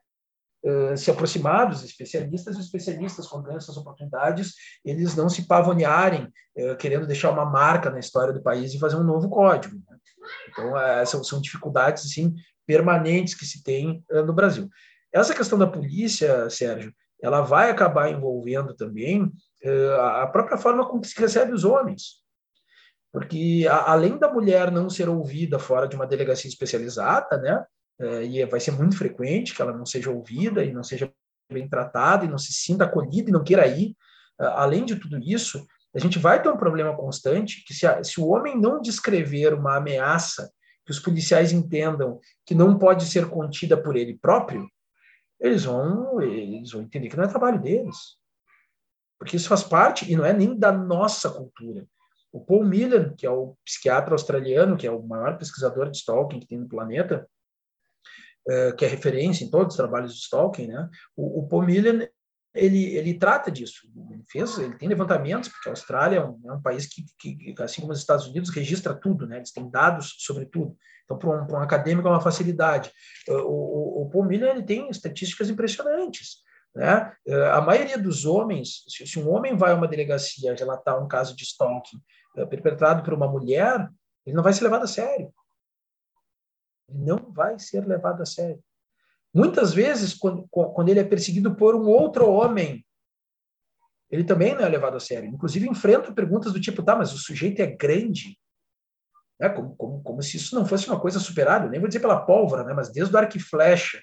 se 0.96 1.10
aproximar 1.10 1.70
dos 1.70 1.84
especialistas, 1.84 2.58
os 2.58 2.66
especialistas, 2.66 3.28
quando 3.28 3.46
ganham 3.46 3.58
essas 3.58 3.78
oportunidades, 3.78 4.54
eles 4.86 5.16
não 5.16 5.28
se 5.28 5.48
pavonearem 5.48 6.32
querendo 6.80 7.08
deixar 7.08 7.32
uma 7.32 7.46
marca 7.46 7.90
na 7.90 8.00
história 8.00 8.34
do 8.34 8.44
país 8.44 8.74
e 8.74 8.80
fazer 8.80 8.96
um 8.96 9.04
novo 9.04 9.30
código. 9.30 9.76
Né? 9.76 9.98
Então, 10.50 10.78
essas 10.78 11.28
são 11.28 11.42
dificuldades 11.42 12.06
assim, 12.06 12.36
permanentes 12.68 13.34
que 13.34 13.46
se 13.46 13.64
tem 13.64 14.04
no 14.10 14.34
Brasil. 14.34 14.70
Essa 15.12 15.34
questão 15.34 15.58
da 15.58 15.68
polícia, 15.68 16.50
Sérgio, 16.50 16.94
ela 17.22 17.42
vai 17.42 17.70
acabar 17.70 18.10
envolvendo 18.10 18.76
também 18.76 19.32
a 20.00 20.28
própria 20.28 20.58
forma 20.58 20.88
como 20.88 21.04
se 21.04 21.20
recebe 21.20 21.54
os 21.54 21.64
homens. 21.64 22.22
Porque, 23.12 23.66
além 23.68 24.18
da 24.18 24.32
mulher 24.32 24.72
não 24.72 24.90
ser 24.90 25.10
ouvida 25.10 25.60
fora 25.60 25.88
de 25.88 25.96
uma 25.96 26.08
delegacia 26.08 26.48
especializada, 26.48 27.38
né, 27.38 27.66
é, 28.02 28.26
e 28.26 28.46
vai 28.46 28.60
ser 28.60 28.72
muito 28.72 28.98
frequente 28.98 29.56
que 29.56 29.62
ela 29.62 29.72
não 29.72 29.86
seja 29.86 30.10
ouvida 30.10 30.64
e 30.64 30.74
não 30.74 30.84
seja 30.84 31.12
bem 31.52 31.70
tratada 31.70 32.26
e 32.26 32.30
não 32.30 32.38
se 32.38 32.52
sinta 32.54 32.86
acolhida 32.86 33.30
e 33.30 33.34
não 33.34 33.44
queira 33.44 33.68
ir, 33.68 33.96
além 34.40 34.86
de 34.86 34.96
tudo 34.96 35.20
isso, 35.20 35.66
a 35.94 36.00
gente 36.00 36.18
vai 36.18 36.42
ter 36.42 36.50
um 36.50 36.58
problema 36.58 36.96
constante 36.96 37.64
que 37.66 37.74
se, 37.74 37.86
a, 37.86 38.04
se 38.04 38.20
o 38.20 38.28
homem 38.28 38.60
não 38.60 38.82
descrever 38.82 39.54
uma 39.54 39.78
ameaça 39.78 40.52
que 40.86 40.92
os 40.92 41.00
policiais 41.00 41.52
entendam 41.52 42.20
que 42.46 42.56
não 42.56 42.78
pode 42.78 43.06
ser 43.06 43.30
contida 43.30 43.78
por 43.78 43.96
ele 43.96 44.18
próprio, 44.18 44.68
eles 45.40 45.66
vão, 45.66 46.22
eles 46.22 46.72
vão 46.72 46.82
entender 46.82 47.10
que 47.10 47.18
não 47.18 47.26
é 47.26 47.28
trabalho 47.28 47.62
deles. 47.62 47.96
Porque 49.20 49.36
isso 49.36 49.50
faz 49.50 49.64
parte, 49.64 50.12
e 50.12 50.16
não 50.16 50.26
é 50.26 50.34
nem 50.34 50.58
da 50.58 50.72
nossa 50.72 51.30
cultura. 51.30 51.86
O 52.32 52.40
Paul 52.40 52.66
Millen, 52.66 53.14
que 53.16 53.26
é 53.26 53.30
o 53.30 53.56
psiquiatra 53.66 54.14
australiano, 54.14 54.78
que 54.78 54.88
é 54.88 54.92
o 54.92 55.04
maior 55.04 55.38
pesquisador 55.38 55.92
de 55.92 55.98
stalking 55.98 56.40
que 56.40 56.48
tem 56.48 56.58
no 56.58 56.70
planeta, 56.70 57.28
é, 58.50 58.72
que 58.72 58.86
é 58.86 58.88
referência 58.88 59.44
em 59.44 59.50
todos 59.50 59.74
os 59.74 59.78
trabalhos 59.78 60.14
de 60.14 60.20
stalking, 60.20 60.68
né? 60.68 60.90
O, 61.16 61.42
o 61.42 61.48
Paul 61.48 61.64
Millen, 61.64 62.08
ele, 62.54 62.96
ele 62.96 63.14
trata 63.14 63.52
disso. 63.52 63.82
Ele 64.12 64.24
fez, 64.30 64.58
ele 64.58 64.78
tem 64.78 64.90
levantamentos, 64.90 65.50
porque 65.50 65.70
a 65.70 65.72
Austrália 65.72 66.18
é 66.18 66.26
um, 66.26 66.40
é 66.46 66.54
um 66.54 66.62
país 66.62 66.88
que, 66.88 67.06
que, 67.20 67.56
assim 67.60 67.82
como 67.82 67.94
os 67.94 68.00
Estados 68.00 68.28
Unidos, 68.28 68.50
registra 68.50 68.94
tudo, 68.94 69.28
né? 69.28 69.38
Eles 69.38 69.52
têm 69.52 69.70
dados 69.70 70.16
sobre 70.20 70.46
tudo. 70.46 70.76
Então, 71.06 71.18
para 71.18 71.30
um, 71.30 71.58
um, 71.58 71.62
acadêmico 71.62 72.08
é 72.08 72.12
uma 72.12 72.22
facilidade. 72.22 72.92
O, 73.28 73.34
o, 73.34 74.02
o 74.04 74.10
Paul 74.10 74.26
Millen, 74.26 74.50
ele 74.52 74.64
tem 74.64 74.90
estatísticas 74.90 75.50
impressionantes. 75.50 76.42
Né? 76.76 77.14
É, 77.28 77.50
a 77.50 77.62
maioria 77.62 77.98
dos 77.98 78.26
homens, 78.26 78.84
se, 78.88 79.20
um 79.20 79.30
homem 79.30 79.56
vai 79.56 79.72
a 79.72 79.76
uma 79.76 79.88
delegacia 79.88 80.56
relatar 80.56 81.02
um 81.02 81.08
caso 81.08 81.36
de 81.36 81.44
stalking 81.44 81.98
é, 82.38 82.46
perpetrado 82.46 83.04
por 83.04 83.14
uma 83.14 83.28
mulher, 83.28 83.90
ele 84.26 84.36
não 84.36 84.44
vai 84.44 84.54
ser 84.54 84.64
levado 84.64 84.84
a 84.84 84.88
sério. 84.88 85.34
Ele 86.92 87.04
não 87.04 87.32
vai 87.32 87.58
ser 87.58 87.86
levado 87.88 88.22
a 88.22 88.26
sério. 88.26 88.62
Muitas 89.34 89.74
vezes, 89.74 90.14
quando, 90.14 90.46
quando 90.50 90.90
ele 90.90 91.00
é 91.00 91.04
perseguido 91.04 91.56
por 91.56 91.74
um 91.74 91.88
outro 91.88 92.30
homem, 92.30 92.86
ele 94.10 94.26
também 94.26 94.54
não 94.54 94.62
é 94.62 94.70
levado 94.70 94.98
a 94.98 95.00
sério. 95.00 95.30
Inclusive, 95.30 95.70
enfrenta 95.70 96.12
perguntas 96.12 96.52
do 96.52 96.60
tipo, 96.60 96.84
tá, 96.84 96.96
mas 96.96 97.14
o 97.14 97.18
sujeito 97.18 97.62
é 97.62 97.68
grande. 97.68 98.38
Né? 99.40 99.48
Como, 99.50 99.76
como, 99.76 100.04
como 100.04 100.22
se 100.22 100.36
isso 100.36 100.54
não 100.54 100.66
fosse 100.66 100.88
uma 100.88 101.00
coisa 101.00 101.18
superável. 101.18 101.70
Nem 101.70 101.80
vou 101.80 101.88
dizer 101.88 102.02
pela 102.02 102.26
pólvora, 102.26 102.66
né? 102.66 102.74
mas 102.74 102.92
desde 102.92 103.16
o 103.16 103.18
arco 103.18 103.38
e 103.38 103.40
flecha 103.40 104.02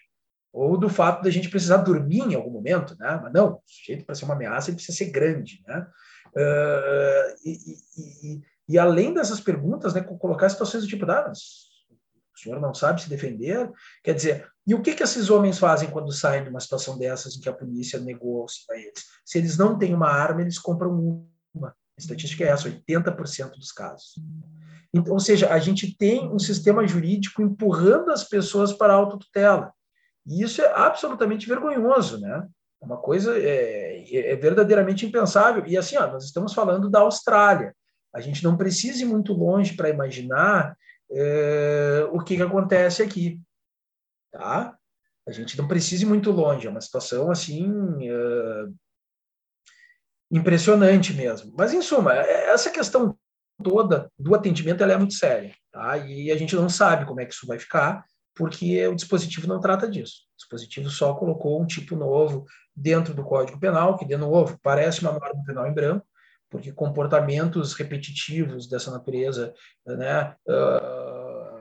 ou 0.53 0.77
do 0.77 0.89
fato 0.89 1.23
da 1.23 1.31
gente 1.31 1.51
precisar 1.51 1.79
dormir 1.79 2.21
em 2.21 2.35
algum 2.35 2.51
momento, 2.51 2.97
né? 2.99 3.21
Mas 3.23 3.33
não, 3.33 3.55
o 3.55 3.63
sujeito 3.67 4.05
para 4.05 4.15
ser 4.15 4.25
uma 4.25 4.35
ameaça 4.35 4.71
ele 4.71 4.77
precisa 4.77 4.97
ser 4.97 5.11
grande, 5.11 5.63
né? 5.67 5.87
Uh, 6.29 7.35
e, 7.45 7.59
e, 7.97 8.43
e, 8.71 8.79
além 8.79 9.15
dessas 9.15 9.41
perguntas, 9.41 9.95
né, 9.95 10.03
colocar 10.03 10.49
situações 10.49 10.85
do 10.85 10.89
tipo, 10.89 11.11
ah, 11.11 11.27
mas 11.29 11.68
o 12.39 12.43
senhor 12.43 12.61
não 12.61 12.73
sabe 12.73 13.03
se 13.03 13.09
defender? 13.09 13.71
Quer 14.03 14.15
dizer, 14.15 14.49
e 14.67 14.75
o 14.75 14.81
que, 14.81 14.95
que 14.95 15.03
esses 15.03 15.29
homens 15.29 15.59
fazem 15.59 15.91
quando 15.91 16.13
saem 16.13 16.45
de 16.45 16.51
uma 16.51 16.61
situação 16.61 16.97
dessas 16.97 17.37
em 17.37 17.41
que 17.41 17.49
a 17.49 17.53
polícia 17.53 17.99
negou 17.99 18.47
a 18.71 18.77
eles? 18.77 19.05
Se 19.25 19.39
eles 19.39 19.59
não 19.59 19.77
têm 19.77 19.93
uma 19.93 20.09
arma, 20.09 20.41
eles 20.41 20.59
compram 20.59 21.27
uma. 21.53 21.69
A 21.69 22.01
estatística 22.01 22.45
é 22.45 22.49
essa, 22.49 22.71
80% 22.71 23.51
dos 23.57 23.73
casos. 23.73 24.15
Então, 24.95 25.15
ou 25.15 25.21
seja, 25.21 25.53
a 25.53 25.59
gente 25.59 25.97
tem 25.97 26.33
um 26.33 26.39
sistema 26.39 26.87
jurídico 26.87 27.43
empurrando 27.43 28.13
as 28.13 28.23
pessoas 28.23 28.73
para 28.73 28.93
a 28.93 28.97
autotutela. 28.97 29.73
E 30.25 30.43
isso 30.43 30.63
é 30.63 30.73
absolutamente 30.73 31.49
vergonhoso, 31.49 32.21
né? 32.21 32.47
Uma 32.81 32.99
coisa 32.99 33.37
é, 33.37 34.05
é 34.15 34.37
verdadeiramente 34.37 35.05
impensável. 35.05 35.67
E 35.67 35.77
assim, 35.77 35.97
ó, 35.97 36.07
nós 36.07 36.25
estamos 36.25 36.55
falando 36.55 36.89
da 36.89 37.01
Austrália. 37.01 37.75
A 38.15 38.21
gente 38.21 38.45
não 38.45 38.57
precisa 38.57 39.03
ir 39.03 39.07
muito 39.07 39.33
longe 39.33 39.75
para 39.75 39.89
imaginar 39.89 40.77
é, 41.11 42.09
o 42.13 42.21
que, 42.23 42.37
que 42.37 42.43
acontece 42.43 43.03
aqui, 43.03 43.41
tá? 44.31 44.77
A 45.27 45.33
gente 45.33 45.59
não 45.59 45.69
precisa 45.69 46.05
ir 46.05 46.07
muito 46.07 46.31
longe. 46.31 46.67
É 46.67 46.71
uma 46.71 46.81
situação 46.81 47.31
assim 47.31 47.71
é, 48.09 48.67
impressionante 50.31 51.13
mesmo. 51.13 51.53
Mas 51.57 51.73
em 51.73 51.83
suma, 51.83 52.15
é, 52.15 52.51
essa 52.51 52.71
questão 52.71 53.17
toda 53.63 54.11
do 54.19 54.35
atendimento 54.35 54.83
ela 54.83 54.93
é 54.93 54.97
muito 54.97 55.15
séria, 55.15 55.55
tá? 55.73 55.97
E 55.99 56.31
a 56.31 56.37
gente 56.37 56.55
não 56.55 56.69
sabe 56.69 57.05
como 57.05 57.21
é 57.21 57.27
que 57.27 57.35
isso 57.35 57.47
vai 57.47 57.59
ficar 57.59 58.05
porque 58.39 58.87
o 58.87 58.95
dispositivo 58.95 59.49
não 59.49 59.61
trata 59.61 59.91
disso. 59.91 60.23
O 60.35 60.37
dispositivo 60.37 60.89
só 60.89 61.13
colocou 61.15 61.61
um 61.61 61.67
tipo 61.67 61.97
novo 61.97 62.47
dentro 62.75 63.13
do 63.13 63.25
Código 63.25 63.59
Penal, 63.59 63.99
que, 63.99 64.05
de 64.05 64.17
novo, 64.17 64.57
parece 64.63 65.03
uma 65.03 65.11
norma 65.11 65.43
penal 65.45 65.67
em 65.67 65.75
branco, 65.75 66.07
porque 66.51 66.73
comportamentos 66.73 67.75
repetitivos 67.75 68.69
dessa 68.69 68.91
natureza, 68.91 69.53
né, 69.87 70.35
uh, 70.49 71.59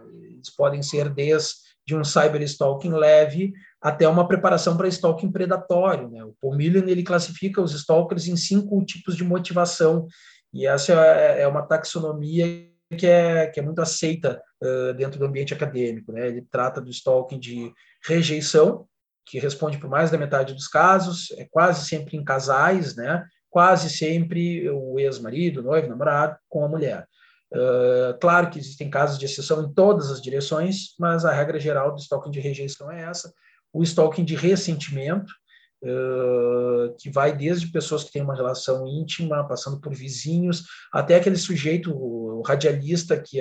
podem 0.55 0.81
ser 0.81 1.09
desde 1.09 1.55
um 1.93 2.03
cyberstalking 2.03 2.91
leve 2.91 3.53
até 3.81 4.07
uma 4.07 4.27
preparação 4.27 4.75
para 4.75 4.87
stalking 4.87 5.31
predatório. 5.31 6.09
Né? 6.09 6.23
O 6.23 6.35
Paul 6.41 6.55
Millen, 6.55 6.89
ele 6.89 7.03
classifica 7.03 7.61
os 7.61 7.73
stalkers 7.73 8.27
em 8.27 8.35
cinco 8.35 8.83
tipos 8.83 9.15
de 9.15 9.23
motivação, 9.23 10.07
e 10.53 10.65
essa 10.65 10.93
é, 10.93 11.41
é 11.41 11.47
uma 11.47 11.61
taxonomia 11.61 12.67
que 12.97 13.05
é, 13.05 13.47
que 13.47 13.59
é 13.59 13.63
muito 13.63 13.81
aceita 13.81 14.41
uh, 14.63 14.93
dentro 14.93 15.19
do 15.19 15.25
ambiente 15.25 15.53
acadêmico. 15.53 16.11
Né? 16.11 16.27
Ele 16.27 16.41
trata 16.49 16.81
do 16.81 16.89
stalking 16.89 17.39
de 17.39 17.71
rejeição, 18.05 18.87
que 19.25 19.39
responde 19.39 19.77
por 19.77 19.89
mais 19.89 20.09
da 20.09 20.17
metade 20.17 20.53
dos 20.53 20.69
casos, 20.69 21.31
é 21.37 21.45
quase 21.51 21.85
sempre 21.85 22.15
em 22.15 22.23
casais, 22.23 22.95
né? 22.95 23.25
Quase 23.49 23.89
sempre 23.89 24.69
o 24.69 24.99
ex-marido, 24.99 25.63
noivo, 25.63 25.87
namorado, 25.87 26.37
com 26.49 26.63
a 26.63 26.67
mulher. 26.67 27.07
Uh, 27.51 28.17
claro 28.19 28.49
que 28.49 28.59
existem 28.59 28.89
casos 28.89 29.17
de 29.17 29.25
exceção 29.25 29.63
em 29.63 29.73
todas 29.73 30.11
as 30.11 30.21
direções, 30.21 30.95
mas 30.99 31.23
a 31.23 31.31
regra 31.31 31.59
geral 31.59 31.93
do 31.93 31.99
stalking 31.99 32.31
de 32.31 32.39
rejeição 32.39 32.91
é 32.91 33.03
essa. 33.03 33.33
O 33.71 33.83
stalking 33.83 34.23
de 34.23 34.35
ressentimento, 34.35 35.31
Uh, 35.79 36.95
que 36.97 37.07
vai 37.07 37.31
desde 37.31 37.71
pessoas 37.71 38.03
que 38.03 38.11
têm 38.11 38.23
uma 38.23 38.35
relação 38.35 38.87
íntima, 38.87 39.47
passando 39.47 39.79
por 39.79 39.93
vizinhos, 39.93 40.63
até 40.91 41.13
aquele 41.13 41.37
sujeito, 41.37 42.41
radialista, 42.41 43.15
que 43.15 43.39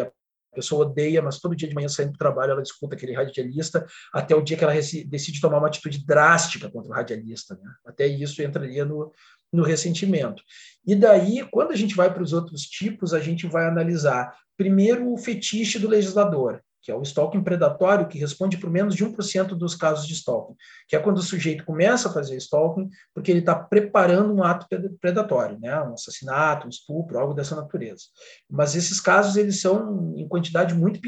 pessoa 0.57 0.87
odeia, 0.87 1.23
mas 1.23 1.39
todo 1.39 1.55
dia 1.55 1.69
de 1.69 1.75
manhã 1.75 1.89
saindo 1.89 2.13
do 2.13 2.19
trabalho 2.19 2.53
ela 2.53 2.63
escuta 2.63 2.97
aquele 2.97 3.13
radialista, 3.13 3.87
até 4.13 4.35
o 4.35 4.43
dia 4.43 4.57
que 4.57 4.65
ela 4.65 4.75
decide 4.75 5.41
tomar 5.41 5.59
uma 5.59 5.69
atitude 5.69 6.05
drástica 6.05 6.71
contra 6.71 6.91
o 6.91 6.95
radialista. 6.95 7.55
Né? 7.55 7.71
Até 7.85 8.07
isso 8.07 8.43
entraria 8.43 8.85
no, 8.85 9.13
no 9.53 9.63
ressentimento. 9.63 10.43
E 10.87 10.95
daí, 10.95 11.47
quando 11.51 11.73
a 11.73 11.77
gente 11.77 11.95
vai 11.95 12.13
para 12.13 12.23
os 12.23 12.33
outros 12.33 12.63
tipos, 12.63 13.13
a 13.13 13.21
gente 13.21 13.47
vai 13.47 13.67
analisar 13.67 14.35
primeiro 14.57 15.13
o 15.13 15.19
fetiche 15.19 15.79
do 15.79 15.89
legislador 15.89 16.63
que 16.87 16.93
é 16.93 16.95
o 16.95 17.03
stalking 17.03 17.43
predatório, 17.43 18.07
que 18.07 18.17
responde 18.17 18.59
por 18.59 18.71
menos 18.71 18.95
de 18.95 19.05
1% 19.05 19.57
dos 19.57 19.75
casos 19.75 20.07
de 20.07 20.15
stalking, 20.15 20.55
que 20.87 20.95
é 20.95 21.01
quando 21.01 21.19
o 21.19 21.23
sujeito 21.23 21.65
começa 21.65 22.09
a 22.09 22.13
fazer 22.13 22.37
stalking 22.37 22.89
porque 23.13 23.33
ele 23.33 23.41
está 23.41 23.57
preparando 23.57 24.33
um 24.33 24.45
ato 24.45 24.69
predatório, 25.01 25.59
né? 25.59 25.83
um 25.83 25.95
assassinato, 25.95 26.65
um 26.65 26.71
estupro, 26.71 27.19
algo 27.19 27.35
dessa 27.35 27.57
natureza. 27.57 28.05
Mas 28.49 28.77
esses 28.77 29.01
casos 29.01 29.35
eles 29.37 29.61
são 29.61 30.15
em 30.17 30.29
quantidade 30.29 30.77
muito 30.77 31.01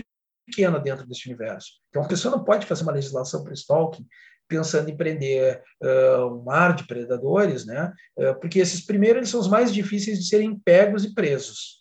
pequena 0.44 0.80
dentro 0.80 1.06
desse 1.06 1.28
universo. 1.28 1.74
Então, 1.90 2.02
a 2.02 2.08
pessoa 2.08 2.36
não 2.36 2.42
pode 2.42 2.66
fazer 2.66 2.82
uma 2.82 2.90
legislação 2.90 3.44
para 3.44 3.52
stalking 3.52 4.04
pensando 4.48 4.90
em 4.90 4.96
prender 4.96 5.62
uh, 5.80 6.24
um 6.26 6.42
mar 6.42 6.74
de 6.74 6.88
predadores, 6.88 7.66
né? 7.66 7.92
Uh, 8.16 8.34
porque 8.40 8.58
esses 8.58 8.84
primeiros 8.84 9.18
eles 9.18 9.28
são 9.28 9.38
os 9.38 9.46
mais 9.46 9.72
difíceis 9.72 10.18
de 10.18 10.24
serem 10.24 10.58
pegos 10.58 11.04
e 11.04 11.14
presos 11.14 11.78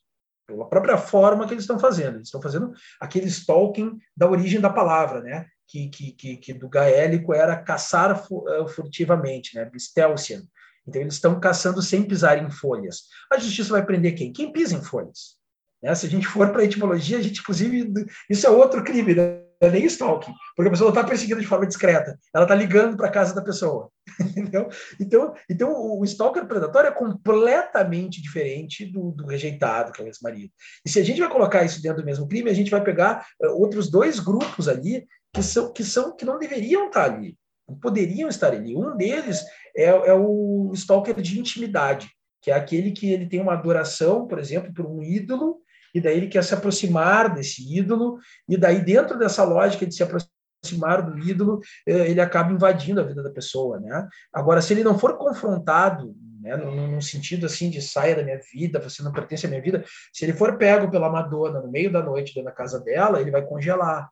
pela 0.48 0.68
própria 0.68 0.98
forma 0.98 1.46
que 1.46 1.54
eles 1.54 1.64
estão 1.64 1.78
fazendo. 1.78 2.16
Eles 2.16 2.30
estão 2.30 2.42
fazendo 2.42 2.72
aquele 3.00 3.28
stalking 3.28 3.98
da 4.16 4.30
origem 4.30 4.62
da 4.62 4.70
palavra, 4.70 5.22
né? 5.22 5.46
que, 5.68 5.90
que, 5.90 6.12
que, 6.14 6.38
que 6.38 6.54
do 6.54 6.70
gaélico 6.70 7.34
era 7.34 7.62
caçar 7.62 8.26
furtivamente, 8.74 9.56
né? 9.56 9.70
Stelcian. 9.78 10.42
Então, 10.88 11.02
eles 11.02 11.16
estão 11.16 11.38
caçando 11.40 11.82
sem 11.82 12.04
pisar 12.04 12.42
em 12.42 12.50
folhas. 12.50 13.04
A 13.32 13.38
justiça 13.38 13.72
vai 13.72 13.86
prender 13.86 14.16
quem? 14.16 14.32
Quem 14.32 14.54
pisa 14.54 14.74
em 14.74 14.82
folhas. 14.82 15.36
Né? 15.84 15.94
Se 15.94 16.06
a 16.06 16.10
gente 16.10 16.26
for 16.26 16.50
para 16.52 16.62
a 16.62 16.66
etimologia, 16.66 17.18
a 17.18 17.22
gente, 17.22 17.42
inclusive, 17.42 17.94
isso 18.30 18.48
é 18.48 18.50
outro 18.50 18.84
crime, 18.84 19.14
né? 19.14 19.42
É 19.60 19.70
nem 19.70 19.86
stalking, 19.86 20.34
porque 20.56 20.68
a 20.68 20.72
pessoa 20.72 20.92
não 20.92 20.96
está 20.96 21.08
perseguindo 21.08 21.42
de 21.42 21.48
forma 21.48 21.66
discreta, 21.66 22.18
ela 22.34 22.46
está 22.46 22.56
ligando 22.56 22.96
para 22.96 23.08
a 23.08 23.12
casa 23.12 23.34
da 23.34 23.42
pessoa. 23.42 23.90
Entendeu? 24.20 24.70
Então, 25.00 25.34
então, 25.50 25.72
o 26.00 26.04
stalker 26.06 26.46
predatório 26.46 26.90
é 26.90 26.92
completamente 26.92 28.22
diferente 28.22 28.86
do, 28.86 29.12
do 29.12 29.26
rejeitado, 29.26 29.92
que 29.92 30.02
é 30.02 30.06
o 30.06 30.08
ex-marido. 30.08 30.52
E 30.86 30.90
se 30.90 31.00
a 31.00 31.04
gente 31.04 31.20
vai 31.20 31.30
colocar 31.30 31.64
isso 31.64 31.82
dentro 31.82 32.02
do 32.02 32.06
mesmo 32.06 32.28
crime, 32.28 32.50
a 32.50 32.54
gente 32.54 32.72
vai 32.72 32.84
pegar 32.84 33.26
uh, 33.42 33.50
outros 33.60 33.90
dois 33.90 34.20
grupos 34.20 34.68
ali 34.68 35.08
que 35.34 35.44
são, 35.44 35.72
que 35.74 35.84
são 35.84 36.16
que 36.16 36.26
não 36.26 36.40
deveriam 36.40 36.88
estar 36.88 37.06
ali, 37.06 37.38
não 37.68 37.78
poderiam 37.78 38.30
estar 38.30 38.54
ali. 38.54 38.76
Um 38.76 38.96
deles 38.96 39.44
é, 39.76 39.86
é 39.86 40.14
o 40.14 40.72
stalker 40.74 41.20
de 41.22 41.40
intimidade, 41.40 42.10
que 42.42 42.52
é 42.52 42.54
aquele 42.54 42.92
que 42.92 43.12
ele 43.12 43.28
tem 43.28 43.42
uma 43.42 43.54
adoração, 43.54 44.28
por 44.28 44.40
exemplo, 44.40 44.74
por 44.74 44.86
um 44.86 45.04
ídolo 45.04 45.62
e 45.98 46.02
daí 46.02 46.18
ele 46.18 46.28
quer 46.28 46.44
se 46.44 46.54
aproximar 46.54 47.34
desse 47.34 47.76
ídolo, 47.76 48.20
e 48.48 48.56
daí, 48.56 48.84
dentro 48.84 49.18
dessa 49.18 49.44
lógica 49.44 49.86
de 49.86 49.96
se 49.96 50.04
aproximar 50.04 51.02
do 51.02 51.18
ídolo, 51.20 51.60
eh, 51.88 52.10
ele 52.10 52.22
acaba 52.22 52.52
invadindo 52.52 53.02
a 53.02 53.04
vida 53.04 53.24
da 53.24 53.32
pessoa, 53.32 53.80
né? 53.80 54.08
Agora, 54.32 54.62
se 54.62 54.74
ele 54.74 54.84
não 54.84 54.98
for 54.98 55.18
confrontado, 55.18 56.16
né, 56.40 56.56
num, 56.56 57.02
sentido 57.02 57.46
assim 57.48 57.70
de 57.70 57.82
saia 57.82 58.16
da 58.16 58.24
minha 58.24 58.40
vida, 58.54 58.80
você 58.80 59.02
não 59.02 59.12
pertence 59.12 59.46
à 59.46 59.50
minha 59.50 59.62
vida, 59.62 59.84
se 60.14 60.24
ele 60.24 60.34
for 60.34 60.58
pego 60.58 60.90
pela 60.90 61.10
Madonna 61.10 61.62
no 61.62 61.72
meio 61.72 61.92
da 61.92 62.02
noite 62.02 62.34
dentro 62.34 62.50
da 62.50 62.56
casa 62.56 62.80
dela, 62.80 63.20
ele 63.20 63.32
vai 63.32 63.44
congelar. 63.44 64.10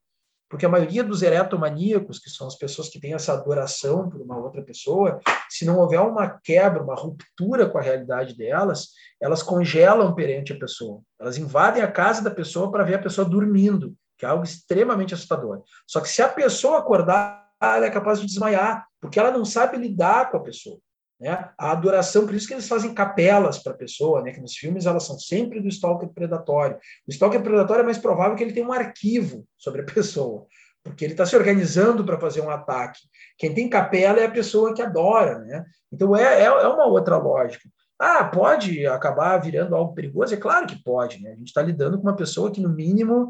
Porque 0.49 0.65
a 0.65 0.69
maioria 0.69 1.03
dos 1.03 1.21
eretomaníacos, 1.21 2.19
que 2.19 2.29
são 2.29 2.47
as 2.47 2.55
pessoas 2.55 2.89
que 2.89 2.99
têm 2.99 3.13
essa 3.13 3.33
adoração 3.33 4.09
por 4.09 4.21
uma 4.21 4.37
outra 4.37 4.61
pessoa, 4.61 5.19
se 5.49 5.65
não 5.65 5.79
houver 5.79 5.99
uma 5.99 6.39
quebra, 6.43 6.83
uma 6.83 6.95
ruptura 6.95 7.67
com 7.67 7.77
a 7.77 7.81
realidade 7.81 8.37
delas, 8.37 8.89
elas 9.21 9.41
congelam 9.41 10.13
perante 10.13 10.53
a 10.53 10.59
pessoa. 10.59 11.01
Elas 11.19 11.37
invadem 11.37 11.81
a 11.81 11.91
casa 11.91 12.21
da 12.21 12.31
pessoa 12.31 12.71
para 12.71 12.83
ver 12.83 12.95
a 12.95 13.01
pessoa 13.01 13.27
dormindo, 13.27 13.95
que 14.17 14.25
é 14.25 14.29
algo 14.29 14.43
extremamente 14.43 15.13
assustador. 15.13 15.63
Só 15.87 15.99
que 15.99 16.09
se 16.09 16.21
a 16.21 16.29
pessoa 16.29 16.79
acordar, 16.79 17.45
ela 17.59 17.85
é 17.85 17.89
capaz 17.89 18.19
de 18.19 18.27
desmaiar, 18.27 18.85
porque 19.01 19.19
ela 19.19 19.31
não 19.31 19.45
sabe 19.45 19.77
lidar 19.77 20.29
com 20.29 20.37
a 20.37 20.43
pessoa. 20.43 20.79
Né? 21.19 21.49
A 21.57 21.71
adoração, 21.71 22.25
por 22.25 22.35
isso 22.35 22.47
que 22.47 22.53
eles 22.53 22.67
fazem 22.67 22.93
capelas 22.93 23.59
para 23.59 23.73
a 23.73 23.77
pessoa, 23.77 24.21
né? 24.21 24.31
que 24.31 24.41
nos 24.41 24.53
filmes 24.53 24.85
elas 24.85 25.03
são 25.03 25.17
sempre 25.17 25.61
do 25.61 25.67
stalker 25.67 26.09
predatório. 26.09 26.77
O 27.07 27.11
stalker 27.11 27.41
predatório 27.41 27.81
é 27.81 27.85
mais 27.85 27.97
provável 27.97 28.35
que 28.35 28.43
ele 28.43 28.53
tenha 28.53 28.67
um 28.67 28.73
arquivo 28.73 29.45
sobre 29.57 29.81
a 29.81 29.85
pessoa, 29.93 30.45
porque 30.83 31.05
ele 31.05 31.13
está 31.13 31.25
se 31.25 31.35
organizando 31.35 32.03
para 32.03 32.19
fazer 32.19 32.41
um 32.41 32.49
ataque. 32.49 32.99
Quem 33.37 33.53
tem 33.53 33.69
capela 33.69 34.19
é 34.19 34.25
a 34.25 34.31
pessoa 34.31 34.73
que 34.73 34.81
adora. 34.81 35.39
Né? 35.39 35.63
Então 35.91 36.15
é, 36.15 36.41
é, 36.41 36.45
é 36.45 36.67
uma 36.67 36.85
outra 36.85 37.17
lógica. 37.17 37.69
Ah, 37.97 38.25
pode 38.25 38.85
acabar 38.85 39.37
virando 39.37 39.73
algo 39.73 39.93
perigoso? 39.93 40.33
É 40.33 40.37
claro 40.37 40.67
que 40.67 40.83
pode. 40.83 41.21
Né? 41.23 41.31
A 41.31 41.35
gente 41.35 41.47
está 41.47 41.61
lidando 41.61 41.97
com 41.97 42.03
uma 42.03 42.15
pessoa 42.15 42.51
que, 42.51 42.59
no 42.59 42.67
mínimo, 42.67 43.29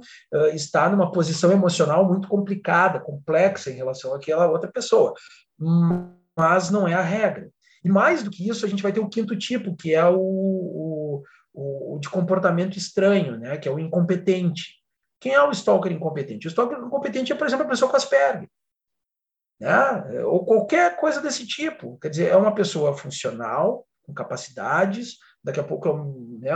está 0.53 0.89
numa 0.89 1.11
posição 1.11 1.51
emocional 1.51 2.03
muito 2.03 2.27
complicada, 2.27 2.99
complexa 2.99 3.69
em 3.69 3.75
relação 3.75 4.15
àquela 4.15 4.49
outra 4.49 4.71
pessoa. 4.71 5.13
Mas 6.35 6.71
não 6.71 6.87
é 6.87 6.95
a 6.95 7.01
regra. 7.01 7.47
E 7.85 7.89
mais 7.89 8.23
do 8.23 8.31
que 8.31 8.49
isso, 8.49 8.65
a 8.65 8.69
gente 8.69 8.81
vai 8.81 8.91
ter 8.91 8.99
o 8.99 9.07
quinto 9.07 9.37
tipo, 9.37 9.75
que 9.75 9.93
é 9.93 10.03
o, 10.03 10.17
o, 10.19 11.23
o, 11.53 11.99
de 11.99 12.09
comportamento 12.09 12.79
estranho, 12.79 13.37
né? 13.37 13.57
que 13.57 13.69
é 13.69 13.71
o 13.71 13.77
incompetente. 13.77 14.81
Quem 15.19 15.33
é 15.33 15.43
o 15.43 15.51
stalker 15.51 15.91
incompetente? 15.91 16.47
O 16.47 16.49
stalker 16.49 16.79
incompetente 16.79 17.31
é, 17.31 17.35
por 17.35 17.45
exemplo, 17.45 17.63
a 17.63 17.69
pessoa 17.69 17.91
com 17.91 17.95
Asperger. 17.95 18.49
Né? 19.59 20.23
Ou 20.25 20.43
qualquer 20.43 20.97
coisa 20.97 21.21
desse 21.21 21.45
tipo. 21.45 21.99
Quer 21.99 22.09
dizer, 22.09 22.29
é 22.29 22.35
uma 22.35 22.55
pessoa 22.55 22.97
funcional, 22.97 23.87
com 24.01 24.15
capacidades, 24.15 25.19
daqui 25.43 25.59
a 25.59 25.63
pouco 25.63 25.87
é 25.87 25.93
né, 26.41 26.49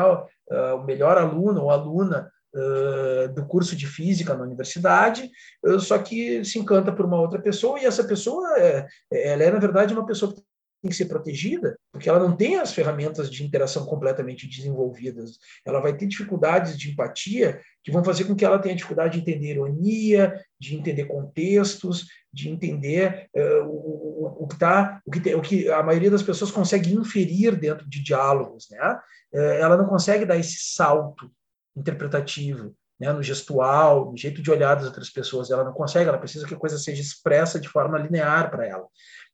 é 0.50 0.74
o 0.74 0.84
melhor 0.84 1.16
aluno 1.16 1.62
ou 1.62 1.70
aluna 1.70 2.32
uh, 2.56 3.32
do 3.34 3.46
curso 3.46 3.76
de 3.76 3.86
física 3.86 4.34
na 4.34 4.44
universidade, 4.44 5.30
uh, 5.64 5.80
só 5.80 6.00
que 6.00 6.44
se 6.44 6.58
encanta 6.58 6.92
por 6.92 7.06
uma 7.06 7.22
outra 7.22 7.40
pessoa 7.40 7.80
e 7.80 7.86
essa 7.86 8.04
pessoa, 8.04 8.58
é, 8.58 8.88
ela 9.12 9.44
é, 9.44 9.52
na 9.52 9.60
verdade, 9.60 9.94
uma 9.94 10.08
pessoa 10.08 10.34
que 10.34 10.42
tem 10.82 10.90
que 10.90 10.96
ser 10.96 11.06
protegida, 11.06 11.78
porque 11.92 12.08
ela 12.10 12.20
não 12.20 12.36
tem 12.36 12.58
as 12.58 12.74
ferramentas 12.74 13.30
de 13.30 13.44
interação 13.44 13.86
completamente 13.86 14.48
desenvolvidas. 14.48 15.38
Ela 15.66 15.80
vai 15.80 15.96
ter 15.96 16.08
dificuldades 16.08 16.78
de 16.78 16.92
empatia 16.92 17.62
que 17.84 17.92
vão 17.92 18.04
fazer 18.04 18.24
com 18.26 18.36
que 18.36 18.46
ela 18.46 18.60
tenha 18.60 18.76
dificuldade 18.76 19.14
de 19.14 19.20
entender 19.20 19.52
ironia, 19.52 20.40
de 20.60 20.76
entender 20.76 21.06
contextos, 21.06 22.08
de 22.32 22.50
entender 22.50 23.28
uh, 23.36 23.66
o, 23.66 24.44
o, 24.44 24.48
que 24.48 24.58
tá, 24.58 25.02
o 25.06 25.12
que, 25.12 25.20
tem, 25.20 25.36
o 25.36 25.42
que 25.42 25.70
a 25.70 25.84
maioria 25.84 26.12
das 26.12 26.24
pessoas 26.24 26.52
consegue 26.52 26.94
inferir 26.94 27.56
dentro 27.56 27.88
de 27.90 28.02
diálogos, 28.02 28.68
né? 28.70 29.00
Uh, 29.34 29.38
ela 29.38 29.78
não 29.78 29.88
consegue 29.88 30.26
dar 30.26 30.38
esse 30.38 30.74
salto 30.74 31.30
interpretativo, 31.76 32.74
né, 33.00 33.14
no 33.14 33.24
gestual, 33.24 34.12
no 34.12 34.18
jeito 34.18 34.42
de 34.42 34.52
olhar 34.52 34.76
das 34.76 34.86
outras 34.86 35.10
pessoas. 35.10 35.50
Ela 35.50 35.64
não 35.64 35.74
consegue, 35.74 36.10
ela 36.10 36.18
precisa 36.18 36.46
que 36.46 36.54
a 36.54 36.58
coisa 36.60 36.78
seja 36.78 37.02
expressa 37.02 37.60
de 37.60 37.70
forma 37.70 37.98
linear 37.98 38.52
para 38.52 38.68
ela. 38.68 38.86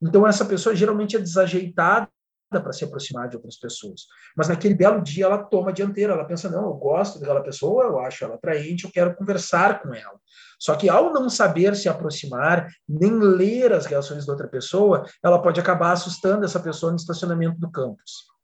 Então, 0.01 0.27
essa 0.27 0.45
pessoa 0.45 0.75
geralmente 0.75 1.15
é 1.15 1.19
desajeitada 1.19 2.09
para 2.51 2.71
se 2.71 2.83
aproximar 2.83 3.27
de 3.27 3.35
outras 3.35 3.57
pessoas. 3.57 4.01
Mas 4.35 4.47
naquele 4.47 4.75
belo 4.75 5.01
dia 5.01 5.25
ela 5.25 5.43
toma 5.43 5.69
a 5.69 5.73
dianteira, 5.73 6.13
ela 6.13 6.25
pensa: 6.25 6.49
não, 6.49 6.65
eu 6.65 6.73
gosto 6.73 7.19
daquela 7.19 7.41
pessoa, 7.41 7.85
eu 7.85 7.99
acho 7.99 8.23
ela 8.23 8.35
atraente, 8.35 8.85
eu 8.85 8.91
quero 8.91 9.15
conversar 9.15 9.81
com 9.81 9.93
ela. 9.93 10.19
Só 10.59 10.75
que 10.75 10.87
ao 10.87 11.11
não 11.11 11.29
saber 11.29 11.75
se 11.75 11.89
aproximar, 11.89 12.67
nem 12.87 13.11
ler 13.11 13.73
as 13.73 13.85
reações 13.85 14.25
da 14.25 14.33
outra 14.33 14.47
pessoa, 14.47 15.05
ela 15.23 15.41
pode 15.41 15.59
acabar 15.59 15.91
assustando 15.91 16.45
essa 16.45 16.59
pessoa 16.59 16.91
no 16.91 16.97
estacionamento 16.97 17.59
do 17.59 17.69
campus. 17.69 18.34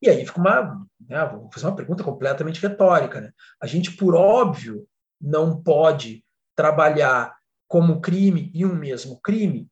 E 0.00 0.08
aí 0.08 0.24
fica 0.24 0.40
uma. 0.40 0.86
Né, 1.00 1.24
vou 1.26 1.50
fazer 1.52 1.66
uma 1.66 1.76
pergunta 1.76 2.04
completamente 2.04 2.60
retórica. 2.60 3.20
Né? 3.20 3.32
A 3.60 3.66
gente, 3.66 3.92
por 3.92 4.14
óbvio, 4.14 4.86
não 5.20 5.60
pode 5.60 6.24
trabalhar 6.54 7.36
como 7.66 8.00
crime 8.00 8.50
e 8.54 8.64
um 8.64 8.74
mesmo 8.74 9.20
crime 9.20 9.68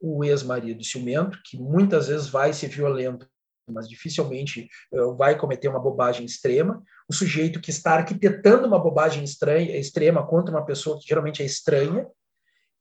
o 0.00 0.24
ex-marido 0.24 0.84
ciumento, 0.84 1.38
que 1.44 1.58
muitas 1.58 2.08
vezes 2.08 2.28
vai 2.28 2.52
ser 2.52 2.68
violento, 2.68 3.28
mas 3.68 3.88
dificilmente 3.88 4.68
uh, 4.92 5.16
vai 5.16 5.36
cometer 5.36 5.68
uma 5.68 5.80
bobagem 5.80 6.24
extrema, 6.24 6.82
o 7.08 7.12
sujeito 7.12 7.60
que 7.60 7.70
está 7.70 7.94
arquitetando 7.94 8.66
uma 8.66 8.78
bobagem 8.78 9.24
estranha, 9.24 9.76
extrema 9.76 10.26
contra 10.26 10.54
uma 10.54 10.64
pessoa 10.64 10.98
que 10.98 11.08
geralmente 11.08 11.42
é 11.42 11.46
estranha, 11.46 12.06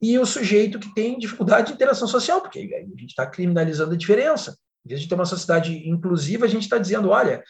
e 0.01 0.17
o 0.19 0.25
sujeito 0.25 0.79
que 0.79 0.93
tem 0.93 1.17
dificuldade 1.17 1.67
de 1.67 1.73
interação 1.73 2.07
social, 2.07 2.39
porque 2.39 2.59
a 2.59 2.99
gente 2.99 3.07
está 3.09 3.25
criminalizando 3.25 3.93
a 3.93 3.97
diferença. 3.97 4.55
Em 4.87 4.91
vez 4.91 5.01
de 5.01 5.09
ter 5.09 5.15
uma 5.15 5.25
sociedade 5.25 5.89
inclusiva, 5.89 6.45
a 6.45 6.47
gente 6.47 6.63
está 6.63 6.77
dizendo, 6.77 7.09
olha, 7.09 7.43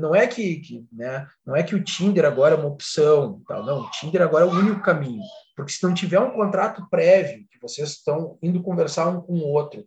não 0.00 0.12
é 0.12 0.26
que, 0.26 0.56
que, 0.56 0.84
né, 0.92 1.24
não 1.46 1.54
é 1.54 1.62
que 1.62 1.72
o 1.72 1.84
Tinder 1.84 2.24
agora 2.24 2.56
é 2.56 2.58
uma 2.58 2.66
opção, 2.66 3.40
tal, 3.46 3.64
não, 3.64 3.82
o 3.82 3.90
Tinder 3.92 4.20
agora 4.22 4.44
é 4.44 4.48
o 4.48 4.50
único 4.50 4.82
caminho, 4.82 5.22
porque 5.56 5.70
se 5.70 5.84
não 5.84 5.94
tiver 5.94 6.18
um 6.18 6.32
contrato 6.32 6.84
prévio, 6.90 7.46
que 7.48 7.60
vocês 7.62 7.90
estão 7.90 8.36
indo 8.42 8.60
conversar 8.60 9.08
um 9.08 9.20
com 9.20 9.34
o 9.34 9.52
outro, 9.52 9.86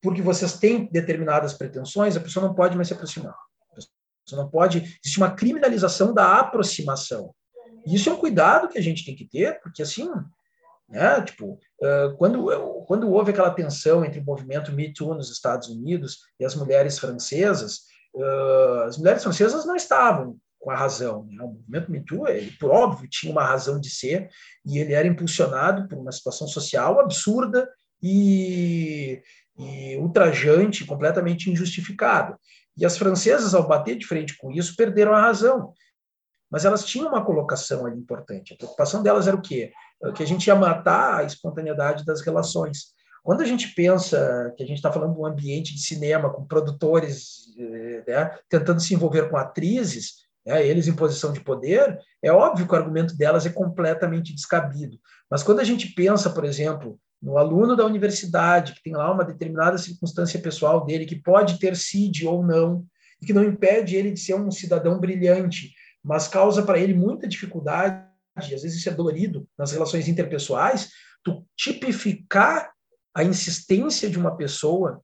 porque 0.00 0.22
vocês 0.22 0.56
têm 0.56 0.88
determinadas 0.92 1.52
pretensões, 1.52 2.16
a 2.16 2.20
pessoa 2.20 2.46
não 2.46 2.54
pode 2.54 2.76
mais 2.76 2.86
se 2.86 2.94
aproximar. 2.94 3.34
Pessoa 4.24 4.44
não 4.44 4.48
pode, 4.48 4.78
existe 5.02 5.18
uma 5.18 5.32
criminalização 5.32 6.14
da 6.14 6.38
aproximação. 6.38 7.34
E 7.84 7.96
isso 7.96 8.08
é 8.08 8.12
um 8.12 8.18
cuidado 8.18 8.68
que 8.68 8.78
a 8.78 8.82
gente 8.82 9.04
tem 9.04 9.16
que 9.16 9.26
ter, 9.26 9.60
porque 9.60 9.82
assim, 9.82 10.08
né? 10.88 11.20
Tipo, 11.22 11.58
quando, 12.18 12.79
quando 12.90 13.08
houve 13.08 13.30
aquela 13.30 13.52
tensão 13.52 14.04
entre 14.04 14.18
o 14.18 14.24
movimento 14.24 14.72
Me 14.72 14.92
Too 14.92 15.14
nos 15.14 15.30
Estados 15.30 15.68
Unidos 15.68 16.22
e 16.40 16.44
as 16.44 16.56
mulheres 16.56 16.98
francesas, 16.98 17.82
as 18.84 18.98
mulheres 18.98 19.22
francesas 19.22 19.64
não 19.64 19.76
estavam 19.76 20.36
com 20.58 20.72
a 20.72 20.74
razão. 20.74 21.24
Né? 21.30 21.40
O 21.40 21.52
movimento 21.52 21.88
Me 21.88 22.04
Too, 22.04 22.26
ele, 22.26 22.50
por 22.58 22.72
óbvio, 22.72 23.08
tinha 23.08 23.30
uma 23.30 23.44
razão 23.44 23.78
de 23.78 23.88
ser 23.88 24.28
e 24.66 24.80
ele 24.80 24.92
era 24.92 25.06
impulsionado 25.06 25.86
por 25.86 25.98
uma 25.98 26.10
situação 26.10 26.48
social 26.48 26.98
absurda 26.98 27.68
e, 28.02 29.22
e 29.56 29.96
ultrajante, 29.98 30.84
completamente 30.84 31.48
injustificada. 31.48 32.36
E 32.76 32.84
as 32.84 32.98
francesas, 32.98 33.54
ao 33.54 33.68
bater 33.68 33.96
de 33.96 34.04
frente 34.04 34.36
com 34.36 34.50
isso, 34.50 34.74
perderam 34.74 35.14
a 35.14 35.20
razão. 35.20 35.72
Mas 36.50 36.64
elas 36.64 36.84
tinham 36.84 37.08
uma 37.08 37.24
colocação 37.24 37.86
ali 37.86 37.98
importante. 37.98 38.54
A 38.54 38.56
preocupação 38.56 39.02
delas 39.02 39.28
era 39.28 39.36
o 39.36 39.42
quê? 39.42 39.72
que 40.14 40.22
a 40.22 40.26
gente 40.26 40.46
ia 40.46 40.54
matar 40.54 41.20
a 41.20 41.24
espontaneidade 41.24 42.04
das 42.04 42.22
relações. 42.22 42.94
Quando 43.22 43.42
a 43.42 43.44
gente 43.44 43.74
pensa 43.74 44.52
que 44.56 44.62
a 44.62 44.66
gente 44.66 44.78
está 44.78 44.90
falando 44.90 45.12
de 45.12 45.20
um 45.20 45.26
ambiente 45.26 45.74
de 45.74 45.80
cinema 45.80 46.32
com 46.32 46.46
produtores 46.46 47.54
eh, 47.58 48.02
né, 48.08 48.38
tentando 48.48 48.80
se 48.80 48.94
envolver 48.94 49.28
com 49.28 49.36
atrizes, 49.36 50.14
né, 50.46 50.66
eles 50.66 50.88
em 50.88 50.94
posição 50.94 51.32
de 51.32 51.40
poder, 51.40 51.98
é 52.22 52.32
óbvio 52.32 52.66
que 52.66 52.72
o 52.72 52.76
argumento 52.76 53.14
delas 53.14 53.44
é 53.44 53.50
completamente 53.50 54.34
descabido. 54.34 54.98
Mas 55.30 55.42
quando 55.42 55.60
a 55.60 55.64
gente 55.64 55.88
pensa, 55.88 56.30
por 56.30 56.46
exemplo, 56.46 56.98
no 57.22 57.36
aluno 57.36 57.76
da 57.76 57.84
universidade, 57.84 58.72
que 58.72 58.82
tem 58.82 58.94
lá 58.94 59.12
uma 59.12 59.24
determinada 59.24 59.76
circunstância 59.76 60.40
pessoal 60.40 60.86
dele, 60.86 61.04
que 61.04 61.16
pode 61.16 61.58
ter 61.58 61.76
CID 61.76 62.26
ou 62.26 62.42
não, 62.42 62.86
e 63.20 63.26
que 63.26 63.34
não 63.34 63.44
impede 63.44 63.96
ele 63.96 64.10
de 64.10 64.18
ser 64.18 64.34
um 64.34 64.50
cidadão 64.50 64.98
brilhante, 64.98 65.74
mas 66.02 66.28
causa 66.28 66.62
para 66.62 66.78
ele 66.78 66.94
muita 66.94 67.28
dificuldade 67.28 68.10
às 68.34 68.48
vezes 68.48 68.74
isso 68.74 68.88
é 68.88 68.92
dolorido 68.92 69.46
nas 69.58 69.72
relações 69.72 70.08
interpessoais, 70.08 70.90
tu 71.22 71.44
tipificar 71.56 72.70
a 73.14 73.24
insistência 73.24 74.08
de 74.08 74.18
uma 74.18 74.36
pessoa 74.36 75.02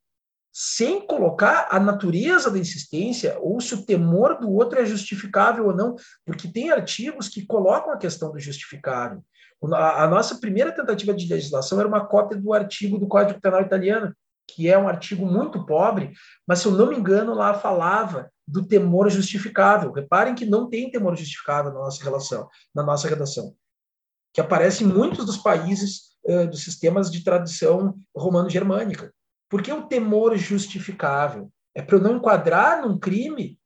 sem 0.53 1.07
colocar 1.07 1.69
a 1.71 1.79
natureza 1.79 2.51
da 2.51 2.59
insistência 2.59 3.39
ou 3.41 3.61
se 3.61 3.75
o 3.75 3.85
temor 3.85 4.39
do 4.39 4.51
outro 4.51 4.81
é 4.81 4.87
justificável 4.87 5.67
ou 5.67 5.77
não, 5.77 5.97
porque 6.25 6.49
tem 6.49 6.71
artigos 6.71 7.29
que 7.29 7.45
colocam 7.45 7.93
a 7.93 7.99
questão 7.99 8.33
do 8.33 8.39
justificável. 8.39 9.23
A, 9.75 10.07
nossa 10.07 10.39
primeira 10.39 10.73
tentativa 10.73 11.13
de 11.13 11.29
legislação 11.29 11.79
era 11.79 11.89
uma 11.89 12.07
cópia 12.07 12.39
do 12.39 12.55
artigo 12.55 12.99
do 12.99 13.09
Código 13.09 13.41
Penal 13.41 13.63
italiano, 13.63 14.15
que 14.49 14.69
é 14.69 14.79
um 14.79 14.89
artigo 14.89 15.27
muito 15.27 15.67
pobre, 15.67 16.13
mas 16.47 16.61
se 16.61 16.67
eu 16.67 16.73
não 16.73 16.87
me 16.87 16.97
engano, 16.97 17.35
lá 17.35 17.53
falava 17.53 18.31
do 18.47 18.67
temor 18.67 19.11
justificável. 19.11 19.93
Reparem 19.93 20.35
que 20.35 20.47
não 20.47 20.69
tem 20.69 20.91
temor 20.91 21.17
justificável 21.17 21.73
na 21.73 21.81
nossa 21.81 22.03
relação, 22.03 22.49
na 22.75 22.83
nossa 22.83 23.09
redação, 23.09 23.55
que 24.33 24.41
aparece 24.41 24.85
em 24.85 24.87
muitos 24.87 25.25
dos 25.27 25.39
países 25.39 26.17
uh, 26.25 26.47
dos 26.47 26.63
sistemas 26.63 27.11
de 27.11 27.25
tradição 27.25 27.99
romano-germânica. 28.15 29.13
Por 29.49 29.63
que 29.63 29.73
o 29.73 29.87
temor 29.87 30.37
justificável? 30.37 31.51
É 31.75 31.83
para 31.83 31.97
eu 31.97 32.03
não 32.03 32.17
enquadrar 32.17 32.83
num 32.83 32.99
crime 32.99 33.59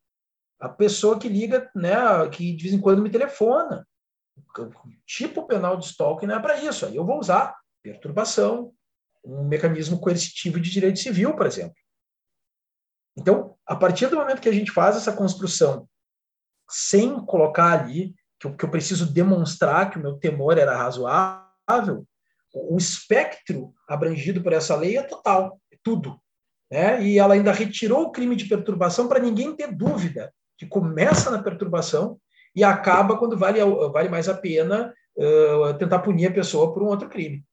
a 0.58 0.68
pessoa 0.68 1.18
que 1.18 1.28
liga, 1.28 1.70
né, 1.74 1.94
que 2.30 2.54
de 2.54 2.62
vez 2.62 2.74
em 2.74 2.80
quando 2.80 3.02
me 3.02 3.10
telefona. 3.10 3.86
O 4.36 4.70
tipo 5.06 5.46
penal 5.46 5.76
de 5.76 5.86
stalking 5.86 6.26
não 6.26 6.36
é 6.36 6.40
para 6.40 6.62
isso. 6.62 6.84
Aí 6.84 6.96
eu 6.96 7.04
vou 7.04 7.18
usar 7.18 7.56
perturbação, 7.82 8.72
um 9.24 9.44
mecanismo 9.44 9.98
coercitivo 9.98 10.60
de 10.60 10.70
direito 10.70 10.98
civil, 10.98 11.34
por 11.34 11.46
exemplo. 11.46 11.74
Então, 13.20 13.54
a 13.66 13.76
partir 13.76 14.06
do 14.06 14.16
momento 14.16 14.40
que 14.40 14.48
a 14.48 14.52
gente 14.52 14.72
faz 14.72 14.96
essa 14.96 15.12
construção 15.12 15.86
sem 16.70 17.14
colocar 17.26 17.78
ali 17.78 18.14
que 18.40 18.46
eu, 18.46 18.56
que 18.56 18.64
eu 18.64 18.70
preciso 18.70 19.12
demonstrar 19.12 19.90
que 19.90 19.98
o 19.98 20.02
meu 20.02 20.16
temor 20.16 20.56
era 20.56 20.74
razoável, 20.74 22.06
o 22.54 22.78
espectro 22.78 23.74
abrangido 23.86 24.42
por 24.42 24.54
essa 24.54 24.74
lei 24.74 24.96
é 24.96 25.02
total, 25.02 25.60
é 25.70 25.76
tudo. 25.82 26.18
Né? 26.70 27.02
E 27.02 27.18
ela 27.18 27.34
ainda 27.34 27.52
retirou 27.52 28.04
o 28.04 28.10
crime 28.10 28.34
de 28.34 28.46
perturbação 28.46 29.06
para 29.06 29.20
ninguém 29.20 29.54
ter 29.54 29.70
dúvida, 29.70 30.32
que 30.56 30.66
começa 30.66 31.30
na 31.30 31.42
perturbação 31.42 32.18
e 32.56 32.64
acaba 32.64 33.18
quando 33.18 33.36
vale, 33.36 33.60
vale 33.92 34.08
mais 34.08 34.30
a 34.30 34.34
pena 34.34 34.94
uh, 35.14 35.74
tentar 35.78 35.98
punir 35.98 36.28
a 36.28 36.32
pessoa 36.32 36.72
por 36.72 36.82
um 36.82 36.86
outro 36.86 37.08
crime. 37.08 37.44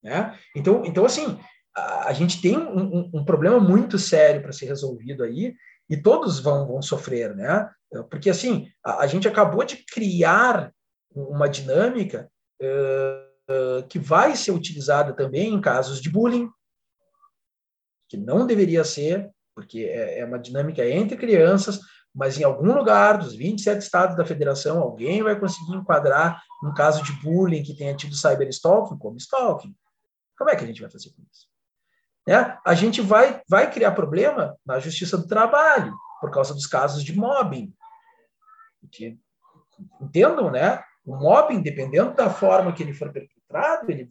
Né? 0.00 0.38
Então, 0.54 0.84
então, 0.84 1.04
assim, 1.04 1.36
a, 1.76 2.12
gente 2.12 2.40
tem 2.40 2.56
um, 2.56 3.10
um, 3.12 3.24
problema 3.24 3.60
muito 3.60 3.98
sério 3.98 4.40
para 4.40 4.52
ser 4.52 4.66
resolvido 4.66 5.22
aí, 5.22 5.54
e 5.88 5.96
todos 5.96 6.40
vão, 6.40 6.66
vão 6.66 6.80
sofrer, 6.80 7.34
né? 7.36 7.70
Porque, 8.10 8.30
assim, 8.30 8.68
a, 8.82 9.02
a 9.02 9.06
gente 9.06 9.28
acabou 9.28 9.62
de 9.64 9.76
criar 9.84 10.72
uma 11.14 11.48
dinâmica 11.48 12.30
uh, 12.62 13.52
uh, 13.52 13.86
que 13.88 13.98
vai 13.98 14.34
ser 14.34 14.52
utilizada 14.52 15.12
também 15.12 15.52
em 15.52 15.60
casos 15.60 16.00
de 16.00 16.10
bullying, 16.10 16.48
que 18.08 18.16
não 18.16 18.46
deveria 18.46 18.82
ser, 18.82 19.30
porque 19.54 19.84
é, 19.84 20.20
é 20.20 20.24
uma 20.24 20.38
dinâmica 20.38 20.86
entre 20.88 21.16
crianças, 21.16 21.80
mas 22.14 22.38
em 22.38 22.44
algum 22.44 22.72
lugar 22.72 23.18
dos 23.18 23.34
27 23.34 23.82
estados 23.82 24.16
da 24.16 24.24
federação, 24.24 24.80
alguém 24.80 25.22
vai 25.22 25.38
conseguir 25.38 25.76
enquadrar 25.76 26.42
um 26.64 26.72
caso 26.72 27.02
de 27.04 27.12
bullying 27.20 27.62
que 27.62 27.76
tenha 27.76 27.94
tido 27.94 28.16
cyberstalking 28.16 28.96
como 28.98 29.18
stalking. 29.18 29.74
Como 30.38 30.50
é 30.50 30.56
que 30.56 30.64
a 30.64 30.66
gente 30.66 30.80
vai 30.80 30.90
fazer 30.90 31.10
com 31.10 31.22
isso? 31.30 31.55
Né? 32.26 32.58
A 32.64 32.74
gente 32.74 33.00
vai, 33.00 33.40
vai 33.48 33.70
criar 33.70 33.92
problema 33.92 34.56
na 34.64 34.78
justiça 34.78 35.16
do 35.16 35.26
trabalho, 35.26 35.94
por 36.20 36.30
causa 36.30 36.52
dos 36.52 36.66
casos 36.66 37.04
de 37.04 37.16
mobbing. 37.16 37.72
Que, 38.90 39.18
entendam, 40.00 40.50
né? 40.50 40.82
O 41.04 41.16
mobbing, 41.16 41.62
dependendo 41.62 42.14
da 42.14 42.28
forma 42.28 42.72
que 42.72 42.82
ele 42.82 42.92
for 42.92 43.12
perpetrado, 43.12 43.90
ele 43.90 44.08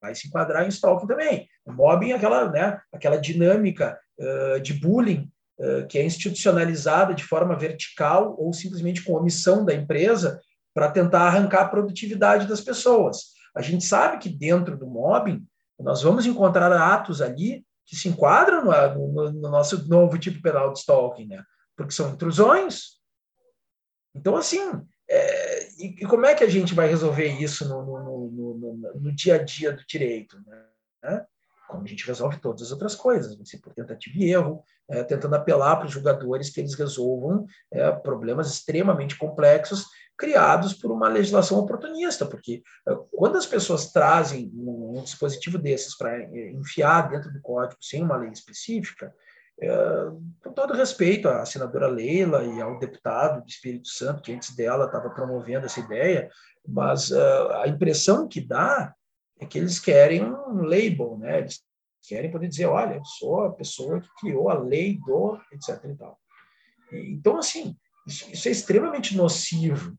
vai 0.00 0.14
se 0.14 0.28
enquadrar 0.28 0.64
em 0.64 0.68
stalking 0.68 1.06
também. 1.06 1.48
O 1.64 1.72
mobbing 1.72 2.12
é 2.12 2.14
aquela, 2.14 2.48
né, 2.50 2.80
aquela 2.92 3.16
dinâmica 3.16 3.98
uh, 4.18 4.60
de 4.60 4.74
bullying 4.74 5.28
uh, 5.58 5.86
que 5.88 5.98
é 5.98 6.04
institucionalizada 6.04 7.14
de 7.14 7.24
forma 7.24 7.56
vertical 7.56 8.36
ou 8.38 8.52
simplesmente 8.52 9.02
com 9.02 9.14
omissão 9.14 9.64
da 9.64 9.74
empresa 9.74 10.40
para 10.72 10.90
tentar 10.90 11.22
arrancar 11.22 11.62
a 11.62 11.68
produtividade 11.68 12.46
das 12.46 12.60
pessoas. 12.60 13.34
A 13.56 13.62
gente 13.62 13.84
sabe 13.84 14.18
que 14.18 14.28
dentro 14.28 14.76
do 14.76 14.86
mobbing 14.86 15.44
nós 15.78 16.02
vamos 16.02 16.26
encontrar 16.26 16.72
atos 16.72 17.20
ali 17.20 17.64
que 17.84 17.94
se 17.94 18.08
enquadram 18.08 18.64
no, 18.64 19.12
no, 19.12 19.32
no 19.32 19.50
nosso 19.50 19.88
novo 19.88 20.18
tipo 20.18 20.42
penal 20.42 20.72
de 20.72 20.80
stalking, 20.80 21.26
né? 21.26 21.42
porque 21.76 21.92
são 21.92 22.10
intrusões. 22.10 22.96
Então, 24.14 24.34
assim, 24.34 24.60
é, 25.08 25.68
e, 25.78 26.02
e, 26.02 26.06
como 26.06 26.26
é 26.26 26.34
que 26.34 26.42
a 26.42 26.48
gente 26.48 26.74
vai 26.74 26.88
resolver 26.88 27.26
isso 27.26 27.68
no, 27.68 27.84
no, 28.94 29.14
dia 29.14 29.36
a 29.36 29.42
dia 29.42 29.72
do 29.72 29.84
direito? 29.86 30.36
Né? 31.02 31.24
Como 31.68 31.82
a 31.82 31.86
gente 31.86 32.06
resolve 32.06 32.40
todas 32.40 32.62
as 32.62 32.72
outras 32.72 32.94
coisas, 32.94 33.36
ser 33.48 33.58
por 33.58 33.74
tentativa 33.74 34.16
e 34.18 34.30
erro, 34.32 34.64
é, 34.88 35.04
tentando 35.04 35.36
apelar 35.36 35.76
para 35.76 35.86
os 35.86 35.92
jogadores 35.92 36.50
que 36.50 36.60
eles 36.60 36.74
resolvam 36.74 37.46
é, 37.70 37.90
problemas 37.92 38.50
extremamente 38.50 39.16
complexos 39.16 39.86
criados 40.16 40.72
por 40.72 40.90
uma 40.90 41.08
legislação 41.08 41.58
oportunista, 41.58 42.24
porque 42.24 42.62
eh, 42.88 42.98
quando 43.12 43.36
as 43.36 43.46
pessoas 43.46 43.92
trazem 43.92 44.50
um, 44.54 45.02
dispositivo 45.02 45.58
desses 45.58 45.96
para 45.96 46.18
eh, 46.22 46.50
enfiar 46.52 47.08
dentro 47.10 47.32
do 47.32 47.40
código 47.40 47.76
sem 47.80 48.02
uma 48.02 48.16
lei 48.16 48.30
específica, 48.30 49.12
é, 49.58 49.68
com 50.42 50.52
todo 50.52 50.74
respeito 50.74 51.28
à 51.28 51.44
senadora 51.46 51.86
Leila 51.86 52.44
e 52.44 52.60
ao 52.60 52.78
deputado 52.78 53.42
do 53.42 53.48
Espírito 53.48 53.88
Santo, 53.88 54.22
que 54.22 54.32
antes 54.32 54.54
dela 54.54 54.84
estava 54.84 55.08
promovendo 55.08 55.64
essa 55.64 55.80
ideia, 55.80 56.30
mas 56.66 57.10
uh, 57.10 57.52
a 57.62 57.68
impressão 57.68 58.28
que 58.28 58.40
dá 58.40 58.94
é 59.40 59.46
que 59.46 59.56
eles 59.56 59.78
querem 59.78 60.24
um 60.24 60.62
label, 60.62 61.16
né? 61.18 61.38
Eles 61.38 61.62
querem 62.06 62.30
poder 62.30 62.48
dizer, 62.48 62.66
olha, 62.66 62.96
eu 62.96 63.04
sou 63.04 63.44
a 63.44 63.52
pessoa 63.52 64.00
que 64.00 64.08
criou 64.20 64.50
a 64.50 64.58
lei 64.58 64.98
do, 64.98 65.40
etc. 65.52 65.82
E 65.84 65.94
tal. 65.94 66.18
Então, 66.92 67.38
assim, 67.38 67.74
isso, 68.06 68.30
isso 68.30 68.48
é 68.48 68.50
extremamente 68.50 69.16
nocivo 69.16 69.96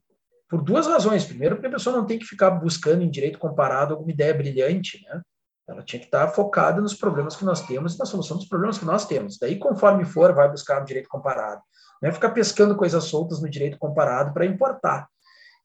por 0.49 0.61
duas 0.61 0.87
razões. 0.87 1.25
Primeiro, 1.25 1.55
porque 1.55 1.67
a 1.67 1.71
pessoa 1.71 1.95
não 1.95 2.05
tem 2.05 2.17
que 2.17 2.25
ficar 2.25 2.51
buscando 2.51 3.03
em 3.03 3.09
direito 3.09 3.39
comparado 3.39 3.93
alguma 3.93 4.11
ideia 4.11 4.33
brilhante, 4.33 5.03
né? 5.05 5.21
Ela 5.67 5.83
tinha 5.83 5.99
que 5.99 6.05
estar 6.05 6.29
focada 6.29 6.79
nos 6.79 6.93
problemas 6.93 7.35
que 7.35 7.43
nós 7.43 7.61
temos 7.61 7.95
e 7.95 7.99
na 7.99 8.05
solução 8.05 8.37
dos 8.37 8.47
problemas 8.47 8.77
que 8.77 8.85
nós 8.85 9.05
temos. 9.05 9.37
Daí, 9.37 9.59
conforme 9.59 10.05
for, 10.05 10.33
vai 10.33 10.49
buscar 10.49 10.79
no 10.79 10.85
direito 10.85 11.09
comparado. 11.09 11.61
Não 12.01 12.09
é 12.09 12.11
ficar 12.13 12.29
pescando 12.29 12.75
coisas 12.75 13.03
soltas 13.03 13.41
no 13.41 13.49
direito 13.49 13.77
comparado 13.77 14.33
para 14.33 14.45
importar. 14.45 15.09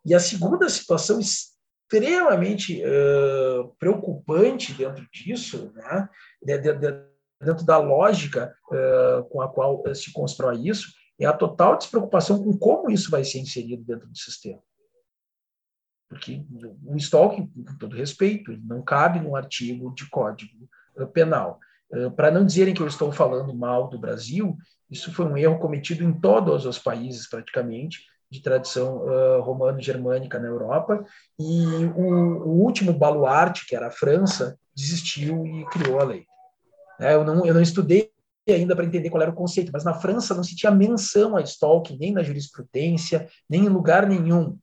E 0.05 0.13
a 0.13 0.19
segunda 0.19 0.69
situação 0.69 1.21
extremamente 1.21 2.83
uh, 2.83 3.73
preocupante 3.79 4.73
dentro 4.73 5.07
disso, 5.13 5.71
né? 5.75 6.09
De, 6.43 6.59
de, 6.59 6.73
de, 6.73 7.13
dentro 7.41 7.65
da 7.65 7.79
lógica 7.79 8.53
uh, 8.73 9.25
com 9.29 9.41
a 9.41 9.49
qual 9.49 9.85
se 9.95 10.13
constrói 10.13 10.67
isso, 10.67 10.89
é 11.21 11.27
a 11.27 11.33
total 11.33 11.77
despreocupação 11.77 12.43
com 12.43 12.57
como 12.57 12.91
isso 12.91 13.09
vai 13.09 13.23
ser 13.23 13.39
inserido 13.39 13.85
dentro 13.85 14.09
do 14.09 14.19
sistema. 14.19 14.61
Porque 16.13 16.45
o 16.85 16.95
stalking, 16.97 17.47
com 17.47 17.79
todo 17.79 17.97
respeito, 17.97 18.55
não 18.65 18.83
cabe 18.83 19.19
num 19.19 19.35
artigo 19.35 19.95
de 19.95 20.09
código 20.11 20.69
eh, 20.99 21.07
penal. 21.07 21.59
Eh, 21.91 22.11
para 22.11 22.31
não 22.31 22.45
dizerem 22.45 22.75
que 22.75 22.83
eu 22.83 22.87
estou 22.87 23.11
falando 23.11 23.55
mal 23.55 23.89
do 23.89 23.99
Brasil, 23.99 24.55
isso 24.91 25.11
foi 25.11 25.25
um 25.25 25.39
erro 25.39 25.59
cometido 25.59 26.05
em 26.05 26.13
todos 26.13 26.67
os 26.67 26.79
países, 26.79 27.27
praticamente, 27.27 28.01
de 28.31 28.43
tradição 28.43 29.05
uh, 29.07 29.43
romano-germânica 29.43 30.39
na 30.39 30.49
Europa, 30.49 31.05
e 31.39 31.67
o, 31.97 32.47
o, 32.47 32.63
último 32.63 32.93
baluarte, 32.93 33.67
que 33.67 33.77
era 33.77 33.89
a 33.89 33.91
França, 33.91 34.59
desistiu 34.75 35.47
e 35.47 35.67
criou 35.67 36.01
a 36.01 36.05
lei. 36.05 36.25
É, 36.99 37.15
eu, 37.15 37.25
não, 37.25 37.45
eu 37.45 37.53
não 37.53 37.61
estudei 37.61 38.11
ainda 38.49 38.75
para 38.75 38.85
entender 38.85 39.11
qual 39.11 39.23
era 39.23 39.31
o 39.31 39.35
conceito, 39.35 39.71
mas 39.73 39.85
na 39.85 39.95
França 39.95 40.35
não 40.35 40.43
se 40.43 40.57
tinha 40.57 40.73
menção 40.73 41.37
a 41.37 41.43
stalking, 41.43 41.99
nem 41.99 42.13
na 42.13 42.23
jurisprudência, 42.23 43.29
nem 43.49 43.67
em 43.67 43.69
lugar 43.69 44.07
nenhum. 44.07 44.59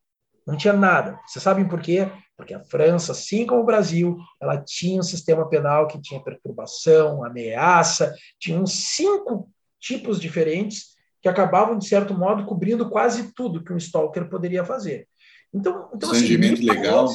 Não 0.50 0.58
tinha 0.58 0.74
nada. 0.74 1.20
Vocês 1.28 1.44
sabem 1.44 1.68
por 1.68 1.80
quê? 1.80 2.12
Porque 2.36 2.56
a 2.56 2.64
França, 2.64 3.12
assim 3.12 3.46
como 3.46 3.62
o 3.62 3.66
Brasil, 3.66 4.18
ela 4.42 4.58
tinha 4.58 5.00
um 5.00 5.04
sistema 5.04 5.48
penal 5.48 5.88
que 5.88 6.02
tinha 6.02 6.24
perturbação, 6.24 7.24
ameaça, 7.24 8.16
tinha 8.40 8.60
uns 8.60 8.74
cinco 8.96 9.48
tipos 9.80 10.20
diferentes 10.20 10.96
que 11.22 11.30
acabavam, 11.30 11.78
de 11.78 11.88
certo 11.88 12.16
modo, 12.16 12.46
cobrindo 12.46 12.90
quase 12.90 13.32
tudo 13.34 13.64
que 13.64 13.72
um 13.72 13.78
stalker 13.78 14.28
poderia 14.28 14.66
fazer. 14.66 15.08
Então, 15.54 15.92
então 15.94 16.10
assim, 16.12 16.36
legal. 16.38 17.08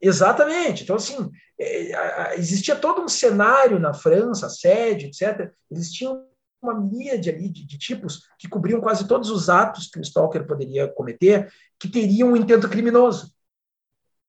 Exatamente. 0.00 0.84
Então, 0.84 0.96
assim, 0.96 1.28
é, 1.58 2.36
existia 2.36 2.76
todo 2.76 3.02
um 3.02 3.08
cenário 3.08 3.80
na 3.80 3.92
França, 3.92 4.48
sede, 4.48 5.06
etc. 5.06 5.50
Eles 5.68 5.90
tinham 5.90 6.29
uma 6.62 6.78
míade 6.78 7.30
ali 7.30 7.48
de, 7.48 7.64
de, 7.64 7.78
tipos 7.78 8.28
que 8.38 8.48
cobriam 8.48 8.80
quase 8.80 9.06
todos 9.08 9.30
os 9.30 9.48
atos 9.48 9.88
que 9.88 9.98
o 9.98 10.02
stalker 10.02 10.46
poderia 10.46 10.88
cometer, 10.88 11.50
que 11.78 11.88
teriam 11.88 12.32
um 12.32 12.36
intento 12.36 12.68
criminoso. 12.68 13.34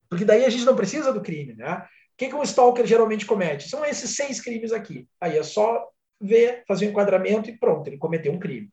Porque 0.09 0.25
daí 0.25 0.45
a 0.45 0.49
gente 0.49 0.65
não 0.65 0.75
precisa 0.75 1.13
do 1.13 1.21
crime, 1.21 1.53
né? 1.53 1.85
O 2.13 2.17
que, 2.17 2.29
que 2.29 2.35
um 2.35 2.43
stalker 2.43 2.85
geralmente 2.85 3.25
comete? 3.25 3.69
São 3.69 3.83
esses 3.85 4.15
seis 4.15 4.39
crimes 4.39 4.71
aqui. 4.71 5.07
Aí 5.19 5.37
é 5.37 5.43
só 5.43 5.87
ver, 6.19 6.63
fazer 6.67 6.85
um 6.85 6.89
enquadramento 6.89 7.49
e 7.49 7.57
pronto, 7.57 7.87
ele 7.87 7.97
cometeu 7.97 8.31
um 8.31 8.39
crime. 8.39 8.69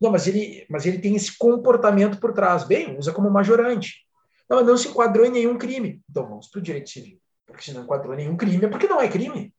Não, 0.00 0.10
mas 0.10 0.26
ele, 0.26 0.66
mas 0.68 0.86
ele 0.86 0.98
tem 0.98 1.14
esse 1.14 1.36
comportamento 1.36 2.18
por 2.18 2.32
trás. 2.32 2.64
Bem, 2.64 2.96
usa 2.96 3.12
como 3.12 3.30
majorante. 3.30 4.06
Não, 4.48 4.64
não 4.64 4.76
se 4.76 4.88
enquadrou 4.88 5.26
em 5.26 5.30
nenhum 5.30 5.58
crime. 5.58 6.00
Então 6.08 6.26
vamos 6.26 6.48
para 6.48 6.58
o 6.58 6.62
direito 6.62 6.90
civil. 6.90 7.20
Porque 7.46 7.62
se 7.62 7.72
não 7.72 7.82
enquadrou 7.82 8.14
em 8.14 8.18
nenhum 8.18 8.36
crime, 8.36 8.64
é 8.64 8.68
porque 8.68 8.86
não 8.86 9.00
é 9.00 9.08
crime. 9.08 9.52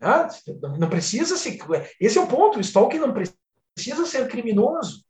Ah, 0.00 0.28
não 0.78 0.88
precisa 0.88 1.36
ser. 1.36 1.58
Esse 2.00 2.18
é 2.18 2.20
o 2.20 2.26
ponto. 2.26 2.58
O 2.58 2.60
stalking 2.60 2.98
não 2.98 3.12
precisa 3.12 4.06
ser 4.06 4.28
criminoso. 4.28 5.04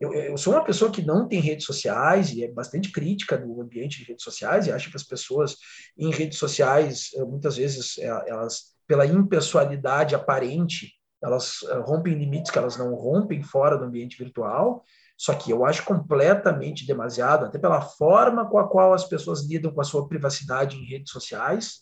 Eu, 0.00 0.14
eu, 0.14 0.38
sou 0.38 0.54
uma 0.54 0.64
pessoa 0.64 0.90
que 0.90 1.04
não 1.04 1.28
tem 1.28 1.40
redes 1.40 1.66
sociais 1.66 2.32
e 2.32 2.42
é 2.42 2.50
bastante 2.50 2.90
crítica 2.90 3.36
do 3.36 3.60
ambiente 3.60 3.98
de 3.98 4.04
redes 4.04 4.24
sociais 4.24 4.66
e 4.66 4.72
acho 4.72 4.90
que 4.90 4.96
as 4.96 5.02
pessoas 5.02 5.56
em 5.96 6.10
redes 6.10 6.38
sociais, 6.38 7.10
eh, 7.14 7.22
muitas 7.22 7.58
vezes, 7.58 7.98
eh, 7.98 8.24
elas, 8.26 8.74
pela 8.86 9.04
impessoalidade 9.04 10.14
aparente, 10.14 10.94
elas 11.22 11.58
eh, 11.68 11.74
rompem 11.84 12.14
limites 12.14 12.50
que 12.50 12.58
elas 12.58 12.78
não 12.78 12.94
rompem 12.94 13.42
fora 13.42 13.76
do 13.76 13.84
ambiente 13.84 14.16
virtual. 14.16 14.82
Só 15.18 15.34
que 15.34 15.50
eu 15.50 15.66
acho 15.66 15.84
completamente 15.84 16.86
demasiado, 16.86 17.44
até 17.44 17.58
pela 17.58 17.82
forma 17.82 18.48
com 18.48 18.58
a 18.58 18.66
qual 18.66 18.94
as 18.94 19.04
pessoas 19.04 19.44
lidam 19.44 19.70
com 19.70 19.82
a 19.82 19.84
sua 19.84 20.08
privacidade 20.08 20.78
em 20.78 20.86
redes 20.86 21.12
sociais, 21.12 21.80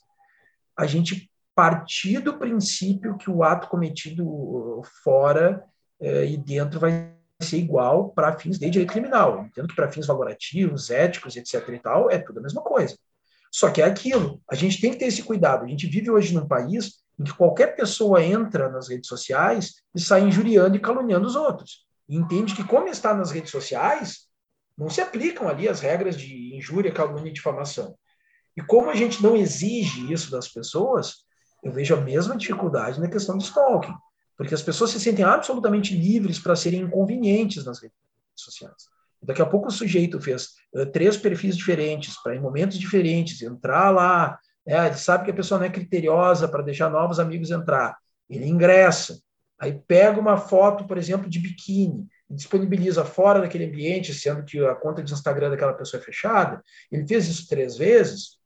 a 0.77 0.87
gente 0.87 1.31
partir 1.59 2.21
do 2.21 2.39
princípio 2.39 3.19
que 3.19 3.29
o 3.29 3.43
ato 3.43 3.67
cometido 3.67 4.81
fora 5.03 5.65
eh, 6.01 6.27
e 6.27 6.37
dentro 6.37 6.79
vai 6.79 7.13
ser 7.43 7.57
igual 7.57 8.11
para 8.11 8.39
fins 8.39 8.61
de 8.61 8.71
direito 8.71 8.93
criminal. 8.93 9.45
Entendo 9.45 9.67
que 9.67 9.75
para 9.75 9.91
fins 9.91 10.07
valorativos, 10.07 10.89
éticos, 10.89 11.35
etc. 11.35 11.69
e 11.71 11.79
tal, 11.81 12.09
é 12.09 12.19
tudo 12.19 12.39
a 12.39 12.43
mesma 12.43 12.63
coisa. 12.63 12.97
Só 13.51 13.71
que 13.73 13.83
é 13.83 13.87
aquilo, 13.87 14.41
a 14.49 14.55
gente 14.55 14.81
tem 14.81 14.93
que 14.93 14.99
ter 14.99 15.07
esse 15.07 15.25
cuidado. 15.25 15.65
A 15.65 15.67
gente 15.67 15.89
vive 15.89 16.09
hoje 16.09 16.33
num 16.33 16.47
país 16.47 17.01
em 17.19 17.25
que 17.25 17.35
qualquer 17.35 17.75
pessoa 17.75 18.23
entra 18.23 18.69
nas 18.69 18.89
redes 18.89 19.09
sociais 19.09 19.83
e 19.93 20.01
sai 20.01 20.21
injuriando 20.21 20.77
e 20.77 20.81
caluniando 20.81 21.27
os 21.27 21.35
outros. 21.35 21.85
E 22.09 22.15
entende 22.15 22.55
que, 22.55 22.63
como 22.63 22.87
está 22.87 23.13
nas 23.13 23.33
redes 23.33 23.51
sociais, 23.51 24.29
não 24.77 24.89
se 24.89 25.01
aplicam 25.01 25.49
ali 25.49 25.69
as 25.69 25.81
regras 25.81 26.17
de 26.17 26.55
injúria, 26.55 26.93
calúnia 26.93 27.31
e 27.31 27.33
difamação. 27.33 27.97
E 28.57 28.63
como 28.63 28.91
a 28.91 28.95
gente 28.95 29.21
não 29.21 29.37
exige 29.37 30.13
isso 30.13 30.31
das 30.31 30.47
pessoas, 30.47 31.27
eu 31.63 31.73
vejo 31.73 31.95
a 31.95 32.01
mesma 32.01 32.37
dificuldade 32.37 33.01
na 33.01 33.09
questão 33.09 33.37
do 33.37 33.43
stalking. 33.43 33.95
Porque 34.37 34.55
as 34.55 34.63
pessoas 34.63 34.91
se 34.91 35.01
sentem 35.01 35.25
absolutamente 35.25 35.97
livres 35.97 36.39
para 36.39 36.55
serem 36.55 36.83
inconvenientes 36.83 37.65
nas 37.65 37.81
redes 37.81 37.97
sociais. 38.37 38.89
Daqui 39.21 39.43
a 39.43 39.47
pouco 39.47 39.67
o 39.67 39.73
sujeito 39.73 40.21
fez 40.21 40.51
uh, 40.75 40.87
três 40.87 41.17
perfis 41.17 41.57
diferentes, 41.57 42.21
para 42.23 42.37
em 42.37 42.41
momentos 42.41 42.79
diferentes, 42.79 43.43
entrar 43.43 43.91
lá, 43.91 44.39
né, 44.65 44.87
ele 44.87 44.97
sabe 44.97 45.25
que 45.25 45.31
a 45.31 45.35
pessoa 45.35 45.59
não 45.59 45.67
é 45.67 45.71
criteriosa 45.71 46.47
para 46.47 46.63
deixar 46.63 46.89
novos 46.89 47.19
amigos 47.19 47.51
entrar. 47.51 47.97
Ele 48.31 48.47
ingressa, 48.47 49.21
aí 49.59 49.73
pega 49.89 50.21
uma 50.21 50.37
foto, 50.37 50.87
por 50.87 50.97
exemplo, 50.97 51.29
de 51.29 51.41
biquíni, 51.41 52.07
disponibiliza 52.31 53.05
fora 53.05 53.41
daquele 53.41 53.65
ambiente, 53.65 54.15
sendo 54.15 54.45
que 54.45 54.65
a 54.65 54.75
conta 54.75 55.03
de 55.03 55.13
Instagram 55.13 55.51
daquela 55.51 55.73
pessoa 55.73 56.01
é 56.01 56.05
fechada. 56.05 56.63
Ele 56.93 57.07
fez 57.07 57.27
isso 57.27 57.49
três 57.49 57.77
vezes, 57.77 58.39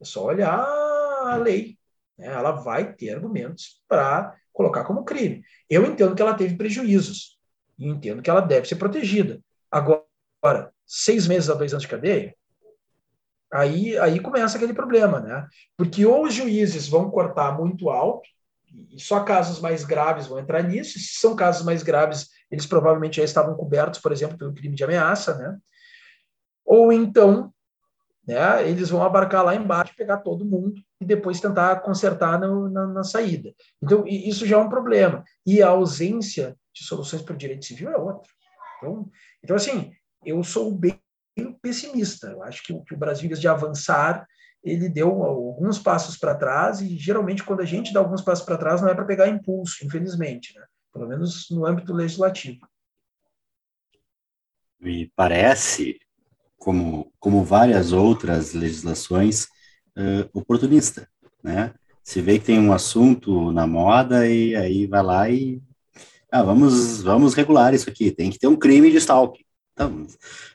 é 0.00 0.04
só 0.04 0.26
olhar 0.26 0.60
a 0.60 1.36
lei. 1.36 1.78
Né? 2.22 2.28
Ela 2.28 2.52
vai 2.52 2.92
ter 2.92 3.10
argumentos 3.10 3.82
para 3.88 4.34
colocar 4.52 4.84
como 4.84 5.04
crime. 5.04 5.42
Eu 5.68 5.84
entendo 5.84 6.14
que 6.14 6.22
ela 6.22 6.34
teve 6.34 6.56
prejuízos 6.56 7.36
e 7.78 7.88
entendo 7.88 8.22
que 8.22 8.30
ela 8.30 8.40
deve 8.40 8.68
ser 8.68 8.76
protegida. 8.76 9.40
Agora, 9.70 10.72
seis 10.86 11.26
meses 11.26 11.50
a 11.50 11.54
dois 11.54 11.72
anos 11.72 11.82
de 11.82 11.88
cadeia, 11.88 12.34
aí, 13.52 13.98
aí 13.98 14.20
começa 14.20 14.56
aquele 14.56 14.72
problema, 14.72 15.20
né? 15.20 15.46
Porque 15.76 16.06
ou 16.06 16.24
os 16.24 16.34
juízes 16.34 16.88
vão 16.88 17.10
cortar 17.10 17.58
muito 17.58 17.90
alto, 17.90 18.28
e 18.90 19.00
só 19.00 19.20
casos 19.20 19.60
mais 19.60 19.84
graves 19.84 20.26
vão 20.26 20.38
entrar 20.38 20.62
nisso, 20.62 20.98
se 20.98 21.18
são 21.18 21.34
casos 21.34 21.64
mais 21.64 21.82
graves, 21.82 22.28
eles 22.50 22.66
provavelmente 22.66 23.16
já 23.16 23.24
estavam 23.24 23.54
cobertos, 23.56 24.00
por 24.00 24.12
exemplo, 24.12 24.38
pelo 24.38 24.54
crime 24.54 24.74
de 24.74 24.84
ameaça, 24.84 25.36
né? 25.36 25.58
Ou 26.64 26.92
então 26.92 27.52
né? 28.26 28.68
Eles 28.68 28.90
vão 28.90 29.02
abarcar 29.02 29.44
lá 29.44 29.54
embaixo, 29.54 29.94
pegar 29.96 30.18
todo 30.18 30.44
mundo 30.44 30.80
e 31.00 31.04
depois 31.04 31.40
tentar 31.40 31.80
consertar 31.80 32.38
no, 32.38 32.68
na, 32.68 32.86
na, 32.86 33.04
saída. 33.04 33.52
Então, 33.82 34.04
isso 34.06 34.46
já 34.46 34.56
é 34.56 34.60
um 34.60 34.68
problema. 34.68 35.24
E 35.44 35.62
a 35.62 35.68
ausência 35.68 36.56
de 36.72 36.84
soluções 36.84 37.22
para 37.22 37.34
o 37.34 37.38
direito 37.38 37.64
civil 37.64 37.90
é 37.90 37.96
outro. 37.96 38.30
Então, 38.78 39.10
então 39.42 39.56
assim, 39.56 39.92
eu 40.24 40.42
sou 40.44 40.72
bem 40.72 41.00
pessimista. 41.60 42.28
Eu 42.28 42.42
acho 42.42 42.62
que, 42.62 42.74
que 42.84 42.94
o 42.94 42.98
Brasil, 42.98 43.28
de 43.28 43.48
avançar, 43.48 44.26
ele 44.62 44.88
deu 44.88 45.22
alguns 45.22 45.78
passos 45.78 46.16
para 46.16 46.34
trás 46.34 46.80
e, 46.80 46.96
geralmente, 46.96 47.42
quando 47.42 47.60
a 47.60 47.64
gente 47.64 47.92
dá 47.92 48.00
alguns 48.00 48.22
passos 48.22 48.44
para 48.44 48.58
trás, 48.58 48.80
não 48.80 48.88
é 48.88 48.94
para 48.94 49.04
pegar 49.04 49.28
impulso, 49.28 49.84
infelizmente, 49.84 50.56
né? 50.56 50.64
pelo 50.92 51.08
menos 51.08 51.48
no 51.50 51.66
âmbito 51.66 51.92
legislativo. 51.92 52.60
Me 54.78 55.10
parece 55.16 55.98
como, 56.62 57.12
como 57.18 57.42
várias 57.42 57.92
outras 57.92 58.54
legislações, 58.54 59.46
uh, 59.98 60.28
oportunista, 60.32 61.08
né? 61.42 61.74
Se 62.04 62.20
vê 62.20 62.38
que 62.38 62.44
tem 62.44 62.58
um 62.60 62.72
assunto 62.72 63.50
na 63.50 63.66
moda 63.66 64.28
e 64.28 64.54
aí 64.54 64.86
vai 64.86 65.02
lá 65.02 65.28
e 65.28 65.60
ah, 66.30 66.42
vamos, 66.42 67.02
vamos 67.02 67.34
regular 67.34 67.74
isso 67.74 67.90
aqui, 67.90 68.12
tem 68.12 68.30
que 68.30 68.38
ter 68.38 68.46
um 68.46 68.56
crime 68.56 68.92
de 68.92 68.98
stalking. 68.98 69.44
Então, 69.72 70.06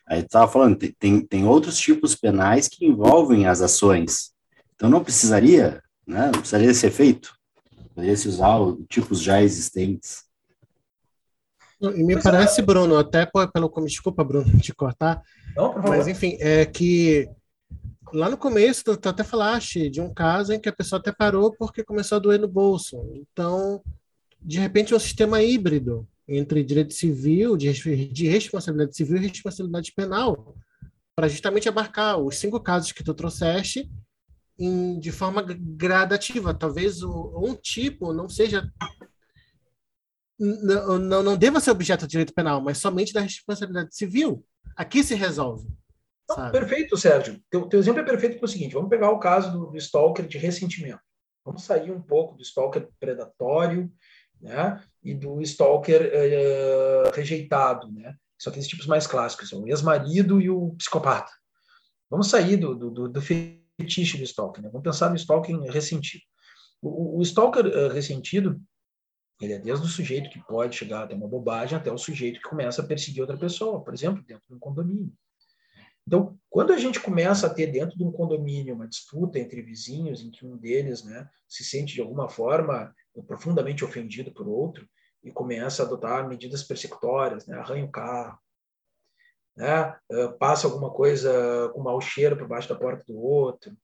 aí 0.08 0.22
estava 0.22 0.50
falando, 0.50 0.78
tem, 0.98 1.20
tem 1.20 1.46
outros 1.46 1.78
tipos 1.78 2.16
penais 2.16 2.70
que 2.70 2.86
envolvem 2.86 3.46
as 3.46 3.62
ações. 3.62 4.32
Então 4.76 4.90
não 4.90 5.04
precisaria, 5.04 5.82
né? 6.06 6.28
Não 6.28 6.40
precisaria 6.40 6.74
ser 6.74 6.92
feito. 6.92 7.34
Poderia 7.94 8.16
se 8.16 8.30
usar 8.30 8.58
os 8.60 8.78
tipos 8.88 9.22
já 9.22 9.42
existentes. 9.42 10.24
E 11.80 12.04
me 12.04 12.22
parece, 12.22 12.62
Bruno, 12.62 12.98
até 12.98 13.26
pelo. 13.26 13.72
Desculpa, 13.86 14.24
Bruno, 14.24 14.60
te 14.60 14.74
cortar. 14.74 15.22
Não, 15.56 15.74
por 15.74 15.82
favor. 15.82 15.90
Mas, 15.90 16.08
enfim, 16.08 16.38
é 16.40 16.66
que 16.66 17.30
lá 18.14 18.30
no 18.30 18.38
começo, 18.38 18.84
tu, 18.84 18.98
tu, 18.98 19.10
até 19.10 19.24
falaste 19.24 19.90
de 19.90 20.02
um 20.02 20.14
caso 20.14 20.54
em 20.54 20.60
que 20.60 20.70
a 20.70 20.76
pessoa 20.76 21.00
até 21.00 21.12
parou 21.12 21.54
porque 21.58 21.84
começou 21.84 22.16
a 22.16 22.20
doer 22.20 22.40
no 22.40 22.48
bolso. 22.48 22.98
Então, 23.14 23.82
de 24.42 24.60
repente, 24.60 24.94
é 24.94 24.96
um 24.96 25.00
sistema 25.00 25.42
híbrido 25.42 26.08
entre 26.28 26.64
direito 26.64 26.94
civil, 26.94 27.56
de, 27.56 27.72
de 28.12 28.28
responsabilidade 28.28 28.96
civil 28.96 29.18
e 29.18 29.28
responsabilidade 29.28 29.94
penal, 29.96 30.56
para 31.16 31.28
justamente 31.28 31.70
abarcar 31.70 32.18
os 32.18 32.38
cinco 32.38 32.60
casos 32.60 32.92
que 32.92 33.04
tu 33.04 33.14
trouxeste 33.14 33.90
em, 34.60 35.00
de 35.00 35.12
forma 35.12 35.42
gradativa. 35.42 36.54
Talvez 36.54 37.02
o, 37.02 37.34
um 37.44 37.56
tipo 37.56 38.14
não 38.14 38.28
seja 38.28 38.70
não, 40.40 41.00
não, 41.00 41.24
não 41.24 41.38
deva 41.38 41.60
ser 41.60 41.72
objeto 41.72 42.06
de 42.06 42.12
direito 42.12 42.34
penal, 42.34 42.62
mas 42.62 42.78
somente 42.78 43.14
da 43.14 43.22
responsabilidade 43.22 43.96
civil. 43.96 44.46
Aqui 44.76 45.04
se 45.04 45.16
resolve. 45.16 45.68
Não, 46.30 46.52
perfeito, 46.52 46.98
Sérgio. 46.98 47.42
Teu, 47.50 47.68
teu 47.68 47.80
exemplo 47.80 48.02
é 48.02 48.06
perfeito 48.06 48.38
para 48.38 48.46
o 48.46 48.50
seguinte: 48.50 48.74
vamos 48.74 48.90
pegar 48.90 49.10
o 49.12 49.20
caso 49.20 49.52
do, 49.52 49.68
do 49.68 49.78
stalker 49.78 50.28
de 50.28 50.38
ressentimento. 50.38 51.00
Vamos 51.46 51.64
sair 51.64 51.92
um 51.92 52.02
pouco 52.02 52.36
do 52.36 52.42
stalker 52.42 52.90
predatório 53.00 53.90
né, 54.42 54.84
e 55.02 55.14
do 55.14 55.42
stalker 55.42 56.02
uh, 56.02 57.16
rejeitado. 57.16 57.90
Né? 57.92 58.14
São 58.38 58.52
aqueles 58.52 58.68
tipos 58.68 58.86
mais 58.86 59.08
clássicos, 59.08 59.50
são 59.50 59.64
o 59.64 59.68
ex-marido 59.68 60.42
e 60.42 60.50
o 60.50 60.76
psicopata. 60.76 61.32
Vamos 62.10 62.30
sair 62.30 62.58
do, 62.58 62.76
do, 62.76 63.08
do 63.08 63.22
fetiche 63.22 64.18
do 64.18 64.24
stalker. 64.24 64.62
Né? 64.62 64.70
Vamos 64.70 64.84
pensar 64.84 65.10
no 65.10 65.16
stalker 65.16 65.58
ressentido. 65.72 66.24
O, 66.82 67.20
o 67.20 67.22
stalker 67.22 67.66
uh, 67.66 67.88
ressentido 67.88 68.62
ele 69.40 69.54
é 69.54 69.60
desde 69.60 69.86
o 69.86 69.90
sujeito 69.90 70.30
que 70.30 70.44
pode 70.44 70.76
chegar 70.76 71.04
até 71.04 71.16
uma 71.16 71.28
bobagem 71.28 71.78
até 71.78 71.92
o 71.92 71.98
sujeito 71.98 72.42
que 72.42 72.50
começa 72.50 72.82
a 72.82 72.86
perseguir 72.86 73.22
outra 73.22 73.38
pessoa, 73.38 73.84
por 73.84 73.94
exemplo, 73.94 74.24
dentro 74.24 74.44
de 74.48 74.56
um 74.56 74.60
condomínio. 74.60 75.14
Então, 76.08 76.40
quando 76.50 76.72
a 76.72 76.78
gente 76.78 77.02
começa 77.02 77.48
a 77.48 77.50
ter 77.54 77.68
dentro 77.68 77.98
de 77.98 78.04
um 78.04 78.12
condomínio 78.12 78.74
uma 78.74 78.88
disputa 78.88 79.38
entre 79.38 79.62
vizinhos, 79.62 80.24
em 80.24 80.32
que 80.32 80.46
um 80.46 80.56
deles 80.56 81.04
né, 81.04 81.30
se 81.48 81.64
sente 81.66 81.94
de 81.94 82.02
alguma 82.02 82.30
forma 82.30 82.96
profundamente 83.28 83.84
ofendido 83.84 84.32
por 84.32 84.48
outro 84.48 84.88
e 85.22 85.32
começa 85.32 85.84
a 85.84 85.86
adotar 85.86 86.28
medidas 86.28 86.64
persecutórias, 86.64 87.46
né, 87.46 87.58
arranha 87.58 87.84
o 87.84 87.92
carro, 87.92 88.40
né, 89.56 89.98
eh, 90.10 90.28
passa 90.40 90.68
alguma 90.68 90.92
coisa 90.92 91.70
com 91.74 91.82
mau 91.82 92.00
cheiro 92.00 92.38
por 92.38 92.48
baixo 92.48 92.70
da 92.70 92.76
porta 92.76 93.04
do 93.06 93.20
outro, 93.20 93.76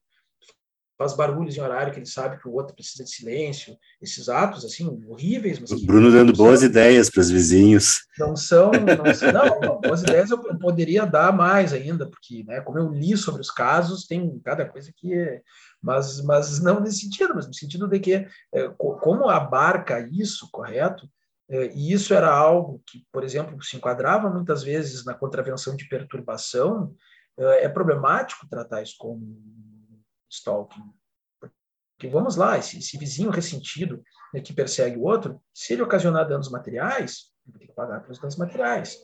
faz 1.04 1.12
barulhos 1.12 1.54
em 1.54 1.60
horário 1.60 1.92
que 1.92 1.98
ele 1.98 2.06
sabe 2.06 2.38
que 2.40 2.48
o 2.48 2.54
outro 2.54 2.74
precisa 2.74 3.04
de 3.04 3.10
silêncio, 3.10 3.76
esses 4.00 4.28
atos 4.30 4.64
assim 4.64 4.86
horríveis. 5.06 5.60
Mas 5.60 5.70
o 5.70 5.86
Bruno 5.86 6.10
dando 6.10 6.32
boas 6.32 6.60
são, 6.60 6.68
ideias 6.68 7.10
para 7.10 7.20
os 7.20 7.30
vizinhos. 7.30 8.06
Não 8.18 8.34
são, 8.34 8.70
não, 8.70 9.14
são, 9.14 9.32
não, 9.32 9.80
boas 9.80 10.02
ideias 10.02 10.30
eu 10.30 10.38
poderia 10.58 11.04
dar 11.04 11.30
mais 11.30 11.74
ainda, 11.74 12.08
porque, 12.08 12.42
né, 12.44 12.62
como 12.62 12.78
eu 12.78 12.88
li 12.90 13.16
sobre 13.16 13.42
os 13.42 13.50
casos, 13.50 14.06
tem 14.06 14.40
cada 14.42 14.64
coisa 14.64 14.90
que 14.96 15.12
é, 15.12 15.42
mas, 15.82 16.22
mas 16.22 16.62
não 16.62 16.80
nesse 16.80 17.00
sentido, 17.00 17.34
mas 17.34 17.46
no 17.46 17.52
sentido 17.52 17.86
de 17.86 18.00
que 18.00 18.14
é, 18.14 18.68
como 18.78 19.28
abarca 19.28 20.08
isso, 20.10 20.48
correto? 20.50 21.06
É, 21.50 21.66
e 21.74 21.92
isso 21.92 22.14
era 22.14 22.30
algo 22.30 22.82
que, 22.86 23.04
por 23.12 23.22
exemplo, 23.22 23.62
se 23.62 23.76
enquadrava 23.76 24.30
muitas 24.30 24.62
vezes 24.62 25.04
na 25.04 25.12
contravenção 25.12 25.76
de 25.76 25.86
perturbação. 25.86 26.94
É, 27.36 27.64
é 27.64 27.68
problemático 27.68 28.48
tratar 28.48 28.82
isso 28.82 28.94
como 28.98 29.36
stalking. 30.34 30.82
Porque 31.40 32.08
vamos 32.08 32.36
lá, 32.36 32.58
esse, 32.58 32.78
esse 32.78 32.98
vizinho 32.98 33.30
ressentido 33.30 34.02
né, 34.32 34.40
que 34.40 34.52
persegue 34.52 34.96
o 34.96 35.04
outro, 35.04 35.40
se 35.52 35.72
ele 35.72 35.82
ocasionar 35.82 36.28
danos 36.28 36.50
materiais, 36.50 37.32
ele 37.46 37.58
ter 37.58 37.66
que 37.68 37.74
pagar 37.74 38.00
pelos 38.02 38.18
danos 38.18 38.36
materiais. 38.36 38.98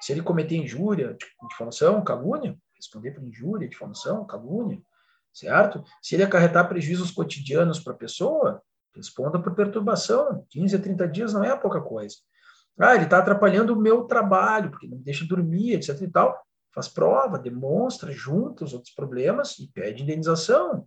Se 0.00 0.12
ele 0.12 0.22
cometer 0.22 0.56
injúria, 0.56 1.16
difamação, 1.48 2.04
calúnia, 2.04 2.56
responder 2.76 3.12
por 3.12 3.24
injúria, 3.24 3.68
difamação, 3.68 4.26
calúnia, 4.26 4.80
certo? 5.32 5.82
Se 6.02 6.14
ele 6.14 6.22
acarretar 6.22 6.68
prejuízos 6.68 7.10
cotidianos 7.10 7.80
para 7.80 7.94
a 7.94 7.96
pessoa, 7.96 8.62
responda 8.94 9.40
por 9.40 9.54
perturbação. 9.54 10.44
15 10.50 10.76
a 10.76 10.78
30 10.78 11.08
dias 11.08 11.32
não 11.32 11.42
é 11.42 11.56
pouca 11.56 11.80
coisa. 11.80 12.16
Ah, 12.78 12.94
ele 12.94 13.04
está 13.04 13.18
atrapalhando 13.18 13.72
o 13.72 13.80
meu 13.80 14.04
trabalho, 14.04 14.70
porque 14.70 14.86
não 14.86 14.98
me 14.98 15.04
deixa 15.04 15.24
dormir, 15.24 15.74
etc 15.74 16.00
e 16.02 16.08
tal. 16.08 16.44
Faz 16.74 16.88
prova, 16.88 17.38
demonstra, 17.38 18.12
junta 18.12 18.64
os 18.64 18.72
outros 18.72 18.92
problemas 18.92 19.58
e 19.58 19.68
pede 19.68 20.02
indenização. 20.02 20.86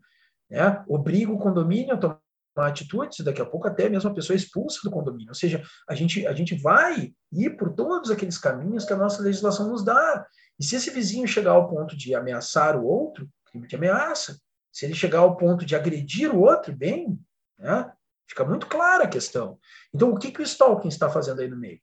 Né? 0.50 0.84
Obriga 0.88 1.32
o 1.32 1.40
condomínio 1.40 1.94
a 1.94 1.98
tomar 1.98 2.20
atitudes, 2.58 3.24
daqui 3.24 3.42
a 3.42 3.46
pouco 3.46 3.68
até 3.68 3.88
mesmo 3.88 4.10
a 4.10 4.14
pessoa 4.14 4.36
é 4.36 4.38
expulsa 4.38 4.80
do 4.84 4.92
condomínio. 4.92 5.30
Ou 5.30 5.36
seja, 5.36 5.64
a 5.88 5.96
gente, 5.96 6.26
a 6.28 6.34
gente 6.34 6.56
vai 6.56 7.14
ir 7.32 7.58
por 7.58 7.74
todos 7.74 8.12
aqueles 8.12 8.38
caminhos 8.38 8.84
que 8.84 8.94
a 8.94 8.98
nossa 8.98 9.22
legislação 9.22 9.70
nos 9.70 9.84
dá. 9.84 10.26
E 10.60 10.64
se 10.64 10.76
esse 10.76 10.90
vizinho 10.90 11.28
chegar 11.28 11.52
ao 11.52 11.70
ponto 11.70 11.96
de 11.96 12.14
ameaçar 12.16 12.76
o 12.76 12.86
outro, 12.86 13.30
crime 13.46 13.68
de 13.68 13.76
ameaça. 13.76 14.40
Se 14.72 14.86
ele 14.86 14.94
chegar 14.94 15.20
ao 15.20 15.38
ponto 15.38 15.66
de 15.66 15.76
agredir 15.76 16.34
o 16.34 16.42
outro, 16.42 16.76
bem, 16.76 17.20
né? 17.58 17.92
fica 18.28 18.46
muito 18.46 18.68
clara 18.68 19.06
a 19.06 19.10
questão. 19.10 19.60
Então, 19.94 20.12
o 20.12 20.20
que, 20.20 20.32
que 20.32 20.42
o 20.42 20.44
stalking 20.44 20.90
está 20.90 21.10
fazendo 21.10 21.42
aí 21.42 21.48
no 21.48 21.58
meio 21.58 21.80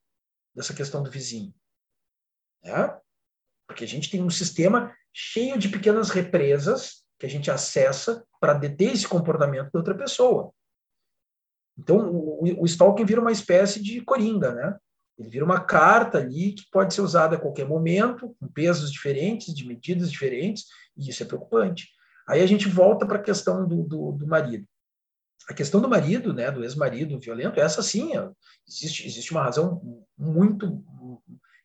dessa 0.55 0.75
questão 0.75 1.03
do 1.03 1.11
vizinho? 1.11 1.53
É? 2.63 2.97
Porque 3.67 3.85
a 3.85 3.89
gente 3.89 4.11
tem 4.11 4.23
um 4.23 4.31
sistema 4.31 4.95
cheio 5.12 5.59
de 5.59 5.69
pequenas 5.69 6.11
represas 6.11 7.05
que 7.19 7.27
a 7.27 7.29
gente 7.29 7.51
acessa 7.51 8.25
para 8.41 8.55
deter 8.55 8.93
esse 8.93 9.07
comportamento 9.07 9.71
da 9.73 9.79
outra 9.79 9.95
pessoa. 9.95 10.53
Então, 11.79 12.11
o, 12.11 12.62
o 12.62 12.65
stalking 12.67 13.05
vira 13.05 13.21
uma 13.21 13.33
espécie 13.33 13.83
de 13.83 14.01
coringa, 14.03 14.53
né? 14.53 14.77
Ele 15.19 15.29
vira 15.29 15.45
uma 15.45 15.61
carta 15.61 16.19
ali 16.19 16.53
que 16.53 16.65
pode 16.71 16.93
ser 16.93 17.01
usada 17.01 17.37
a 17.37 17.41
qualquer 17.41 17.67
momento, 17.67 18.35
com 18.41 18.49
pesos 18.49 18.91
diferentes, 18.91 19.55
de 19.55 19.67
medidas 19.67 20.11
diferentes, 20.11 20.65
e 20.97 21.09
isso 21.09 21.23
é 21.23 21.27
preocupante. 21.27 21.89
Aí 22.29 22.41
a 22.41 22.47
gente 22.47 22.69
volta 22.69 23.07
para 23.07 23.19
a 23.19 23.23
questão 23.23 23.67
do, 23.67 23.83
do, 23.85 24.12
do, 24.12 24.27
marido. 24.27 24.67
A 25.49 25.55
questão 25.55 25.81
do 25.81 25.89
marido, 25.89 26.33
né, 26.33 26.51
do 26.51 26.65
ex-marido 26.65 27.19
violento, 27.21 27.61
essa 27.61 27.83
sim, 27.83 28.12
existe, 28.67 29.07
existe 29.07 29.31
uma 29.31 29.43
razão 29.43 29.81
muito, 30.17 30.83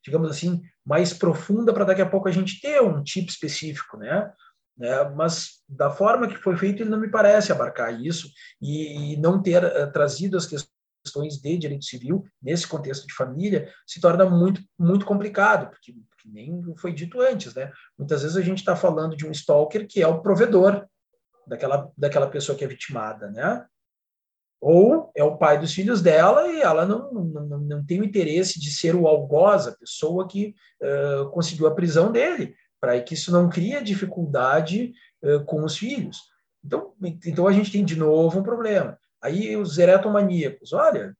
digamos 0.03 0.29
assim, 0.29 0.61
mais 0.85 1.13
profunda 1.13 1.73
para 1.73 1.85
daqui 1.85 2.01
a 2.01 2.09
pouco 2.09 2.27
a 2.27 2.31
gente 2.31 2.59
ter 2.61 2.81
um 2.81 3.03
tipo 3.03 3.29
específico, 3.29 3.97
né? 3.97 4.31
né? 4.77 5.03
Mas 5.15 5.61
da 5.67 5.91
forma 5.91 6.27
que 6.27 6.37
foi 6.37 6.57
feito, 6.57 6.81
ele 6.81 6.89
não 6.89 6.99
me 6.99 7.11
parece 7.11 7.51
abarcar 7.51 7.93
isso 8.01 8.29
e, 8.61 9.13
e 9.13 9.17
não 9.17 9.41
ter 9.41 9.63
uh, 9.63 9.91
trazido 9.91 10.37
as 10.37 10.45
questões 10.45 11.37
de 11.37 11.57
direito 11.57 11.85
civil 11.85 12.25
nesse 12.41 12.67
contexto 12.67 13.05
de 13.07 13.13
família 13.13 13.71
se 13.87 14.01
torna 14.01 14.29
muito 14.29 14.61
muito 14.77 15.05
complicado 15.05 15.69
porque, 15.69 15.93
porque 16.09 16.29
nem 16.29 16.61
foi 16.77 16.93
dito 16.93 17.21
antes 17.21 17.55
né 17.55 17.71
muitas 17.97 18.21
vezes 18.21 18.35
a 18.35 18.41
gente 18.41 18.59
está 18.59 18.75
falando 18.75 19.15
de 19.15 19.25
um 19.25 19.31
stalker 19.31 19.87
que 19.87 20.01
é 20.01 20.07
o 20.07 20.21
provedor 20.21 20.85
daquela 21.47 21.89
daquela 21.97 22.29
pessoa 22.29 22.57
que 22.57 22.65
é 22.65 22.67
vitimada 22.67 23.31
né 23.31 23.65
ou 24.61 25.11
é 25.15 25.23
o 25.23 25.37
pai 25.37 25.57
dos 25.57 25.73
filhos 25.73 26.01
dela 26.01 26.47
e 26.47 26.61
ela 26.61 26.85
não, 26.85 27.11
não, 27.11 27.59
não 27.59 27.85
tem 27.85 28.01
o 28.01 28.03
interesse 28.03 28.59
de 28.59 28.71
ser 28.71 28.95
o 28.95 29.07
algoz, 29.07 29.67
a 29.67 29.71
pessoa 29.71 30.27
que 30.27 30.53
uh, 30.81 31.29
conseguiu 31.31 31.67
a 31.67 31.75
prisão 31.75 32.11
dele, 32.11 32.55
para 32.79 32.99
que 33.01 33.13
isso 33.13 33.31
não 33.31 33.49
crie 33.49 33.81
dificuldade 33.81 34.93
uh, 35.23 35.43
com 35.45 35.63
os 35.63 35.77
filhos. 35.77 36.23
Então, 36.63 36.93
então 37.25 37.47
a 37.47 37.53
gente 37.53 37.71
tem 37.71 37.85
de 37.85 37.95
novo 37.95 38.39
um 38.39 38.43
problema. 38.43 38.99
Aí 39.21 39.55
os 39.55 39.77
eretomaníacos, 39.77 40.73
olha, 40.73 41.15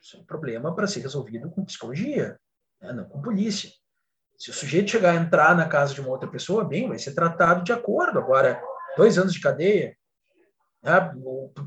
isso 0.00 0.16
é 0.16 0.20
um 0.20 0.24
problema 0.24 0.74
para 0.74 0.86
ser 0.86 1.00
resolvido 1.00 1.50
com 1.50 1.64
psicologia, 1.64 2.38
né? 2.80 2.92
não 2.92 3.04
com 3.04 3.22
polícia. 3.22 3.70
Se 4.38 4.50
o 4.50 4.54
sujeito 4.54 4.90
chegar 4.90 5.12
a 5.12 5.20
entrar 5.20 5.56
na 5.56 5.68
casa 5.68 5.94
de 5.94 6.00
uma 6.00 6.10
outra 6.10 6.28
pessoa, 6.28 6.64
bem, 6.64 6.88
vai 6.88 6.98
ser 6.98 7.14
tratado 7.14 7.62
de 7.62 7.72
acordo. 7.72 8.18
Agora, 8.18 8.60
dois 8.96 9.16
anos 9.16 9.32
de 9.32 9.40
cadeia, 9.40 9.96
né? 10.82 11.12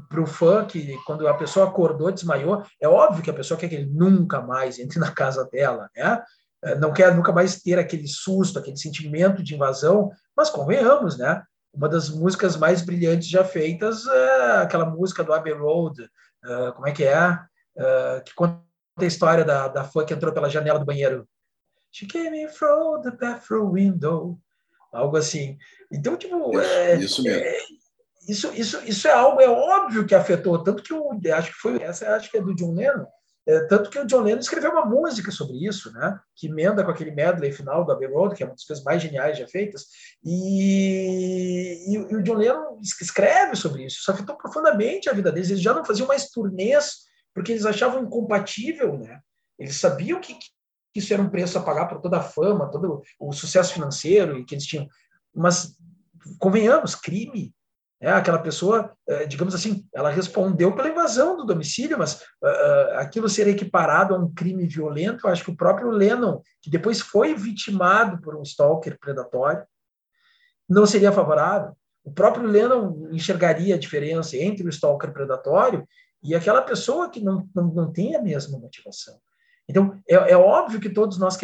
para 0.10 0.22
o 0.22 0.26
fã, 0.26 0.66
que 0.66 0.98
quando 1.06 1.28
a 1.28 1.34
pessoa 1.34 1.68
acordou, 1.68 2.12
desmaiou, 2.12 2.64
é 2.82 2.88
óbvio 2.88 3.24
que 3.24 3.30
a 3.30 3.34
pessoa 3.34 3.58
quer 3.60 3.70
que 3.70 3.76
ele 3.76 3.92
nunca 3.92 4.42
mais 4.42 4.78
entre 4.80 5.00
na 5.00 5.12
casa 5.12 5.48
dela, 5.52 5.90
né? 5.96 6.24
É, 6.64 6.76
não 6.76 6.92
quer 6.92 7.16
nunca 7.16 7.32
mais 7.32 7.62
ter 7.62 7.78
aquele 7.78 8.08
susto, 8.08 8.58
aquele 8.58 8.78
sentimento 8.78 9.44
de 9.44 9.54
invasão, 9.54 10.12
mas 10.36 10.50
convenhamos, 10.50 11.18
né? 11.18 11.44
uma 11.76 11.90
das 11.90 12.10
músicas 12.10 12.56
mais 12.56 12.82
brilhantes 12.82 13.28
já 13.28 13.44
feitas 13.44 14.06
é 14.08 14.62
aquela 14.62 14.86
música 14.86 15.24
do 15.24 15.34
Abbey 15.34 15.54
Road, 15.54 16.02
uh, 16.04 16.74
como 16.74 16.88
é 16.88 16.92
que 16.92 17.04
é? 17.04 17.32
Uh, 17.76 18.24
que 18.26 18.34
conta 18.34 18.62
a 18.98 19.06
história 19.06 19.44
da, 19.44 19.68
da 19.68 19.84
fã 19.84 20.06
que 20.06 20.14
entrou 20.14 20.34
pela 20.34 20.50
janela 20.50 20.80
do 20.80 20.86
banheiro. 20.86 21.28
She 21.92 22.06
came 22.06 22.42
in 22.42 22.48
through 22.48 23.02
the 23.02 23.12
bathroom 23.12 23.72
window. 23.74 24.40
Algo 24.92 25.18
assim. 25.18 25.58
Então, 25.92 26.16
tipo... 26.16 26.58
É, 26.58 26.96
isso 26.96 27.22
mesmo. 27.22 27.44
É, 27.44 27.58
isso, 28.28 28.52
isso, 28.54 28.82
isso 28.86 29.08
é 29.08 29.12
algo, 29.12 29.42
é 29.42 29.48
óbvio 29.48 30.06
que 30.06 30.16
afetou, 30.16 30.64
tanto 30.64 30.84
que 30.84 30.94
eu 30.94 31.10
acho 31.34 31.52
que 31.52 31.58
foi, 31.58 31.82
essa 31.82 32.16
acho 32.16 32.30
que 32.30 32.38
é 32.38 32.42
do 32.42 32.56
John 32.56 32.74
Lennon, 32.74 33.06
é, 33.48 33.60
tanto 33.68 33.92
que 33.92 34.00
o 34.00 34.08
John 34.08 34.22
Lennon 34.22 34.40
escreveu 34.40 34.72
uma 34.72 34.86
música 34.86 35.30
sobre 35.32 35.58
isso, 35.58 35.92
né? 35.94 36.20
que 36.36 36.48
emenda 36.48 36.84
com 36.84 36.90
aquele 36.90 37.12
medley 37.12 37.52
final 37.52 37.86
do 37.86 37.92
Abbey 37.92 38.08
Road, 38.08 38.36
que 38.36 38.42
é 38.42 38.46
uma 38.46 38.54
das 38.54 38.64
coisas 38.64 38.84
mais 38.84 39.02
geniais 39.02 39.38
já 39.38 39.48
feitas, 39.48 39.86
e, 40.24 41.86
e, 41.88 41.94
e, 41.94 42.16
o 42.16 42.24
John 42.24 42.38
Lennon 42.38 42.80
escreve 42.82 43.56
sobre 43.56 43.86
isso. 43.86 44.00
Isso 44.00 44.12
afetou 44.12 44.36
profundamente 44.36 45.10
a 45.10 45.14
vida 45.14 45.32
deles. 45.32 45.52
Eles 45.52 45.62
já 45.62 45.76
não 45.76 45.86
faziam 45.86 46.08
mais 46.08 46.30
turnês 46.32 47.06
porque 47.36 47.52
eles 47.52 47.66
achavam 47.66 48.02
incompatível. 48.02 48.98
Né? 48.98 49.20
Eles 49.60 49.76
sabiam 49.76 50.20
que, 50.20 50.34
que 50.34 51.00
isso 51.00 51.14
era 51.14 51.22
um 51.22 51.30
preço 51.30 51.60
a 51.60 51.62
pagar 51.62 51.86
por 51.86 52.02
toda 52.02 52.18
a 52.18 52.24
fama, 52.24 52.72
todo 52.72 53.04
o 53.20 53.32
sucesso 53.32 53.74
financeiro 53.74 54.44
que 54.44 54.56
eles 54.56 54.66
tinham. 54.66 54.88
Mas, 55.36 55.76
convenhamos, 56.40 56.96
crime 56.96 57.54
é, 58.02 58.12
aquela 58.12 58.40
pessoa, 58.40 58.96
é, 59.08 59.26
digamos 59.26 59.56
assim, 59.56 59.88
ela 59.94 60.10
respondeu 60.10 60.76
pela 60.76 60.90
invasão 60.90 61.38
do 61.38 61.46
domicílio, 61.46 61.98
mas 61.98 62.22
uh, 62.44 62.98
aquilo 62.98 63.30
ser 63.30 63.48
equiparado 63.48 64.14
a 64.14 64.20
um 64.20 64.34
crime 64.34 64.68
violento, 64.68 65.26
eu 65.26 65.32
acho 65.32 65.44
que 65.44 65.52
o 65.52 65.56
próprio 65.56 65.90
Lennon, 65.90 66.42
que 66.62 66.70
depois 66.70 67.00
foi 67.00 67.34
vitimado 67.34 68.22
por 68.22 68.36
um 68.36 68.44
stalker 68.44 69.00
predatório, 69.00 69.66
não 70.68 70.86
seria 70.86 71.12
favorável. 71.12 71.76
O 72.04 72.12
próprio 72.12 72.46
Lennon 72.46 73.08
enxergaria 73.12 73.76
a 73.76 73.80
diferença 73.80 74.38
entre 74.38 74.66
o 74.66 74.70
stalker 74.70 75.12
predatório 75.12 75.88
e 76.22 76.36
aquela 76.36 76.62
pessoa 76.62 77.10
que 77.10 77.22
não, 77.22 77.48
não, 77.56 77.68
não 77.68 77.92
tem 77.92 78.16
a 78.16 78.22
mesma 78.22 78.60
motivação. 78.60 79.18
Então, 79.68 80.00
é, 80.08 80.16
é 80.16 80.38
óbvio 80.38 80.80
que 80.80 80.90
todos 80.90 81.18
nós 81.18 81.38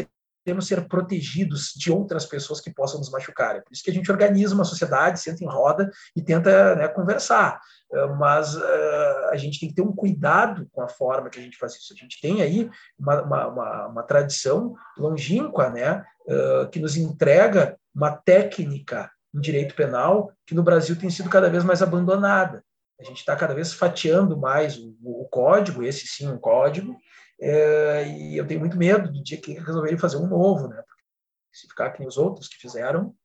temos 0.43 0.67
ser 0.67 0.87
protegidos 0.87 1.73
de 1.75 1.91
outras 1.91 2.25
pessoas 2.25 2.59
que 2.59 2.73
possam 2.73 2.99
nos 2.99 3.11
machucar. 3.11 3.55
É 3.55 3.61
por 3.61 3.71
isso 3.71 3.83
que 3.83 3.91
a 3.91 3.93
gente 3.93 4.11
organiza 4.11 4.55
uma 4.55 4.63
sociedade, 4.63 5.19
senta 5.19 5.43
em 5.43 5.47
roda 5.47 5.89
e 6.15 6.21
tenta 6.21 6.75
né, 6.75 6.87
conversar. 6.87 7.59
Eh, 7.93 8.07
mas 8.17 8.55
uh, 8.55 9.29
a 9.31 9.35
gente 9.35 9.59
tem 9.59 9.69
que 9.69 9.75
ter 9.75 9.81
um 9.81 9.93
cuidado 9.93 10.67
com 10.71 10.81
a 10.81 10.87
forma 10.87 11.29
que 11.29 11.39
a 11.39 11.41
gente 11.41 11.57
faz 11.57 11.75
isso. 11.75 11.93
A 11.93 11.97
gente 11.97 12.19
tem 12.21 12.41
aí 12.41 12.69
uma, 12.97 13.21
uma, 13.21 13.47
uma, 13.47 13.87
uma 13.87 14.03
tradição 14.03 14.75
longínqua, 14.97 15.69
né, 15.69 16.03
uh, 16.27 16.69
que 16.69 16.79
nos 16.79 16.95
entrega 16.95 17.77
uma 17.93 18.11
técnica 18.11 19.11
em 19.33 19.39
direito 19.39 19.75
penal 19.75 20.31
que 20.45 20.55
no 20.55 20.63
Brasil 20.63 20.95
tem 20.97 21.09
sido 21.09 21.29
cada 21.29 21.49
vez 21.49 21.63
mais 21.63 21.81
abandonada. 21.81 22.63
A 22.99 23.03
gente 23.03 23.17
está 23.17 23.35
cada 23.35 23.53
vez 23.53 23.73
fatiando 23.73 24.37
mais 24.37 24.77
o, 24.77 24.95
o 25.03 25.27
código, 25.29 25.83
esse 25.83 26.05
sim 26.07 26.27
um 26.27 26.37
código, 26.37 26.95
é, 27.41 28.07
e 28.07 28.37
eu 28.37 28.45
tenho 28.45 28.59
muito 28.59 28.77
medo 28.77 29.11
do 29.11 29.23
dia 29.23 29.39
que 29.39 29.53
resolverem 29.53 29.97
fazer 29.97 30.17
um 30.17 30.27
novo, 30.27 30.67
né? 30.67 30.81
Porque 30.87 31.03
se 31.51 31.67
ficar 31.67 31.91
que 31.91 31.99
nem 31.99 32.07
os 32.07 32.17
outros 32.17 32.47
que 32.47 32.57
fizeram, 32.57 33.15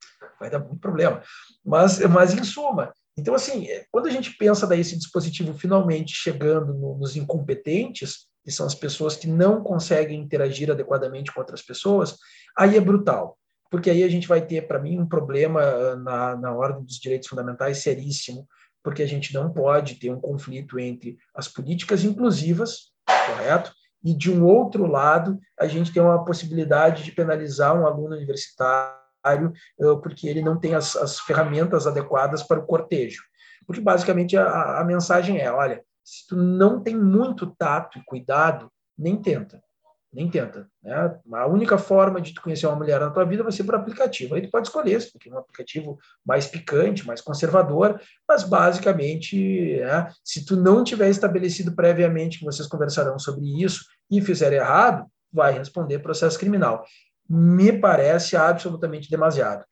vai 0.40 0.48
dar 0.48 0.58
muito 0.58 0.80
problema. 0.80 1.22
Mas, 1.64 1.98
mas 2.00 2.32
em 2.32 2.42
suma, 2.42 2.92
então 3.18 3.34
assim, 3.34 3.66
é, 3.66 3.84
quando 3.90 4.06
a 4.06 4.10
gente 4.10 4.36
pensa 4.36 4.66
daí 4.66 4.80
esse 4.80 4.96
dispositivo 4.96 5.54
finalmente 5.54 6.14
chegando 6.14 6.74
no, 6.74 6.98
nos 6.98 7.16
incompetentes, 7.16 8.26
que 8.44 8.50
são 8.50 8.66
as 8.66 8.74
pessoas 8.74 9.16
que 9.16 9.26
não 9.26 9.62
conseguem 9.62 10.20
interagir 10.20 10.70
adequadamente 10.70 11.32
com 11.32 11.40
outras 11.40 11.62
pessoas, 11.62 12.16
aí 12.56 12.76
é 12.76 12.80
brutal. 12.80 13.38
Porque 13.70 13.90
aí 13.90 14.04
a 14.04 14.08
gente 14.08 14.28
vai 14.28 14.40
ter, 14.40 14.66
para 14.66 14.78
mim, 14.78 15.00
um 15.00 15.08
problema 15.08 15.60
ah, 15.60 15.96
na, 15.96 16.36
na 16.36 16.54
ordem 16.54 16.84
dos 16.84 16.98
direitos 17.00 17.28
fundamentais 17.28 17.78
seríssimo, 17.78 18.46
porque 18.82 19.02
a 19.02 19.06
gente 19.06 19.34
não 19.34 19.52
pode 19.52 19.96
ter 19.96 20.10
um 20.10 20.20
conflito 20.20 20.78
entre 20.78 21.18
as 21.34 21.48
políticas 21.48 22.04
inclusivas, 22.04 22.92
correto? 23.04 23.72
E 24.04 24.14
de 24.14 24.30
um 24.30 24.44
outro 24.44 24.86
lado, 24.86 25.38
a 25.58 25.66
gente 25.66 25.92
tem 25.92 26.02
uma 26.02 26.24
possibilidade 26.24 27.02
de 27.02 27.12
penalizar 27.12 27.74
um 27.74 27.86
aluno 27.86 28.14
universitário 28.14 29.52
uh, 29.80 30.00
porque 30.00 30.28
ele 30.28 30.42
não 30.42 30.58
tem 30.58 30.74
as, 30.74 30.94
as, 30.96 31.18
ferramentas 31.18 31.86
adequadas 31.86 32.42
para 32.42 32.60
o 32.60 32.66
cortejo. 32.66 33.22
Porque 33.66 33.80
basicamente 33.80 34.36
a, 34.36 34.80
a 34.80 34.84
mensagem 34.84 35.38
é: 35.38 35.50
olha, 35.50 35.82
se 36.04 36.26
tu 36.28 36.36
não 36.36 36.80
tem 36.80 36.96
muito 36.96 37.54
tato 37.58 37.98
e 37.98 38.04
cuidado, 38.04 38.70
nem 38.96 39.16
tenta 39.20 39.60
nem 40.12 40.30
tenta. 40.30 40.66
Né? 40.82 40.94
A 41.34 41.46
única 41.46 41.76
forma 41.76 42.20
de 42.20 42.32
tu 42.32 42.40
conhecer 42.40 42.66
uma 42.66 42.76
mulher 42.76 43.00
na 43.00 43.10
tua 43.10 43.24
vida 43.24 43.42
vai 43.42 43.52
ser 43.52 43.64
por 43.64 43.74
aplicativo. 43.74 44.34
Aí 44.34 44.42
tu 44.42 44.50
pode 44.50 44.66
escolher 44.66 45.00
se 45.00 45.12
tu 45.12 45.18
quer 45.18 45.30
um 45.30 45.38
aplicativo 45.38 45.98
mais 46.24 46.46
picante, 46.46 47.06
mais 47.06 47.20
conservador, 47.20 48.00
mas 48.28 48.42
basicamente, 48.42 49.78
né, 49.80 50.08
se 50.24 50.44
tu 50.44 50.56
não 50.56 50.82
tiver 50.82 51.10
estabelecido 51.10 51.74
previamente 51.74 52.38
que 52.38 52.44
vocês 52.44 52.68
conversarão 52.68 53.18
sobre 53.18 53.62
isso 53.62 53.84
e 54.10 54.20
fizer 54.20 54.52
errado, 54.52 55.06
vai 55.32 55.52
responder 55.52 55.98
processo 55.98 56.38
criminal. 56.38 56.84
me 57.28 57.72
parece 57.72 58.36
absolutamente 58.36 59.10
demasiado. 59.10 59.64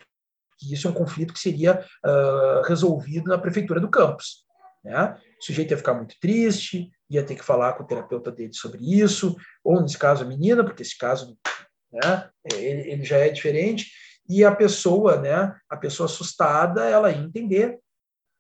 Isso 0.71 0.89
é 0.89 0.91
um 0.91 0.95
conflito 0.95 1.33
que 1.33 1.41
seria 1.41 1.85
uh, 2.05 2.63
resolvido 2.67 3.29
na 3.29 3.39
prefeitura 3.39 3.81
do 3.81 3.89
campus. 3.89 4.45
Né? 4.85 5.17
O 5.41 5.45
sujeito 5.45 5.71
ia 5.71 5.77
ficar 5.77 5.95
muito 5.95 6.15
triste, 6.21 6.91
ia 7.11 7.23
ter 7.23 7.35
que 7.35 7.45
falar 7.45 7.75
com 7.75 7.83
o 7.83 7.87
terapeuta 7.87 8.31
dele 8.31 8.53
sobre 8.55 8.81
isso, 9.01 9.37
ou 9.63 9.81
nesse 9.81 9.99
caso 9.99 10.25
a 10.25 10.27
menina, 10.27 10.65
porque 10.65 10.83
esse 10.83 10.97
caso 10.97 11.37
né, 11.93 12.31
ele, 12.53 12.91
ele 12.91 13.05
já 13.05 13.19
é 13.19 13.29
diferente, 13.29 13.91
e 14.29 14.43
a 14.45 14.55
pessoa, 14.55 15.21
né, 15.21 15.55
a 15.69 15.77
pessoa 15.77 16.07
assustada, 16.07 16.89
ela 16.89 17.11
ia 17.11 17.19
entender, 17.19 17.79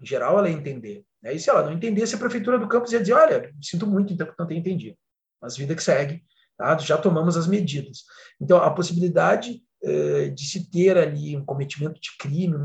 em 0.00 0.06
geral 0.06 0.38
ela 0.38 0.48
ia 0.48 0.56
entender. 0.56 1.04
Né? 1.22 1.34
E 1.34 1.38
se 1.38 1.50
ela 1.50 1.62
não 1.62 1.72
entendesse, 1.72 2.14
a 2.14 2.18
prefeitura 2.18 2.58
do 2.58 2.68
campus 2.68 2.92
ia 2.92 3.00
dizer, 3.00 3.12
olha, 3.12 3.52
sinto 3.62 3.86
muito, 3.86 4.12
então 4.12 4.32
não 4.38 4.46
tenho 4.46 4.60
entendido. 4.60 4.96
Mas 5.40 5.56
vida 5.56 5.74
que 5.74 5.82
segue, 5.82 6.24
tá? 6.56 6.76
já 6.78 6.96
tomamos 6.96 7.36
as 7.36 7.46
medidas. 7.46 8.04
Então, 8.40 8.58
a 8.58 8.70
possibilidade 8.70 9.62
eh, 9.82 10.30
de 10.30 10.44
se 10.46 10.70
ter 10.70 10.96
ali 10.96 11.36
um 11.36 11.44
cometimento 11.44 12.00
de 12.00 12.16
crime, 12.18 12.56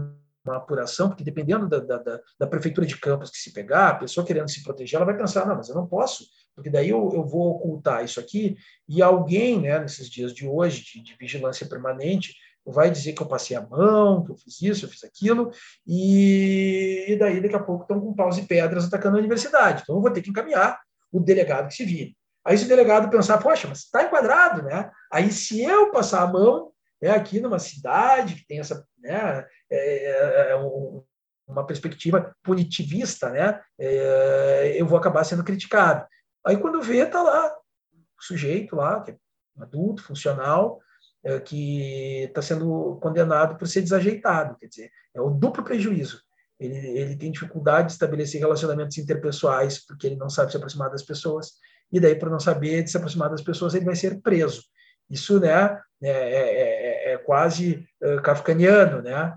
uma 0.43 0.57
apuração, 0.57 1.09
porque 1.09 1.23
dependendo 1.23 1.67
da, 1.67 1.79
da, 1.79 2.19
da, 2.39 2.47
prefeitura 2.47 2.87
de 2.87 2.97
campus 2.97 3.29
que 3.29 3.37
se 3.37 3.53
pegar, 3.53 3.89
a 3.89 3.95
pessoa 3.95 4.25
querendo 4.25 4.49
se 4.49 4.63
proteger, 4.63 4.95
ela 4.95 5.05
vai 5.05 5.17
pensar, 5.17 5.45
não, 5.45 5.55
mas 5.55 5.69
eu 5.69 5.75
não 5.75 5.85
posso, 5.85 6.25
porque 6.55 6.69
daí 6.69 6.89
eu, 6.89 7.11
eu 7.13 7.25
vou 7.25 7.51
ocultar 7.51 8.03
isso 8.03 8.19
aqui, 8.19 8.57
e 8.87 9.01
alguém, 9.01 9.61
né, 9.61 9.79
nesses 9.79 10.09
dias 10.09 10.33
de 10.33 10.47
hoje, 10.47 10.83
de, 10.83 11.03
de 11.03 11.15
vigilância 11.19 11.67
permanente, 11.67 12.33
vai 12.71 12.89
dizer 12.89 13.13
que 13.13 13.21
eu 13.21 13.27
passei 13.27 13.55
a 13.55 13.65
mão, 13.65 14.23
que 14.23 14.31
eu 14.31 14.37
fiz 14.37 14.61
isso, 14.61 14.85
eu 14.85 14.89
fiz 14.89 15.03
aquilo, 15.03 15.51
e, 15.85 17.05
e 17.09 17.15
daí 17.17 17.41
daqui 17.41 17.55
a 17.55 17.63
pouco 17.63 17.83
estão 17.83 17.99
com 17.99 18.13
paus 18.13 18.37
e 18.37 18.43
pedras 18.43 18.85
atacando 18.85 19.17
a 19.17 19.19
universidade. 19.19 19.81
Então 19.83 19.95
eu 19.95 20.01
vou 20.01 20.11
ter 20.11 20.21
que 20.21 20.29
encaminhar 20.29 20.79
o 21.11 21.19
delegado 21.19 21.67
que 21.67 21.75
se 21.75 21.85
vire. 21.85 22.15
Aí 22.45 22.57
se 22.57 22.65
o 22.65 22.67
delegado 22.67 23.09
pensar, 23.09 23.37
poxa, 23.39 23.67
mas 23.67 23.79
está 23.79 24.03
enquadrado, 24.03 24.63
né? 24.63 24.89
Aí 25.11 25.31
se 25.31 25.61
eu 25.61 25.91
passar 25.91 26.23
a 26.23 26.27
mão, 26.27 26.71
né, 27.01 27.11
aqui 27.11 27.39
numa 27.39 27.59
cidade 27.59 28.35
que 28.35 28.47
tem 28.47 28.59
essa, 28.59 28.85
né, 28.99 29.45
é, 29.69 30.47
é, 30.47 30.51
é 30.51 30.55
um, 30.57 31.03
uma 31.47 31.65
perspectiva 31.65 32.35
punitivista, 32.43 33.29
né, 33.29 33.61
é, 33.79 34.75
eu 34.75 34.85
vou 34.85 34.97
acabar 34.97 35.23
sendo 35.23 35.43
criticado. 35.43 36.05
Aí 36.45 36.57
quando 36.57 36.81
vê, 36.81 36.97
está 36.99 37.21
lá 37.21 37.55
o 37.91 38.23
sujeito 38.23 38.75
lá, 38.75 39.01
que 39.01 39.11
é 39.11 39.17
adulto, 39.59 40.03
funcional, 40.03 40.79
é, 41.23 41.39
que 41.39 42.23
está 42.23 42.41
sendo 42.41 42.97
condenado 43.01 43.57
por 43.57 43.67
ser 43.67 43.81
desajeitado, 43.81 44.55
quer 44.57 44.67
dizer, 44.67 44.91
é 45.13 45.21
o 45.21 45.29
duplo 45.29 45.63
prejuízo. 45.63 46.21
Ele, 46.59 46.75
ele 46.75 47.15
tem 47.15 47.31
dificuldade 47.31 47.87
de 47.87 47.93
estabelecer 47.93 48.39
relacionamentos 48.39 48.97
interpessoais 48.97 49.85
porque 49.85 50.07
ele 50.07 50.17
não 50.17 50.29
sabe 50.29 50.51
se 50.51 50.57
aproximar 50.57 50.89
das 50.89 51.03
pessoas, 51.03 51.53
e 51.91 51.99
daí, 51.99 52.15
por 52.15 52.29
não 52.29 52.39
saber 52.39 52.87
se 52.87 52.97
aproximar 52.97 53.29
das 53.29 53.41
pessoas, 53.41 53.73
ele 53.73 53.85
vai 53.85 53.95
ser 53.95 54.21
preso. 54.21 54.63
Isso 55.09 55.39
né, 55.39 55.81
é, 56.01 56.09
é, 56.09 57.11
é, 57.11 57.13
é 57.13 57.17
quase 57.17 57.87
uh, 58.03 58.21
kafkaniano, 58.21 59.01
né? 59.01 59.35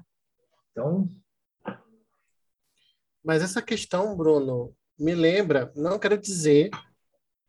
Então... 0.73 1.09
Mas 3.25 3.41
essa 3.41 3.63
questão, 3.63 4.17
Bruno, 4.17 4.75
me 4.99 5.15
lembra, 5.15 5.73
não 5.77 5.99
quero 5.99 6.19
dizer, 6.19 6.71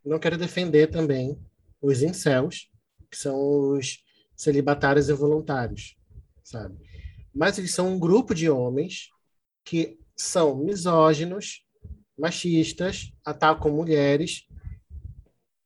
não 0.05 0.19
quero 0.19 0.37
defender 0.37 0.87
também 0.91 1.39
os 1.81 2.03
incels, 2.03 2.69
que 3.09 3.17
são 3.17 3.71
os 3.71 4.03
celibatários 4.35 5.07
voluntários, 5.09 5.97
sabe? 6.43 6.77
Mas 7.33 7.57
eles 7.57 7.73
são 7.73 7.93
um 7.93 7.99
grupo 7.99 8.35
de 8.35 8.49
homens 8.49 9.09
que 9.63 9.99
são 10.15 10.55
misóginos, 10.55 11.65
machistas, 12.17 13.11
atacam 13.25 13.71
mulheres, 13.71 14.47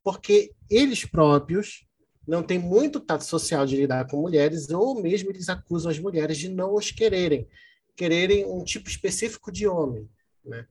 porque 0.04 0.54
eles 0.70 1.06
próprios 1.06 1.87
não 2.28 2.44
têm 2.44 2.60
muito 2.60 3.00
tato 3.00 3.24
social 3.24 3.66
de 3.66 3.78
lidar 3.78 4.06
com 4.08 4.22
mulheres, 4.22 4.70
ou 4.70 5.02
mesmo 5.02 5.30
eles 5.30 5.48
acusam 5.48 5.90
as 5.90 5.98
mulheres 5.98 6.38
de 6.38 6.50
não 6.50 6.76
os 6.76 6.92
quererem, 6.92 7.48
quererem 7.96 8.46
um 8.46 8.64
tipo 8.64 8.90
específico 8.90 9.52
de 9.52 9.66
homem. 9.66 10.10
Né? 10.44 10.68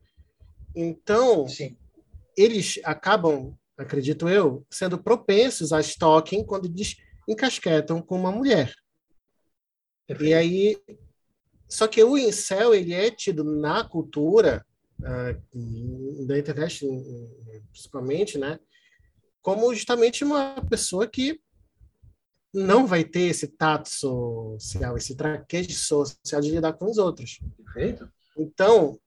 Então, 0.75 1.49
Sim. 1.49 1.75
eles 2.37 2.79
acabam, 2.85 3.57
acredito 3.79 4.29
eu, 4.29 4.67
sendo 4.71 4.99
propensos 4.99 5.73
a 5.73 5.81
stalking 5.81 6.45
quando 6.45 6.67
eles 6.67 6.97
encasquetam 7.27 8.03
com 8.03 8.17
uma 8.17 8.31
mulher. 8.31 8.75
Perfeito. 10.07 10.31
E 10.31 10.35
aí, 10.35 10.77
só 11.67 11.89
que 11.89 12.05
o 12.05 12.19
incel, 12.19 12.75
ele 12.75 12.93
é 12.93 13.11
tido 13.11 13.43
na 13.43 13.83
cultura 13.83 14.65
uh, 15.01 16.27
da 16.27 16.39
internet, 16.39 16.87
principalmente, 17.73 18.37
né, 18.37 18.61
como 19.41 19.75
justamente 19.75 20.23
uma 20.23 20.61
pessoa 20.69 21.07
que 21.07 21.41
não 22.53 22.87
vai 22.87 23.05
ter 23.05 23.29
esse 23.29 23.49
tato 23.49 23.89
social, 23.89 24.97
esse 24.97 25.15
traquejo 25.15 25.73
social 25.73 26.41
de 26.41 26.51
lidar 26.51 26.73
com 26.75 26.91
os 26.91 26.99
outros. 26.99 27.41
Perfeito. 27.75 28.09
Então, 28.37 28.99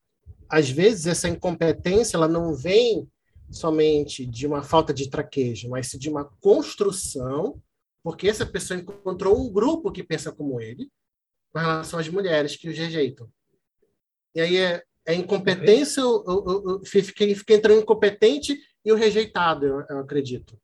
às 0.48 0.70
vezes, 0.70 1.08
essa 1.08 1.30
incompetência 1.30 2.18
ela 2.18 2.28
não 2.28 2.54
vem 2.54 3.10
somente 3.52 4.26
de 4.26 4.46
uma 4.46 4.62
falta 4.62 4.94
de 4.94 5.10
traquejo, 5.10 5.70
mas 5.70 5.90
de 5.90 6.10
uma 6.10 6.26
construção 6.40 7.60
porque 8.04 8.28
essa 8.28 8.46
pessoa 8.46 8.80
encontrou 8.80 9.40
um 9.40 9.52
grupo 9.52 9.92
que 9.92 10.04
pensa 10.04 10.32
como 10.32 10.60
ele, 10.62 10.90
com 11.52 11.60
relação 11.60 12.00
às 12.00 12.08
mulheres 12.08 12.56
que 12.56 12.70
os 12.70 12.78
rejeitam. 12.78 13.30
E 14.34 14.42
aí 14.42 14.58
é, 14.58 14.84
é 15.06 15.14
incompetência, 15.14 16.06
o, 16.06 16.24
o, 16.26 16.76
o, 16.76 16.86
fica, 16.86 17.26
fica 17.36 17.54
entre 17.54 17.74
o 17.74 17.80
incompetente 17.80 18.58
e 18.86 18.92
o 18.92 18.96
rejeitado, 18.96 19.66
eu, 19.66 19.86
eu 19.90 20.00
acredito. 20.00 20.60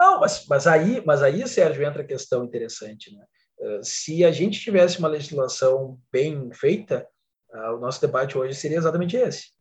Não, 0.00 0.20
mas, 0.20 0.46
mas, 0.46 0.66
aí, 0.66 1.02
mas 1.04 1.22
aí, 1.22 1.46
Sérgio, 1.46 1.84
entra 1.84 2.02
a 2.02 2.06
questão 2.06 2.44
interessante. 2.44 3.14
Né? 3.14 3.24
Uh, 3.58 3.80
se 3.82 4.24
a 4.24 4.30
gente 4.30 4.60
tivesse 4.60 4.98
uma 4.98 5.08
legislação 5.08 5.98
bem 6.12 6.50
feita, 6.52 7.06
uh, 7.52 7.74
o 7.74 7.80
nosso 7.80 8.00
debate 8.00 8.38
hoje 8.38 8.54
seria 8.54 8.78
exatamente 8.78 9.16
esse. 9.16 9.52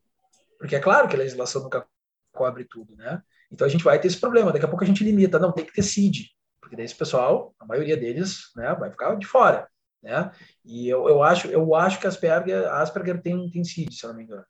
Porque 0.60 0.76
é 0.76 0.80
claro 0.80 1.08
que 1.08 1.16
a 1.16 1.20
legislação 1.20 1.64
nunca 1.64 1.86
cobre 2.34 2.66
tudo, 2.66 2.96
né? 2.96 3.22
Então 3.52 3.66
a 3.66 3.70
gente 3.70 3.84
vai 3.84 4.00
ter 4.00 4.08
esse 4.08 4.20
problema. 4.20 4.52
Daqui 4.52 4.66
a 4.66 4.68
pouco 4.68 4.84
a 4.84 4.88
gente 4.88 5.04
limita. 5.04 5.40
Não, 5.40 5.52
tem 5.52 5.66
que 5.66 5.74
ter 5.74 5.84
CID 5.84 6.28
porque 6.68 6.76
daí 6.76 6.86
esse 6.86 6.96
pessoal, 6.96 7.56
a 7.60 7.66
maioria 7.66 7.96
deles, 7.96 8.52
né, 8.56 8.76
vai 8.76 8.92
ficar 8.92 9.16
de 9.16 9.26
fora, 9.26 9.70
né? 10.04 10.32
E 10.66 10.90
eu, 10.90 11.08
eu 11.08 11.24
acho, 11.24 11.48
eu 11.48 11.74
acho 11.74 12.00
que 12.00 12.06
Asperger, 12.06 12.68
Asperger 12.74 13.22
tem, 13.22 13.50
tem 13.50 13.64
CID, 13.64 13.94
se 13.94 14.06
eu 14.06 14.10
não 14.10 14.18
me 14.18 14.26
engano. 14.26 14.46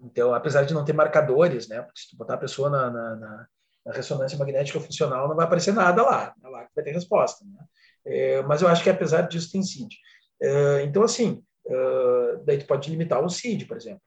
Então, 0.00 0.32
apesar 0.32 0.64
de 0.64 0.72
não 0.72 0.84
ter 0.84 0.94
marcadores, 0.94 1.68
né? 1.68 1.82
Porque 1.82 2.00
se 2.00 2.10
tu 2.10 2.16
botar 2.16 2.34
a 2.34 2.38
pessoa 2.38 2.70
na, 2.70 2.90
na, 2.90 3.16
na, 3.16 3.46
na 3.88 3.94
ressonância 3.94 4.36
magnética 4.36 4.78
funcional, 4.78 5.26
não 5.26 5.34
vai 5.34 5.46
aparecer 5.46 5.72
nada 5.72 6.02
lá, 6.02 6.34
é 6.44 6.48
lá 6.48 6.64
que 6.66 6.74
vai 6.76 6.84
ter 6.84 6.92
resposta, 6.92 7.42
né? 7.46 7.64
É, 8.04 8.42
mas 8.42 8.60
eu 8.60 8.68
acho 8.68 8.82
que 8.82 8.90
apesar 8.90 9.22
disso 9.22 9.50
tem 9.50 9.62
CID. 9.62 9.96
É, 10.40 10.82
então, 10.82 11.02
assim, 11.02 11.42
é, 11.66 12.36
daí 12.44 12.58
tu 12.58 12.66
pode 12.66 12.90
limitar 12.90 13.24
o 13.24 13.30
CID, 13.30 13.64
por 13.64 13.78
exemplo. 13.78 14.02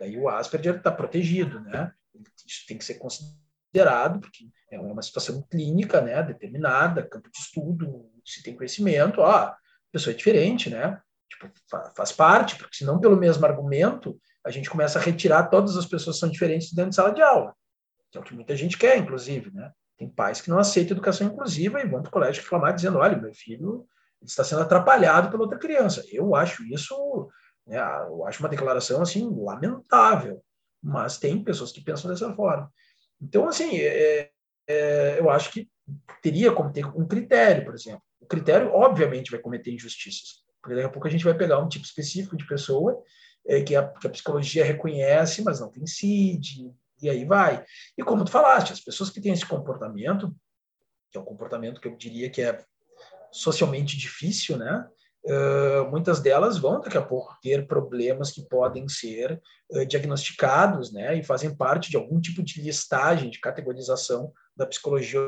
Daí 0.00 0.18
o 0.18 0.28
Asperger 0.28 0.76
está 0.76 0.90
protegido, 0.90 1.60
né? 1.60 1.92
Isso 2.44 2.66
tem 2.66 2.76
que 2.76 2.84
ser 2.84 2.94
considerado 2.94 4.18
porque 4.18 4.48
é 4.68 4.80
uma 4.80 5.02
situação 5.02 5.42
clínica, 5.48 6.00
né, 6.00 6.22
determinada, 6.24 7.06
campo 7.06 7.30
de 7.30 7.38
estudo, 7.38 8.10
se 8.24 8.42
tem 8.42 8.56
conhecimento, 8.56 9.20
ó, 9.20 9.30
a 9.30 9.56
pessoa 9.92 10.12
é 10.12 10.16
diferente, 10.16 10.68
né, 10.68 11.00
tipo, 11.28 11.48
faz 11.96 12.10
parte, 12.12 12.56
porque 12.56 12.76
senão 12.76 13.00
pelo 13.00 13.16
mesmo 13.16 13.44
argumento 13.46 14.20
a 14.44 14.50
gente 14.50 14.70
começa 14.70 14.98
a 14.98 15.02
retirar 15.02 15.48
todas 15.48 15.76
as 15.76 15.86
pessoas 15.86 16.16
que 16.16 16.20
são 16.20 16.30
diferentes 16.30 16.72
dentro 16.72 16.90
de 16.90 16.96
sala 16.96 17.12
de 17.12 17.22
aula, 17.22 17.54
que 18.10 18.18
é 18.18 18.20
o 18.20 18.24
que 18.24 18.34
muita 18.34 18.56
gente 18.56 18.76
quer, 18.76 18.96
inclusive, 18.98 19.50
né, 19.52 19.72
tem 19.96 20.08
pais 20.08 20.40
que 20.40 20.50
não 20.50 20.58
aceitam 20.58 20.96
educação 20.96 21.26
inclusiva 21.26 21.80
e 21.80 21.86
vão 21.86 22.02
para 22.02 22.08
o 22.08 22.12
colégio 22.12 22.42
reclamar 22.42 22.74
dizendo, 22.74 22.98
olha, 22.98 23.16
meu 23.16 23.34
filho 23.34 23.86
está 24.22 24.42
sendo 24.42 24.62
atrapalhado 24.62 25.30
pela 25.30 25.42
outra 25.42 25.58
criança. 25.58 26.04
Eu 26.10 26.34
acho 26.34 26.64
isso, 26.64 27.28
né, 27.66 27.78
eu 28.08 28.26
acho 28.26 28.40
uma 28.42 28.48
declaração 28.48 29.02
assim 29.02 29.28
lamentável, 29.38 30.42
mas 30.82 31.18
tem 31.18 31.44
pessoas 31.44 31.72
que 31.72 31.82
pensam 31.82 32.10
dessa 32.10 32.32
forma. 32.34 32.72
Então, 33.20 33.46
assim, 33.46 33.78
é, 33.78 34.30
é, 34.66 35.18
eu 35.18 35.28
acho 35.28 35.52
que 35.52 35.68
teria 36.22 36.52
como 36.52 36.72
ter 36.72 36.86
um 36.86 37.06
critério, 37.06 37.64
por 37.64 37.74
exemplo. 37.74 38.02
O 38.20 38.26
critério, 38.26 38.72
obviamente, 38.72 39.30
vai 39.30 39.40
cometer 39.40 39.72
injustiças, 39.72 40.42
porque 40.62 40.74
daqui 40.74 40.86
a 40.86 40.90
pouco 40.90 41.06
a 41.06 41.10
gente 41.10 41.24
vai 41.24 41.34
pegar 41.34 41.58
um 41.58 41.68
tipo 41.68 41.84
específico 41.84 42.36
de 42.36 42.46
pessoa 42.46 43.02
é, 43.46 43.62
que, 43.62 43.74
a, 43.74 43.86
que, 43.86 44.06
a, 44.06 44.10
psicologia 44.10 44.64
reconhece, 44.64 45.42
mas 45.42 45.60
não 45.60 45.70
tem 45.70 45.86
CID, 45.86 46.72
e 47.02 47.08
aí 47.08 47.24
vai. 47.24 47.64
E 47.96 48.02
como 48.02 48.24
tu 48.24 48.30
falaste, 48.30 48.72
as 48.72 48.80
pessoas 48.80 49.10
que 49.10 49.20
têm 49.20 49.32
esse 49.32 49.46
comportamento, 49.46 50.34
que 51.10 51.18
é 51.18 51.20
um 51.20 51.24
comportamento 51.24 51.80
que 51.80 51.88
eu 51.88 51.96
diria 51.96 52.30
que 52.30 52.42
é 52.42 52.62
socialmente 53.32 53.96
difícil, 53.96 54.56
né? 54.56 54.86
Uh, 55.22 55.90
muitas 55.90 56.18
delas 56.18 56.56
vão 56.56 56.80
daqui 56.80 56.96
a 56.96 57.02
pouco 57.02 57.36
ter 57.42 57.66
problemas 57.66 58.30
que 58.30 58.42
podem 58.48 58.88
ser 58.88 59.38
uh, 59.70 59.84
diagnosticados, 59.84 60.90
né, 60.90 61.14
e 61.14 61.22
fazem 61.22 61.54
parte 61.54 61.90
de 61.90 61.96
algum 61.98 62.18
tipo 62.18 62.42
de 62.42 62.62
listagem, 62.62 63.28
de 63.28 63.38
categorização 63.38 64.32
da 64.56 64.66
psicologia 64.66 65.20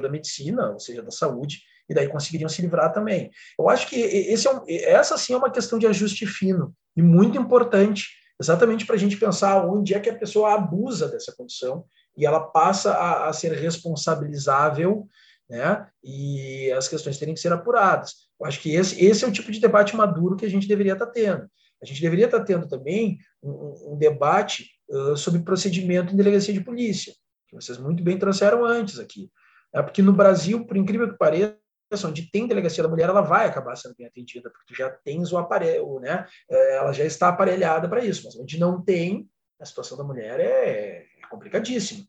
da 0.00 0.08
medicina, 0.08 0.70
ou 0.70 0.78
seja, 0.78 1.02
da 1.02 1.10
saúde, 1.10 1.62
e 1.88 1.94
daí 1.94 2.08
conseguiriam 2.08 2.48
se 2.48 2.62
livrar 2.62 2.92
também. 2.92 3.28
Eu 3.58 3.68
acho 3.68 3.88
que 3.88 3.96
esse 3.96 4.46
é 4.46 4.52
um, 4.52 4.64
essa 4.68 5.18
sim 5.18 5.32
é 5.32 5.36
uma 5.36 5.50
questão 5.50 5.80
de 5.80 5.86
ajuste 5.88 6.26
fino 6.26 6.72
e 6.96 7.02
muito 7.02 7.36
importante, 7.36 8.08
exatamente 8.40 8.86
para 8.86 8.96
a 8.96 8.98
gente 8.98 9.16
pensar 9.16 9.64
onde 9.66 9.94
é 9.94 10.00
que 10.00 10.10
a 10.10 10.18
pessoa 10.18 10.54
abusa 10.54 11.08
dessa 11.08 11.32
condição 11.36 11.84
e 12.16 12.26
ela 12.26 12.40
passa 12.40 12.92
a, 12.92 13.28
a 13.28 13.32
ser 13.32 13.52
responsabilizável 13.52 15.08
né? 15.50 15.84
E 16.02 16.70
as 16.70 16.86
questões 16.86 17.18
terem 17.18 17.34
que 17.34 17.40
ser 17.40 17.52
apuradas. 17.52 18.28
Eu 18.40 18.46
acho 18.46 18.60
que 18.60 18.72
esse, 18.72 19.04
esse 19.04 19.24
é 19.24 19.28
o 19.28 19.32
tipo 19.32 19.50
de 19.50 19.60
debate 19.60 19.96
maduro 19.96 20.36
que 20.36 20.46
a 20.46 20.48
gente 20.48 20.68
deveria 20.68 20.92
estar 20.92 21.06
tendo. 21.06 21.50
A 21.82 21.86
gente 21.86 22.00
deveria 22.00 22.26
estar 22.26 22.44
tendo 22.44 22.68
também 22.68 23.18
um, 23.42 23.94
um 23.94 23.98
debate 23.98 24.70
uh, 24.88 25.16
sobre 25.16 25.42
procedimento 25.42 26.12
em 26.12 26.16
delegacia 26.16 26.54
de 26.54 26.62
polícia, 26.62 27.12
que 27.48 27.56
vocês 27.56 27.78
muito 27.78 28.02
bem 28.02 28.16
trouxeram 28.16 28.64
antes 28.64 29.00
aqui. 29.00 29.28
É 29.74 29.82
porque 29.82 30.02
no 30.02 30.12
Brasil, 30.12 30.64
por 30.64 30.76
incrível 30.76 31.10
que 31.10 31.18
pareça, 31.18 31.56
onde 32.04 32.30
tem 32.30 32.46
delegacia 32.46 32.82
da 32.82 32.88
mulher, 32.88 33.08
ela 33.08 33.20
vai 33.20 33.46
acabar 33.46 33.76
sendo 33.76 33.94
bem 33.96 34.06
atendida, 34.06 34.50
porque 34.50 34.66
tu 34.66 34.76
já 34.76 34.90
tens 34.90 35.32
o 35.32 35.38
aparelho, 35.38 35.98
né? 36.00 36.26
É, 36.48 36.76
ela 36.76 36.92
já 36.92 37.04
está 37.04 37.28
aparelhada 37.28 37.88
para 37.88 38.04
isso. 38.04 38.24
Mas 38.24 38.36
onde 38.36 38.58
não 38.58 38.82
tem, 38.82 39.28
a 39.60 39.64
situação 39.64 39.98
da 39.98 40.04
mulher 40.04 40.40
é, 40.40 41.06
é 41.22 41.26
complicadíssima. 41.28 42.04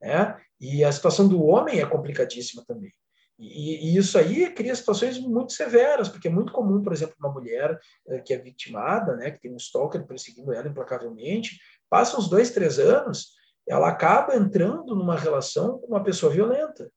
Né? 0.00 0.36
E 0.60 0.84
a 0.84 0.92
situação 0.92 1.28
do 1.28 1.42
homem 1.44 1.80
é 1.80 1.86
complicadíssima 1.86 2.64
também. 2.66 2.92
E, 3.38 3.94
e, 3.94 3.96
isso 3.96 4.18
aí 4.18 4.52
cria 4.52 4.74
situações 4.74 5.18
muito 5.18 5.54
severas, 5.54 6.10
porque 6.10 6.28
é 6.28 6.30
muito 6.30 6.52
comum, 6.52 6.82
por 6.82 6.92
exemplo, 6.92 7.16
uma 7.18 7.32
mulher 7.32 7.78
eh, 8.08 8.20
que 8.20 8.34
é 8.34 8.38
vitimada, 8.38 9.16
né, 9.16 9.30
que 9.30 9.40
tem 9.40 9.50
um 9.50 9.56
stalker 9.56 10.06
perseguindo 10.06 10.52
ela 10.52 10.68
implacavelmente, 10.68 11.58
passa 11.88 12.18
uns 12.18 12.28
dois, 12.28 12.50
três 12.50 12.78
anos, 12.78 13.30
ela 13.66 13.88
acaba 13.88 14.36
entrando 14.36 14.94
numa 14.94 15.16
relação 15.16 15.78
com 15.78 15.86
uma 15.86 16.04
pessoa 16.04 16.30
violenta. 16.30 16.92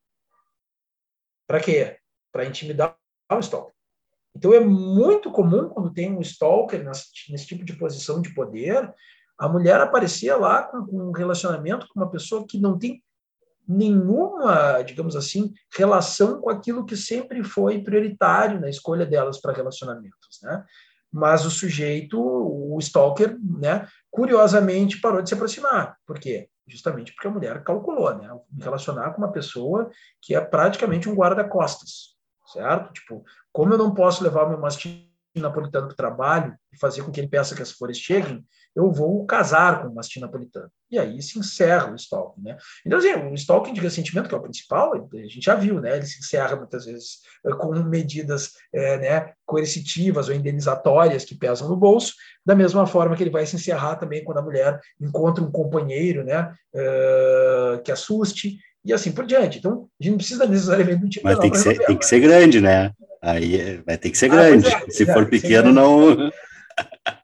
Para 1.48 1.62
quê? 1.62 1.98
Para 2.34 2.46
intimidar 2.46 2.98
o 3.32 3.40
stalker. 3.40 3.74
Então 4.36 4.54
é 4.54 4.60
muito 4.60 5.32
comum 5.32 5.70
quando 5.70 5.94
tem 5.94 6.12
um 6.12 6.20
stalker 6.20 6.84
nesse, 6.84 7.06
nesse 7.30 7.46
tipo 7.46 7.64
de 7.64 7.78
posição 7.78 8.22
de 8.22 8.34
poder, 8.34 8.94
a 9.38 9.48
mulher 9.48 9.80
aparecer 9.80 10.34
lá 10.36 10.64
com, 10.64 10.86
com 10.86 10.98
um 11.10 11.12
relacionamento 11.12 11.88
com 11.88 12.00
uma 12.00 12.10
pessoa 12.10 12.46
que 12.48 12.60
não 12.60 12.78
tem 12.78 13.02
nenhuma, 13.68 14.82
digamos 14.82 15.16
assim, 15.16 15.54
relação 15.76 16.42
com 16.42 16.50
aquilo 16.50 16.86
que 16.86 16.98
sempre 16.98 17.44
foi 17.44 17.82
prioritário 17.82 18.60
na 18.60 18.70
escolha 18.70 19.06
delas 19.06 19.40
para 19.40 19.54
relacionamentos, 19.54 20.40
né? 20.42 20.66
Mas 21.12 21.46
o 21.46 21.52
sujeito, 21.52 22.20
o 22.20 22.78
stalker, 22.80 23.38
né, 23.40 23.88
curiosamente 24.10 25.00
parou 25.00 25.22
de 25.22 25.30
se 25.30 25.36
aproximar. 25.36 25.96
Por 26.08 26.20
quê? 26.20 26.50
Justamente 26.68 27.14
porque 27.14 27.28
a 27.28 27.32
mulher 27.32 27.64
calculou, 27.64 28.16
né, 28.16 28.28
me 28.52 28.64
relacionar 28.64 29.12
com 29.12 29.20
uma 29.20 29.32
pessoa 29.32 29.92
que 30.20 30.34
é 30.34 30.42
praticamente 30.42 31.08
um 31.08 31.14
guarda-costas, 31.14 32.13
certo? 32.54 32.94
Tipo, 32.94 33.24
como 33.52 33.74
eu 33.74 33.78
não 33.78 33.94
posso 33.94 34.24
levar 34.24 34.44
o 34.44 34.50
meu 34.50 34.60
mastim 34.60 35.10
napolitano 35.36 35.88
para 35.88 35.94
o 35.94 35.98
trabalho 35.98 36.58
e 36.72 36.78
fazer 36.78 37.04
com 37.04 37.12
que 37.12 37.20
ele 37.20 37.28
peça 37.28 37.56
que 37.56 37.62
as 37.62 37.72
flores 37.72 37.98
cheguem, 37.98 38.46
eu 38.76 38.92
vou 38.92 39.26
casar 39.26 39.82
com 39.82 39.90
o 39.90 39.96
mastim 39.96 40.20
napolitano. 40.20 40.70
E 40.90 40.98
aí 40.98 41.22
se 41.22 41.40
encerra 41.40 41.92
o 41.92 41.96
stalking. 41.96 42.42
Né? 42.42 42.58
Então, 42.86 43.00
assim, 43.00 43.14
o 43.14 43.34
stalking 43.34 43.74
de 43.74 43.82
ressentimento, 43.82 44.30
que 44.30 44.36
é 44.36 44.38
o 44.38 44.42
principal, 44.42 44.94
a 44.94 45.18
gente 45.18 45.42
já 45.42 45.56
viu, 45.56 45.80
né? 45.80 45.96
ele 45.96 46.06
se 46.06 46.20
encerra 46.20 46.56
muitas 46.56 46.86
vezes 46.86 47.20
eh, 47.46 47.54
com 47.54 47.72
medidas 47.84 48.52
é, 48.74 48.98
né, 48.98 49.34
coercitivas 49.46 50.28
ou 50.28 50.36
indenizatórias 50.36 51.26
que 51.26 51.36
pesam 51.36 51.70
no 51.70 51.76
bolso, 51.76 52.14
da 52.46 52.56
mesma 52.56 52.86
forma 52.86 53.16
que 53.16 53.24
ele 53.24 53.30
vai 53.30 53.46
se 53.46 53.56
encerrar 53.56 53.96
também 53.96 54.24
quando 54.24 54.40
a 54.40 54.44
mulher 54.44 54.80
encontra 55.00 55.44
um 55.44 55.52
companheiro 55.52 56.24
né, 56.24 56.54
uh, 56.76 57.82
que 57.84 57.92
assuste, 57.92 58.58
e 58.86 58.92
assim 58.92 59.12
por 59.12 59.26
diante. 59.26 59.60
Então, 59.60 59.88
a 60.00 60.04
gente 60.04 60.12
não 60.12 60.18
precisa 60.18 60.46
necessariamente 60.46 61.10
tipo 61.10 61.26
Mas 61.26 61.40
tem 61.40 61.52
que, 61.52 61.58
ser, 61.58 61.86
tem 61.86 61.98
que 61.98 62.06
ser 62.06 62.20
grande, 62.20 62.60
né? 62.60 62.92
Aí 63.22 63.82
vai 63.86 63.98
ter 63.98 64.10
que 64.10 64.18
ser 64.18 64.26
ah, 64.26 64.36
grande. 64.36 64.68
É, 64.68 64.90
se 64.90 65.04
é, 65.04 65.14
for 65.14 65.30
pequeno, 65.30 65.72
não. 65.72 66.30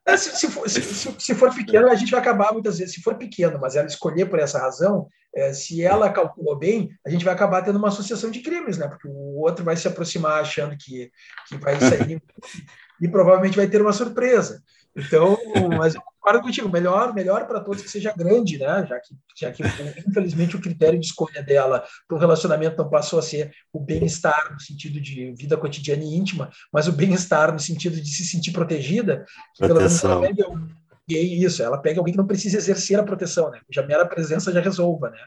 É, 0.09 0.17
se, 0.17 0.35
se, 0.35 0.47
for, 0.49 0.69
se, 0.69 0.81
se, 0.81 1.35
for, 1.35 1.53
pequeno, 1.53 1.89
a 1.89 1.95
gente 1.95 2.11
vai 2.11 2.19
acabar 2.19 2.51
muitas 2.51 2.79
vezes. 2.79 2.95
Se 2.95 3.01
for 3.01 3.15
pequeno, 3.15 3.59
mas 3.59 3.75
ela 3.75 3.87
escolher 3.87 4.25
por 4.25 4.39
essa 4.39 4.59
razão, 4.59 5.07
é, 5.35 5.53
se 5.53 5.83
ela 5.83 6.09
calculou 6.09 6.57
bem, 6.57 6.89
a 7.05 7.09
gente 7.09 7.23
vai 7.23 7.33
acabar 7.33 7.61
tendo 7.61 7.77
uma 7.77 7.89
associação 7.89 8.31
de 8.31 8.41
crimes, 8.41 8.77
né? 8.77 8.87
Porque 8.87 9.07
o 9.07 9.39
outro 9.39 9.63
vai 9.63 9.75
se 9.75 9.87
aproximar 9.87 10.41
achando 10.41 10.75
que, 10.77 11.11
que 11.47 11.57
vai 11.57 11.79
sair 11.79 12.21
e 12.99 13.07
provavelmente 13.07 13.57
vai 13.57 13.67
ter 13.67 13.81
uma 13.81 13.93
surpresa. 13.93 14.63
Então, 14.95 15.37
mas 15.77 15.93
concordo 16.29 16.41
contigo, 16.41 16.69
melhor, 16.69 17.13
melhor 17.13 17.47
para 17.47 17.59
todos 17.59 17.81
que 17.81 17.89
seja 17.89 18.13
grande, 18.15 18.57
né? 18.57 18.85
Já 18.87 18.99
que, 18.99 19.15
já 19.35 19.51
que 19.51 19.63
infelizmente 20.07 20.55
o 20.55 20.61
critério 20.61 20.99
de 20.99 21.05
escolha 21.05 21.41
dela 21.41 21.83
para 22.07 22.15
o 22.15 22.19
relacionamento 22.19 22.77
não 22.77 22.89
passou 22.89 23.19
a 23.19 23.21
ser 23.21 23.51
o 23.73 23.79
bem-estar 23.79 24.53
no 24.53 24.59
sentido 24.59 25.01
de 25.01 25.33
vida 25.33 25.57
cotidiana 25.57 26.03
e 26.03 26.15
íntima, 26.15 26.49
mas 26.71 26.87
o 26.87 26.91
bem-estar 26.91 27.51
no 27.51 27.59
sentido 27.59 27.95
de 27.95 28.09
se 28.09 28.23
sentir 28.25 28.51
protegida. 28.51 29.25
Proteção. 29.57 30.21
Pelo 30.21 30.21
menos 30.21 30.39
ela 30.39 30.59
pega 31.07 31.19
isso, 31.19 31.63
ela 31.63 31.77
pega 31.77 31.99
alguém 31.99 32.13
que 32.13 32.19
não 32.19 32.27
precisa 32.27 32.57
exercer 32.57 32.99
a 32.99 33.03
proteção, 33.03 33.49
né? 33.49 33.59
Já 33.69 33.85
mera 33.85 34.05
presença 34.05 34.51
já 34.51 34.61
resolva, 34.61 35.09
né? 35.09 35.19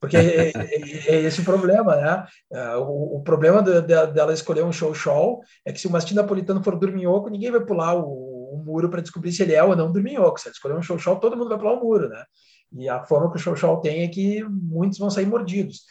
Porque 0.00 0.16
é, 0.16 0.48
é, 0.48 1.14
é, 1.14 1.20
esse 1.22 1.42
o 1.42 1.44
problema, 1.44 1.94
né? 1.94 2.26
É, 2.52 2.76
o, 2.76 3.18
o 3.18 3.22
problema 3.22 3.62
de, 3.62 3.82
de, 3.82 4.06
dela 4.06 4.32
escolher 4.32 4.64
um 4.64 4.72
show-show 4.72 5.42
é 5.64 5.72
que 5.72 5.80
se 5.80 5.86
o 5.86 5.90
mastim 5.90 6.14
napolitano 6.14 6.64
for 6.64 6.76
dorminhoco, 6.76 7.28
ninguém 7.28 7.50
vai 7.50 7.60
pular 7.60 7.94
o, 7.94 8.29
o 8.50 8.56
muro 8.56 8.90
para 8.90 9.00
descobrir 9.00 9.32
se 9.32 9.42
ele 9.42 9.54
é 9.54 9.62
ou 9.62 9.76
não 9.76 9.92
dorminhoco. 9.92 10.40
Se 10.40 10.48
ele 10.48 10.54
escolher 10.54 10.76
um 10.76 10.82
show-show, 10.82 11.16
todo 11.16 11.36
mundo 11.36 11.48
vai 11.48 11.58
pular 11.58 11.74
o 11.74 11.80
muro, 11.80 12.08
né? 12.08 12.24
E 12.72 12.88
a 12.88 13.04
forma 13.04 13.30
que 13.30 13.36
o 13.36 13.40
show-show 13.40 13.80
tem 13.80 14.02
é 14.02 14.08
que 14.08 14.42
muitos 14.44 14.98
vão 14.98 15.10
sair 15.10 15.26
mordidos. 15.26 15.82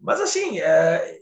Mas, 0.00 0.20
assim, 0.20 0.58
é, 0.58 1.18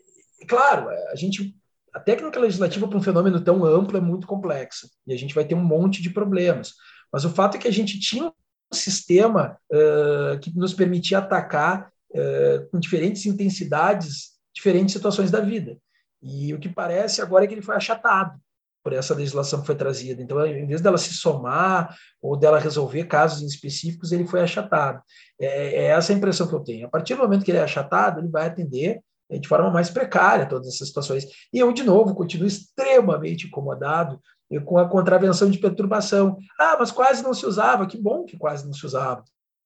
claro, 0.49 0.89
a 0.89 1.17
gente 1.17 1.55
a 1.93 2.01
técnica 2.01 2.41
legislativa 2.41 2.89
para 2.89 2.97
um 2.97 3.03
fenômeno 3.03 3.39
tão 3.41 3.65
amplo 3.65 3.99
é 3.99 4.01
muito 4.01 4.27
complexa 4.27 4.89
e 5.07 5.13
a 5.13 5.19
gente 5.19 5.35
vai 5.35 5.45
ter 5.45 5.55
um 5.55 5.63
monte 5.63 6.01
de 6.01 6.09
problemas. 6.09 6.73
Mas 7.13 7.25
o 7.25 7.31
fato 7.31 7.57
é 7.57 7.61
que 7.61 7.69
a 7.69 7.73
gente 7.73 8.01
tinha 8.01 8.25
um 8.29 8.75
sistema 8.75 9.59
uh, 9.71 10.41
que 10.41 10.57
nos 10.57 10.73
permitia 10.73 11.19
atacar 11.19 11.93
uh, 12.13 12.71
com 12.71 12.81
diferentes 12.81 13.27
intensidades, 13.27 14.31
diferentes 14.55 14.95
situações 14.95 15.31
da 15.31 15.41
vida. 15.41 15.77
E 16.23 16.55
o 16.55 16.59
que 16.59 16.69
parece 16.69 17.21
agora 17.21 17.45
é 17.45 17.47
que 17.47 17.53
ele 17.53 17.61
foi 17.61 17.77
achatado 17.77 18.41
por 18.83 18.93
essa 18.93 19.15
legislação 19.15 19.61
que 19.61 19.67
foi 19.67 19.75
trazida. 19.75 20.23
Então, 20.23 20.45
em 20.47 20.67
vez 20.67 20.81
dela 20.81 20.99
se 20.99 21.15
somar 21.15 21.97
ou 22.21 22.37
dela 22.37 22.59
resolver 22.59 23.05
casos 23.05 23.43
específicos, 23.43 24.13
ele 24.13 24.27
foi 24.27 24.41
achatado. 24.41 25.01
É, 25.41 25.47
é 25.47 25.85
essa 25.87 26.13
a 26.13 26.17
impressão 26.17 26.47
que 26.47 26.55
eu 26.55 26.61
tenho. 26.61 26.87
A 26.87 26.91
partir 26.91 27.15
do 27.15 27.23
momento 27.23 27.45
que 27.45 27.51
ele 27.51 27.59
é 27.59 27.63
achatado, 27.63 28.21
ele 28.21 28.29
vai 28.29 28.47
atender 28.47 29.01
é, 29.31 29.39
de 29.39 29.49
forma 29.49 29.71
mais 29.71 29.89
precária 29.89 30.47
todas 30.47 30.69
essas 30.69 30.89
situações. 30.89 31.27
E 31.53 31.59
eu, 31.59 31.73
de 31.73 31.83
novo, 31.83 32.15
continuo 32.15 32.47
extremamente 32.47 33.47
incomodado 33.47 34.21
com 34.67 34.79
a 34.79 34.89
contravenção 34.89 35.51
de 35.51 35.59
perturbação. 35.59 36.37
Ah, 36.59 36.77
mas 36.79 36.91
quase 36.91 37.23
não 37.23 37.33
se 37.33 37.47
usava. 37.47 37.87
Que 37.87 37.97
bom 37.97 38.25
que 38.25 38.37
quase 38.37 38.67
não 38.67 38.73
se 38.73 38.85
usava. 38.85 39.25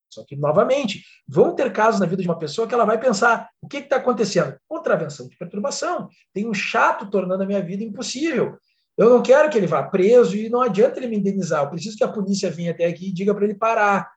Só 0.09 0.25
que, 0.25 0.37
novamente, 0.37 1.03
vão 1.27 1.55
ter 1.55 1.73
casos 1.73 2.01
na 2.01 2.07
vida 2.07 2.23
de 2.23 2.29
uma 2.29 2.39
pessoa 2.39 2.67
que 2.67 2.75
ela 2.75 2.85
vai 2.85 2.99
pensar: 2.99 3.51
o 3.61 3.69
que 3.69 3.79
está 3.79 3.97
acontecendo? 3.97 4.57
Contravenção 4.69 5.29
de 5.29 5.37
perturbação. 5.37 6.09
Tem 6.33 6.49
um 6.49 6.55
chato 6.55 7.11
tornando 7.11 7.43
a 7.43 7.47
minha 7.47 7.63
vida 7.63 7.83
impossível. 7.83 8.57
Eu 8.97 9.11
não 9.11 9.23
quero 9.23 9.51
que 9.51 9.59
ele 9.59 9.67
vá 9.67 9.83
preso 9.83 10.37
e 10.37 10.49
não 10.49 10.63
adianta 10.63 10.99
ele 10.99 11.09
me 11.09 11.19
indenizar. 11.19 11.63
Eu 11.63 11.71
preciso 11.71 11.97
que 11.97 12.05
a 12.05 12.09
polícia 12.09 12.51
venha 12.51 12.71
até 12.71 12.87
aqui 12.87 13.09
e 13.09 13.13
diga 13.13 13.35
para 13.35 13.45
ele 13.45 13.55
parar. 13.55 14.11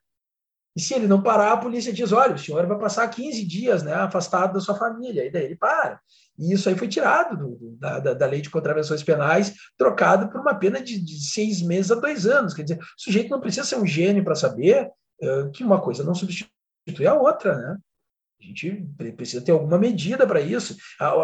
E 0.76 0.82
se 0.82 0.94
ele 0.94 1.08
não 1.08 1.22
parar, 1.22 1.52
a 1.52 1.58
polícia 1.58 1.92
diz: 1.92 2.12
olha, 2.12 2.36
o 2.36 2.40
senhor 2.40 2.66
vai 2.66 2.78
passar 2.78 3.08
15 3.08 3.46
dias 3.46 3.84
né, 3.84 3.94
afastado 3.94 4.54
da 4.54 4.62
sua 4.62 4.76
família. 4.76 5.26
E 5.26 5.32
daí 5.32 5.44
ele 5.44 5.56
para. 5.56 6.00
E 6.38 6.54
isso 6.54 6.70
aí 6.70 6.76
foi 6.78 6.88
tirado 6.88 7.36
do, 7.36 7.78
da, 7.78 8.00
da, 8.00 8.26
lei 8.26 8.40
de 8.40 8.50
contravenções 8.50 9.04
penais, 9.04 9.54
trocado 9.78 10.30
por 10.30 10.40
uma 10.40 10.56
pena 10.56 10.82
de, 10.82 10.98
de, 10.98 11.20
seis 11.20 11.62
meses 11.62 11.92
a 11.92 11.96
dois 11.96 12.26
anos. 12.26 12.54
Quer 12.54 12.64
dizer, 12.64 12.80
o 12.80 12.86
sujeito 12.98 13.30
não 13.30 13.42
precisa 13.42 13.66
ser 13.66 13.76
um 13.76 13.86
gênio 13.86 14.24
para 14.24 14.36
saber 14.36 14.90
uh, 15.22 15.52
que 15.52 15.66
uma 15.66 15.82
coisa 15.82 16.02
não 16.02 16.16
substitui 16.16 17.06
a 17.06 17.14
outra, 17.14 17.58
né? 17.58 17.78
A 18.42 18.46
gente 18.46 18.88
precisa 19.18 19.44
ter 19.44 19.52
alguma 19.52 19.78
medida 19.78 20.26
para 20.26 20.40
isso. 20.40 20.78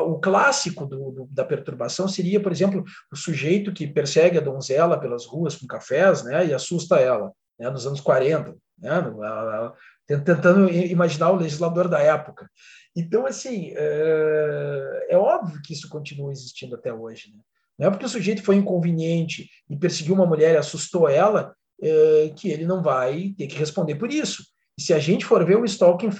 O 0.05 0.19
clássico 0.19 0.85
do, 0.85 1.11
do, 1.11 1.27
da 1.31 1.45
perturbação 1.45 2.07
seria, 2.07 2.41
por 2.41 2.51
exemplo, 2.51 2.83
o 3.11 3.15
sujeito 3.15 3.71
que 3.71 3.87
persegue 3.87 4.37
a 4.37 4.41
donzela 4.41 4.99
pelas 4.99 5.25
ruas 5.25 5.55
com 5.55 5.65
cafés 5.65 6.23
né, 6.23 6.47
e 6.47 6.53
assusta 6.53 6.99
ela, 6.99 7.31
né, 7.57 7.69
nos 7.69 7.87
anos 7.87 8.01
40, 8.01 8.53
né, 8.77 9.71
tentando 10.05 10.69
imaginar 10.69 11.31
o 11.31 11.37
legislador 11.37 11.87
da 11.87 11.99
época. 11.99 12.49
Então, 12.95 13.25
assim, 13.25 13.71
é, 13.75 15.07
é 15.11 15.17
óbvio 15.17 15.61
que 15.63 15.73
isso 15.73 15.87
continua 15.89 16.31
existindo 16.31 16.75
até 16.75 16.93
hoje. 16.93 17.31
Né? 17.33 17.39
Não 17.79 17.87
é 17.87 17.89
porque 17.89 18.05
o 18.05 18.09
sujeito 18.09 18.43
foi 18.43 18.55
inconveniente 18.55 19.49
e 19.69 19.77
perseguiu 19.77 20.15
uma 20.15 20.25
mulher 20.25 20.53
e 20.53 20.57
assustou 20.57 21.09
ela 21.09 21.53
é, 21.81 22.31
que 22.35 22.49
ele 22.49 22.65
não 22.65 22.81
vai 22.81 23.33
ter 23.37 23.47
que 23.47 23.57
responder 23.57 23.95
por 23.95 24.11
isso. 24.11 24.43
E 24.77 24.81
se 24.81 24.93
a 24.93 24.99
gente 24.99 25.25
for 25.25 25.43
ver 25.45 25.57
o 25.57 25.65
stalking 25.65 26.11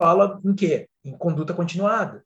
fala 0.00 0.40
em 0.42 0.54
quê? 0.54 0.88
Em 1.04 1.12
conduta 1.12 1.52
continuada. 1.52 2.24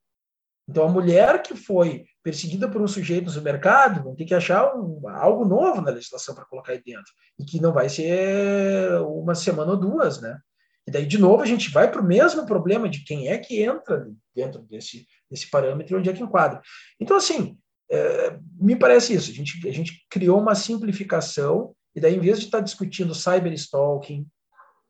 Então, 0.69 0.87
a 0.87 0.89
mulher 0.89 1.43
que 1.43 1.55
foi 1.55 2.05
perseguida 2.23 2.69
por 2.69 2.81
um 2.81 2.89
sujeito 2.89 3.31
no 3.31 3.43
mercado 3.43 4.05
vai 4.05 4.15
ter 4.15 4.25
que 4.25 4.35
achar 4.35 4.75
um, 4.75 5.07
algo 5.09 5.45
novo 5.45 5.83
na 5.83 5.91
legislação 5.91 6.35
para 6.35 6.47
colocar 6.47 6.73
aí 6.73 6.83
dentro. 6.83 7.13
E 7.39 7.45
que 7.45 7.61
não 7.61 7.73
vai 7.73 7.89
ser 7.89 8.93
uma 9.03 9.35
semana 9.35 9.73
ou 9.73 9.77
duas, 9.77 10.21
né? 10.21 10.39
E 10.87 10.91
daí, 10.91 11.05
de 11.05 11.19
novo, 11.19 11.43
a 11.43 11.47
gente 11.47 11.71
vai 11.71 11.91
para 11.91 12.01
o 12.01 12.07
mesmo 12.07 12.47
problema 12.47 12.89
de 12.89 13.05
quem 13.05 13.29
é 13.29 13.39
que 13.39 13.63
entra 13.63 14.07
dentro 14.35 14.63
desse, 14.63 15.07
desse 15.31 15.51
parâmetro 15.51 15.97
e 15.97 15.99
onde 15.99 16.09
é 16.09 16.13
que 16.13 16.23
enquadra. 16.23 16.63
Então, 17.01 17.17
assim, 17.17 17.59
é, 17.91 18.39
me 18.59 18.77
parece 18.77 19.15
isso. 19.15 19.31
A 19.31 19.35
gente, 19.35 19.69
a 19.69 19.73
gente 19.73 20.07
criou 20.09 20.41
uma 20.41 20.55
simplificação, 20.55 21.75
e 21.95 22.01
daí, 22.01 22.17
em 22.17 22.21
vez 22.21 22.39
de 22.39 22.47
estar 22.47 22.59
tá 22.59 22.65
discutindo 22.65 23.15
cyberstalking, 23.15 24.27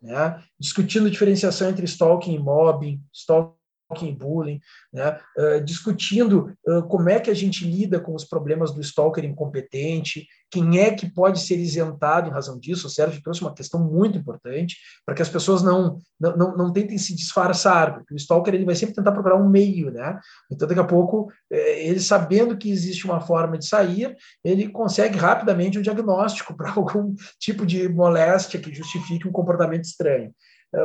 né? 0.05 0.43
discutindo 0.61 1.11
diferenciação 1.11 1.71
entre 1.71 1.87
stalking 1.87 2.35
e 2.35 2.39
mobbing, 2.39 3.03
stalking 3.13 3.64
stalking 3.85 4.15
bullying, 4.15 4.61
né? 4.93 5.19
uh, 5.39 5.65
discutindo 5.65 6.53
uh, 6.67 6.83
como 6.85 7.09
é 7.09 7.21
que 7.21 7.31
a 7.31 7.35
gente 7.35 7.65
lida 7.65 8.01
com 8.01 8.15
os 8.15 8.25
problemas 8.25 8.73
do 8.73 8.81
stalker 8.81 9.25
incompetente, 9.25 10.27
quem 10.51 10.79
é 10.79 10.93
que 10.93 11.11
pode 11.11 11.41
ser 11.41 11.59
isentado 11.59 12.29
em 12.29 12.33
razão 12.33 12.59
disso. 12.59 12.87
O 12.87 12.91
Sérgio 12.91 13.23
trouxe 13.23 13.41
uma 13.41 13.55
questão 13.55 13.81
muito 13.81 14.17
importante 14.17 14.77
para 15.05 15.15
que 15.15 15.23
as 15.23 15.29
pessoas 15.29 15.63
não, 15.63 15.99
não, 16.19 16.37
não, 16.37 16.57
não, 16.57 16.73
tentem 16.73 16.97
se 16.97 17.15
disfarçar, 17.15 17.95
porque 17.95 18.15
o 18.15 18.17
stalker 18.17 18.55
ele 18.55 18.65
vai 18.65 18.75
sempre 18.75 18.95
tentar 18.95 19.13
procurar 19.13 19.37
um 19.37 19.49
meio, 19.49 19.91
né? 19.91 20.19
Então, 20.51 20.69
daqui 20.69 20.81
a 20.81 20.85
pouco, 20.85 21.29
eh, 21.51 21.89
ele 21.89 21.99
sabendo 21.99 22.57
que 22.57 22.71
existe 22.71 23.05
uma 23.05 23.21
forma 23.21 23.59
de 23.59 23.67
sair, 23.67 24.17
ele 24.45 24.69
consegue 24.69 25.19
rapidamente 25.19 25.77
um 25.77 25.83
diagnóstico 25.83 26.55
para 26.57 26.71
algum 26.71 27.15
tipo 27.41 27.67
de 27.67 27.89
moléstia 27.89 28.61
que 28.61 28.73
justifique 28.73 29.27
um 29.27 29.33
comportamento 29.33 29.85
estranho. 29.85 30.33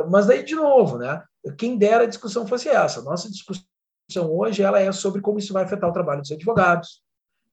Mas 0.08 0.26
daí, 0.26 0.44
de 0.44 0.54
novo, 0.54 0.98
né? 0.98 1.20
Quem 1.56 1.76
dera 1.76 2.04
a 2.04 2.06
discussão 2.06 2.46
fosse 2.46 2.68
essa. 2.68 3.02
Nossa 3.02 3.30
discussão 3.30 3.64
hoje 4.18 4.62
ela 4.62 4.80
é 4.80 4.90
sobre 4.92 5.20
como 5.20 5.38
isso 5.38 5.52
vai 5.52 5.64
afetar 5.64 5.88
o 5.88 5.92
trabalho 5.92 6.20
dos 6.20 6.32
advogados, 6.32 7.02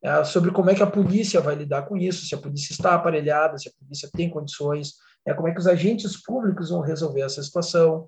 é 0.01 0.23
sobre 0.23 0.51
como 0.51 0.69
é 0.69 0.76
que 0.76 0.84
a 0.84 0.88
polícia 0.88 1.41
vai 1.41 1.55
lidar 1.55 1.84
com 1.84 1.97
isso, 1.97 2.26
se 2.26 2.35
a 2.35 2.38
polícia 2.38 2.72
está 2.72 2.95
aparelhada, 2.95 3.57
se 3.57 3.69
a 3.69 3.72
polícia 3.80 4.09
tem 4.11 4.30
condições, 4.30 4.93
é 5.26 5.34
como 5.34 5.47
é 5.47 5.53
que 5.53 5.59
os 5.59 5.68
agentes 5.68 6.22
públicos 6.22 6.69
vão 6.69 6.81
resolver 6.81 7.22
essa 7.22 7.41
situação, 7.43 8.07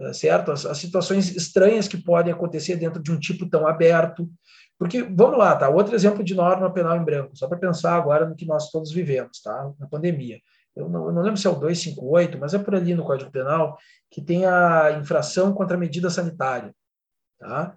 é, 0.00 0.12
certo? 0.12 0.52
As, 0.52 0.64
as, 0.64 0.78
situações 0.78 1.34
estranhas 1.34 1.88
que 1.88 1.96
podem 1.96 2.32
acontecer 2.32 2.76
dentro 2.76 3.02
de 3.02 3.10
um 3.10 3.18
tipo 3.18 3.48
tão 3.48 3.66
aberto. 3.66 4.30
Porque, 4.78 5.02
vamos 5.02 5.38
lá, 5.38 5.54
tá? 5.56 5.68
Outro 5.68 5.94
exemplo 5.94 6.24
de 6.24 6.34
norma 6.34 6.72
penal 6.72 6.96
em 6.96 7.04
branco, 7.04 7.36
só 7.36 7.46
para 7.46 7.58
pensar 7.58 7.96
agora 7.96 8.26
no 8.26 8.34
que 8.34 8.46
nós 8.46 8.70
todos 8.70 8.92
vivemos, 8.92 9.42
tá? 9.42 9.70
Na 9.78 9.86
pandemia. 9.86 10.38
Eu 10.74 10.88
não, 10.88 11.06
eu 11.06 11.12
não 11.12 11.22
lembro 11.22 11.36
se 11.36 11.46
é 11.46 11.50
o 11.50 11.54
258, 11.54 12.38
mas 12.38 12.54
é 12.54 12.58
por 12.58 12.74
ali 12.74 12.94
no 12.94 13.04
Código 13.04 13.30
Penal, 13.30 13.78
que 14.10 14.22
tem 14.22 14.46
a 14.46 14.92
infração 14.92 15.52
contra 15.52 15.76
a 15.76 15.80
medida 15.80 16.08
sanitária. 16.10 16.74
Tá? 17.38 17.76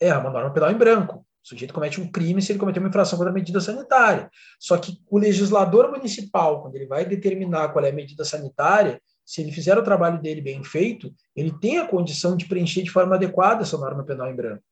É 0.00 0.14
uma 0.16 0.30
norma 0.30 0.52
penal 0.52 0.70
em 0.70 0.78
branco. 0.78 1.18
O 1.44 1.48
sujeito 1.48 1.72
comete 1.72 2.00
um 2.00 2.10
crime 2.10 2.42
se 2.42 2.50
ele 2.50 2.58
cometer 2.58 2.80
uma 2.80 2.88
infração 2.88 3.16
contra 3.16 3.30
a 3.30 3.34
medida 3.34 3.60
sanitária. 3.60 4.28
Só 4.58 4.76
que 4.76 5.00
o 5.08 5.16
legislador 5.16 5.90
municipal, 5.90 6.60
quando 6.60 6.74
ele 6.74 6.86
vai 6.86 7.04
determinar 7.04 7.68
qual 7.68 7.84
é 7.84 7.90
a 7.90 7.94
medida 7.94 8.24
sanitária, 8.24 9.00
se 9.24 9.42
ele 9.42 9.52
fizer 9.52 9.78
o 9.78 9.84
trabalho 9.84 10.20
dele 10.20 10.40
bem 10.40 10.64
feito, 10.64 11.14
ele 11.34 11.56
tem 11.58 11.78
a 11.78 11.86
condição 11.86 12.36
de 12.36 12.46
preencher 12.46 12.82
de 12.82 12.90
forma 12.90 13.14
adequada 13.14 13.62
essa 13.62 13.78
norma 13.78 14.04
penal 14.04 14.28
em 14.28 14.34
branco. 14.34 14.62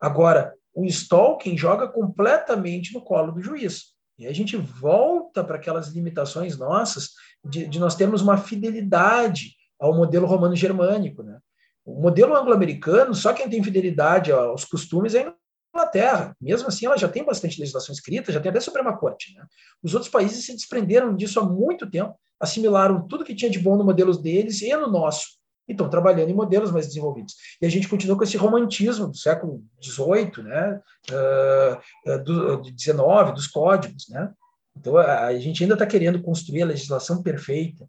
Agora, 0.00 0.54
o 0.72 0.84
stalking 0.84 1.56
joga 1.56 1.88
completamente 1.88 2.94
no 2.94 3.02
colo 3.02 3.32
do 3.32 3.42
juiz. 3.42 3.97
E 4.18 4.26
a 4.26 4.32
gente 4.32 4.56
volta 4.56 5.44
para 5.44 5.56
aquelas 5.56 5.88
limitações 5.88 6.58
nossas 6.58 7.10
de, 7.44 7.68
de 7.68 7.78
nós 7.78 7.94
termos 7.94 8.20
uma 8.20 8.36
fidelidade 8.36 9.54
ao 9.78 9.94
modelo 9.94 10.26
romano-germânico. 10.26 11.22
Né? 11.22 11.38
O 11.84 12.00
modelo 12.02 12.34
anglo-americano, 12.34 13.14
só 13.14 13.32
quem 13.32 13.48
tem 13.48 13.62
fidelidade 13.62 14.32
aos 14.32 14.64
costumes 14.64 15.14
é 15.14 15.28
a 15.28 15.34
Inglaterra. 15.72 16.36
Mesmo 16.40 16.66
assim, 16.66 16.86
ela 16.86 16.96
já 16.96 17.08
tem 17.08 17.24
bastante 17.24 17.60
legislação 17.60 17.92
escrita, 17.92 18.32
já 18.32 18.40
tem 18.40 18.50
até 18.50 18.58
Suprema 18.58 18.96
Corte. 18.96 19.34
Né? 19.34 19.44
Os 19.82 19.94
outros 19.94 20.10
países 20.10 20.44
se 20.44 20.52
desprenderam 20.52 21.14
disso 21.14 21.38
há 21.38 21.44
muito 21.44 21.88
tempo, 21.88 22.18
assimilaram 22.40 23.06
tudo 23.06 23.24
que 23.24 23.34
tinha 23.34 23.50
de 23.50 23.58
bom 23.58 23.76
no 23.76 23.84
modelo 23.84 24.16
deles 24.16 24.60
e 24.62 24.76
no 24.76 24.88
nosso. 24.88 25.37
E 25.68 25.72
estão 25.72 25.88
trabalhando 25.90 26.30
em 26.30 26.34
modelos 26.34 26.70
mais 26.70 26.86
desenvolvidos. 26.86 27.34
E 27.60 27.66
a 27.66 27.68
gente 27.68 27.88
continua 27.88 28.16
com 28.16 28.24
esse 28.24 28.36
romantismo 28.36 29.08
do 29.08 29.16
século 29.16 29.62
XVIII, 29.82 30.42
né? 30.42 30.80
Uh, 31.10 32.24
do, 32.24 32.64
XIX, 32.64 33.34
dos 33.34 33.46
códigos. 33.46 34.08
Né? 34.08 34.32
Então, 34.76 34.96
a, 34.96 35.26
a 35.26 35.38
gente 35.38 35.62
ainda 35.62 35.74
está 35.74 35.86
querendo 35.86 36.22
construir 36.22 36.62
a 36.62 36.66
legislação 36.66 37.22
perfeita, 37.22 37.88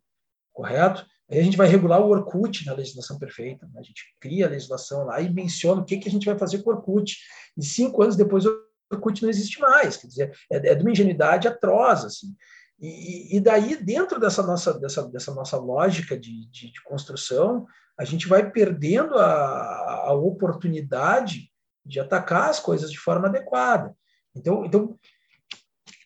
correto? 0.51 1.05
Aí 1.29 1.39
a 1.39 1.43
gente 1.43 1.57
vai 1.57 1.67
regular 1.67 2.01
o 2.01 2.09
Orkut 2.09 2.65
na 2.65 2.73
legislação 2.73 3.19
perfeita. 3.19 3.67
Né? 3.67 3.79
A 3.79 3.83
gente 3.83 4.03
cria 4.19 4.47
a 4.47 4.49
legislação 4.49 5.05
lá 5.05 5.21
e 5.21 5.31
menciona 5.31 5.81
o 5.81 5.85
que, 5.85 5.97
que 5.97 6.09
a 6.09 6.11
gente 6.11 6.25
vai 6.25 6.37
fazer 6.37 6.63
com 6.63 6.71
o 6.71 6.73
Orkut. 6.73 7.17
E 7.55 7.63
cinco 7.63 8.01
anos 8.01 8.15
depois 8.15 8.45
o 8.45 8.69
Orkut 8.91 9.21
não 9.21 9.29
existe 9.29 9.59
mais. 9.59 9.97
Quer 9.97 10.07
dizer, 10.07 10.37
é, 10.51 10.71
é 10.71 10.75
de 10.75 10.81
uma 10.81 10.91
ingenuidade 10.91 11.47
atroz. 11.47 12.03
Assim. 12.03 12.35
E, 12.81 13.35
e, 13.35 13.39
daí, 13.41 13.75
dentro 13.83 14.19
dessa 14.19 14.41
nossa, 14.41 14.79
dessa, 14.79 15.07
dessa 15.09 15.33
nossa 15.33 15.57
lógica 15.57 16.17
de, 16.17 16.49
de, 16.49 16.71
de 16.71 16.83
construção, 16.83 17.65
a 17.97 18.05
gente 18.05 18.27
vai 18.27 18.49
perdendo 18.49 19.15
a, 19.15 20.05
a 20.07 20.13
oportunidade 20.13 21.51
de 21.85 21.99
atacar 21.99 22.49
as 22.49 22.59
coisas 22.59 22.89
de 22.89 22.97
forma 22.97 23.27
adequada. 23.27 23.93
Então, 24.33 24.63
então 24.63 24.97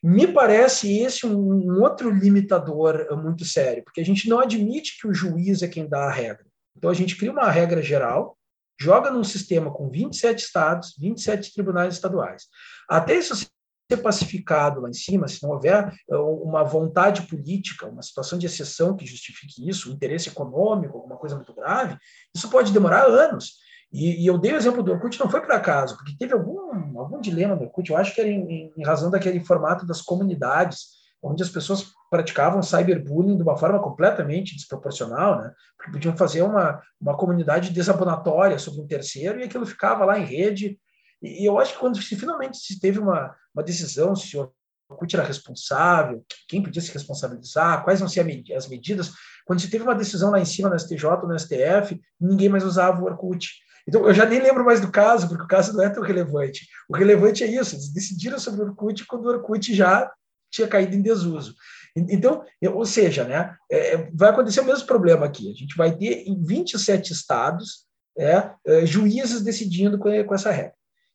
me 0.01 0.27
parece 0.27 0.99
esse 0.99 1.25
um, 1.25 1.37
um, 1.37 1.81
outro 1.81 2.09
limitador 2.09 3.07
muito 3.21 3.45
sério, 3.45 3.83
porque 3.83 4.01
a 4.01 4.05
gente 4.05 4.27
não 4.27 4.39
admite 4.39 4.99
que 4.99 5.07
o 5.07 5.13
juiz 5.13 5.61
é 5.61 5.67
quem 5.67 5.87
dá 5.87 6.05
a 6.05 6.11
regra. 6.11 6.45
Então 6.75 6.89
a 6.89 6.93
gente 6.93 7.15
cria 7.15 7.31
uma 7.31 7.49
regra 7.51 7.81
geral, 7.81 8.37
joga 8.79 9.11
num 9.11 9.23
sistema 9.23 9.71
com 9.71 9.89
27 9.89 10.39
estados, 10.39 10.95
27 10.99 11.53
tribunais 11.53 11.93
estaduais. 11.93 12.47
Até 12.89 13.15
isso 13.15 13.47
ser 13.95 13.97
pacificado 13.97 14.81
lá 14.81 14.89
em 14.89 14.93
cima, 14.93 15.27
se 15.27 15.41
não 15.43 15.51
houver 15.51 15.93
eh, 16.09 16.15
uma 16.15 16.63
vontade 16.63 17.23
política, 17.23 17.87
uma 17.87 18.01
situação 18.01 18.37
de 18.37 18.45
exceção 18.45 18.95
que 18.95 19.05
justifique 19.05 19.67
isso, 19.67 19.89
um 19.89 19.93
interesse 19.93 20.29
econômico, 20.29 20.97
alguma 20.97 21.17
coisa 21.17 21.35
muito 21.35 21.53
grave, 21.53 21.97
isso 22.35 22.49
pode 22.49 22.71
demorar 22.71 23.05
anos. 23.05 23.53
E, 23.91 24.23
e, 24.23 24.27
eu 24.27 24.39
dei 24.39 24.53
o 24.53 24.57
exemplo 24.57 24.81
do 24.81 24.91
Orkut, 24.91 25.19
não 25.19 25.29
foi 25.29 25.39
por 25.41 25.51
acaso, 25.51 25.95
porque 25.95 26.15
teve 26.17 26.33
algum, 26.33 26.99
algum 26.99 27.21
dilema 27.21 27.55
do 27.55 27.63
Orkut, 27.65 27.89
eu 27.89 27.97
acho 27.97 28.13
que 28.13 28.21
era 28.21 28.29
em, 28.29 28.73
em 28.75 28.83
razão 28.83 29.11
daquele 29.11 29.39
formato 29.39 29.85
das 29.85 30.01
comunidades, 30.01 31.03
onde 31.21 31.41
as 31.41 31.49
pessoas 31.49 31.93
praticavam 32.09 32.61
cyberbullying 32.61 33.37
de 33.37 33.43
uma 33.43 33.55
forma 33.55 33.81
completamente 33.81 34.55
desproporcional, 34.55 35.39
né? 35.39 35.53
Porque 35.77 35.93
podiam 35.93 36.17
fazer 36.17 36.41
uma, 36.41 36.81
uma 36.99 37.15
comunidade 37.15 37.71
desabonatória 37.71 38.59
sobre 38.59 38.81
um 38.81 38.87
terceiro 38.87 39.39
e 39.39 39.43
aquilo 39.43 39.65
ficava 39.65 40.03
lá 40.03 40.19
em 40.19 40.25
rede. 40.25 40.77
E, 41.23 41.45
eu 41.47 41.57
acho 41.57 41.73
que 41.73 41.79
quando 41.79 42.01
se 42.01 42.15
finalmente 42.15 42.57
se 42.57 42.79
teve 42.79 42.99
uma, 42.99 43.35
uma 43.55 43.63
decisão 43.63 44.15
se 44.15 44.37
o 44.37 44.51
Orkut 44.89 45.15
era 45.15 45.25
responsável, 45.25 46.23
quem 46.47 46.61
podia 46.61 46.81
se 46.81 46.91
responsabilizar, 46.91 47.83
quais 47.83 47.99
vão 47.99 48.09
ser 48.09 48.25
as 48.55 48.67
medidas, 48.67 49.11
quando 49.45 49.61
se 49.61 49.69
teve 49.69 49.83
uma 49.83 49.95
decisão 49.95 50.29
lá 50.31 50.39
em 50.39 50.45
cima 50.45 50.69
no 50.69 50.77
STJ, 50.77 51.03
no 51.23 51.39
STF, 51.39 51.99
ninguém 52.19 52.49
mais 52.49 52.63
usava 52.63 53.01
o 53.01 53.05
Orkut. 53.05 53.49
Então, 53.87 54.05
eu 54.07 54.13
já 54.13 54.25
nem 54.25 54.39
lembro 54.39 54.63
mais 54.63 54.79
do 54.79 54.91
caso, 54.91 55.27
porque 55.27 55.43
o 55.43 55.47
caso 55.47 55.73
não 55.73 55.83
é 55.83 55.89
tão 55.89 56.03
relevante. 56.03 56.67
O 56.87 56.95
relevante 56.95 57.43
é 57.43 57.47
isso, 57.47 57.75
eles 57.75 57.91
decidiram 57.91 58.39
sobre 58.39 58.61
o 58.61 58.65
Orkut 58.65 59.05
quando 59.05 59.25
o 59.25 59.29
Orkut 59.29 59.73
já 59.73 60.11
tinha 60.51 60.67
caído 60.67 60.95
em 60.95 61.01
desuso. 61.01 61.55
Então, 61.95 62.43
ou 62.73 62.85
seja, 62.85 63.23
né, 63.23 63.55
é, 63.71 64.09
vai 64.13 64.29
acontecer 64.29 64.61
o 64.61 64.65
mesmo 64.65 64.87
problema 64.87 65.25
aqui. 65.25 65.51
A 65.51 65.53
gente 65.53 65.75
vai 65.75 65.95
ter 65.95 66.27
em 66.27 66.43
27 66.43 67.13
estados 67.13 67.85
é, 68.17 68.51
é, 68.65 68.85
juízes 68.85 69.41
decidindo 69.41 69.99
com 69.99 70.33
essa 70.33 70.51
regra. 70.51 70.73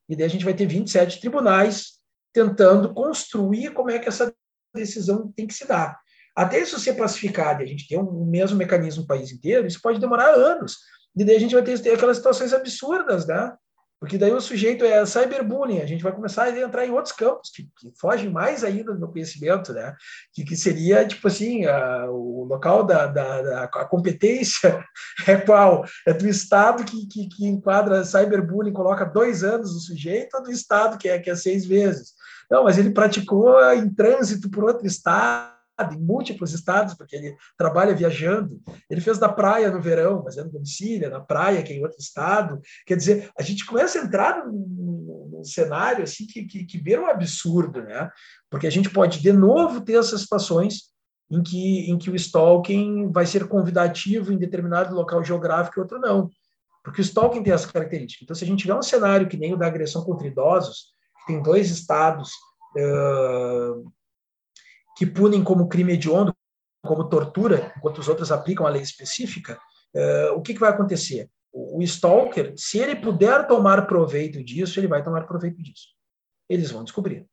E 0.08 0.16
daí 0.16 0.26
a 0.26 0.30
gente 0.30 0.44
vai 0.44 0.54
ter 0.54 0.66
27 0.66 1.20
tribunais 1.20 1.98
tentando 2.32 2.94
construir 2.94 3.72
como 3.72 3.90
é 3.90 3.98
que 3.98 4.08
essa 4.08 4.32
decisão 4.74 5.32
tem 5.32 5.46
que 5.46 5.54
se 5.54 5.66
dar. 5.66 5.98
Até 6.36 6.60
isso 6.60 6.78
ser 6.78 6.94
pacificado 6.94 7.62
e 7.62 7.64
a 7.64 7.66
gente 7.66 7.88
ter 7.88 7.98
um 7.98 8.24
mesmo 8.24 8.56
mecanismo 8.56 9.02
no 9.02 9.08
país 9.08 9.32
inteiro, 9.32 9.66
isso 9.66 9.80
pode 9.82 9.98
demorar 9.98 10.30
anos. 10.34 10.76
E 11.16 11.24
daí 11.24 11.36
a 11.36 11.40
gente 11.40 11.54
vai 11.54 11.62
ter 11.62 11.92
aquelas 11.92 12.16
situações 12.16 12.52
absurdas, 12.52 13.26
né? 13.26 13.54
Porque 14.00 14.16
daí 14.16 14.32
o 14.32 14.40
sujeito 14.40 14.84
é 14.84 15.04
cyberbullying, 15.04 15.80
a 15.80 15.86
gente 15.86 16.04
vai 16.04 16.12
começar 16.12 16.44
a 16.44 16.60
entrar 16.60 16.86
em 16.86 16.90
outros 16.92 17.12
campos 17.12 17.50
que, 17.50 17.68
que 17.76 17.92
fogem 17.98 18.30
mais 18.30 18.62
ainda 18.62 18.92
do 18.92 18.98
meu 18.98 19.08
conhecimento, 19.08 19.72
né? 19.72 19.94
Que, 20.32 20.44
que 20.44 20.56
seria, 20.56 21.04
tipo 21.04 21.26
assim, 21.26 21.66
a, 21.66 22.06
o 22.08 22.44
local 22.44 22.84
da, 22.84 23.06
da, 23.08 23.42
da, 23.42 23.64
a 23.64 23.84
competência 23.84 24.84
é 25.26 25.36
qual? 25.36 25.84
É 26.06 26.12
do 26.12 26.28
Estado 26.28 26.84
que, 26.84 27.08
que, 27.08 27.28
que 27.28 27.46
enquadra 27.46 28.04
cyberbullying, 28.04 28.72
coloca 28.72 29.04
dois 29.04 29.42
anos 29.42 29.74
o 29.74 29.80
sujeito, 29.80 30.36
ou 30.36 30.44
do 30.44 30.52
Estado 30.52 30.96
que 30.96 31.08
é, 31.08 31.18
que 31.18 31.30
é 31.30 31.34
seis 31.34 31.66
meses? 31.66 32.12
Não, 32.48 32.64
mas 32.64 32.78
ele 32.78 32.90
praticou 32.90 33.60
em 33.72 33.92
trânsito 33.92 34.48
por 34.48 34.62
outro 34.62 34.86
Estado, 34.86 35.57
em 35.92 35.98
múltiplos 35.98 36.52
estados, 36.52 36.94
porque 36.94 37.16
ele 37.16 37.36
trabalha 37.56 37.94
viajando. 37.94 38.60
Ele 38.90 39.00
fez 39.00 39.18
da 39.18 39.28
praia 39.28 39.70
no 39.70 39.80
verão, 39.80 40.22
mas 40.24 40.36
é 40.36 40.44
domicílio, 40.44 41.06
é 41.06 41.10
na 41.10 41.20
praia, 41.20 41.62
que 41.62 41.72
é 41.72 41.76
em 41.76 41.82
outro 41.82 41.98
estado. 41.98 42.60
Quer 42.86 42.96
dizer, 42.96 43.30
a 43.38 43.42
gente 43.42 43.64
começa 43.64 43.98
a 43.98 44.04
entrar 44.04 44.46
num, 44.46 45.30
num 45.32 45.44
cenário 45.44 46.02
assim 46.02 46.26
que, 46.26 46.44
que, 46.44 46.64
que 46.64 46.78
beira 46.78 47.02
um 47.02 47.06
absurdo, 47.06 47.82
né? 47.82 48.10
Porque 48.50 48.66
a 48.66 48.70
gente 48.70 48.90
pode, 48.90 49.20
de 49.20 49.32
novo, 49.32 49.80
ter 49.80 49.98
essas 49.98 50.22
situações 50.22 50.88
em 51.30 51.42
que, 51.42 51.90
em 51.90 51.98
que 51.98 52.10
o 52.10 52.16
stalking 52.16 53.10
vai 53.12 53.26
ser 53.26 53.46
convidativo 53.48 54.32
em 54.32 54.38
determinado 54.38 54.94
local 54.94 55.22
geográfico 55.22 55.78
e 55.78 55.82
outro 55.82 55.98
não. 55.98 56.30
Porque 56.82 57.00
o 57.00 57.02
stalking 57.02 57.42
tem 57.42 57.52
essa 57.52 57.70
característica. 57.70 58.24
Então, 58.24 58.34
se 58.34 58.44
a 58.44 58.46
gente 58.46 58.60
tiver 58.60 58.74
um 58.74 58.82
cenário 58.82 59.28
que 59.28 59.36
nem 59.36 59.52
o 59.52 59.56
da 59.56 59.66
agressão 59.66 60.02
contra 60.04 60.26
idosos, 60.26 60.94
que 61.20 61.32
tem 61.32 61.42
dois 61.42 61.70
estados 61.70 62.30
uh, 62.76 63.92
que 64.98 65.06
punem 65.06 65.44
como 65.44 65.68
crime 65.68 65.92
hediondo, 65.92 66.34
como 66.84 67.08
tortura, 67.08 67.72
enquanto 67.76 67.98
os 67.98 68.08
outros 68.08 68.32
aplicam 68.32 68.66
a 68.66 68.70
lei 68.70 68.82
específica, 68.82 69.58
uh, 69.94 70.32
o 70.34 70.42
que, 70.42 70.54
que 70.54 70.60
vai 70.60 70.70
acontecer? 70.70 71.30
O, 71.52 71.78
o 71.78 71.82
stalker, 71.82 72.52
se 72.56 72.78
ele 72.78 72.96
puder 72.96 73.46
tomar 73.46 73.86
proveito 73.86 74.42
disso, 74.42 74.80
ele 74.80 74.88
vai 74.88 75.02
tomar 75.02 75.26
proveito 75.26 75.62
disso. 75.62 75.86
Eles 76.48 76.72
vão 76.72 76.82
descobrir. 76.82 77.26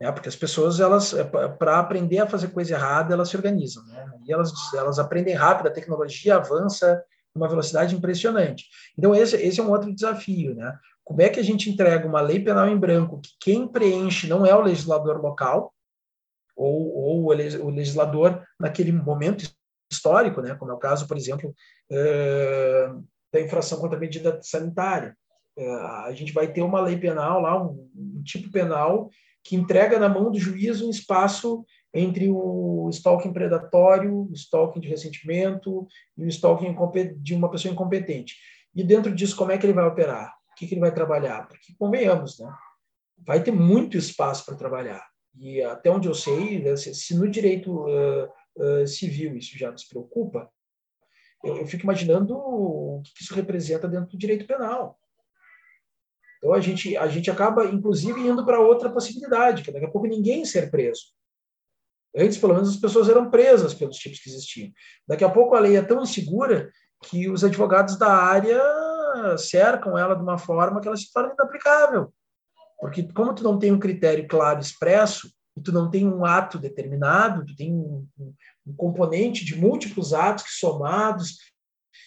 Né? 0.00 0.10
Porque 0.10 0.28
as 0.28 0.36
pessoas, 0.36 0.80
elas 0.80 1.12
é, 1.12 1.22
para 1.22 1.78
aprender 1.78 2.18
a 2.18 2.26
fazer 2.26 2.48
coisa 2.48 2.74
errada, 2.74 3.12
elas 3.12 3.28
se 3.28 3.36
organizam. 3.36 3.84
Né? 3.84 4.10
E 4.26 4.32
elas, 4.32 4.50
elas 4.74 4.98
aprendem 4.98 5.34
rápido, 5.34 5.66
a 5.66 5.72
tecnologia 5.72 6.36
avança 6.36 7.04
uma 7.34 7.48
velocidade 7.48 7.94
impressionante. 7.94 8.66
Então, 8.96 9.14
esse, 9.14 9.36
esse 9.36 9.60
é 9.60 9.62
um 9.62 9.70
outro 9.70 9.94
desafio, 9.94 10.54
né? 10.54 10.78
Como 11.04 11.20
é 11.22 11.28
que 11.28 11.40
a 11.40 11.42
gente 11.42 11.70
entrega 11.70 12.06
uma 12.06 12.20
lei 12.20 12.38
penal 12.38 12.68
em 12.68 12.78
branco 12.78 13.20
que 13.20 13.30
quem 13.40 13.66
preenche 13.66 14.28
não 14.28 14.44
é 14.44 14.54
o 14.54 14.60
legislador 14.60 15.20
local, 15.20 15.72
ou, 16.56 16.94
ou 16.94 17.24
o 17.26 17.70
legislador 17.70 18.42
naquele 18.58 18.92
momento 18.92 19.50
histórico, 19.90 20.40
né? 20.40 20.54
como 20.54 20.70
é 20.70 20.74
o 20.74 20.78
caso, 20.78 21.06
por 21.06 21.16
exemplo, 21.16 21.54
é, 21.90 22.90
da 23.32 23.40
infração 23.40 23.78
contra 23.78 23.96
a 23.96 24.00
medida 24.00 24.38
sanitária. 24.42 25.16
É, 25.56 25.70
a 26.06 26.12
gente 26.12 26.32
vai 26.32 26.50
ter 26.50 26.62
uma 26.62 26.80
lei 26.80 26.96
penal 26.96 27.40
lá, 27.40 27.62
um, 27.62 27.90
um 27.94 28.22
tipo 28.22 28.50
penal 28.50 29.10
que 29.44 29.56
entrega 29.56 29.98
na 29.98 30.08
mão 30.08 30.30
do 30.30 30.38
juiz 30.38 30.80
um 30.80 30.90
espaço 30.90 31.64
entre 31.92 32.28
o 32.30 32.88
stalking 32.90 33.32
predatório, 33.32 34.28
o 34.30 34.32
stalking 34.32 34.80
de 34.80 34.88
ressentimento 34.88 35.86
e 36.16 36.24
o 36.24 36.28
stalking 36.28 36.74
de 37.18 37.34
uma 37.34 37.50
pessoa 37.50 37.72
incompetente. 37.72 38.36
E 38.74 38.82
dentro 38.82 39.14
disso, 39.14 39.36
como 39.36 39.52
é 39.52 39.58
que 39.58 39.66
ele 39.66 39.74
vai 39.74 39.86
operar? 39.86 40.32
O 40.52 40.54
que, 40.54 40.66
que 40.66 40.74
ele 40.74 40.80
vai 40.80 40.94
trabalhar? 40.94 41.46
Porque, 41.48 41.74
convenhamos, 41.78 42.38
né? 42.38 42.50
vai 43.18 43.42
ter 43.42 43.52
muito 43.52 43.96
espaço 43.96 44.44
para 44.44 44.56
trabalhar. 44.56 45.11
E 45.34 45.62
até 45.62 45.90
onde 45.90 46.08
eu 46.08 46.14
sei, 46.14 46.62
né, 46.62 46.76
se 46.76 47.14
no 47.14 47.28
direito 47.28 47.86
uh, 47.86 48.28
uh, 48.56 48.86
civil 48.86 49.36
isso 49.36 49.56
já 49.56 49.70
nos 49.70 49.84
preocupa, 49.84 50.50
eu, 51.42 51.58
eu 51.58 51.66
fico 51.66 51.84
imaginando 51.84 52.36
o 52.36 53.02
que 53.02 53.22
isso 53.22 53.34
representa 53.34 53.88
dentro 53.88 54.10
do 54.10 54.18
direito 54.18 54.46
penal. 54.46 54.98
Então 56.38 56.52
a 56.52 56.60
gente, 56.60 56.96
a 56.96 57.06
gente 57.06 57.30
acaba, 57.30 57.64
inclusive, 57.66 58.20
indo 58.20 58.44
para 58.44 58.60
outra 58.60 58.90
possibilidade, 58.90 59.62
que 59.62 59.70
daqui 59.70 59.84
a 59.84 59.90
pouco 59.90 60.06
ninguém 60.06 60.44
ser 60.44 60.70
preso. 60.70 61.12
Antes, 62.14 62.36
pelo 62.36 62.52
menos, 62.52 62.68
as 62.68 62.76
pessoas 62.76 63.08
eram 63.08 63.30
presas 63.30 63.72
pelos 63.72 63.96
tipos 63.96 64.18
que 64.18 64.28
existiam. 64.28 64.70
Daqui 65.06 65.24
a 65.24 65.30
pouco 65.30 65.54
a 65.54 65.60
lei 65.60 65.76
é 65.76 65.82
tão 65.82 66.02
insegura 66.02 66.70
que 67.04 67.30
os 67.30 67.42
advogados 67.42 67.96
da 67.96 68.12
área 68.12 68.60
cercam 69.38 69.96
ela 69.96 70.14
de 70.14 70.22
uma 70.22 70.36
forma 70.36 70.80
que 70.80 70.88
ela 70.88 70.96
se 70.96 71.10
torna 71.12 71.32
inaplicável. 71.32 72.12
Porque 72.82 73.04
como 73.12 73.32
tu 73.32 73.44
não 73.44 73.60
tem 73.60 73.70
um 73.70 73.78
critério 73.78 74.26
claro 74.26 74.58
expresso, 74.58 75.32
e 75.56 75.60
tu 75.60 75.70
não 75.70 75.88
tem 75.88 76.04
um 76.04 76.24
ato 76.24 76.58
determinado, 76.58 77.46
tu 77.46 77.54
tem 77.54 77.72
um, 77.72 78.04
um, 78.18 78.34
um 78.66 78.74
componente 78.74 79.44
de 79.44 79.54
múltiplos 79.54 80.12
atos 80.12 80.42
que 80.42 80.50
somados. 80.50 81.36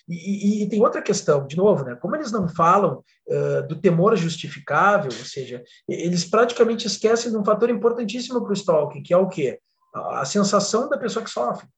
E, 0.05 0.15
e, 0.15 0.63
e, 0.63 0.69
tem 0.69 0.81
outra 0.81 1.01
questão, 1.01 1.47
de 1.47 1.55
novo, 1.55 1.85
né? 1.85 1.95
como 1.95 2.13
eles 2.17 2.29
não 2.29 2.49
falam 2.49 3.01
uh, 3.27 3.65
do 3.69 3.79
temor 3.79 4.17
justificável, 4.17 5.11
ou 5.17 5.25
seja, 5.25 5.63
eles 5.87 6.25
praticamente 6.25 6.85
esquecem 6.85 7.31
de 7.31 7.37
um 7.37 7.45
fator 7.45 7.69
importantíssimo 7.69 8.41
para 8.41 8.49
o 8.49 8.53
stalking, 8.53 9.01
que 9.01 9.13
é 9.13 9.17
o 9.17 9.29
quê? 9.29 9.61
A, 9.93 10.21
a 10.21 10.25
sensação 10.25 10.89
da 10.89 10.97
pessoa 10.97 11.23
que 11.23 11.31
sofre. 11.31 11.69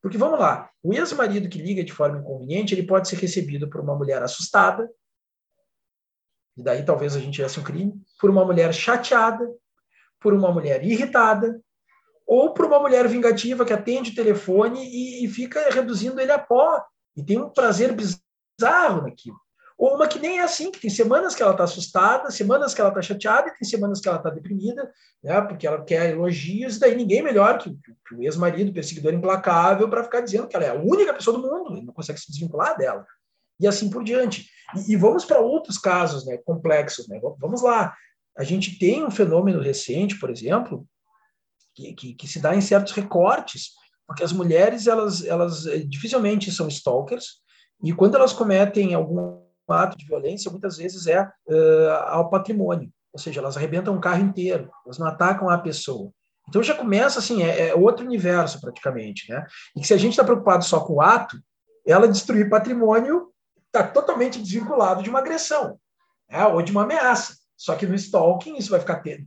Porque 0.00 0.16
vamos 0.16 0.38
lá, 0.38 0.70
o 0.84 0.94
ex-marido 0.94 1.48
que 1.48 1.60
liga 1.60 1.82
de 1.82 1.92
forma 1.92 2.20
inconveniente, 2.20 2.72
ele 2.72 2.86
pode 2.86 3.08
ser 3.08 3.16
recebido 3.16 3.68
por 3.68 3.80
uma 3.80 3.96
mulher 3.96 4.22
assustada, 4.22 4.88
e 6.56 6.62
daí 6.62 6.84
talvez 6.84 7.14
a 7.14 7.20
gente 7.20 7.34
tivesse 7.34 7.60
um 7.60 7.64
crime, 7.64 7.94
por 8.20 8.30
uma 8.30 8.44
mulher 8.44 8.72
chateada, 8.72 9.46
por 10.20 10.32
uma 10.32 10.50
mulher 10.50 10.82
irritada, 10.84 11.60
ou 12.26 12.52
por 12.52 12.64
uma 12.64 12.80
mulher 12.80 13.06
vingativa 13.06 13.64
que 13.64 13.72
atende 13.72 14.10
o 14.10 14.14
telefone 14.14 14.84
e, 14.84 15.24
e 15.24 15.28
fica 15.28 15.70
reduzindo 15.70 16.20
ele 16.20 16.32
a 16.32 16.38
pó, 16.38 16.82
e 17.16 17.22
tem 17.22 17.38
um 17.38 17.50
prazer 17.50 17.94
bizarro 17.94 19.02
naquilo. 19.02 19.38
Ou 19.78 19.94
uma 19.94 20.08
que 20.08 20.18
nem 20.18 20.38
é 20.38 20.42
assim, 20.42 20.70
que 20.70 20.80
tem 20.80 20.88
semanas 20.88 21.34
que 21.34 21.42
ela 21.42 21.52
está 21.52 21.64
assustada, 21.64 22.30
semanas 22.30 22.72
que 22.72 22.80
ela 22.80 22.88
está 22.88 23.02
chateada, 23.02 23.48
e 23.48 23.58
tem 23.58 23.68
semanas 23.68 24.00
que 24.00 24.08
ela 24.08 24.16
está 24.16 24.30
deprimida, 24.30 24.90
né, 25.22 25.38
porque 25.42 25.66
ela 25.66 25.84
quer 25.84 26.10
elogios, 26.10 26.76
e 26.76 26.80
daí 26.80 26.96
ninguém 26.96 27.22
melhor 27.22 27.58
que, 27.58 27.70
que 28.08 28.14
o 28.14 28.22
ex-marido, 28.22 28.72
perseguidor 28.72 29.12
implacável, 29.12 29.88
para 29.88 30.02
ficar 30.02 30.22
dizendo 30.22 30.48
que 30.48 30.56
ela 30.56 30.64
é 30.64 30.70
a 30.70 30.74
única 30.74 31.12
pessoa 31.12 31.36
do 31.36 31.46
mundo, 31.46 31.76
ele 31.76 31.84
não 31.84 31.92
consegue 31.92 32.18
se 32.18 32.30
desvincular 32.30 32.76
dela. 32.78 33.06
E 33.60 33.66
assim 33.66 33.90
por 33.90 34.04
diante. 34.04 34.48
E, 34.74 34.92
e 34.92 34.96
vamos 34.96 35.24
para 35.24 35.40
outros 35.40 35.78
casos 35.78 36.26
né, 36.26 36.36
complexos. 36.38 37.08
Né? 37.08 37.20
Vamos 37.38 37.62
lá. 37.62 37.94
A 38.36 38.44
gente 38.44 38.78
tem 38.78 39.04
um 39.04 39.10
fenômeno 39.10 39.60
recente, 39.60 40.18
por 40.18 40.30
exemplo, 40.30 40.86
que, 41.74 41.92
que, 41.94 42.14
que 42.14 42.28
se 42.28 42.40
dá 42.40 42.54
em 42.54 42.60
certos 42.60 42.92
recortes, 42.92 43.70
porque 44.06 44.22
as 44.22 44.32
mulheres, 44.32 44.86
elas, 44.86 45.24
elas 45.24 45.66
eh, 45.66 45.78
dificilmente 45.78 46.52
são 46.52 46.68
stalkers, 46.68 47.40
e 47.82 47.92
quando 47.92 48.14
elas 48.14 48.32
cometem 48.32 48.94
algum 48.94 49.42
ato 49.68 49.98
de 49.98 50.06
violência, 50.06 50.50
muitas 50.50 50.76
vezes 50.76 51.06
é 51.06 51.22
uh, 51.22 51.90
ao 52.06 52.30
patrimônio, 52.30 52.90
ou 53.12 53.18
seja, 53.18 53.40
elas 53.40 53.56
arrebentam 53.56 53.94
um 53.94 54.00
carro 54.00 54.22
inteiro, 54.22 54.70
elas 54.84 54.98
não 54.98 55.06
atacam 55.06 55.50
a 55.50 55.58
pessoa. 55.58 56.10
Então 56.48 56.62
já 56.62 56.74
começa 56.74 57.18
assim, 57.18 57.42
é, 57.42 57.68
é 57.68 57.74
outro 57.74 58.06
universo 58.06 58.60
praticamente, 58.60 59.30
né? 59.30 59.44
E 59.74 59.80
que 59.80 59.86
se 59.86 59.94
a 59.94 59.96
gente 59.96 60.12
está 60.12 60.22
preocupado 60.22 60.64
só 60.64 60.80
com 60.80 60.94
o 60.94 61.00
ato, 61.00 61.36
ela 61.84 62.06
destruir 62.06 62.48
patrimônio 62.48 63.32
está 63.76 63.88
totalmente 63.88 64.40
desvinculado 64.40 65.02
de 65.02 65.10
uma 65.10 65.18
agressão, 65.18 65.78
né? 66.30 66.46
ou 66.46 66.62
de 66.62 66.72
uma 66.72 66.82
ameaça. 66.82 67.36
Só 67.56 67.74
que 67.74 67.86
no 67.86 67.94
stalking 67.94 68.56
isso 68.56 68.70
vai 68.70 68.80
ficar 68.80 68.96
tendo 68.96 69.26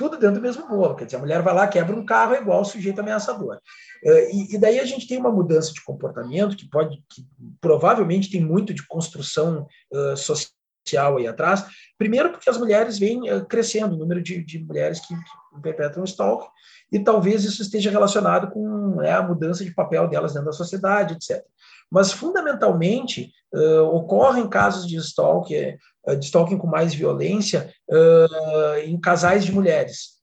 tudo 0.00 0.16
dentro 0.16 0.36
do 0.36 0.40
mesmo 0.40 0.66
bolo. 0.66 0.96
Quer 0.96 1.04
dizer, 1.04 1.18
a 1.18 1.20
mulher 1.20 1.42
vai 1.42 1.52
lá, 1.52 1.68
quebra 1.68 1.94
um 1.94 2.06
carro, 2.06 2.34
é 2.34 2.40
igual 2.40 2.60
ao 2.60 2.64
sujeito 2.64 3.00
ameaçador. 3.00 3.60
É, 4.02 4.34
e, 4.34 4.54
e, 4.54 4.58
daí 4.58 4.80
a 4.80 4.84
gente 4.86 5.06
tem 5.06 5.18
uma 5.18 5.30
mudança 5.30 5.74
de 5.74 5.84
comportamento 5.84 6.56
que 6.56 6.66
pode, 6.66 7.04
que 7.10 7.22
provavelmente 7.60 8.30
tem 8.30 8.42
muito 8.42 8.72
de 8.72 8.86
construção 8.86 9.66
uh, 9.92 10.16
social 10.16 11.18
aí 11.18 11.26
atrás. 11.26 11.66
Primeiro, 11.98 12.30
porque 12.30 12.48
as 12.48 12.56
mulheres 12.56 12.98
vêm 12.98 13.20
crescendo, 13.46 13.94
o 13.94 13.98
número 13.98 14.22
de, 14.22 14.42
de 14.42 14.64
mulheres 14.64 15.00
que, 15.00 15.14
que 15.14 15.60
perpetram 15.60 16.02
stalking, 16.04 16.48
e 16.90 16.98
talvez 16.98 17.44
isso 17.44 17.60
esteja 17.60 17.90
relacionado 17.90 18.50
com 18.50 18.96
né, 18.96 19.12
a 19.12 19.22
mudança 19.22 19.62
de 19.62 19.74
papel 19.74 20.08
delas 20.08 20.32
dentro 20.32 20.46
da 20.46 20.52
sociedade, 20.52 21.14
etc. 21.14 21.44
Mas, 21.90 22.12
fundamentalmente, 22.12 23.32
uh, 23.52 23.82
ocorrem 23.94 24.48
casos 24.48 24.86
de 24.86 24.96
stalking, 24.96 25.76
de 26.06 26.24
stalking 26.24 26.56
com 26.56 26.66
mais 26.66 26.94
violência 26.94 27.72
uh, 27.88 28.78
em 28.84 28.98
casais 28.98 29.44
de 29.44 29.52
mulheres. 29.52 30.20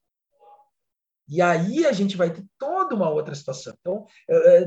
E 1.29 1.41
aí 1.41 1.85
a 1.85 1.91
gente 1.91 2.15
vai 2.15 2.29
ter 2.29 2.45
toda 2.57 2.95
uma 2.95 3.09
outra 3.09 3.35
situação. 3.35 3.73
Então, 3.81 4.05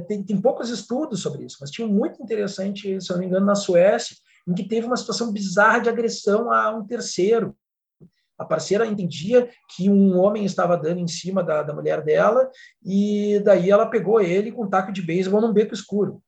tem, 0.07 0.23
tem 0.23 0.39
poucos 0.39 0.69
estudos 0.69 1.23
sobre 1.23 1.47
isso, 1.47 1.57
mas 1.59 1.71
tinha 1.71 1.89
muito 1.89 2.23
interessante, 2.23 3.01
se 3.01 3.11
não 3.11 3.19
me 3.19 3.25
engano, 3.25 3.47
na 3.47 3.55
Suécia, 3.55 4.15
em 4.47 4.53
que 4.53 4.69
teve 4.69 4.87
uma 4.87 4.97
situação 4.97 5.33
bizarra 5.33 5.79
de 5.79 5.89
agressão 5.89 6.53
a 6.53 6.71
um 6.71 6.87
terceiro. 6.87 7.57
A 8.37 8.45
parceira 8.45 8.87
entendia 8.87 9.49
que 9.75 9.89
um 9.89 10.19
homem 10.19 10.45
estava 10.45 10.77
dando 10.77 11.01
em 11.01 11.09
cima 11.09 11.43
da, 11.43 11.63
da 11.63 11.73
mulher 11.73 12.03
dela, 12.03 12.51
e 12.85 13.41
daí 13.41 13.71
ela 13.71 13.87
pegou 13.87 14.21
ele 14.21 14.53
com 14.53 14.65
um 14.65 14.69
taco 14.69 14.93
de 14.93 15.01
beisebol 15.01 15.41
num 15.41 15.55
beco 15.55 15.73
escuro 15.73 16.23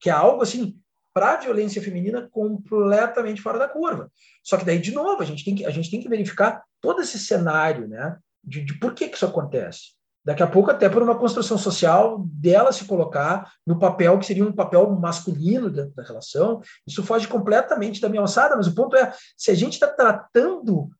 que 0.00 0.10
é 0.10 0.12
algo 0.12 0.42
assim 0.42 0.78
para 1.12 1.32
a 1.32 1.36
violência 1.36 1.82
feminina 1.82 2.28
completamente 2.30 3.42
fora 3.42 3.58
da 3.58 3.68
curva. 3.68 4.10
Só 4.42 4.56
que 4.56 4.64
daí 4.64 4.78
de 4.78 4.92
novo 4.92 5.22
a 5.22 5.24
gente 5.24 5.44
tem 5.44 5.54
que 5.54 5.64
a 5.64 5.70
gente 5.70 5.90
tem 5.90 6.00
que 6.00 6.08
verificar 6.08 6.62
todo 6.80 7.00
esse 7.00 7.18
cenário, 7.18 7.88
né, 7.88 8.16
de, 8.42 8.64
de 8.64 8.78
por 8.78 8.94
que 8.94 9.08
que 9.08 9.16
isso 9.16 9.26
acontece. 9.26 9.96
Daqui 10.24 10.42
a 10.42 10.46
pouco 10.46 10.70
até 10.70 10.88
por 10.88 11.02
uma 11.02 11.18
construção 11.18 11.56
social 11.56 12.24
dela 12.26 12.72
se 12.72 12.84
colocar 12.84 13.50
no 13.66 13.78
papel 13.78 14.18
que 14.18 14.26
seria 14.26 14.44
um 14.44 14.52
papel 14.52 14.90
masculino 14.90 15.70
dentro 15.70 15.94
da 15.94 16.02
relação, 16.02 16.60
isso 16.86 17.02
foge 17.02 17.26
completamente 17.26 18.00
da 18.00 18.08
minha 18.08 18.20
alçada. 18.20 18.54
Mas 18.54 18.66
o 18.66 18.74
ponto 18.74 18.94
é 18.94 19.12
se 19.36 19.50
a 19.50 19.54
gente 19.54 19.74
está 19.74 19.88
tratando 19.88 20.90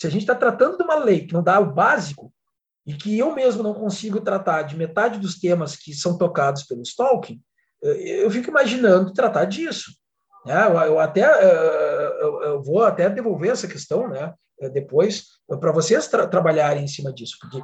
se 0.00 0.06
a 0.06 0.10
gente 0.10 0.22
está 0.22 0.34
tratando 0.34 0.78
de 0.78 0.82
uma 0.82 0.94
lei 0.94 1.26
que 1.26 1.34
não 1.34 1.42
dá 1.42 1.60
o 1.60 1.74
básico, 1.74 2.32
e 2.86 2.94
que 2.94 3.18
eu 3.18 3.34
mesmo 3.34 3.62
não 3.62 3.74
consigo 3.74 4.20
tratar 4.20 4.62
de 4.62 4.76
metade 4.76 5.18
dos 5.18 5.38
temas 5.38 5.76
que 5.76 5.94
são 5.94 6.16
tocados 6.16 6.64
pelo 6.64 6.82
stalking, 6.82 7.40
eu 7.82 8.30
fico 8.30 8.50
imaginando 8.50 9.12
tratar 9.12 9.44
disso. 9.44 9.92
Né? 10.46 10.66
Eu, 10.86 10.98
até 10.98 11.24
eu, 12.22 12.62
vou 12.62 12.82
até 12.84 13.08
devolver 13.08 13.50
essa 13.50 13.68
questão, 13.68 14.08
né? 14.08 14.34
Depois 14.72 15.24
para 15.58 15.72
vocês 15.72 16.06
tra 16.06 16.26
trabalharem 16.26 16.84
em 16.84 16.88
cima 16.88 17.10
disso, 17.12 17.36
porque 17.40 17.62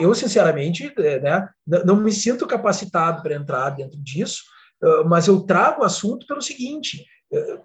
eu 0.00 0.14
sinceramente, 0.14 0.90
né, 0.96 1.46
não 1.84 1.96
me 1.96 2.10
sinto 2.10 2.46
capacitado 2.46 3.22
para 3.22 3.34
entrar 3.34 3.68
dentro 3.70 3.98
disso, 4.02 4.42
mas 5.04 5.28
eu 5.28 5.42
trago 5.42 5.82
o 5.82 5.84
assunto 5.84 6.26
pelo 6.26 6.40
seguinte: 6.40 7.04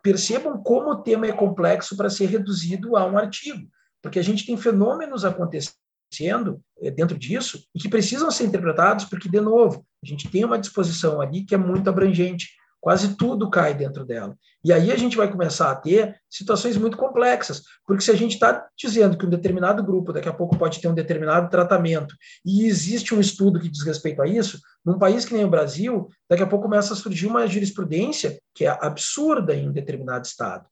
percebam 0.03 0.61
como 0.61 0.89
o 0.89 1.01
tema 1.01 1.25
é 1.25 1.31
complexo 1.31 1.95
para 1.95 2.09
ser 2.09 2.25
reduzido 2.25 2.97
a 2.97 3.05
um 3.05 3.17
artigo, 3.17 3.65
porque 4.01 4.19
a 4.19 4.23
gente 4.23 4.45
tem 4.45 4.57
fenômenos 4.57 5.23
acontecendo 5.23 5.84
acontecendo 6.05 6.61
eh, 6.81 6.91
dentro 6.91 7.17
disso 7.17 7.63
e 7.73 7.79
que 7.79 7.89
precisam 7.89 8.31
ser 8.31 8.45
interpretados, 8.45 9.05
porque, 9.05 9.29
de 9.29 9.41
novo, 9.41 9.85
a 10.03 10.07
gente 10.07 10.29
tem 10.29 10.45
uma 10.45 10.59
disposição 10.59 11.19
ali 11.19 11.43
que 11.43 11.55
é 11.55 11.57
muito 11.57 11.89
abrangente, 11.89 12.49
quase 12.79 13.15
tudo 13.15 13.49
cai 13.49 13.73
dentro 13.73 14.05
dela. 14.05 14.37
E 14.63 14.71
aí 14.71 14.91
a 14.91 14.95
gente 14.95 15.17
vai 15.17 15.29
começar 15.31 15.71
a 15.71 15.75
ter 15.75 16.15
situações 16.29 16.77
muito 16.77 16.97
complexas, 16.97 17.63
porque 17.85 18.03
se 18.03 18.11
a 18.11 18.15
gente 18.15 18.33
está 18.33 18.67
dizendo 18.77 19.17
que 19.17 19.25
um 19.25 19.29
determinado 19.29 19.83
grupo 19.83 20.13
daqui 20.13 20.29
a 20.29 20.33
pouco 20.33 20.57
pode 20.57 20.79
ter 20.79 20.87
um 20.87 20.93
determinado 20.93 21.49
tratamento, 21.49 22.15
e 22.45 22.65
existe 22.65 23.13
um 23.13 23.19
estudo 23.19 23.59
que 23.59 23.69
diz 23.69 23.83
respeito 23.83 24.21
a 24.21 24.27
isso, 24.27 24.59
num 24.85 24.99
país 24.99 25.25
que 25.25 25.33
nem 25.33 25.43
o 25.43 25.49
Brasil, 25.49 26.07
daqui 26.29 26.43
a 26.43 26.47
pouco 26.47 26.65
começa 26.65 26.93
a 26.93 26.97
surgir 26.97 27.25
uma 27.25 27.47
jurisprudência 27.47 28.39
que 28.53 28.65
é 28.65 28.77
absurda 28.79 29.55
em 29.55 29.67
um 29.67 29.71
determinado 29.71 30.25
estado. 30.25 30.67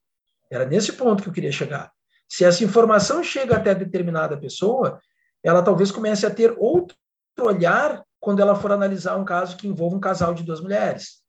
Era 0.52 0.66
nesse 0.66 0.94
ponto 0.94 1.24
que 1.24 1.30
eu 1.30 1.34
queria 1.34 1.52
chegar. 1.52 1.92
Se 2.30 2.44
essa 2.44 2.64
informação 2.64 3.24
chega 3.24 3.56
até 3.56 3.76
determinada 3.76 4.38
pessoa, 4.38 5.00
ela 5.44 5.61
talvez 5.61 5.91
comece 5.91 6.26
a 6.26 6.34
ter 6.34 6.56
outro 6.57 6.98
olhar 7.40 8.03
quando 8.20 8.41
ela 8.41 8.56
for 8.56 8.72
analisar 8.72 9.18
um 9.18 9.26
caso 9.26 9.57
que 9.57 9.68
envolva 9.68 9.98
um 9.98 9.99
casal 9.99 10.34
de 10.34 10.44
duas 10.44 10.61
mulheres. 10.61 11.22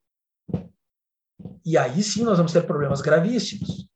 e 1.64 1.76
aí 1.76 2.02
sim 2.02 2.22
nós 2.22 2.36
vamos 2.36 2.52
ter 2.52 2.64
problemas 2.66 3.00
gravíssimos. 3.00 3.88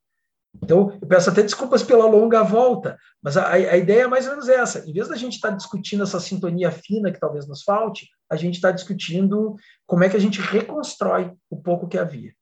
Então, 0.62 0.90
eu 1.00 1.06
peço 1.06 1.30
até 1.30 1.42
desculpas 1.42 1.82
pela 1.82 2.06
longa 2.06 2.42
volta, 2.42 2.98
mas 3.22 3.36
a, 3.36 3.48
a 3.52 3.76
ideia 3.76 4.02
é 4.02 4.06
mais 4.08 4.24
ou 4.26 4.32
menos 4.32 4.48
essa. 4.48 4.88
Em 4.88 4.92
vez 4.92 5.08
da 5.08 5.14
gente 5.14 5.34
estar 5.34 5.50
tá 5.50 5.56
discutindo 5.56 6.02
essa 6.02 6.18
sintonia 6.18 6.70
fina 6.70 7.12
que 7.12 7.20
talvez 7.20 7.46
nos 7.46 7.62
falte, 7.62 8.08
a 8.28 8.36
gente 8.36 8.54
está 8.54 8.70
discutindo 8.72 9.54
como 9.86 10.02
é 10.04 10.08
que 10.08 10.16
a 10.16 10.20
gente 10.20 10.40
reconstrói 10.40 11.32
o 11.48 11.56
pouco 11.56 11.86
que 11.86 11.96
havia. 11.96 12.34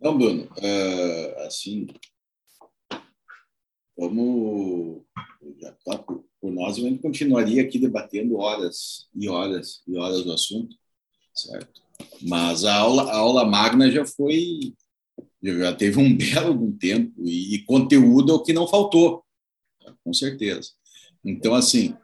Não, 0.00 0.16
Bruno, 0.16 0.48
é, 0.56 1.46
assim, 1.46 1.86
como 3.96 5.04
já 5.60 5.72
tá 5.84 5.98
por, 5.98 6.24
por 6.40 6.50
nós, 6.50 6.76
a 6.76 6.80
gente 6.80 7.02
continuaria 7.02 7.62
aqui 7.62 7.78
debatendo 7.78 8.36
horas 8.36 9.08
e 9.14 9.28
horas 9.28 9.82
e 9.86 9.96
horas 9.96 10.24
do 10.24 10.32
assunto, 10.32 10.76
certo? 11.34 11.82
Mas 12.22 12.64
a 12.64 12.74
aula, 12.74 13.10
a 13.10 13.16
aula 13.16 13.44
magna 13.44 13.90
já 13.90 14.04
foi 14.04 14.74
já 15.42 15.74
teve 15.74 15.98
um 15.98 16.14
belo 16.16 16.72
tempo 16.72 17.12
e, 17.24 17.54
e, 17.54 17.64
conteúdo 17.64 18.32
é 18.32 18.34
o 18.34 18.42
que 18.42 18.52
não 18.52 18.68
faltou, 18.68 19.24
com 20.04 20.12
certeza. 20.12 20.70
Então, 21.24 21.54
assim, 21.54 21.96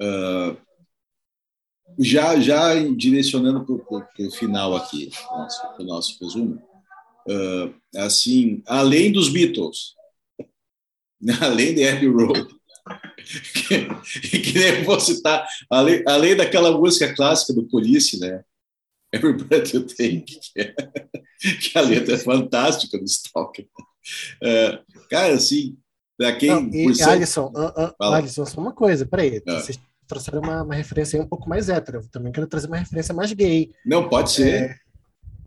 uh, 0.00 0.56
já, 1.98 2.38
já 2.38 2.74
direcionando 2.94 3.64
para 3.64 4.26
o 4.26 4.30
final 4.30 4.76
aqui, 4.76 5.10
para 5.28 5.82
o 5.82 5.84
nosso 5.84 6.22
resumo, 6.22 6.62
uh, 7.28 7.74
assim, 7.96 8.62
além 8.66 9.12
dos 9.12 9.28
Beatles, 9.28 9.95
além 11.40 11.74
de 11.74 11.86
Abbey 11.86 12.08
Road, 12.08 12.48
que, 13.52 13.86
que 14.40 14.58
nem 14.58 14.84
vou 14.84 15.00
citar, 15.00 15.46
além, 15.70 16.02
além 16.06 16.36
daquela 16.36 16.76
música 16.76 17.14
clássica 17.14 17.52
do 17.52 17.68
Police, 17.68 18.18
né? 18.18 18.44
Every 19.12 19.34
Breath 19.34 19.72
You 19.72 19.86
Take, 19.86 20.24
que, 20.24 20.60
é, 20.60 20.74
que 21.60 21.78
a 21.78 21.80
letra 21.80 22.14
é 22.14 22.18
fantástica 22.18 22.98
do 22.98 23.04
Stalker. 23.04 23.66
É, 24.42 24.80
cara, 25.10 25.34
assim, 25.34 25.76
para 26.16 26.34
quem. 26.36 26.50
Não, 26.50 26.68
e, 26.68 26.94
ser... 26.94 27.08
Alisson, 27.08 27.52
uh, 27.54 27.82
uh, 27.82 28.12
Alisson, 28.14 28.46
só 28.46 28.60
uma 28.60 28.72
coisa, 28.72 29.06
peraí. 29.06 29.42
Ah. 29.46 29.60
Vocês 29.60 29.78
trouxeram 30.06 30.40
uma, 30.40 30.62
uma 30.62 30.74
referência 30.74 31.18
aí 31.18 31.24
um 31.24 31.28
pouco 31.28 31.48
mais 31.48 31.68
hétero. 31.68 31.98
Eu 31.98 32.08
também 32.08 32.32
quero 32.32 32.46
trazer 32.46 32.66
uma 32.66 32.76
referência 32.76 33.14
mais 33.14 33.32
gay. 33.32 33.72
Não, 33.84 34.08
pode 34.08 34.32
ser. 34.32 34.54
É, 34.54 34.76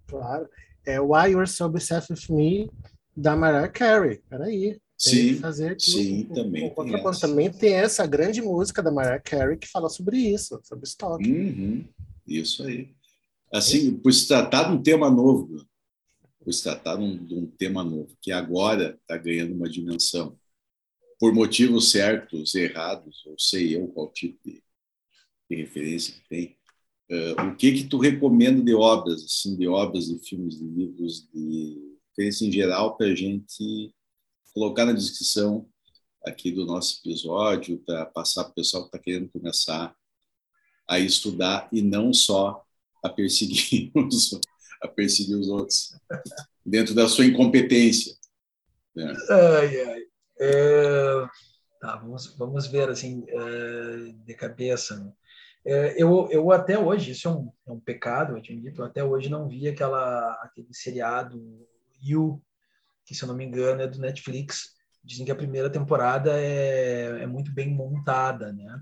claro. 0.07 0.49
É 0.85 0.99
Why 0.99 1.31
You're 1.31 1.47
So 1.47 1.65
Obsessed 1.65 2.11
With 2.11 2.35
Me, 2.35 2.71
da 3.15 3.35
Mariah 3.35 3.69
Carey. 3.69 4.21
Peraí. 4.29 4.79
Sim, 5.01 5.35
fazer 5.35 5.71
aqui 5.71 5.91
sim, 5.91 6.23
também, 6.26 6.69
tem 6.76 6.93
essa. 6.93 7.21
também 7.21 7.49
tem 7.49 7.73
essa 7.73 8.05
grande 8.05 8.41
música 8.41 8.84
da 8.84 8.91
Mariah 8.91 9.21
Carey 9.21 9.57
que 9.57 9.65
fala 9.65 9.88
sobre 9.88 10.17
isso, 10.17 10.59
sobre 10.61 10.85
estoque. 10.85 11.31
Uhum, 11.31 11.85
isso 12.27 12.63
aí. 12.63 12.89
Assim, 13.51 13.95
por 13.95 14.13
se 14.13 14.27
tratar 14.27 14.63
de 14.65 14.73
um 14.73 14.84
tema 14.84 15.09
novo, 15.09 15.65
por 16.43 16.53
se 16.53 16.63
tratar 16.63 16.97
de 16.97 17.03
um, 17.03 17.26
de 17.26 17.34
um 17.34 17.45
tema 17.45 17.81
novo, 17.81 18.13
que 18.21 18.34
agora 18.34 18.99
está 19.01 19.15
ganhando 19.15 19.55
uma 19.55 19.69
dimensão, 19.69 20.38
por 21.17 21.34
motivos 21.34 21.91
certos, 21.91 22.53
errados, 22.53 23.26
ou 23.26 23.39
sei 23.39 23.77
eu 23.77 23.88
qual 23.88 24.11
tipo 24.11 24.38
de, 24.43 24.61
de 25.49 25.55
referência 25.55 26.13
que 26.13 26.27
tem, 26.27 26.57
uh, 27.09 27.41
o 27.47 27.55
que 27.55 27.71
que 27.71 27.84
tu 27.85 27.97
recomenda 27.99 28.61
de 28.61 28.73
obras, 28.73 29.23
assim, 29.23 29.55
de 29.55 29.65
obras, 29.65 30.07
de 30.07 30.19
filmes, 30.27 30.59
de 30.59 30.65
livros, 30.65 31.26
de 31.34 31.97
referência 32.09 32.45
em 32.45 32.51
geral, 32.51 32.97
para 32.97 33.07
a 33.07 33.15
gente 33.15 33.93
colocar 34.53 34.85
na 34.85 34.93
descrição 34.93 35.67
aqui 36.26 36.51
do 36.51 36.65
nosso 36.65 36.99
episódio, 37.03 37.80
para 37.85 38.05
passar 38.05 38.43
para 38.43 38.51
o 38.51 38.55
pessoal 38.55 38.84
que 38.84 38.89
está 38.89 38.99
querendo 38.99 39.30
começar 39.30 39.95
a 40.88 40.99
estudar 40.99 41.69
e 41.71 41.81
não 41.81 42.11
só 42.13 42.63
a 43.03 43.09
perseguir 43.09 43.91
os, 43.95 44.39
a 44.81 44.88
perseguir 44.88 45.38
os 45.38 45.47
outros 45.47 45.95
dentro 46.65 46.93
da 46.93 47.07
sua 47.07 47.26
incompetência. 47.26 48.15
Né? 48.95 49.13
Ai, 49.30 49.81
ai. 49.81 50.01
É, 50.41 51.27
tá, 51.80 51.97
vamos, 51.97 52.35
vamos 52.38 52.67
ver 52.67 52.89
assim 52.89 53.23
é, 53.27 54.13
de 54.26 54.34
cabeça. 54.34 54.97
Né? 54.97 55.11
É, 55.65 56.01
eu, 56.01 56.27
eu 56.31 56.51
até 56.51 56.77
hoje, 56.77 57.11
isso 57.11 57.27
é 57.27 57.31
um, 57.31 57.51
é 57.67 57.71
um 57.71 57.80
pecado, 57.80 58.34
eu 58.34 58.38
admito, 58.38 58.84
até 58.84 59.03
hoje 59.03 59.30
não 59.30 59.47
vi 59.47 59.67
aquela, 59.67 60.34
aquele 60.41 60.73
seriado 60.73 61.67
You, 62.01 62.41
que 63.10 63.15
se 63.15 63.23
eu 63.23 63.27
não 63.27 63.36
me 63.36 63.44
engano 63.44 63.81
é 63.81 63.88
do 63.88 63.98
Netflix. 63.98 64.76
Dizem 65.03 65.26
que 65.26 65.31
a 65.31 65.36
primeira 65.36 65.68
temporada 65.68 66.40
é, 66.40 67.23
é 67.23 67.26
muito 67.26 67.52
bem 67.52 67.73
montada, 67.73 68.53
né? 68.53 68.80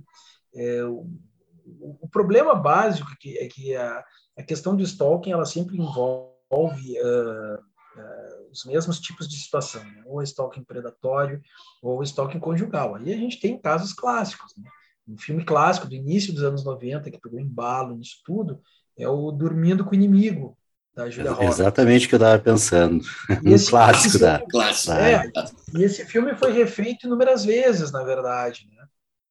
É, 0.53 0.83
o, 0.83 2.09
problema 2.11 2.53
básico 2.53 3.09
que, 3.21 3.37
é 3.37 3.47
que 3.47 3.73
a, 3.73 4.03
a 4.37 4.43
questão 4.43 4.75
do 4.75 4.83
stalking 4.83 5.31
ela 5.31 5.45
sempre 5.45 5.77
envolve 5.77 6.99
uh, 6.99 7.55
uh, 7.55 8.51
os 8.51 8.65
mesmos 8.65 8.99
tipos 8.99 9.29
de 9.29 9.37
situação, 9.37 9.83
né? 9.83 10.03
ou 10.05 10.21
stalking 10.21 10.63
predatório 10.63 11.41
ou 11.81 12.03
stalking 12.03 12.39
conjugal. 12.39 12.95
Aí 12.95 13.13
a 13.13 13.17
gente 13.17 13.39
tem 13.39 13.57
casos 13.57 13.93
clássicos. 13.93 14.53
Né? 14.57 14.69
Um 15.07 15.17
filme 15.17 15.45
clássico 15.45 15.87
do 15.87 15.95
início 15.95 16.33
dos 16.33 16.43
anos 16.43 16.65
90 16.65 17.09
que 17.11 17.19
pegou 17.19 17.39
embalo 17.39 17.95
nisso 17.95 18.21
tudo 18.25 18.61
é 18.97 19.07
o 19.07 19.31
Dormindo 19.31 19.85
com 19.85 19.91
o 19.91 19.95
Inimigo, 19.95 20.57
da 20.97 21.09
Julia 21.11 21.31
Roberts. 21.31 21.59
Exatamente 21.59 22.05
o 22.05 22.09
que 22.09 22.15
eu 22.15 22.17
estava 22.17 22.39
pensando. 22.39 23.05
Um 23.45 23.69
clássico 23.69 24.17
da. 24.17 24.39
Clássico. 24.49 24.93
É, 24.93 25.31
e 25.75 25.83
esse 25.83 26.03
filme 26.05 26.35
foi 26.35 26.51
refeito 26.51 27.05
inúmeras 27.05 27.45
vezes, 27.45 27.91
na 27.91 28.03
verdade. 28.03 28.67
Né? 28.75 28.83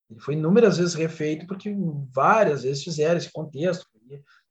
Ele 0.09 0.20
foi 0.20 0.34
inúmeras 0.34 0.78
vezes 0.78 0.94
refeito 0.94 1.47
porque 1.47 1.74
várias 2.14 2.62
vezes 2.62 2.84
fizeram 2.84 3.16
esse 3.16 3.30
contexto. 3.32 3.84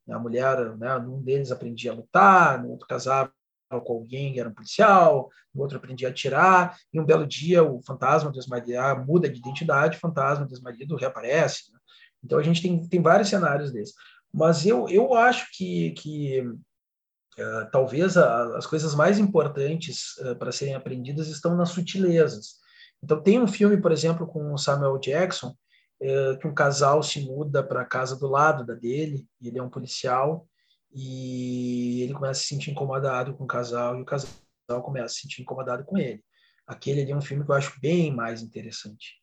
A 0.08 0.20
mulher, 0.20 0.76
né, 0.76 0.96
num 1.00 1.20
deles 1.20 1.50
aprendia 1.50 1.90
a 1.90 1.94
lutar, 1.94 2.62
no 2.62 2.70
outro 2.70 2.86
casava 2.86 3.32
com 3.68 3.94
alguém 3.94 4.32
que 4.32 4.38
era 4.38 4.48
um 4.48 4.54
policial, 4.54 5.28
no 5.52 5.62
outro 5.62 5.78
aprendia 5.78 6.06
a 6.06 6.10
atirar, 6.12 6.76
e 6.92 7.00
um 7.00 7.04
belo 7.04 7.26
dia 7.26 7.64
o 7.64 7.82
fantasma 7.82 8.30
do 8.30 8.38
ex-marido 8.38 9.04
muda 9.04 9.28
de 9.28 9.38
identidade, 9.40 9.96
o 9.96 10.00
fantasma 10.00 10.46
do 10.46 10.52
ex-marido 10.54 10.94
reaparece. 10.94 11.72
Né? 11.72 11.78
Então 12.22 12.38
a 12.38 12.42
gente 12.42 12.62
tem, 12.62 12.86
tem 12.86 13.02
vários 13.02 13.28
cenários 13.28 13.72
desses. 13.72 13.94
Mas 14.32 14.64
eu, 14.64 14.88
eu 14.88 15.14
acho 15.14 15.48
que, 15.56 15.90
que 15.92 16.44
uh, 17.38 17.70
talvez 17.70 18.16
a, 18.16 18.56
as 18.56 18.66
coisas 18.66 18.94
mais 18.94 19.18
importantes 19.18 20.16
uh, 20.18 20.36
para 20.36 20.52
serem 20.52 20.74
aprendidas 20.74 21.28
estão 21.28 21.56
nas 21.56 21.70
sutilezas. 21.70 22.56
Então, 23.02 23.22
tem 23.22 23.40
um 23.40 23.46
filme, 23.46 23.80
por 23.80 23.92
exemplo, 23.92 24.26
com 24.26 24.52
o 24.52 24.58
Samuel 24.58 24.98
Jackson, 24.98 25.54
é, 26.00 26.36
que 26.36 26.46
um 26.46 26.54
casal 26.54 27.02
se 27.02 27.20
muda 27.20 27.62
para 27.62 27.82
a 27.82 27.86
casa 27.86 28.16
do 28.16 28.26
lado 28.26 28.66
da 28.66 28.74
dele, 28.74 29.26
ele 29.40 29.58
é 29.58 29.62
um 29.62 29.70
policial, 29.70 30.46
e 30.92 32.02
ele 32.02 32.14
começa 32.14 32.40
a 32.40 32.42
se 32.42 32.48
sentir 32.48 32.70
incomodado 32.70 33.34
com 33.34 33.44
o 33.44 33.46
casal, 33.46 33.98
e 33.98 34.02
o 34.02 34.04
casal 34.04 34.28
começa 34.82 35.06
a 35.06 35.08
se 35.08 35.20
sentir 35.20 35.42
incomodado 35.42 35.84
com 35.84 35.96
ele. 35.96 36.22
Aquele 36.66 37.02
ali 37.02 37.12
é 37.12 37.16
um 37.16 37.22
filme 37.22 37.44
que 37.44 37.50
eu 37.50 37.54
acho 37.54 37.78
bem 37.80 38.14
mais 38.14 38.42
interessante. 38.42 39.14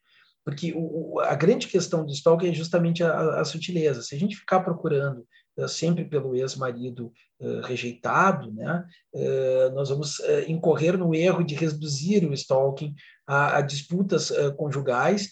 Porque 0.46 0.74
o, 0.76 1.20
a 1.20 1.36
grande 1.36 1.68
questão 1.68 2.06
do 2.06 2.12
Stalker 2.12 2.50
é 2.50 2.54
justamente 2.54 3.04
a, 3.04 3.42
a 3.42 3.46
sutileza. 3.46 4.02
Se 4.02 4.16
a 4.16 4.20
gente 4.20 4.36
ficar 4.36 4.62
procurando 4.62 5.20
uh, 5.20 5.26
sempre 5.68 6.04
pelo 6.06 6.36
ex-marido 6.36 7.12
uh, 7.40 7.62
rejeitado, 7.62 8.52
né, 8.52 8.86
uh, 9.14 9.76
nós 9.76 9.90
vamos 9.90 10.20
incorrer 10.48 10.98
no 10.98 11.14
erro 11.14 11.44
de 11.44 11.56
reduzir 11.56 12.26
o 12.26 12.34
stalking 12.34 12.96
a, 13.28 13.62
disputas 13.62 14.32
conjugais, 14.58 15.30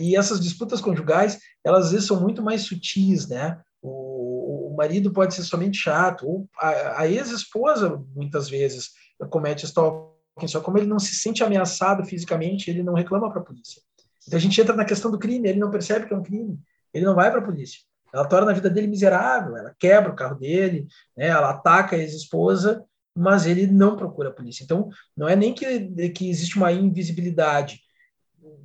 e 0.00 0.16
essas 0.16 0.40
disputas 0.40 0.80
conjugais, 0.80 1.38
elas 1.62 1.86
às 1.86 1.92
vezes 1.92 2.06
são 2.06 2.18
muito 2.18 2.42
mais 2.42 2.62
sutis, 2.62 3.28
né? 3.28 3.60
O, 3.82 4.72
o 4.72 4.76
marido 4.76 5.12
pode 5.12 5.34
ser 5.34 5.42
somente 5.42 5.76
chato, 5.76 6.26
ou 6.26 6.48
a 6.58 7.06
ex-esposa, 7.06 8.02
muitas 8.14 8.48
vezes, 8.48 8.92
comete 9.28 9.66
stalking, 9.66 10.46
só 10.46 10.60
como 10.60 10.78
ele 10.78 10.86
não 10.86 10.98
se 10.98 11.14
sente 11.14 11.44
ameaçado 11.44 12.02
fisicamente, 12.06 12.70
ele 12.70 12.82
não 12.82 12.94
reclama 12.94 13.30
para 13.30 13.40
a 13.40 13.44
polícia. 13.44 13.82
Então 14.26 14.38
a 14.38 14.40
gente 14.40 14.58
entra 14.58 14.74
na 14.74 14.86
questão 14.86 15.10
do 15.10 15.18
crime, 15.18 15.48
ele 15.48 15.58
não 15.58 15.70
percebe 15.70 16.06
que 16.06 16.14
é 16.14 16.16
um 16.16 16.22
crime, 16.22 16.58
ele 16.94 17.04
não 17.04 17.14
vai 17.14 17.30
para 17.30 17.40
a 17.40 17.44
polícia. 17.44 17.80
Ela 18.12 18.26
torna 18.26 18.50
a 18.50 18.54
vida 18.54 18.68
dele 18.68 18.86
miserável, 18.86 19.56
ela 19.56 19.74
quebra 19.78 20.12
o 20.12 20.16
carro 20.16 20.38
dele, 20.38 20.86
né, 21.16 21.28
ela 21.28 21.50
ataca 21.50 21.96
a 21.96 21.98
ex-esposa 21.98 22.84
mas 23.14 23.46
ele 23.46 23.66
não 23.66 23.96
procura 23.96 24.30
a 24.30 24.32
polícia. 24.32 24.64
Então, 24.64 24.88
não 25.16 25.28
é 25.28 25.36
nem 25.36 25.54
que, 25.54 26.10
que 26.10 26.30
existe 26.30 26.56
uma 26.56 26.72
invisibilidade. 26.72 27.80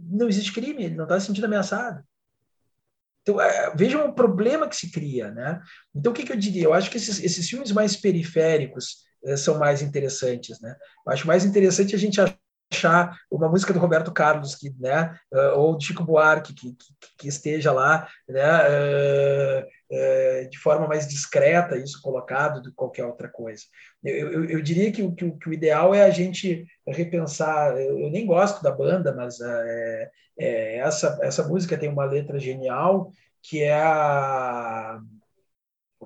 Não 0.09 0.29
existe 0.29 0.53
crime, 0.53 0.85
ele 0.85 0.95
não 0.95 1.03
está 1.03 1.19
se 1.19 1.27
sentindo 1.27 1.45
ameaçado. 1.45 2.03
Então, 3.21 3.41
é, 3.41 3.75
vejam 3.75 4.07
o 4.07 4.13
problema 4.13 4.67
que 4.67 4.75
se 4.75 4.89
cria. 4.89 5.31
Né? 5.31 5.61
Então, 5.93 6.11
o 6.11 6.15
que, 6.15 6.23
que 6.23 6.31
eu 6.31 6.37
diria? 6.37 6.63
Eu 6.63 6.73
acho 6.73 6.89
que 6.89 6.97
esses, 6.97 7.21
esses 7.21 7.49
filmes 7.49 7.71
mais 7.71 7.97
periféricos 7.97 9.05
é, 9.25 9.35
são 9.35 9.59
mais 9.59 9.81
interessantes. 9.81 10.61
Né? 10.61 10.75
Eu 11.05 11.13
acho 11.13 11.27
mais 11.27 11.43
interessante 11.43 11.93
a 11.93 11.99
gente 11.99 12.21
achar 12.77 13.17
uma 13.31 13.49
música 13.49 13.73
do 13.73 13.79
Roberto 13.79 14.11
Carlos 14.11 14.55
que, 14.55 14.73
né, 14.79 15.17
uh, 15.33 15.59
ou 15.59 15.77
de 15.77 15.87
Chico 15.87 16.03
Buarque 16.03 16.53
que, 16.53 16.73
que, 16.73 16.85
que 17.17 17.27
esteja 17.27 17.71
lá, 17.71 18.07
né, 18.29 18.43
uh, 18.43 19.65
uh, 19.65 20.49
de 20.49 20.57
forma 20.59 20.87
mais 20.87 21.07
discreta, 21.07 21.77
isso 21.77 22.01
colocado 22.01 22.61
do 22.61 22.69
que 22.69 22.75
qualquer 22.75 23.05
outra 23.05 23.27
coisa. 23.27 23.63
Eu, 24.03 24.31
eu, 24.31 24.45
eu 24.45 24.61
diria 24.61 24.91
que, 24.91 25.11
que, 25.11 25.31
que, 25.31 25.49
o 25.49 25.53
ideal 25.53 25.93
é 25.93 26.03
a 26.03 26.11
gente 26.11 26.65
repensar. 26.87 27.75
Eu, 27.77 27.99
eu 27.99 28.09
nem 28.09 28.25
gosto 28.25 28.61
da 28.61 28.71
banda, 28.71 29.13
mas 29.13 29.39
é, 29.41 30.77
essa 30.77 31.17
essa 31.21 31.47
música 31.47 31.77
tem 31.77 31.89
uma 31.89 32.05
letra 32.05 32.39
genial 32.39 33.11
que 33.41 33.63
é 33.63 33.81
a 33.81 34.99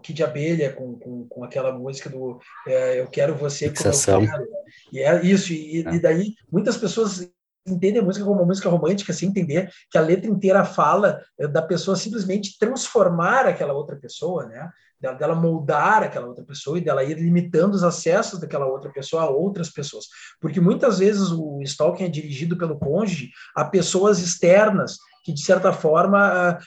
Kid 0.01 0.23
Abelha 0.23 0.73
com, 0.73 0.97
com, 0.97 1.27
com 1.27 1.43
aquela 1.43 1.71
música 1.71 2.09
do 2.09 2.39
é, 2.67 2.99
Eu 2.99 3.07
Quero 3.07 3.35
Você 3.35 3.69
Fixação. 3.69 4.25
Como 4.25 4.27
Eu 4.27 4.31
Quero. 4.31 4.47
E 4.91 4.99
é 4.99 5.25
isso, 5.25 5.53
e, 5.53 5.85
É. 5.85 5.93
e 5.95 5.99
daí 5.99 6.33
muitas 6.51 6.77
pessoas 6.77 7.31
entendem 7.67 8.01
a 8.01 8.03
música 8.03 8.25
como 8.25 8.37
uma 8.39 8.45
música 8.45 8.69
romântica 8.69 9.13
sem 9.13 9.29
entender 9.29 9.69
que 9.89 9.97
a 9.97 10.01
letra 10.01 10.29
inteira 10.29 10.65
fala 10.65 11.21
é, 11.39 11.47
da 11.47 11.61
pessoa 11.61 11.95
simplesmente 11.95 12.57
transformar 12.57 13.45
aquela 13.45 13.73
outra 13.73 13.95
pessoa, 13.95 14.45
né? 14.47 14.69
Dela, 14.99 15.15
dela 15.15 15.35
moldar 15.35 16.03
aquela 16.03 16.27
outra 16.27 16.43
pessoa 16.43 16.77
e 16.77 16.81
dela 16.81 17.03
ir 17.03 17.15
limitando 17.15 17.75
os 17.75 17.83
acessos 17.83 18.39
daquela 18.39 18.67
outra 18.67 18.91
pessoa 18.91 19.23
a 19.23 19.29
outras 19.29 19.69
pessoas. 19.69 20.05
Porque 20.39 20.59
muitas 20.59 20.99
vezes 20.99 21.31
o 21.31 21.59
stalking 21.63 22.03
é 22.03 22.07
dirigido 22.07 22.55
pelo 22.55 22.77
cônjuge 22.77 23.31
a 23.55 23.65
pessoas 23.65 24.19
externas 24.19 24.97
que, 25.23 25.34
de 25.34 25.43
certa 25.43 25.72
forma, 25.72 26.60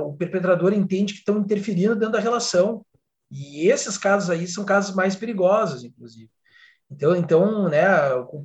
o 0.00 0.14
perpetrador 0.14 0.72
entende 0.72 1.12
que 1.12 1.18
estão 1.20 1.38
interferindo 1.38 1.94
dentro 1.94 2.12
da 2.12 2.20
relação. 2.20 2.84
E 3.30 3.68
esses 3.68 3.98
casos 3.98 4.30
aí 4.30 4.46
são 4.46 4.64
casos 4.64 4.94
mais 4.94 5.16
perigosos, 5.16 5.84
inclusive. 5.84 6.30
Então, 6.90 7.16
então 7.16 7.68
né, 7.68 7.84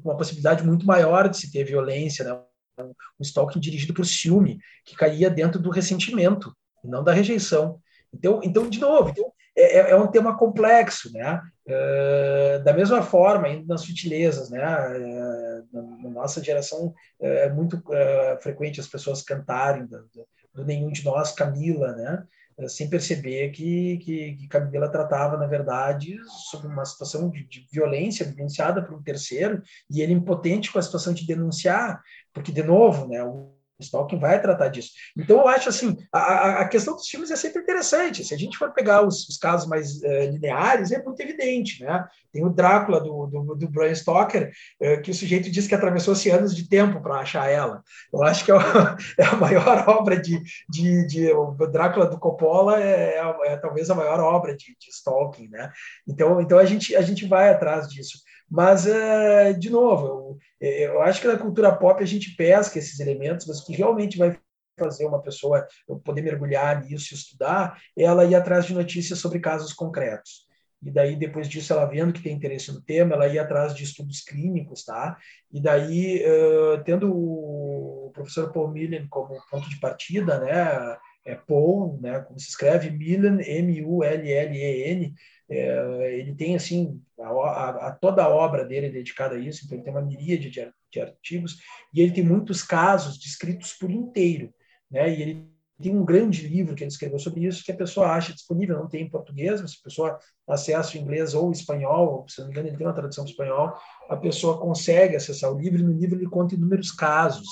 uma 0.04 0.18
possibilidade 0.18 0.64
muito 0.66 0.86
maior 0.86 1.30
de 1.30 1.38
se 1.38 1.52
ter 1.52 1.64
violência, 1.64 2.26
né, 2.26 2.40
um 2.84 3.22
stalking 3.22 3.60
dirigido 3.60 3.94
por 3.94 4.06
ciúme, 4.06 4.60
que 4.84 4.96
caía 4.96 5.30
dentro 5.30 5.60
do 5.60 5.70
ressentimento, 5.70 6.56
e 6.84 6.88
não 6.88 7.04
da 7.04 7.14
rejeição. 7.14 7.80
Então, 8.12 8.42
então 8.44 8.68
de 8.68 8.80
novo, 8.80 9.10
então, 9.10 9.32
é, 9.56 9.92
é 9.92 9.96
um 9.96 10.08
tema 10.08 10.38
complexo, 10.38 11.12
né? 11.14 11.42
É, 11.74 12.60
da 12.60 12.74
mesma 12.74 13.02
forma, 13.02 13.48
indo 13.48 13.68
nas 13.68 13.82
sutilezas, 13.82 14.50
né? 14.50 14.60
É, 14.62 15.62
na, 15.72 15.82
nossa 16.10 16.44
geração 16.44 16.94
é 17.20 17.50
muito 17.50 17.82
é, 17.94 18.38
frequente 18.42 18.80
as 18.80 18.88
pessoas 18.88 19.22
cantarem 19.22 19.86
do, 19.86 20.66
nenhum 20.66 20.92
de 20.92 21.06
nós, 21.06 21.32
Camila, 21.32 21.94
né? 21.94 22.24
sem 22.68 22.90
perceber 22.90 23.50
que, 23.50 23.98
que, 24.00 24.36
que, 24.36 24.48
Camila 24.48 24.90
tratava, 24.90 25.38
na 25.38 25.48
verdade, 25.48 26.20
sobre 26.50 26.68
uma 26.68 26.86
situação 26.86 27.30
de, 27.30 27.44
de, 27.48 27.66
violência 27.72 28.26
vivenciada 28.26 28.84
por 28.84 28.94
um 28.94 29.02
terceiro, 29.02 29.64
e 29.90 30.02
ele 30.02 30.14
impotente 30.14 30.72
com 30.72 30.78
a 30.78 30.82
situação 30.82 31.14
de 31.14 31.26
denunciar, 31.26 32.02
porque, 32.34 32.52
de 32.52 32.62
novo, 32.62 33.08
né, 33.08 33.24
o 33.24 33.56
Stalking 33.84 34.20
vai 34.20 34.42
tratar 34.42 34.70
disso. 34.70 34.92
Então, 35.18 35.38
eu 35.38 35.48
acho 35.48 35.70
assim, 35.70 35.98
a, 36.12 36.62
a 36.62 36.68
questão 36.68 36.96
dos 36.96 37.08
filmes 37.08 37.32
é 37.32 37.36
sempre 37.36 37.62
interessante. 37.62 38.24
Se 38.24 38.34
a 38.34 38.38
gente 38.38 38.58
for 38.58 38.72
pegar 38.74 39.06
os, 39.06 39.28
os 39.28 39.38
casos 39.38 39.68
mais 39.68 40.02
uh, 40.02 40.32
lineares, 40.32 40.92
é 40.92 41.04
muito 41.04 41.20
evidente, 41.22 41.84
né? 41.84 42.06
Tem 42.32 42.46
o 42.46 42.50
Drácula 42.50 43.02
do, 43.02 43.28
do, 43.28 43.56
do 43.56 43.96
Stoker, 43.96 44.52
uh, 44.82 45.02
que 45.02 45.12
o 45.12 45.14
sujeito 45.14 45.50
diz 45.50 45.68
que 45.68 45.76
atravessou-se 45.76 46.30
anos 46.30 46.56
de 46.56 46.68
tempo 46.68 47.02
para 47.02 47.16
achar 47.16 47.50
ela. 47.50 47.84
Eu 48.14 48.24
acho 48.24 48.46
que 48.46 48.52
é, 48.52 48.56
a, 48.56 48.98
é 49.20 49.26
a 49.26 49.36
maior 49.36 49.90
obra 49.90 50.20
de, 50.20 50.42
de, 50.70 51.06
de, 51.08 51.32
O 51.34 51.52
Drácula 51.68 52.06
do 52.06 52.20
Coppola 52.20 52.82
é, 52.82 53.18
é, 53.18 53.54
é 53.54 53.58
talvez 53.58 53.90
a 53.90 53.96
maior 53.96 54.20
obra 54.20 54.56
de, 54.56 54.76
de 54.80 54.90
Stalking, 54.90 55.50
né? 55.50 55.72
Então, 56.08 56.42
então 56.42 56.58
a, 56.58 56.66
gente, 56.66 56.96
a 56.96 57.02
gente 57.02 57.26
vai 57.28 57.50
atrás 57.50 57.88
disso. 57.88 58.20
Mas, 58.52 58.86
uh, 58.86 59.58
de 59.58 59.70
novo, 59.70 60.38
eu, 60.60 60.70
eu, 60.70 61.02
acho 61.02 61.22
que 61.22 61.28
na 61.28 61.38
cultura 61.38 61.74
pop 61.74 62.04
a 62.04 62.06
gente 62.06 62.36
pesca 62.36 62.78
esses 62.78 63.00
elementos, 63.00 63.48
mas 63.48 63.60
o 63.60 63.66
que 63.66 63.74
realmente 63.74 64.18
vai 64.18 64.38
fazer 64.78 65.06
uma 65.06 65.22
pessoa 65.22 65.66
poder 66.04 66.22
mergulhar 66.22 66.84
nisso 66.84 67.14
e 67.14 67.18
estudar 67.18 67.80
é 67.98 68.04
ela 68.04 68.26
ir 68.26 68.36
atrás 68.36 68.66
de 68.66 68.74
notícias 68.74 69.20
sobre 69.20 69.40
casos 69.40 69.72
concretos. 69.72 70.50
E 70.84 70.92
daí, 70.92 71.16
depois 71.16 71.48
disso, 71.48 71.72
ela 71.72 71.86
vendo 71.86 72.12
que 72.12 72.24
tem 72.24 72.36
interesse 72.36 72.72
no 72.74 72.82
tema, 72.82 73.14
ela 73.14 73.28
ir 73.28 73.40
atrás 73.40 73.74
de 73.74 73.84
estudos 73.84 74.22
clínicos, 74.22 74.84
tá? 74.84 75.16
E 75.52 75.62
daí, 75.62 76.22
uh, 76.26 76.84
tendo 76.84 77.10
o 77.14 78.12
professor 78.14 78.52
Paul 78.52 78.70
Millen 78.70 79.08
como 79.08 79.40
ponto 79.50 79.70
de 79.70 79.80
partida, 79.80 80.40
né? 80.40 80.98
É 81.24 81.36
Paul, 81.36 82.00
né? 82.02 82.20
Como 82.22 82.40
se 82.40 82.50
escreve, 82.50 82.90
Millen, 82.90 83.40
M-U-L-L-E-N, 83.42 85.14
é, 85.50 86.20
ele 86.20 86.34
tem 86.34 86.56
assim 86.56 87.02
a, 87.20 87.28
a, 87.28 87.88
a, 87.88 87.92
toda 87.92 88.24
a 88.24 88.30
obra 88.30 88.66
dele 88.66 88.88
é 88.88 88.90
dedicada 88.90 89.36
a 89.36 89.40
isso, 89.40 89.66
então 89.66 89.78
ele 89.78 89.84
tem 89.84 89.94
uma 89.94 90.02
miríade 90.02 90.50
de, 90.50 90.74
de, 90.92 91.02
artigos 91.02 91.58
e 91.94 92.02
ele 92.02 92.14
tem 92.14 92.24
muitos 92.24 92.64
casos 92.64 93.20
descritos 93.20 93.74
por 93.74 93.92
inteiro, 93.92 94.54
né? 94.90 95.14
E 95.14 95.22
ele 95.22 95.52
tem 95.82 95.96
um 95.96 96.06
grande 96.06 96.48
livro 96.48 96.76
que 96.76 96.84
ele 96.84 96.92
escreveu 96.92 97.20
sobre 97.20 97.46
isso 97.46 97.66
que 97.66 97.72
a 97.72 97.76
pessoa 97.76 98.12
acha 98.12 98.34
disponível, 98.34 98.78
não 98.78 98.88
tem 98.88 99.04
em 99.04 99.10
português, 99.10 99.62
mas 99.62 99.72
se 99.72 99.78
a 99.82 99.84
pessoa 99.84 100.20
acessa 100.48 100.98
o 100.98 101.02
inglês 101.02 101.34
ou 101.34 101.52
espanhol, 101.52 102.26
se 102.30 102.40
não 102.40 102.48
me 102.48 102.54
engano 102.54 102.68
ele 102.70 102.78
tem 102.78 102.88
uma 102.88 102.94
tradução 102.94 103.24
para 103.24 103.32
espanhol, 103.32 103.74
a 104.10 104.16
pessoa 104.16 104.60
consegue 104.60 105.16
acessar 105.16 105.52
o 105.52 105.60
livro 105.60 105.80
e 105.80 105.84
no 105.84 105.92
livro 105.92 106.18
ele 106.18 106.30
conta 106.30 106.56
inúmeros 106.56 106.92
casos. 106.92 107.48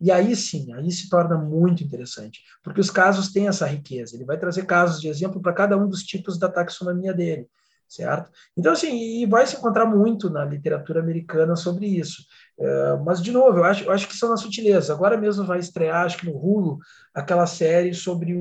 E 0.00 0.10
aí 0.10 0.34
sim, 0.34 0.72
aí 0.72 0.90
se 0.90 1.10
torna 1.10 1.36
muito 1.36 1.84
interessante, 1.84 2.40
porque 2.62 2.80
os 2.80 2.90
casos 2.90 3.30
têm 3.30 3.48
essa 3.48 3.66
riqueza. 3.66 4.16
Ele 4.16 4.24
vai 4.24 4.38
trazer 4.38 4.64
casos 4.64 5.00
de 5.00 5.08
exemplo 5.08 5.42
para 5.42 5.52
cada 5.52 5.76
um 5.76 5.86
dos 5.86 6.02
tipos 6.02 6.38
da 6.38 6.48
taxonomia 6.48 7.12
dele, 7.12 7.46
certo? 7.86 8.30
Então, 8.56 8.72
assim, 8.72 9.20
e 9.20 9.26
vai 9.26 9.46
se 9.46 9.56
encontrar 9.56 9.84
muito 9.84 10.30
na 10.30 10.44
literatura 10.44 11.00
americana 11.00 11.54
sobre 11.54 11.86
isso. 11.86 12.22
Uh, 12.58 13.04
mas, 13.04 13.20
de 13.20 13.30
novo, 13.30 13.58
eu 13.58 13.64
acho, 13.64 13.84
eu 13.84 13.92
acho 13.92 14.08
que 14.08 14.16
são 14.16 14.30
nas 14.30 14.40
sutilezas. 14.40 14.88
Agora 14.88 15.18
mesmo 15.18 15.44
vai 15.44 15.58
estrear, 15.58 16.06
acho 16.06 16.16
que 16.16 16.26
no 16.26 16.36
Hulu, 16.36 16.78
aquela 17.14 17.46
série 17.46 17.92
sobre 17.92 18.34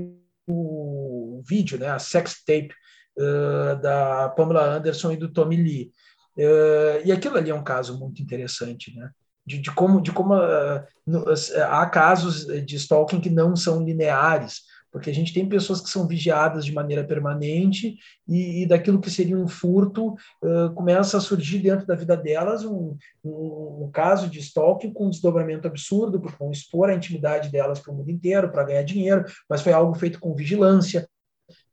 o, 0.48 1.40
o 1.40 1.44
vídeo, 1.46 1.78
né, 1.78 1.90
a 1.90 2.00
sex 2.00 2.42
tape 2.46 2.72
uh, 3.18 3.82
da 3.82 4.30
Pamela 4.30 4.64
Anderson 4.64 5.12
e 5.12 5.18
do 5.18 5.32
Tommy 5.32 5.58
Lee. 5.58 5.92
Uh, 6.38 7.04
e 7.04 7.12
aquilo 7.12 7.38
ali 7.38 7.50
é 7.50 7.56
um 7.56 7.64
caso 7.64 8.00
muito 8.00 8.22
interessante, 8.22 8.96
né? 8.96 9.12
De, 9.46 9.58
de, 9.58 9.72
como, 9.72 10.02
de 10.02 10.12
como 10.12 10.36
uh, 10.36 10.84
no, 11.06 11.26
há 11.70 11.86
casos 11.88 12.46
de 12.46 12.76
stalking 12.76 13.20
que 13.20 13.30
não 13.30 13.56
são 13.56 13.84
lineares, 13.84 14.62
porque 14.92 15.10
a 15.10 15.14
gente 15.14 15.34
tem 15.34 15.48
pessoas 15.48 15.82
que 15.82 15.90
são 15.90 16.08
vigiadas 16.08 16.66
de 16.66 16.74
maneira 16.74 17.04
permanente 17.04 17.98
e, 18.28 18.64
e 18.64 18.66
daquilo 18.66 19.00
que 19.00 19.10
seria 19.10 19.38
um 19.38 19.48
furto 19.48 20.14
uh, 20.44 20.74
começa 20.74 21.18
a 21.18 21.22
surgir 21.22 21.60
dentro 21.60 21.86
da 21.86 21.96
vida 21.96 22.18
delas 22.18 22.66
um, 22.66 22.96
um, 23.24 23.84
um, 23.84 23.90
caso 23.92 24.30
de 24.30 24.40
stalking 24.40 24.92
com 24.92 25.08
um 25.08 25.10
desdobramento 25.10 25.68
absurdo, 25.68 26.20
porque 26.20 26.38
vão 26.38 26.52
expor 26.52 26.90
a 26.90 26.96
intimidade 26.96 27.52
delas 27.52 27.80
para 27.80 27.94
o 27.94 27.96
mundo 27.96 28.10
inteiro 28.10 28.52
para 28.52 28.64
ganhar 28.64 28.84
dinheiro, 28.84 29.26
mas 29.50 29.62
foi 29.62 29.74
algo 29.74 29.94
feito 29.96 30.20
com 30.20 30.36
vigilância, 30.36 31.08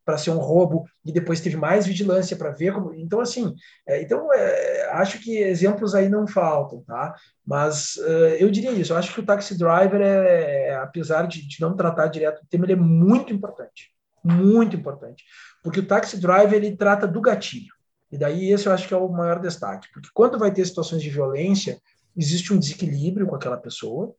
para 0.07 0.17
ser 0.17 0.29
um 0.29 0.37
roubo 0.37 0.85
e 1.03 1.11
depois 1.11 1.41
teve 1.41 1.57
mais 1.57 1.85
vigilância 1.85 2.37
para 2.37 2.51
ver 2.51 2.71
como 2.73 2.93
então 2.93 3.19
assim 3.19 3.53
é, 3.85 4.01
então 4.01 4.33
é, 4.33 4.89
acho 4.93 5.19
que 5.19 5.37
exemplos 5.37 5.93
aí 5.93 6.07
não 6.07 6.25
faltam 6.25 6.81
tá? 6.83 7.13
Mas 7.45 7.97
uh, 7.97 8.35
eu 8.39 8.49
diria 8.49 8.71
isso 8.71 8.93
eu 8.93 8.97
acho 8.97 9.13
que 9.13 9.19
o 9.19 9.25
taxi 9.25 9.57
driver 9.57 9.99
é, 9.99 10.75
apesar 10.75 11.27
de, 11.27 11.45
de, 11.45 11.59
não 11.59 11.75
tratar 11.75 12.07
direto 12.07 12.41
do 12.41 12.47
tema 12.47 12.63
ele 12.63 12.71
é 12.71 12.77
muito 12.77 13.33
importante 13.33 13.93
muito 14.23 14.77
importante 14.77 15.25
porque 15.61 15.81
o 15.81 15.85
taxi 15.85 16.17
driver 16.21 16.53
ele 16.53 16.77
trata 16.77 17.05
do 17.05 17.19
gatilho 17.19 17.73
e 18.09 18.17
daí 18.17 18.49
esse 18.49 18.65
eu 18.65 18.71
acho 18.71 18.87
que 18.87 18.93
é 18.93 18.97
o 18.97 19.09
maior 19.09 19.41
destaque 19.41 19.89
porque 19.93 20.07
quando 20.13 20.39
vai 20.39 20.53
ter 20.53 20.65
situações 20.65 21.01
de 21.01 21.09
violência 21.09 21.81
existe 22.15 22.53
um 22.53 22.59
desequilíbrio 22.59 23.27
com 23.27 23.35
aquela 23.35 23.57
pessoa 23.57 24.15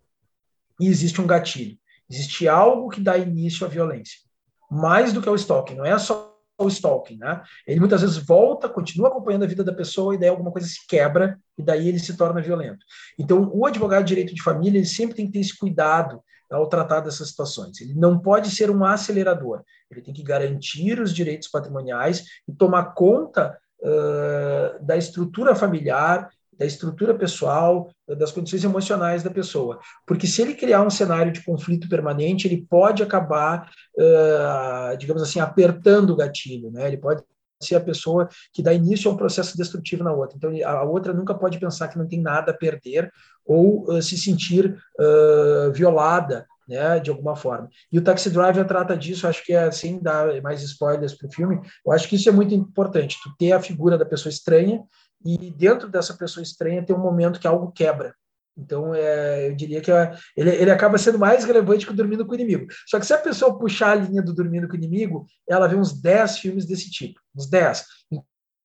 e 0.79 0.87
existe 0.87 1.19
um 1.19 1.27
gatilho 1.27 1.79
existe 2.11 2.47
algo 2.47 2.91
que 2.91 3.01
dá 3.01 3.17
início 3.17 3.65
à 3.67 3.71
violência 3.71 4.28
mais 4.71 5.13
do 5.13 5.23
que 5.23 5.29
o 5.29 5.35
stalking, 5.35 5.75
não 5.75 5.85
é 5.85 5.99
só 5.99 6.35
o 6.59 6.69
stalking, 6.69 7.17
né? 7.19 7.41
Ele 7.67 7.79
muitas 7.79 8.01
vezes 8.01 8.17
volta, 8.17 8.69
continua 8.69 9.09
acompanhando 9.09 9.45
a 9.45 9.47
vida 9.47 9.63
da 9.63 9.73
pessoa 9.73 10.15
e 10.15 10.19
daí 10.19 10.29
alguma 10.29 10.51
coisa 10.51 10.67
se 10.67 10.87
quebra 10.89 11.39
e 11.57 11.63
daí 11.63 11.89
ele 11.89 12.01
se 12.01 12.17
torna 12.17 12.43
violento. 12.43 12.85
Então, 13.19 13.49
o 13.55 13.65
advogado 13.65 14.03
de 14.03 14.09
direito 14.09 14.35
de 14.35 14.43
família 14.43 14.79
ele 14.79 14.87
sempre 14.87 15.15
tem 15.15 15.27
que 15.27 15.33
ter 15.33 15.41
esse 15.41 15.57
cuidado 15.57 16.21
ao 16.51 16.67
tratar 16.67 17.01
dessas 17.01 17.29
situações. 17.29 17.81
Ele 17.81 17.95
não 17.95 18.19
pode 18.19 18.51
ser 18.51 18.71
um 18.71 18.85
acelerador. 18.85 19.63
Ele 19.91 20.01
tem 20.01 20.15
que 20.15 20.23
garantir 20.23 21.01
os 21.01 21.15
direitos 21.15 21.49
patrimoniais 21.49 22.25
e 22.49 22.53
tomar 22.53 22.95
conta 22.95 23.57
uh, 23.81 24.85
da 24.85 24.97
estrutura 24.97 25.55
familiar 25.55 26.29
da 26.59 26.67
estrutura 26.67 27.15
pessoal, 27.15 27.89
das 28.09 28.33
condições 28.33 28.65
emocionais 28.65 29.23
da 29.23 29.31
pessoa. 29.31 29.79
Porque 30.05 30.27
se 30.27 30.43
ele 30.43 30.55
criar 30.55 30.83
um 30.83 30.91
cenário 30.91 31.33
de 31.33 31.45
conflito 31.45 31.89
permanente, 31.89 32.49
ele 32.49 32.67
pode 32.69 33.03
acabar, 33.03 33.71
uh, 33.97 34.97
digamos 34.99 35.23
assim, 35.23 35.39
apertando 35.39 36.11
o 36.11 36.17
gatilho, 36.17 36.71
né? 36.71 36.89
Ele 36.89 36.97
pode 36.97 37.23
ser 37.63 37.77
a 37.77 37.81
pessoa 37.81 38.29
que 38.53 38.63
dá 38.63 38.73
início 38.73 39.11
a 39.11 39.15
um 39.15 39.17
processo 39.17 39.57
destrutivo 39.57 40.05
na 40.05 40.13
outra. 40.13 40.37
Então, 40.37 40.51
a 40.65 40.83
outra 40.85 41.13
nunca 41.13 41.35
pode 41.35 41.59
pensar 41.59 41.89
que 41.89 41.99
não 41.99 42.07
tem 42.07 42.21
nada 42.21 42.53
a 42.53 42.57
perder 42.57 43.11
ou 43.45 43.85
uh, 43.91 44.03
se 44.03 44.19
sentir 44.19 44.77
uh, 44.99 45.73
violada 45.73 46.47
né, 46.69 47.01
de 47.01 47.09
alguma 47.09 47.35
forma. 47.35 47.69
E 47.91 47.99
o 47.99 48.03
Taxi 48.03 48.29
Driver 48.29 48.67
trata 48.67 48.97
disso, 48.97 49.27
acho 49.27 49.45
que 49.45 49.55
é, 49.55 49.71
sem 49.71 49.99
dar 50.01 50.41
mais 50.43 50.63
spoilers 50.63 51.15
para 51.15 51.27
o 51.27 51.33
filme, 51.33 51.61
eu 51.85 51.93
acho 51.93 52.07
que 52.07 52.17
isso 52.17 52.29
é 52.29 52.33
muito 52.33 52.55
importante, 52.55 53.17
tu 53.23 53.31
ter 53.39 53.53
a 53.53 53.61
figura 53.61 53.97
da 53.97 54.05
pessoa 54.05 54.31
estranha 54.31 54.83
e 55.25 55.51
dentro 55.51 55.89
dessa 55.89 56.15
pessoa 56.15 56.43
estranha 56.43 56.85
tem 56.85 56.95
um 56.95 57.01
momento 57.01 57.41
que 57.41 57.47
algo 57.47 57.73
quebra. 57.73 58.15
Então, 58.57 58.93
é, 58.93 59.49
eu 59.49 59.55
diria 59.55 59.81
que 59.81 59.91
é, 59.91 60.13
ele, 60.37 60.51
ele 60.51 60.71
acaba 60.71 60.99
sendo 60.99 61.19
mais 61.19 61.45
relevante 61.45 61.87
que 61.87 61.93
o 61.93 61.95
Dormindo 61.95 62.27
com 62.27 62.33
o 62.33 62.35
Inimigo. 62.35 62.67
Só 62.87 62.99
que 62.99 63.07
se 63.07 63.15
a 63.15 63.19
pessoa 63.19 63.57
puxar 63.57 63.93
a 63.93 63.95
linha 63.95 64.21
do 64.21 64.35
Dormindo 64.35 64.67
com 64.67 64.75
o 64.75 64.77
Inimigo, 64.77 65.27
ela 65.49 65.69
vê 65.69 65.77
uns 65.77 66.01
10 66.01 66.39
filmes 66.39 66.67
desse 66.67 66.91
tipo. 66.91 67.21
Uns 67.37 67.49
10. 67.49 67.85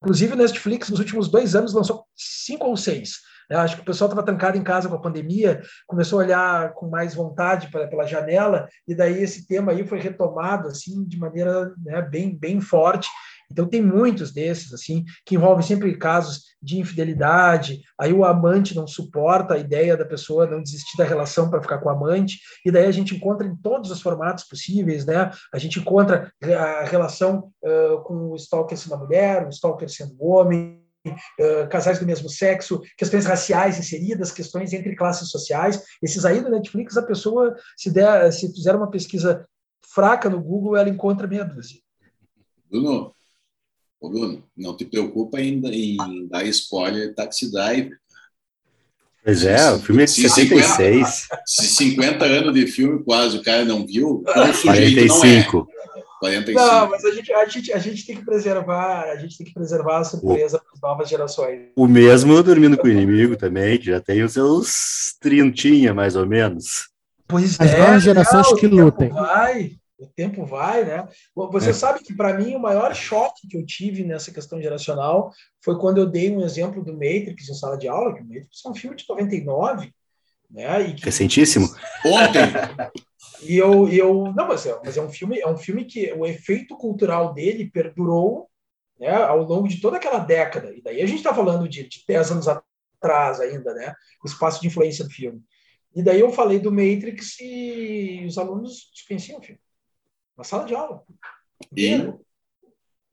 Inclusive, 0.02 0.36
Netflix, 0.36 0.90
nos 0.90 1.00
últimos 1.00 1.30
dois 1.30 1.56
anos, 1.56 1.74
lançou 1.74 2.06
cinco 2.16 2.66
ou 2.66 2.76
seis. 2.76 3.20
Eu 3.50 3.60
acho 3.60 3.76
que 3.76 3.82
o 3.82 3.86
pessoal 3.86 4.10
estava 4.10 4.26
trancado 4.26 4.58
em 4.58 4.64
casa 4.64 4.90
com 4.90 4.96
a 4.96 5.02
pandemia, 5.02 5.62
começou 5.86 6.20
a 6.20 6.24
olhar 6.24 6.74
com 6.74 6.90
mais 6.90 7.14
vontade 7.14 7.70
pra, 7.70 7.88
pela 7.88 8.08
janela, 8.08 8.68
e 8.88 8.96
daí 8.96 9.22
esse 9.22 9.46
tema 9.46 9.72
aí 9.72 9.86
foi 9.86 10.00
retomado 10.00 10.68
assim 10.70 11.04
de 11.06 11.18
maneira 11.18 11.74
né, 11.84 12.02
bem, 12.02 12.36
bem 12.36 12.60
forte. 12.60 13.08
Então 13.54 13.68
tem 13.68 13.82
muitos 13.82 14.34
desses 14.34 14.74
assim 14.74 15.06
que 15.26 15.36
envolvem 15.36 15.66
sempre 15.66 15.96
casos 15.96 16.42
de 16.62 16.80
infidelidade. 16.80 17.82
Aí 17.98 18.12
o 18.12 18.26
amante 18.26 18.76
não 18.76 18.88
suporta 18.88 19.54
a 19.54 19.60
ideia 19.60 19.96
da 19.96 20.04
pessoa 20.04 20.48
não 20.48 20.62
desistir 20.62 20.98
da 20.98 21.04
relação 21.04 21.50
para 21.50 21.62
ficar 21.62 21.78
com 21.78 21.88
o 21.88 21.92
amante. 21.92 22.40
E 22.66 22.72
daí 22.72 22.88
a 22.88 22.92
gente 22.92 23.16
encontra 23.16 23.46
em 23.46 23.56
todos 23.56 23.92
os 23.92 24.02
formatos 24.02 24.44
possíveis, 24.46 25.06
né? 25.06 25.30
A 25.54 25.60
gente 25.60 25.80
encontra 25.80 26.34
a 26.42 26.84
relação 26.84 27.52
uh, 27.64 28.02
com 28.04 28.32
o 28.32 28.36
stalker 28.36 28.78
sendo 28.78 28.96
a 28.96 28.98
mulher, 28.98 29.46
o 29.46 29.50
stalker 29.50 29.90
sendo 29.90 30.16
o 30.20 30.30
homem, 30.30 30.82
Uh, 31.06 31.68
casais 31.70 32.00
do 32.00 32.06
mesmo 32.06 32.30
sexo, 32.30 32.82
questões 32.98 33.26
raciais 33.26 33.78
inseridas, 33.78 34.32
questões 34.32 34.72
entre 34.72 34.96
classes 34.96 35.30
sociais. 35.30 35.84
Esses 36.02 36.24
aí 36.24 36.40
do 36.42 36.50
Netflix, 36.50 36.96
a 36.96 37.04
pessoa, 37.04 37.54
se, 37.76 37.92
der, 37.92 38.32
se 38.32 38.50
fizer 38.54 38.74
uma 38.74 38.90
pesquisa 38.90 39.46
fraca 39.94 40.30
no 40.30 40.42
Google, 40.42 40.78
ela 40.78 40.88
encontra 40.88 41.28
dúzia. 41.28 41.80
Bruno, 42.70 43.14
Ô, 44.04 44.10
Bruno, 44.10 44.44
não 44.58 44.76
te 44.76 44.84
preocupa 44.84 45.38
ainda 45.38 45.70
em 45.70 46.28
dar 46.28 46.44
spoiler 46.48 47.16
Taxi 47.16 47.50
Driver. 47.50 47.98
Pois 49.24 49.46
é, 49.46 49.72
o 49.72 49.80
filme 49.80 50.04
é 50.04 50.06
de 50.06 50.12
76. 50.12 51.08
50, 51.08 51.42
se 51.46 51.68
50 51.68 52.26
anos 52.26 52.54
de 52.54 52.68
filme 52.68 53.02
quase 53.02 53.38
o 53.38 53.42
cara 53.42 53.64
não 53.64 53.88
viu, 53.88 54.16
o 54.16 54.24
45. 54.24 55.58
Não, 55.58 55.64
é. 55.96 56.04
45. 56.20 56.60
não, 56.60 56.90
mas 56.90 57.06
a 57.06 57.12
gente, 57.12 57.32
a, 57.32 57.46
gente, 57.46 57.72
a 57.72 57.78
gente 57.78 58.06
tem 58.06 58.18
que 58.18 58.26
preservar, 58.26 59.04
a 59.04 59.16
gente 59.16 59.38
tem 59.38 59.48
que 59.48 59.54
preservar 59.54 60.00
a 60.00 60.04
surpresa 60.04 60.60
para 60.60 60.74
as 60.74 60.82
novas 60.82 61.08
gerações. 61.08 61.70
O 61.74 61.88
mesmo 61.88 62.44
Dormindo 62.44 62.78
com 62.78 62.88
o 62.88 62.92
Inimigo 62.92 63.38
também, 63.38 63.78
que 63.78 63.86
já 63.86 64.02
tem 64.02 64.22
os 64.22 64.34
seus 64.34 65.16
trintinha, 65.22 65.94
mais 65.94 66.18
ou 66.18 66.26
menos. 66.26 66.90
Pois 67.26 67.58
As 67.58 67.72
é, 67.72 67.80
novas 67.80 68.04
gerações 68.04 68.52
não, 68.52 68.58
que 68.58 68.68
lutem. 68.68 69.10
Vai, 69.10 69.72
o 70.04 70.12
tempo 70.16 70.46
vai, 70.46 70.86
né? 70.86 71.08
Você 71.36 71.70
É. 71.70 71.74
sabe 71.74 72.04
que 72.04 72.16
para 72.16 72.38
mim 72.38 72.56
o 72.56 72.60
maior 72.60 72.94
choque 72.96 73.48
que 73.48 73.58
eu 73.58 73.66
tive 73.66 74.04
nessa 74.04 74.32
questão 74.32 74.62
geracional 74.62 75.32
foi 75.62 75.78
quando 75.80 75.98
eu 75.98 76.06
dei 76.06 76.32
um 76.32 76.42
exemplo 76.42 76.84
do 76.84 76.94
Matrix 76.94 77.50
em 77.50 77.54
sala 77.54 77.78
de 77.78 77.88
aula, 77.88 78.14
que 78.14 78.22
o 78.22 78.26
Matrix 78.26 78.66
é 78.66 78.70
um 78.70 78.76
filme 78.76 78.96
de 78.96 79.06
99, 79.08 79.94
né? 80.50 80.82
E 80.82 80.94
que, 80.96 81.06
Recentíssimo. 81.06 81.68
Ontem, 82.06 82.42
e 83.42 83.58
eu, 83.58 83.88
e 83.90 83.98
eu 83.98 84.32
não, 84.36 84.48
mas 84.48 84.66
é, 84.66 84.80
mas 84.84 84.98
é 84.98 85.02
um 85.02 85.10
filme, 85.10 85.40
é 85.40 85.48
um 85.48 85.58
filme 85.58 85.86
que 85.86 86.12
o 86.14 86.26
efeito 86.26 86.78
cultural 86.78 87.34
dele 87.34 87.70
perdurou 87.72 88.48
né, 89.00 89.12
ao 89.12 89.42
longo 89.44 89.68
de 89.68 89.82
toda 89.82 89.98
aquela 89.98 90.20
década. 90.20 90.74
E 90.76 90.82
daí 90.82 91.02
a 91.02 91.06
gente 91.06 91.18
está 91.18 91.34
falando 91.34 91.68
de, 91.68 91.88
de 91.88 92.04
10 92.08 92.32
anos 92.32 92.48
atrás 92.48 93.40
ainda, 93.40 93.74
né? 93.74 93.94
O 94.24 94.28
espaço 94.28 94.62
de 94.62 94.68
influência 94.68 95.04
do 95.04 95.10
filme. 95.12 95.42
E 95.96 96.02
daí 96.02 96.20
eu 96.20 96.32
falei 96.32 96.60
do 96.60 96.72
Matrix 96.72 97.40
e 97.40 98.24
os 98.26 98.38
alunos 98.38 98.90
desconheciam 98.94 99.40
o 99.40 99.42
filme. 99.44 99.60
Na 100.38 100.44
sala 100.44 100.66
de 100.66 100.76
aula. 100.76 101.04
Inteiro. 101.72 102.20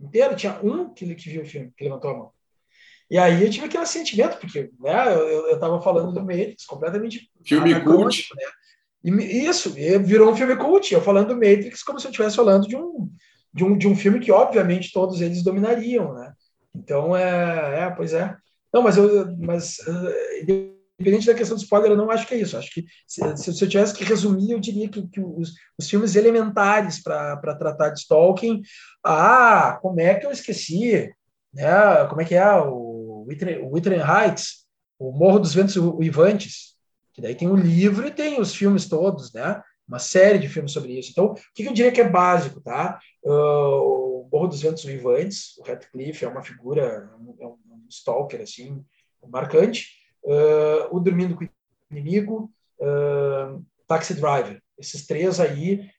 Inteiro. 0.01 0.37
Tinha 0.37 0.59
um 0.63 0.93
que, 0.93 1.15
que 1.15 1.31
viu 1.31 1.43
o 1.43 1.47
filme, 1.47 1.73
que 1.77 1.85
levantou 1.85 2.11
a 2.11 2.17
mão. 2.17 2.33
E 3.11 3.19
aí 3.19 3.43
eu 3.43 3.51
tive 3.51 3.67
aquele 3.67 3.87
sentimento, 3.87 4.39
porque 4.39 4.71
né, 4.79 5.15
eu 5.15 5.55
estava 5.55 5.83
falando 5.83 6.13
do 6.13 6.21
Matrix, 6.21 6.65
completamente 6.65 7.29
filme 7.45 7.81
cult. 7.83 8.29
né? 8.37 8.45
E 9.03 9.47
isso, 9.47 9.77
e 9.77 9.99
virou 9.99 10.31
um 10.31 10.37
filme 10.37 10.55
cult. 10.57 10.93
Eu 10.93 11.03
falando 11.03 11.29
do 11.29 11.35
Matrix 11.35 11.83
como 11.83 11.99
se 11.99 12.07
eu 12.07 12.11
estivesse 12.11 12.37
falando 12.37 12.69
de 12.69 12.77
um, 12.77 13.11
de, 13.53 13.65
um, 13.65 13.77
de 13.77 13.89
um 13.89 13.97
filme 13.97 14.21
que, 14.21 14.31
obviamente, 14.31 14.93
todos 14.93 15.21
eles 15.21 15.43
dominariam, 15.43 16.15
né? 16.15 16.33
Então, 16.75 17.17
é, 17.17 17.81
é 17.81 17.91
pois 17.91 18.13
é. 18.13 18.37
Não, 18.73 18.83
mas, 18.83 18.97
eu, 18.97 19.37
mas 19.39 19.79
eh, 19.81 20.80
independente 21.01 21.27
da 21.27 21.35
questão 21.35 21.57
do 21.57 21.63
spoiler, 21.63 21.93
eu 21.93 21.97
não 21.97 22.11
acho 22.11 22.27
que 22.27 22.35
é 22.35 22.39
isso. 22.39 22.57
Acho 22.57 22.71
que 22.71 22.85
se, 23.07 23.37
se- 23.37 23.65
eu 23.65 23.69
tivesse 23.69 23.95
que 23.95 24.05
resumir, 24.05 24.53
eu 24.53 24.61
diria 24.61 24.89
que, 24.89 25.07
que 25.09 25.21
os, 25.21 25.55
os 25.79 25.89
filmes 25.89 26.15
elementares 26.15 27.03
para 27.03 27.55
tratar 27.59 27.89
de 27.91 28.07
Tolkien, 28.07 28.61
ah, 29.03 29.79
como 29.81 29.99
é 30.01 30.15
que 30.15 30.27
eu 30.27 30.31
esqueci? 30.31 31.11
Né? 31.53 32.07
Como 32.09 32.21
é 32.21 32.25
que 32.25 32.35
é 32.35 32.53
o 32.61 33.27
Wuthering 33.73 34.03
Heights, 34.03 34.67
o 34.99 35.11
Morro 35.11 35.39
dos 35.39 35.55
Ventos 35.55 35.77
Uivantes, 35.77 36.75
que 37.15 37.23
daí 37.23 37.35
tem 37.35 37.49
o 37.49 37.57
livro 37.57 38.07
e 38.07 38.11
tem 38.11 38.41
os 38.41 38.55
filmes 38.55 38.87
todos, 38.89 39.33
né? 39.33 39.61
Uma 39.89 39.99
série 39.99 40.39
de 40.39 40.49
filmes 40.49 40.71
sobre 40.73 40.97
isso. 40.99 41.11
Então, 41.11 41.27
o 41.27 41.35
que 41.35 41.63
que 41.65 41.69
eu 41.69 41.73
diria 41.73 41.91
que 41.91 42.01
é 42.01 42.09
básico, 42.09 42.61
tá? 42.61 43.01
Uh, 43.25 44.21
o 44.23 44.29
Morro 44.31 44.49
dos 44.49 44.61
Ventos 44.61 44.85
Uivantes, 44.85 45.57
o 45.59 45.63
Radcliffe 45.65 46.25
é 46.25 46.29
uma 46.29 46.43
figura, 46.43 47.11
é 47.41 47.47
um, 47.47 47.57
um 47.73 47.87
stalker, 47.89 48.41
assim, 48.43 48.85
marcante. 49.29 50.00
Uh, 50.23 50.95
o 50.97 51.01
Dormindo 51.01 51.35
com 51.35 51.45
o 51.45 51.49
Inimigo, 51.91 52.53
uh, 52.79 53.65
Taxi 53.89 54.15
Driver. 54.15 54.61
Esses 54.79 55.07
três 55.07 55.39
aí, 55.41 55.91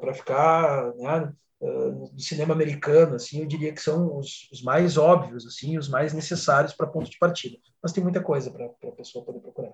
para 0.00 0.14
ficar 0.14 0.94
né, 0.96 1.32
uh, 1.60 2.10
no 2.12 2.20
cinema 2.20 2.54
americano, 2.54 3.16
assim, 3.16 3.40
eu 3.40 3.46
diria 3.46 3.72
que 3.72 3.80
são 3.82 4.16
os, 4.16 4.48
os 4.52 4.62
mais 4.62 4.96
óbvios, 4.96 5.44
assim, 5.46 5.76
os 5.76 5.88
mais 5.88 6.12
necessários 6.12 6.72
para 6.72 6.86
ponto 6.86 7.10
de 7.10 7.18
partida. 7.18 7.56
Mas 7.82 7.92
tem 7.92 8.02
muita 8.04 8.22
coisa 8.22 8.50
para 8.50 8.66
a 8.66 8.92
pessoa 8.92 9.24
poder 9.24 9.40
procurar. 9.40 9.72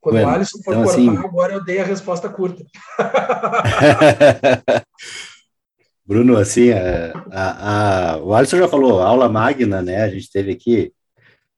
Quando 0.00 0.14
Bueno, 0.16 0.28
o 0.28 0.34
Alisson 0.34 0.58
for 0.64 0.72
então, 0.72 0.82
cortar, 0.84 0.98
assim- 0.98 1.16
agora 1.16 1.52
eu 1.52 1.64
dei 1.64 1.78
a 1.78 1.84
resposta 1.84 2.28
curta. 2.28 2.64
Bruno, 6.04 6.36
assim, 6.36 6.72
a, 6.72 7.12
a, 7.30 8.14
a- 8.14 8.16
o 8.18 8.34
Alisson 8.34 8.58
já 8.58 8.66
falou, 8.68 9.00
aula 9.00 9.28
magna, 9.28 9.80
né? 9.80 10.02
A 10.02 10.08
gente 10.08 10.28
teve 10.32 10.50
aqui 10.50 10.92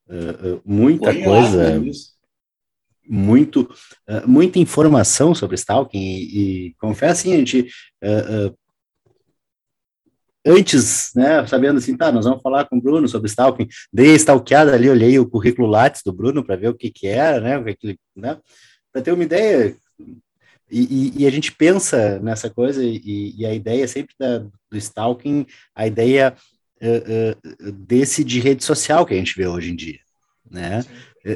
uh, 0.08 0.54
uh, 0.54 0.62
muita 0.64 1.12
coisa, 1.24 1.82
muito, 3.08 3.62
uh, 4.08 4.26
muita 4.28 4.58
informação 4.58 5.34
sobre 5.34 5.56
Stalking 5.56 5.98
e, 5.98 6.66
e 6.68 6.74
confesso 6.74 7.20
assim, 7.22 7.34
a 7.34 7.38
gente 7.38 7.68
antes, 10.46 11.10
né, 11.16 11.46
sabendo 11.46 11.78
assim, 11.78 11.96
tá, 11.96 12.12
nós 12.12 12.26
vamos 12.26 12.42
falar 12.42 12.66
com 12.66 12.76
o 12.76 12.80
Bruno 12.80 13.08
sobre 13.08 13.28
Stalking, 13.28 13.66
dei 13.92 14.12
a 14.12 14.16
stalkeada 14.16 14.74
ali, 14.74 14.90
olhei 14.90 15.18
o 15.18 15.28
currículo 15.28 15.66
Lattes 15.66 16.02
do 16.04 16.12
Bruno 16.12 16.44
para 16.44 16.56
ver 16.56 16.68
o 16.68 16.74
que 16.74 16.90
que 16.90 17.06
era, 17.06 17.40
né, 17.40 17.58
o 17.58 17.64
que 17.64 17.74
que 17.74 17.98
né, 18.14 18.38
para 18.92 19.00
ter 19.00 19.12
uma 19.12 19.24
ideia 19.24 19.74
e, 20.70 20.80
e- 20.80 21.22
e 21.22 21.26
a 21.26 21.30
gente 21.30 21.52
pensa 21.52 22.18
nessa 22.20 22.50
coisa 22.50 22.82
e, 22.84 23.34
e 23.36 23.46
a 23.46 23.54
ideia 23.54 23.86
sempre 23.86 24.14
da, 24.18 24.38
do 24.38 24.76
stalking, 24.76 25.46
a 25.74 25.86
ideia 25.86 26.34
uh, 26.84 27.72
desse 27.72 28.22
de 28.22 28.40
rede 28.40 28.64
social 28.64 29.04
que 29.06 29.14
a 29.14 29.16
gente 29.16 29.36
vê 29.36 29.46
hoje 29.46 29.70
em 29.70 29.76
dia, 29.76 29.98
né? 30.50 30.84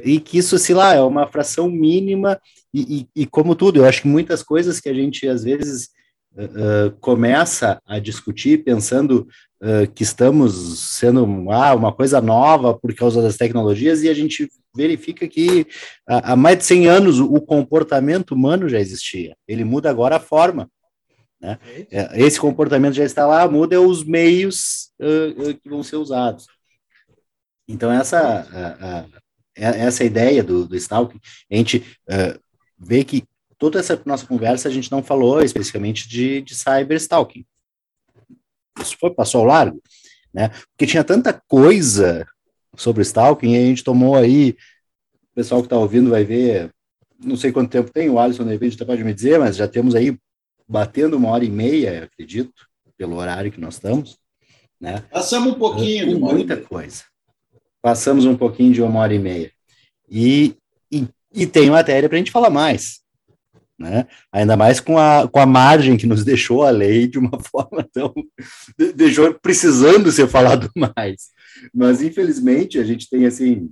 E 0.04 0.20
que 0.20 0.36
isso, 0.36 0.58
sei 0.58 0.74
lá, 0.74 0.94
é 0.94 1.00
uma 1.00 1.26
fração 1.26 1.70
mínima 1.70 2.38
e, 2.74 3.08
e, 3.16 3.22
e 3.22 3.26
como 3.26 3.54
tudo, 3.54 3.80
eu 3.80 3.86
acho 3.86 4.02
que 4.02 4.08
muitas 4.08 4.42
coisas 4.42 4.80
que 4.80 4.88
a 4.88 4.92
gente 4.92 5.26
às 5.26 5.44
vezes 5.44 5.88
uh, 6.34 6.90
começa 7.00 7.80
a 7.86 7.98
discutir 7.98 8.64
pensando 8.64 9.26
que 9.92 10.04
estamos 10.04 10.78
sendo 10.78 11.50
ah, 11.50 11.74
uma 11.74 11.92
coisa 11.92 12.20
nova 12.20 12.78
por 12.78 12.94
causa 12.94 13.20
das 13.20 13.36
tecnologias 13.36 14.04
e 14.04 14.08
a 14.08 14.14
gente 14.14 14.48
verifica 14.72 15.26
que 15.26 15.66
há 16.06 16.36
mais 16.36 16.58
de 16.58 16.64
100 16.64 16.86
anos 16.86 17.18
o 17.18 17.40
comportamento 17.40 18.36
humano 18.36 18.68
já 18.68 18.78
existia. 18.78 19.34
Ele 19.48 19.64
muda 19.64 19.90
agora 19.90 20.14
a 20.14 20.20
forma. 20.20 20.70
Né? 21.40 21.58
É, 21.90 22.20
Esse 22.20 22.40
comportamento 22.40 22.94
já 22.94 23.04
está 23.04 23.26
lá, 23.26 23.48
muda 23.48 23.80
os 23.80 24.04
meios 24.04 24.90
uh, 25.00 25.50
uh, 25.50 25.54
que 25.54 25.68
vão 25.68 25.82
ser 25.82 25.96
usados. 25.96 26.46
Então, 27.66 27.92
essa, 27.92 28.18
a, 28.18 29.00
a, 29.00 29.06
essa 29.54 30.04
ideia 30.04 30.42
do, 30.42 30.66
do 30.66 30.76
stalking, 30.76 31.20
a 31.50 31.56
gente 31.56 31.78
uh, 32.08 32.40
vê 32.78 33.04
que 33.04 33.24
toda 33.58 33.78
essa 33.78 34.00
nossa 34.06 34.26
conversa 34.26 34.68
a 34.68 34.72
gente 34.72 34.90
não 34.90 35.02
falou 35.02 35.42
especificamente 35.42 36.08
de, 36.08 36.40
de 36.42 36.54
cyber 36.54 36.96
stalking. 36.96 37.44
Isso 38.80 38.96
foi, 38.98 39.10
passou 39.10 39.40
ao 39.40 39.46
largo, 39.46 39.82
né? 40.32 40.48
Porque 40.70 40.86
tinha 40.86 41.02
tanta 41.02 41.32
coisa 41.46 42.26
sobre 42.76 43.02
stalking, 43.02 43.54
e 43.54 43.56
a 43.56 43.66
gente 43.66 43.82
tomou 43.82 44.14
aí, 44.14 44.56
o 45.32 45.34
pessoal 45.34 45.60
que 45.60 45.66
está 45.66 45.76
ouvindo 45.76 46.10
vai 46.10 46.24
ver, 46.24 46.72
não 47.18 47.36
sei 47.36 47.50
quanto 47.50 47.72
tempo 47.72 47.90
tem, 47.92 48.08
o 48.08 48.18
Alisson 48.18 48.44
de 48.44 48.50
repente 48.50 48.76
até 48.76 48.84
pode 48.84 49.02
me 49.02 49.12
dizer, 49.12 49.38
mas 49.38 49.56
já 49.56 49.66
temos 49.66 49.96
aí 49.96 50.16
batendo 50.68 51.16
uma 51.16 51.30
hora 51.30 51.44
e 51.44 51.50
meia, 51.50 52.04
acredito, 52.04 52.66
pelo 52.96 53.16
horário 53.16 53.50
que 53.50 53.60
nós 53.60 53.74
estamos, 53.74 54.18
né? 54.80 55.02
Passamos 55.10 55.54
um 55.54 55.58
pouquinho 55.58 56.08
de 56.08 56.14
Com 56.14 56.32
muita 56.32 56.56
coisa. 56.56 57.04
Passamos 57.80 58.24
um 58.24 58.36
pouquinho 58.36 58.72
de 58.72 58.82
uma 58.82 59.00
hora 59.00 59.14
e 59.14 59.18
meia. 59.18 59.52
E, 60.10 60.56
e, 60.90 61.06
e 61.32 61.46
tem 61.46 61.70
matéria 61.70 62.08
para 62.08 62.16
a 62.16 62.18
gente 62.18 62.30
falar 62.30 62.50
mais. 62.50 63.00
Né? 63.78 64.08
Ainda 64.32 64.56
mais 64.56 64.80
com 64.80 64.98
a, 64.98 65.28
com 65.28 65.38
a 65.38 65.46
margem 65.46 65.96
que 65.96 66.06
nos 66.06 66.24
deixou 66.24 66.64
a 66.64 66.70
lei 66.70 67.06
de 67.06 67.18
uma 67.18 67.38
forma 67.40 67.88
tão. 67.92 68.12
de- 68.76 68.92
deixou 68.92 69.32
precisando 69.34 70.10
ser 70.10 70.26
falado 70.28 70.68
mais. 70.74 71.30
Mas, 71.72 72.02
infelizmente, 72.02 72.78
a 72.78 72.84
gente 72.84 73.08
tem 73.08 73.24
assim. 73.26 73.70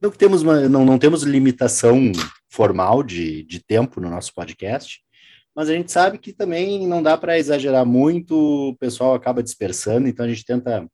Não, 0.00 0.10
temos 0.10 0.42
uma, 0.42 0.68
não, 0.68 0.84
não 0.84 0.98
temos 0.98 1.22
limitação 1.22 2.12
formal 2.50 3.02
de, 3.02 3.42
de 3.44 3.62
tempo 3.62 4.00
no 4.00 4.08
nosso 4.08 4.32
podcast, 4.34 5.00
mas 5.56 5.70
a 5.70 5.72
gente 5.72 5.90
sabe 5.90 6.18
que 6.18 6.34
também 6.34 6.86
não 6.86 7.02
dá 7.02 7.16
para 7.16 7.38
exagerar 7.38 7.86
muito, 7.86 8.68
o 8.68 8.76
pessoal 8.76 9.14
acaba 9.14 9.42
dispersando, 9.42 10.06
então 10.06 10.26
a 10.26 10.28
gente 10.28 10.44
tenta 10.44 10.86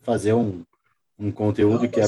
fazer 0.00 0.32
um, 0.32 0.64
um 1.18 1.30
conteúdo 1.30 1.82
Não, 1.82 1.90
que 1.90 2.00
é 2.00 2.06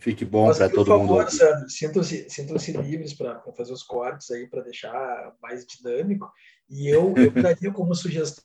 Fique 0.00 0.24
bom 0.24 0.46
para 0.54 0.68
todo 0.68 0.86
favor, 0.86 0.98
mundo. 1.00 1.24
Por 1.24 1.30
favor, 1.32 1.68
sintam-se 1.68 2.30
sintam 2.30 2.56
livres 2.82 3.12
para 3.14 3.40
fazer 3.56 3.72
os 3.72 3.82
cortes 3.82 4.30
aí, 4.30 4.46
para 4.46 4.62
deixar 4.62 5.34
mais 5.42 5.66
dinâmico. 5.66 6.30
E 6.70 6.88
eu, 6.88 7.12
eu 7.16 7.32
daria 7.42 7.72
como 7.72 7.92
sugestão 7.96 8.44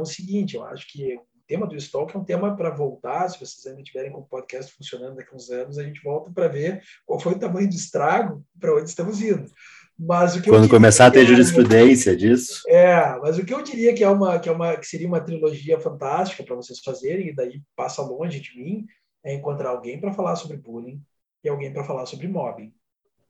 o 0.00 0.06
seguinte: 0.06 0.56
eu 0.56 0.64
acho 0.64 0.90
que 0.90 1.14
o 1.14 1.20
tema 1.46 1.66
do 1.66 1.76
estoque 1.76 2.16
é 2.16 2.18
um 2.18 2.24
tema 2.24 2.56
para 2.56 2.70
voltar. 2.70 3.28
Se 3.28 3.38
vocês 3.38 3.66
ainda 3.66 3.82
tiverem 3.82 4.12
com 4.12 4.20
o 4.20 4.26
podcast 4.26 4.72
funcionando 4.72 5.16
daqui 5.16 5.28
a 5.30 5.36
uns 5.36 5.50
anos, 5.50 5.76
a 5.76 5.82
gente 5.82 6.02
volta 6.02 6.32
para 6.32 6.48
ver 6.48 6.82
qual 7.04 7.20
foi 7.20 7.34
o 7.34 7.38
tamanho 7.38 7.68
do 7.68 7.74
estrago, 7.74 8.42
para 8.58 8.74
onde 8.74 8.88
estamos 8.88 9.20
indo. 9.20 9.50
Mas 9.98 10.34
o 10.34 10.42
que 10.42 10.50
Quando 10.50 10.68
começar 10.68 11.06
a 11.06 11.10
ter 11.10 11.22
é, 11.22 11.26
jurisprudência 11.26 12.16
disso. 12.16 12.62
É, 12.68 13.16
mas 13.20 13.38
o 13.38 13.44
que 13.44 13.54
eu 13.54 13.62
diria 13.62 13.94
que 13.94 14.02
é 14.02 14.08
uma 14.08 14.38
que 14.38 14.48
é 14.48 14.52
uma 14.52 14.76
que 14.76 14.86
seria 14.86 15.06
uma 15.06 15.20
trilogia 15.20 15.78
fantástica 15.78 16.42
para 16.42 16.56
vocês 16.56 16.80
fazerem 16.80 17.28
e 17.28 17.34
daí 17.34 17.62
passa 17.76 18.02
longe 18.02 18.40
de 18.40 18.56
mim 18.58 18.86
é 19.24 19.32
encontrar 19.32 19.70
alguém 19.70 20.00
para 20.00 20.12
falar 20.12 20.36
sobre 20.36 20.56
bullying 20.56 21.00
e 21.42 21.48
alguém 21.48 21.72
para 21.72 21.84
falar 21.84 22.06
sobre 22.06 22.26
mobbing. 22.26 22.72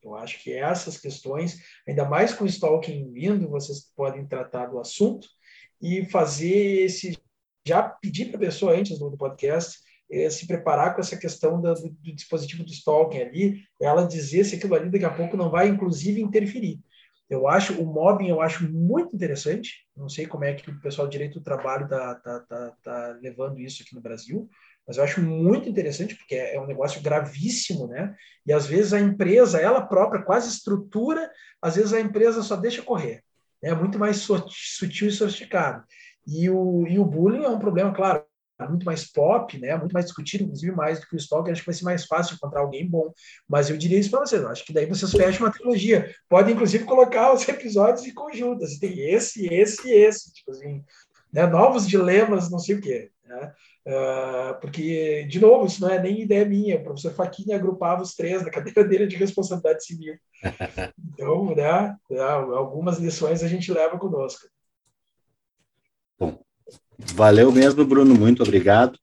Eu 0.03 0.15
acho 0.15 0.43
que 0.43 0.53
essas 0.53 0.99
questões, 0.99 1.59
ainda 1.89 2.05
mais 2.05 2.35
com 2.35 2.45
o 2.45 2.47
stalking 2.47 3.11
vindo, 3.11 3.49
vocês 3.49 3.91
podem 3.97 4.27
tratar 4.27 4.66
do 4.66 4.78
assunto 4.78 5.27
e 5.81 6.05
fazer 6.11 6.85
esse 6.85 7.19
já 7.66 7.82
pedir 7.82 8.27
para 8.27 8.36
a 8.36 8.41
pessoa 8.41 8.77
antes 8.77 8.99
do 8.99 9.16
podcast 9.16 9.78
eh, 10.10 10.31
se 10.31 10.47
preparar 10.47 10.94
com 10.94 11.01
essa 11.01 11.16
questão 11.16 11.60
do, 11.60 11.74
do, 11.74 12.14
dispositivo 12.14 12.64
do 12.64 12.72
stalking 12.72 13.20
ali, 13.20 13.62
ela 13.81 14.06
dizer 14.06 14.44
se 14.44 14.56
aquilo 14.56 14.74
ali 14.74 14.90
daqui 14.90 15.05
a 15.05 15.14
pouco 15.14 15.36
não 15.36 15.51
vai, 15.51 15.68
inclusive, 15.68 16.20
interferir. 16.20 16.81
Eu 17.28 17.48
acho 17.48 17.81
o 17.81 17.86
mobbing 17.86 18.28
eu 18.28 18.40
acho 18.40 18.70
muito 18.70 19.14
interessante. 19.14 19.86
Não 19.97 20.09
sei 20.09 20.26
como 20.26 20.44
é 20.44 20.55
que 20.55 20.70
o 20.70 20.81
pessoal 20.81 21.09
direito 21.09 21.39
do 21.39 21.44
trabalho 21.44 21.85
está 21.85 22.14
tá, 22.16 22.40
tá, 22.40 22.72
tá 22.82 23.18
levando 23.22 23.59
isso 23.59 23.82
aqui 23.82 23.94
no 23.94 24.01
Brasil, 24.01 24.48
mas 24.86 24.98
eu 24.98 25.05
acho 25.05 25.22
muito 25.22 25.68
interessante 25.68 26.14
porque 26.14 26.35
é 26.35 26.60
um 26.60 26.66
negócio 26.66 27.02
gravíssimo, 27.02 27.86
né? 27.86 28.14
E 28.47 28.52
às 28.52 28.66
vezes 28.66 28.93
a 28.93 29.01
empresa, 29.01 29.60
ela 29.60 29.81
própria, 29.81 30.22
quase 30.22 30.51
estrutura, 30.51 31.31
às 31.60 31.76
vezes 31.76 31.93
a 31.94 32.01
empresa 32.01 32.43
só 32.43 32.56
deixa 32.56 32.82
correr. 32.82 33.22
É 33.62 33.74
muito 33.74 33.98
mais 33.98 34.18
sutil 34.18 35.09
e 35.09 35.12
sofisticado. 35.12 35.82
E 36.26 36.51
o, 36.51 36.86
e 36.86 36.98
o 36.98 37.05
bullying 37.05 37.44
é 37.44 37.48
um 37.48 37.59
problema, 37.59 37.93
claro, 37.94 38.24
muito 38.68 38.86
mais 38.86 39.10
pop, 39.10 39.59
né? 39.59 39.76
Muito 39.76 39.93
mais 39.93 40.06
discutido, 40.06 40.44
inclusive 40.44 40.72
mais 40.72 41.01
do 41.01 41.06
que 41.06 41.14
o 41.14 41.18
Stalker. 41.18 41.52
Acho 41.52 41.62
que 41.62 41.66
vai 41.66 41.74
ser 41.74 41.85
mais 41.85 42.06
fácil 42.06 42.35
encontrar 42.35 42.60
alguém 42.60 42.89
bom. 42.89 43.12
Mas 43.48 43.68
eu 43.68 43.76
diria 43.76 43.98
isso 43.98 44.10
para 44.10 44.20
vocês. 44.20 44.44
Acho 44.44 44.64
que 44.64 44.72
daí 44.72 44.86
vocês 44.86 45.10
fecham 45.10 45.47
uma 45.47 45.52
trilogia. 45.52 46.14
Podem, 46.28 46.55
inclusive, 46.55 46.85
colocar 46.85 47.32
os 47.32 47.47
episódios 47.48 48.06
em 48.06 48.14
conjunto. 48.14 48.64
Assim, 48.64 48.78
tem 48.78 48.98
esse, 49.10 49.47
esse 49.52 49.89
e 49.89 49.93
esse. 49.93 50.32
Tipo 50.32 50.52
assim, 50.52 50.85
né? 51.32 51.47
Novos 51.47 51.86
dilemas, 51.86 52.51
não 52.51 52.59
sei 52.59 52.76
o 52.76 52.81
quê. 52.81 53.10
Né? 53.24 53.52
Uh, 53.86 54.60
porque, 54.60 55.24
de 55.24 55.40
novo, 55.40 55.66
isso 55.66 55.81
não 55.81 55.90
é 55.90 56.01
nem 56.01 56.22
ideia 56.22 56.44
minha. 56.44 56.76
O 56.76 56.85
professor 56.85 57.12
Faquinha 57.12 57.56
agrupava 57.56 58.02
os 58.02 58.14
três 58.14 58.43
na 58.43 58.51
cadeira 58.51 58.85
dele 58.85 59.06
de 59.06 59.16
responsabilidade 59.16 59.85
civil. 59.85 60.16
Então, 61.16 61.55
né, 61.55 61.94
né, 62.10 62.20
algumas 62.20 62.98
lições 62.98 63.44
a 63.44 63.47
gente 63.47 63.72
leva 63.72 63.97
conosco. 63.97 64.48
Valeu 66.99 67.51
mesmo, 67.51 67.85
Bruno. 67.85 68.15
Muito 68.15 68.43
obrigado. 68.43 68.99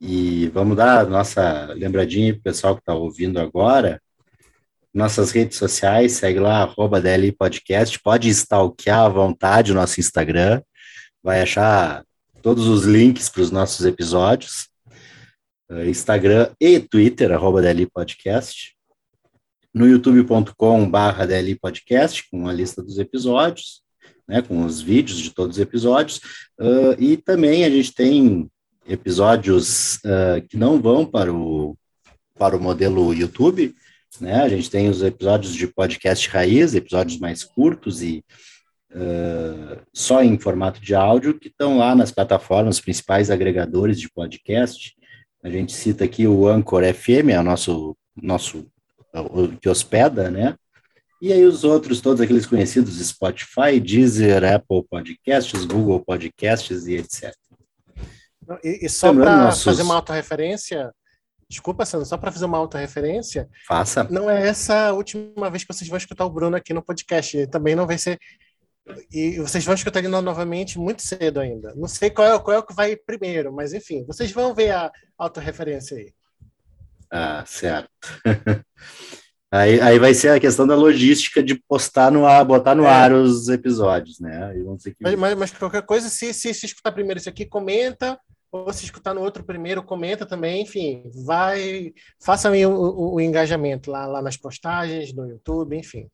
E 0.00 0.48
vamos 0.48 0.76
dar 0.76 1.06
nossa 1.06 1.66
lembradinha 1.74 2.32
para 2.32 2.40
o 2.40 2.42
pessoal 2.42 2.74
que 2.74 2.82
está 2.82 2.94
ouvindo 2.94 3.38
agora. 3.40 4.00
Nossas 4.94 5.30
redes 5.30 5.58
sociais, 5.58 6.12
segue 6.12 6.38
lá, 6.38 6.62
arroba 6.62 7.00
DLI 7.00 7.32
Podcast. 7.32 7.98
Pode 8.00 8.28
stalkear 8.28 9.00
à 9.00 9.08
vontade 9.08 9.72
o 9.72 9.74
nosso 9.74 10.00
Instagram. 10.00 10.62
Vai 11.22 11.42
achar 11.42 12.04
todos 12.42 12.66
os 12.66 12.84
links 12.84 13.28
para 13.28 13.42
os 13.42 13.50
nossos 13.50 13.84
episódios, 13.84 14.68
uh, 15.70 15.84
Instagram 15.84 16.50
e 16.60 16.80
Twitter, 16.80 17.32
arroba 17.32 17.60
DLI 17.60 17.86
Podcast, 17.86 18.74
no 19.74 19.86
youtube.com 19.86 20.88
barra 20.88 21.26
DLI 21.26 21.56
Podcast, 21.56 22.28
com 22.30 22.48
a 22.48 22.52
lista 22.52 22.82
dos 22.82 22.98
episódios, 22.98 23.82
né, 24.28 24.42
com 24.42 24.64
os 24.64 24.80
vídeos 24.80 25.18
de 25.18 25.30
todos 25.30 25.56
os 25.56 25.62
episódios, 25.62 26.18
uh, 26.60 26.94
e 26.98 27.16
também 27.16 27.64
a 27.64 27.70
gente 27.70 27.94
tem 27.94 28.50
episódios 28.86 29.96
uh, 29.96 30.46
que 30.48 30.56
não 30.56 30.80
vão 30.80 31.06
para 31.06 31.32
o, 31.32 31.76
para 32.38 32.56
o 32.56 32.60
modelo 32.60 33.14
YouTube, 33.14 33.74
né, 34.20 34.42
a 34.42 34.48
gente 34.48 34.70
tem 34.70 34.88
os 34.88 35.02
episódios 35.02 35.54
de 35.54 35.66
podcast 35.66 36.28
raiz, 36.28 36.74
episódios 36.74 37.18
mais 37.18 37.42
curtos 37.42 38.02
e 38.02 38.22
uh, 38.92 39.80
só 39.94 40.22
em 40.22 40.38
formato 40.38 40.80
de 40.80 40.94
áudio, 40.94 41.38
que 41.38 41.48
estão 41.48 41.78
lá 41.78 41.94
nas 41.94 42.10
plataformas, 42.12 42.80
principais 42.80 43.30
agregadores 43.30 43.98
de 43.98 44.10
podcast. 44.10 44.94
A 45.42 45.48
gente 45.48 45.72
cita 45.72 46.04
aqui 46.04 46.26
o 46.26 46.48
Anchor 46.48 46.82
FM, 46.92 47.30
é 47.30 47.40
o 47.40 47.44
nosso, 47.44 47.96
nosso 48.20 48.66
que 49.60 49.68
hospeda, 49.68 50.30
né? 50.30 50.56
E 51.20 51.32
aí 51.32 51.44
os 51.44 51.64
outros, 51.64 52.00
todos 52.00 52.20
aqueles 52.20 52.46
conhecidos, 52.46 52.94
Spotify, 53.06 53.80
Deezer, 53.80 54.44
Apple 54.44 54.84
Podcasts, 54.88 55.64
Google 55.64 56.00
Podcasts 56.00 56.86
e 56.86 56.96
etc. 56.96 57.34
E, 58.62 58.86
e 58.86 58.88
só 58.88 59.12
para 59.12 59.44
nossos... 59.44 59.64
fazer 59.64 59.82
uma 59.82 59.96
autorreferência, 59.96 60.92
desculpa, 61.48 61.84
Sandro, 61.84 62.06
só 62.06 62.16
para 62.16 62.32
fazer 62.32 62.44
uma 62.44 62.58
autorreferência. 62.58 63.48
Faça. 63.66 64.04
Não 64.04 64.30
é 64.30 64.48
essa 64.48 64.88
a 64.88 64.92
última 64.92 65.50
vez 65.50 65.64
que 65.64 65.72
vocês 65.72 65.88
vão 65.88 65.98
escutar 65.98 66.24
o 66.24 66.30
Bruno 66.30 66.56
aqui 66.56 66.72
no 66.72 66.82
podcast. 66.82 67.46
Também 67.48 67.74
não 67.74 67.86
vai 67.86 67.98
ser 67.98 68.18
e 69.12 69.38
vocês 69.38 69.64
vão 69.64 69.74
escutar 69.74 69.98
ele 69.98 70.08
novamente 70.08 70.78
muito 70.78 71.02
cedo 71.02 71.40
ainda. 71.40 71.74
Não 71.74 71.88
sei 71.88 72.10
qual 72.10 72.26
é, 72.26 72.38
qual 72.38 72.56
é 72.56 72.58
o 72.58 72.62
que 72.62 72.74
vai 72.74 72.96
primeiro, 72.96 73.52
mas 73.52 73.72
enfim, 73.74 74.04
vocês 74.06 74.32
vão 74.32 74.54
ver 74.54 74.70
a 74.70 74.90
autorreferência 75.18 75.96
aí. 75.96 76.12
Ah, 77.10 77.44
certo. 77.46 77.90
aí, 79.50 79.80
aí 79.80 79.98
vai 79.98 80.14
ser 80.14 80.30
a 80.30 80.40
questão 80.40 80.66
da 80.66 80.74
logística 80.74 81.42
de 81.42 81.54
postar 81.54 82.10
no 82.10 82.26
ar, 82.26 82.44
botar 82.44 82.74
no 82.74 82.84
é. 82.84 82.88
ar 82.88 83.12
os 83.12 83.48
episódios, 83.48 84.20
né? 84.20 84.52
Que... 84.82 84.96
Mas, 85.00 85.14
mas, 85.14 85.34
mas, 85.34 85.50
qualquer 85.52 85.82
coisa, 85.82 86.08
se, 86.08 86.32
se, 86.32 86.52
se 86.52 86.66
escutar 86.66 86.92
primeiro 86.92 87.18
isso 87.18 87.28
aqui, 87.28 87.46
comenta, 87.46 88.18
ou 88.50 88.72
se 88.72 88.84
escutar 88.84 89.14
no 89.14 89.20
outro 89.20 89.44
primeiro, 89.44 89.82
comenta 89.82 90.24
também, 90.24 90.62
enfim, 90.62 91.10
vai, 91.24 91.92
façam 92.20 92.52
o, 92.52 92.70
o, 92.70 93.14
o 93.14 93.20
engajamento 93.20 93.90
lá, 93.90 94.06
lá 94.06 94.22
nas 94.22 94.36
postagens, 94.36 95.12
no 95.12 95.28
YouTube, 95.28 95.76
enfim. 95.76 96.08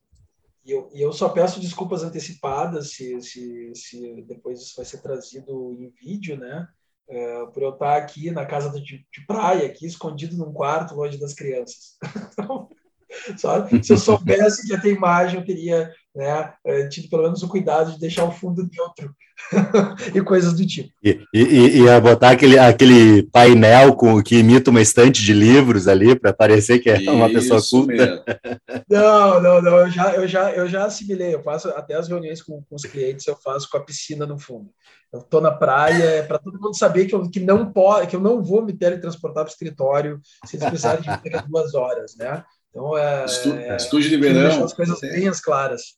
E 0.65 0.71
eu, 0.71 0.89
e 0.93 1.01
eu 1.01 1.13
só 1.13 1.29
peço 1.29 1.59
desculpas 1.59 2.03
antecipadas 2.03 2.91
se, 2.91 3.21
se, 3.21 3.71
se 3.75 4.21
depois 4.23 4.59
isso 4.59 4.73
vai 4.75 4.85
ser 4.85 4.97
trazido 4.99 5.71
em 5.73 5.89
vídeo, 5.89 6.37
né? 6.37 6.67
É, 7.07 7.45
por 7.45 7.61
eu 7.61 7.69
estar 7.69 7.95
aqui 7.97 8.31
na 8.31 8.47
casa 8.47 8.71
de, 8.71 9.05
de, 9.13 9.25
praia, 9.27 9.67
aqui 9.67 9.85
escondido 9.85 10.35
num 10.35 10.51
quarto 10.51 10.95
longe 10.95 11.19
das 11.19 11.33
crianças. 11.33 11.97
Então, 12.33 12.67
só, 13.37 13.67
se 13.81 13.93
eu 13.93 13.97
soubesse 13.97 14.65
que 14.65 14.73
ia 14.73 14.81
ter 14.81 14.93
imagem, 14.93 15.39
eu 15.39 15.45
teria 15.45 15.91
né, 16.15 16.53
é, 16.65 16.87
tido 16.87 17.09
pelo 17.09 17.23
menos 17.23 17.43
o 17.43 17.47
cuidado 17.47 17.91
de 17.91 17.99
deixar 17.99 18.23
o 18.23 18.31
fundo 18.31 18.67
neutro 18.71 19.13
e 20.15 20.21
coisas 20.21 20.53
do 20.53 20.65
tipo. 20.65 20.89
E, 21.03 21.21
e, 21.33 21.81
e 21.81 21.99
botar 21.99 22.29
aquele, 22.29 22.57
aquele 22.57 23.23
painel 23.23 23.93
com, 23.95 24.23
que 24.23 24.37
imita 24.37 24.71
uma 24.71 24.81
estante 24.81 25.21
de 25.21 25.33
livros 25.33 25.89
ali 25.89 26.17
para 26.17 26.33
parecer 26.33 26.79
que 26.79 26.89
é 26.89 27.01
Isso 27.01 27.11
uma 27.11 27.29
pessoa 27.29 27.61
culta. 27.61 27.93
Mesmo. 27.93 28.23
Não, 28.89 29.41
não, 29.41 29.61
não, 29.61 29.77
eu 29.79 29.89
já, 29.89 30.15
eu, 30.15 30.27
já, 30.27 30.51
eu 30.51 30.67
já 30.67 30.85
assimilei, 30.85 31.33
eu 31.33 31.41
faço 31.41 31.69
até 31.69 31.95
as 31.95 32.07
reuniões 32.07 32.41
com, 32.41 32.61
com 32.61 32.75
os 32.75 32.83
clientes, 32.83 33.25
eu 33.25 33.35
faço 33.35 33.69
com 33.69 33.77
a 33.77 33.83
piscina 33.83 34.25
no 34.25 34.37
fundo. 34.37 34.69
Eu 35.11 35.19
estou 35.19 35.41
na 35.41 35.51
praia, 35.51 36.03
é 36.03 36.21
para 36.21 36.37
todo 36.37 36.59
mundo 36.59 36.77
saber 36.77 37.05
que 37.05 37.15
eu, 37.15 37.29
que, 37.29 37.39
não 37.39 37.71
pode, 37.71 38.07
que 38.07 38.15
eu 38.15 38.19
não 38.19 38.43
vou 38.43 38.63
me 38.63 38.73
teletransportar 38.73 39.43
para 39.43 39.49
o 39.49 39.53
escritório 39.53 40.19
se 40.45 40.55
eles 40.57 40.67
precisarem 40.67 41.01
de 41.01 41.47
duas 41.47 41.73
horas, 41.73 42.15
né? 42.17 42.43
Então, 42.75 42.97
é, 42.97 43.25
Estúdio 43.77 44.09
de 44.09 44.17
verão. 44.17 44.65
as 44.65 44.73
coisas 44.73 44.99
bem 44.99 45.29
as 45.29 45.39
claras. 45.39 45.95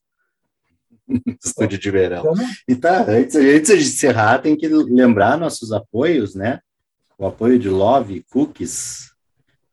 Estúdio 1.44 1.80
de 1.80 1.90
verão. 1.90 2.36
E 2.68 2.76
tá, 2.76 3.04
antes, 3.10 3.36
antes 3.36 3.84
de 3.84 3.90
encerrar, 3.90 4.38
tem 4.38 4.56
que 4.56 4.68
lembrar 4.68 5.40
nossos 5.40 5.72
apoios, 5.74 6.36
né? 6.36 6.60
O 7.18 7.26
apoio 7.26 7.58
de 7.58 7.68
Love 7.68 8.24
Cookies, 8.30 9.12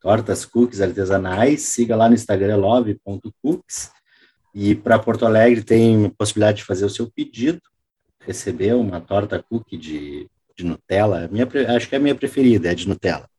tortas 0.01 0.45
cookies 0.45 0.81
artesanais. 0.81 1.61
Siga 1.61 1.95
lá 1.95 2.09
no 2.09 2.15
Instagram 2.15 2.57
love.cookies. 2.57 3.91
E 4.51 4.73
para 4.73 4.97
Porto 4.97 5.27
Alegre 5.27 5.63
tem 5.63 6.09
possibilidade 6.09 6.57
de 6.57 6.63
fazer 6.63 6.85
o 6.85 6.89
seu 6.89 7.11
pedido, 7.11 7.61
receber 8.19 8.73
uma 8.73 8.99
torta 8.99 9.43
cookie 9.43 9.77
de, 9.77 10.27
de 10.55 10.65
Nutella. 10.65 11.27
Minha, 11.27 11.47
acho 11.75 11.87
que 11.87 11.93
é 11.93 11.99
a 11.99 12.01
minha 12.01 12.15
preferida, 12.15 12.71
é 12.71 12.73
de 12.73 12.87
Nutella. 12.87 13.29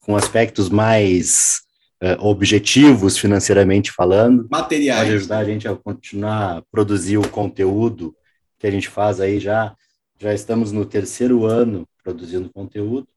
com 0.00 0.16
aspectos 0.16 0.68
mais 0.68 1.60
uh, 2.02 2.24
objetivos 2.24 3.18
financeiramente 3.18 3.92
falando. 3.92 4.48
Materiais. 4.50 5.00
Pode 5.02 5.14
ajudar 5.16 5.38
a 5.38 5.44
gente 5.44 5.68
a 5.68 5.76
continuar 5.76 6.58
a 6.58 6.62
produzir 6.70 7.18
o 7.18 7.28
conteúdo 7.28 8.14
que 8.58 8.66
a 8.66 8.70
gente 8.70 8.88
faz 8.88 9.20
aí 9.20 9.38
já. 9.38 9.74
Já 10.18 10.34
estamos 10.34 10.72
no 10.72 10.84
terceiro 10.84 11.46
ano 11.46 11.86
produzindo 12.02 12.50
conteúdo. 12.50 13.08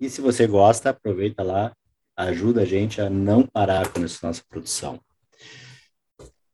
E 0.00 0.08
se 0.08 0.20
você 0.20 0.46
gosta, 0.46 0.90
aproveita 0.90 1.42
lá, 1.42 1.72
ajuda 2.16 2.62
a 2.62 2.64
gente 2.64 3.00
a 3.00 3.10
não 3.10 3.42
parar 3.42 3.88
com 3.88 4.02
essa 4.02 4.26
nossa 4.26 4.42
produção. 4.48 4.98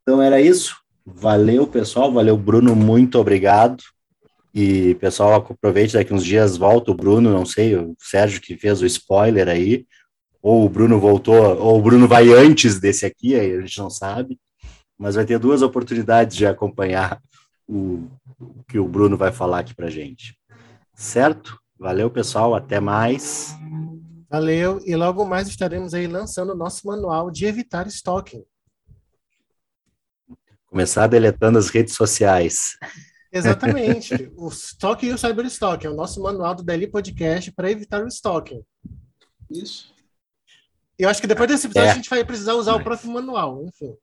Então 0.03 0.21
era 0.21 0.41
isso. 0.41 0.77
Valeu, 1.05 1.67
pessoal. 1.67 2.13
Valeu, 2.13 2.37
Bruno. 2.37 2.75
Muito 2.75 3.19
obrigado. 3.19 3.83
E, 4.59 4.95
pessoal, 4.95 5.35
aproveite 5.35 5.93
daqui 5.93 6.15
uns 6.15 6.25
dias, 6.25 6.57
volta 6.57 6.91
o 6.91 6.95
Bruno, 6.95 7.31
não 7.31 7.45
sei, 7.45 7.77
o 7.77 7.95
Sérgio 8.01 8.41
que 8.41 8.57
fez 8.57 8.81
o 8.81 8.87
spoiler 8.87 9.51
aí, 9.51 9.87
ou 10.41 10.65
o 10.65 10.69
Bruno 10.71 10.99
voltou, 10.99 11.35
ou 11.59 11.79
o 11.79 11.83
Bruno 11.83 12.09
vai 12.09 12.33
antes 12.33 12.81
desse 12.81 13.05
aqui, 13.05 13.39
aí 13.39 13.55
a 13.55 13.61
gente 13.61 13.77
não 13.77 13.91
sabe, 13.91 14.41
mas 14.97 15.15
vai 15.15 15.27
ter 15.27 15.39
duas 15.39 15.61
oportunidades 15.61 16.35
de 16.35 16.47
acompanhar 16.47 17.21
o, 17.69 18.09
o 18.41 18.65
que 18.67 18.79
o 18.79 18.89
Bruno 18.89 19.15
vai 19.15 19.31
falar 19.31 19.59
aqui 19.59 19.75
pra 19.75 19.91
gente. 19.91 20.35
Certo? 20.95 21.61
Valeu, 21.79 22.11
pessoal, 22.11 22.55
até 22.55 22.81
mais. 22.81 23.55
Valeu, 24.31 24.81
e 24.87 24.97
logo 24.97 25.23
mais 25.27 25.49
estaremos 25.49 25.93
aí 25.93 26.07
lançando 26.07 26.55
o 26.55 26.57
nosso 26.57 26.87
manual 26.87 27.31
de 27.31 27.45
evitar 27.45 27.87
stalking. 27.89 28.43
Começar 30.65 31.09
deletando 31.09 31.59
as 31.59 31.69
redes 31.69 31.95
sociais. 31.95 32.79
Exatamente. 33.33 34.31
o 34.37 34.49
Stalking 34.49 35.09
e 35.09 35.13
o 35.13 35.19
Cyberstalking 35.19 35.87
é 35.87 35.91
o 35.91 35.95
nosso 35.95 36.23
manual 36.23 36.55
do 36.55 36.63
Daily 36.63 36.87
Podcast 36.87 37.53
para 37.53 37.71
evitar 37.71 38.03
o 38.03 38.09
stalking. 38.09 38.63
Isso. 39.51 39.95
E 40.99 41.03
eu 41.03 41.09
acho 41.09 41.21
que 41.21 41.27
depois 41.27 41.49
desse 41.49 41.67
episódio 41.67 41.89
É. 41.89 41.93
a 41.93 41.95
gente 41.97 42.09
vai 42.11 42.25
precisar 42.25 42.55
usar 42.55 42.75
o 42.75 42.83
próprio 42.83 43.11
manual, 43.11 43.63
enfim. 43.65 43.95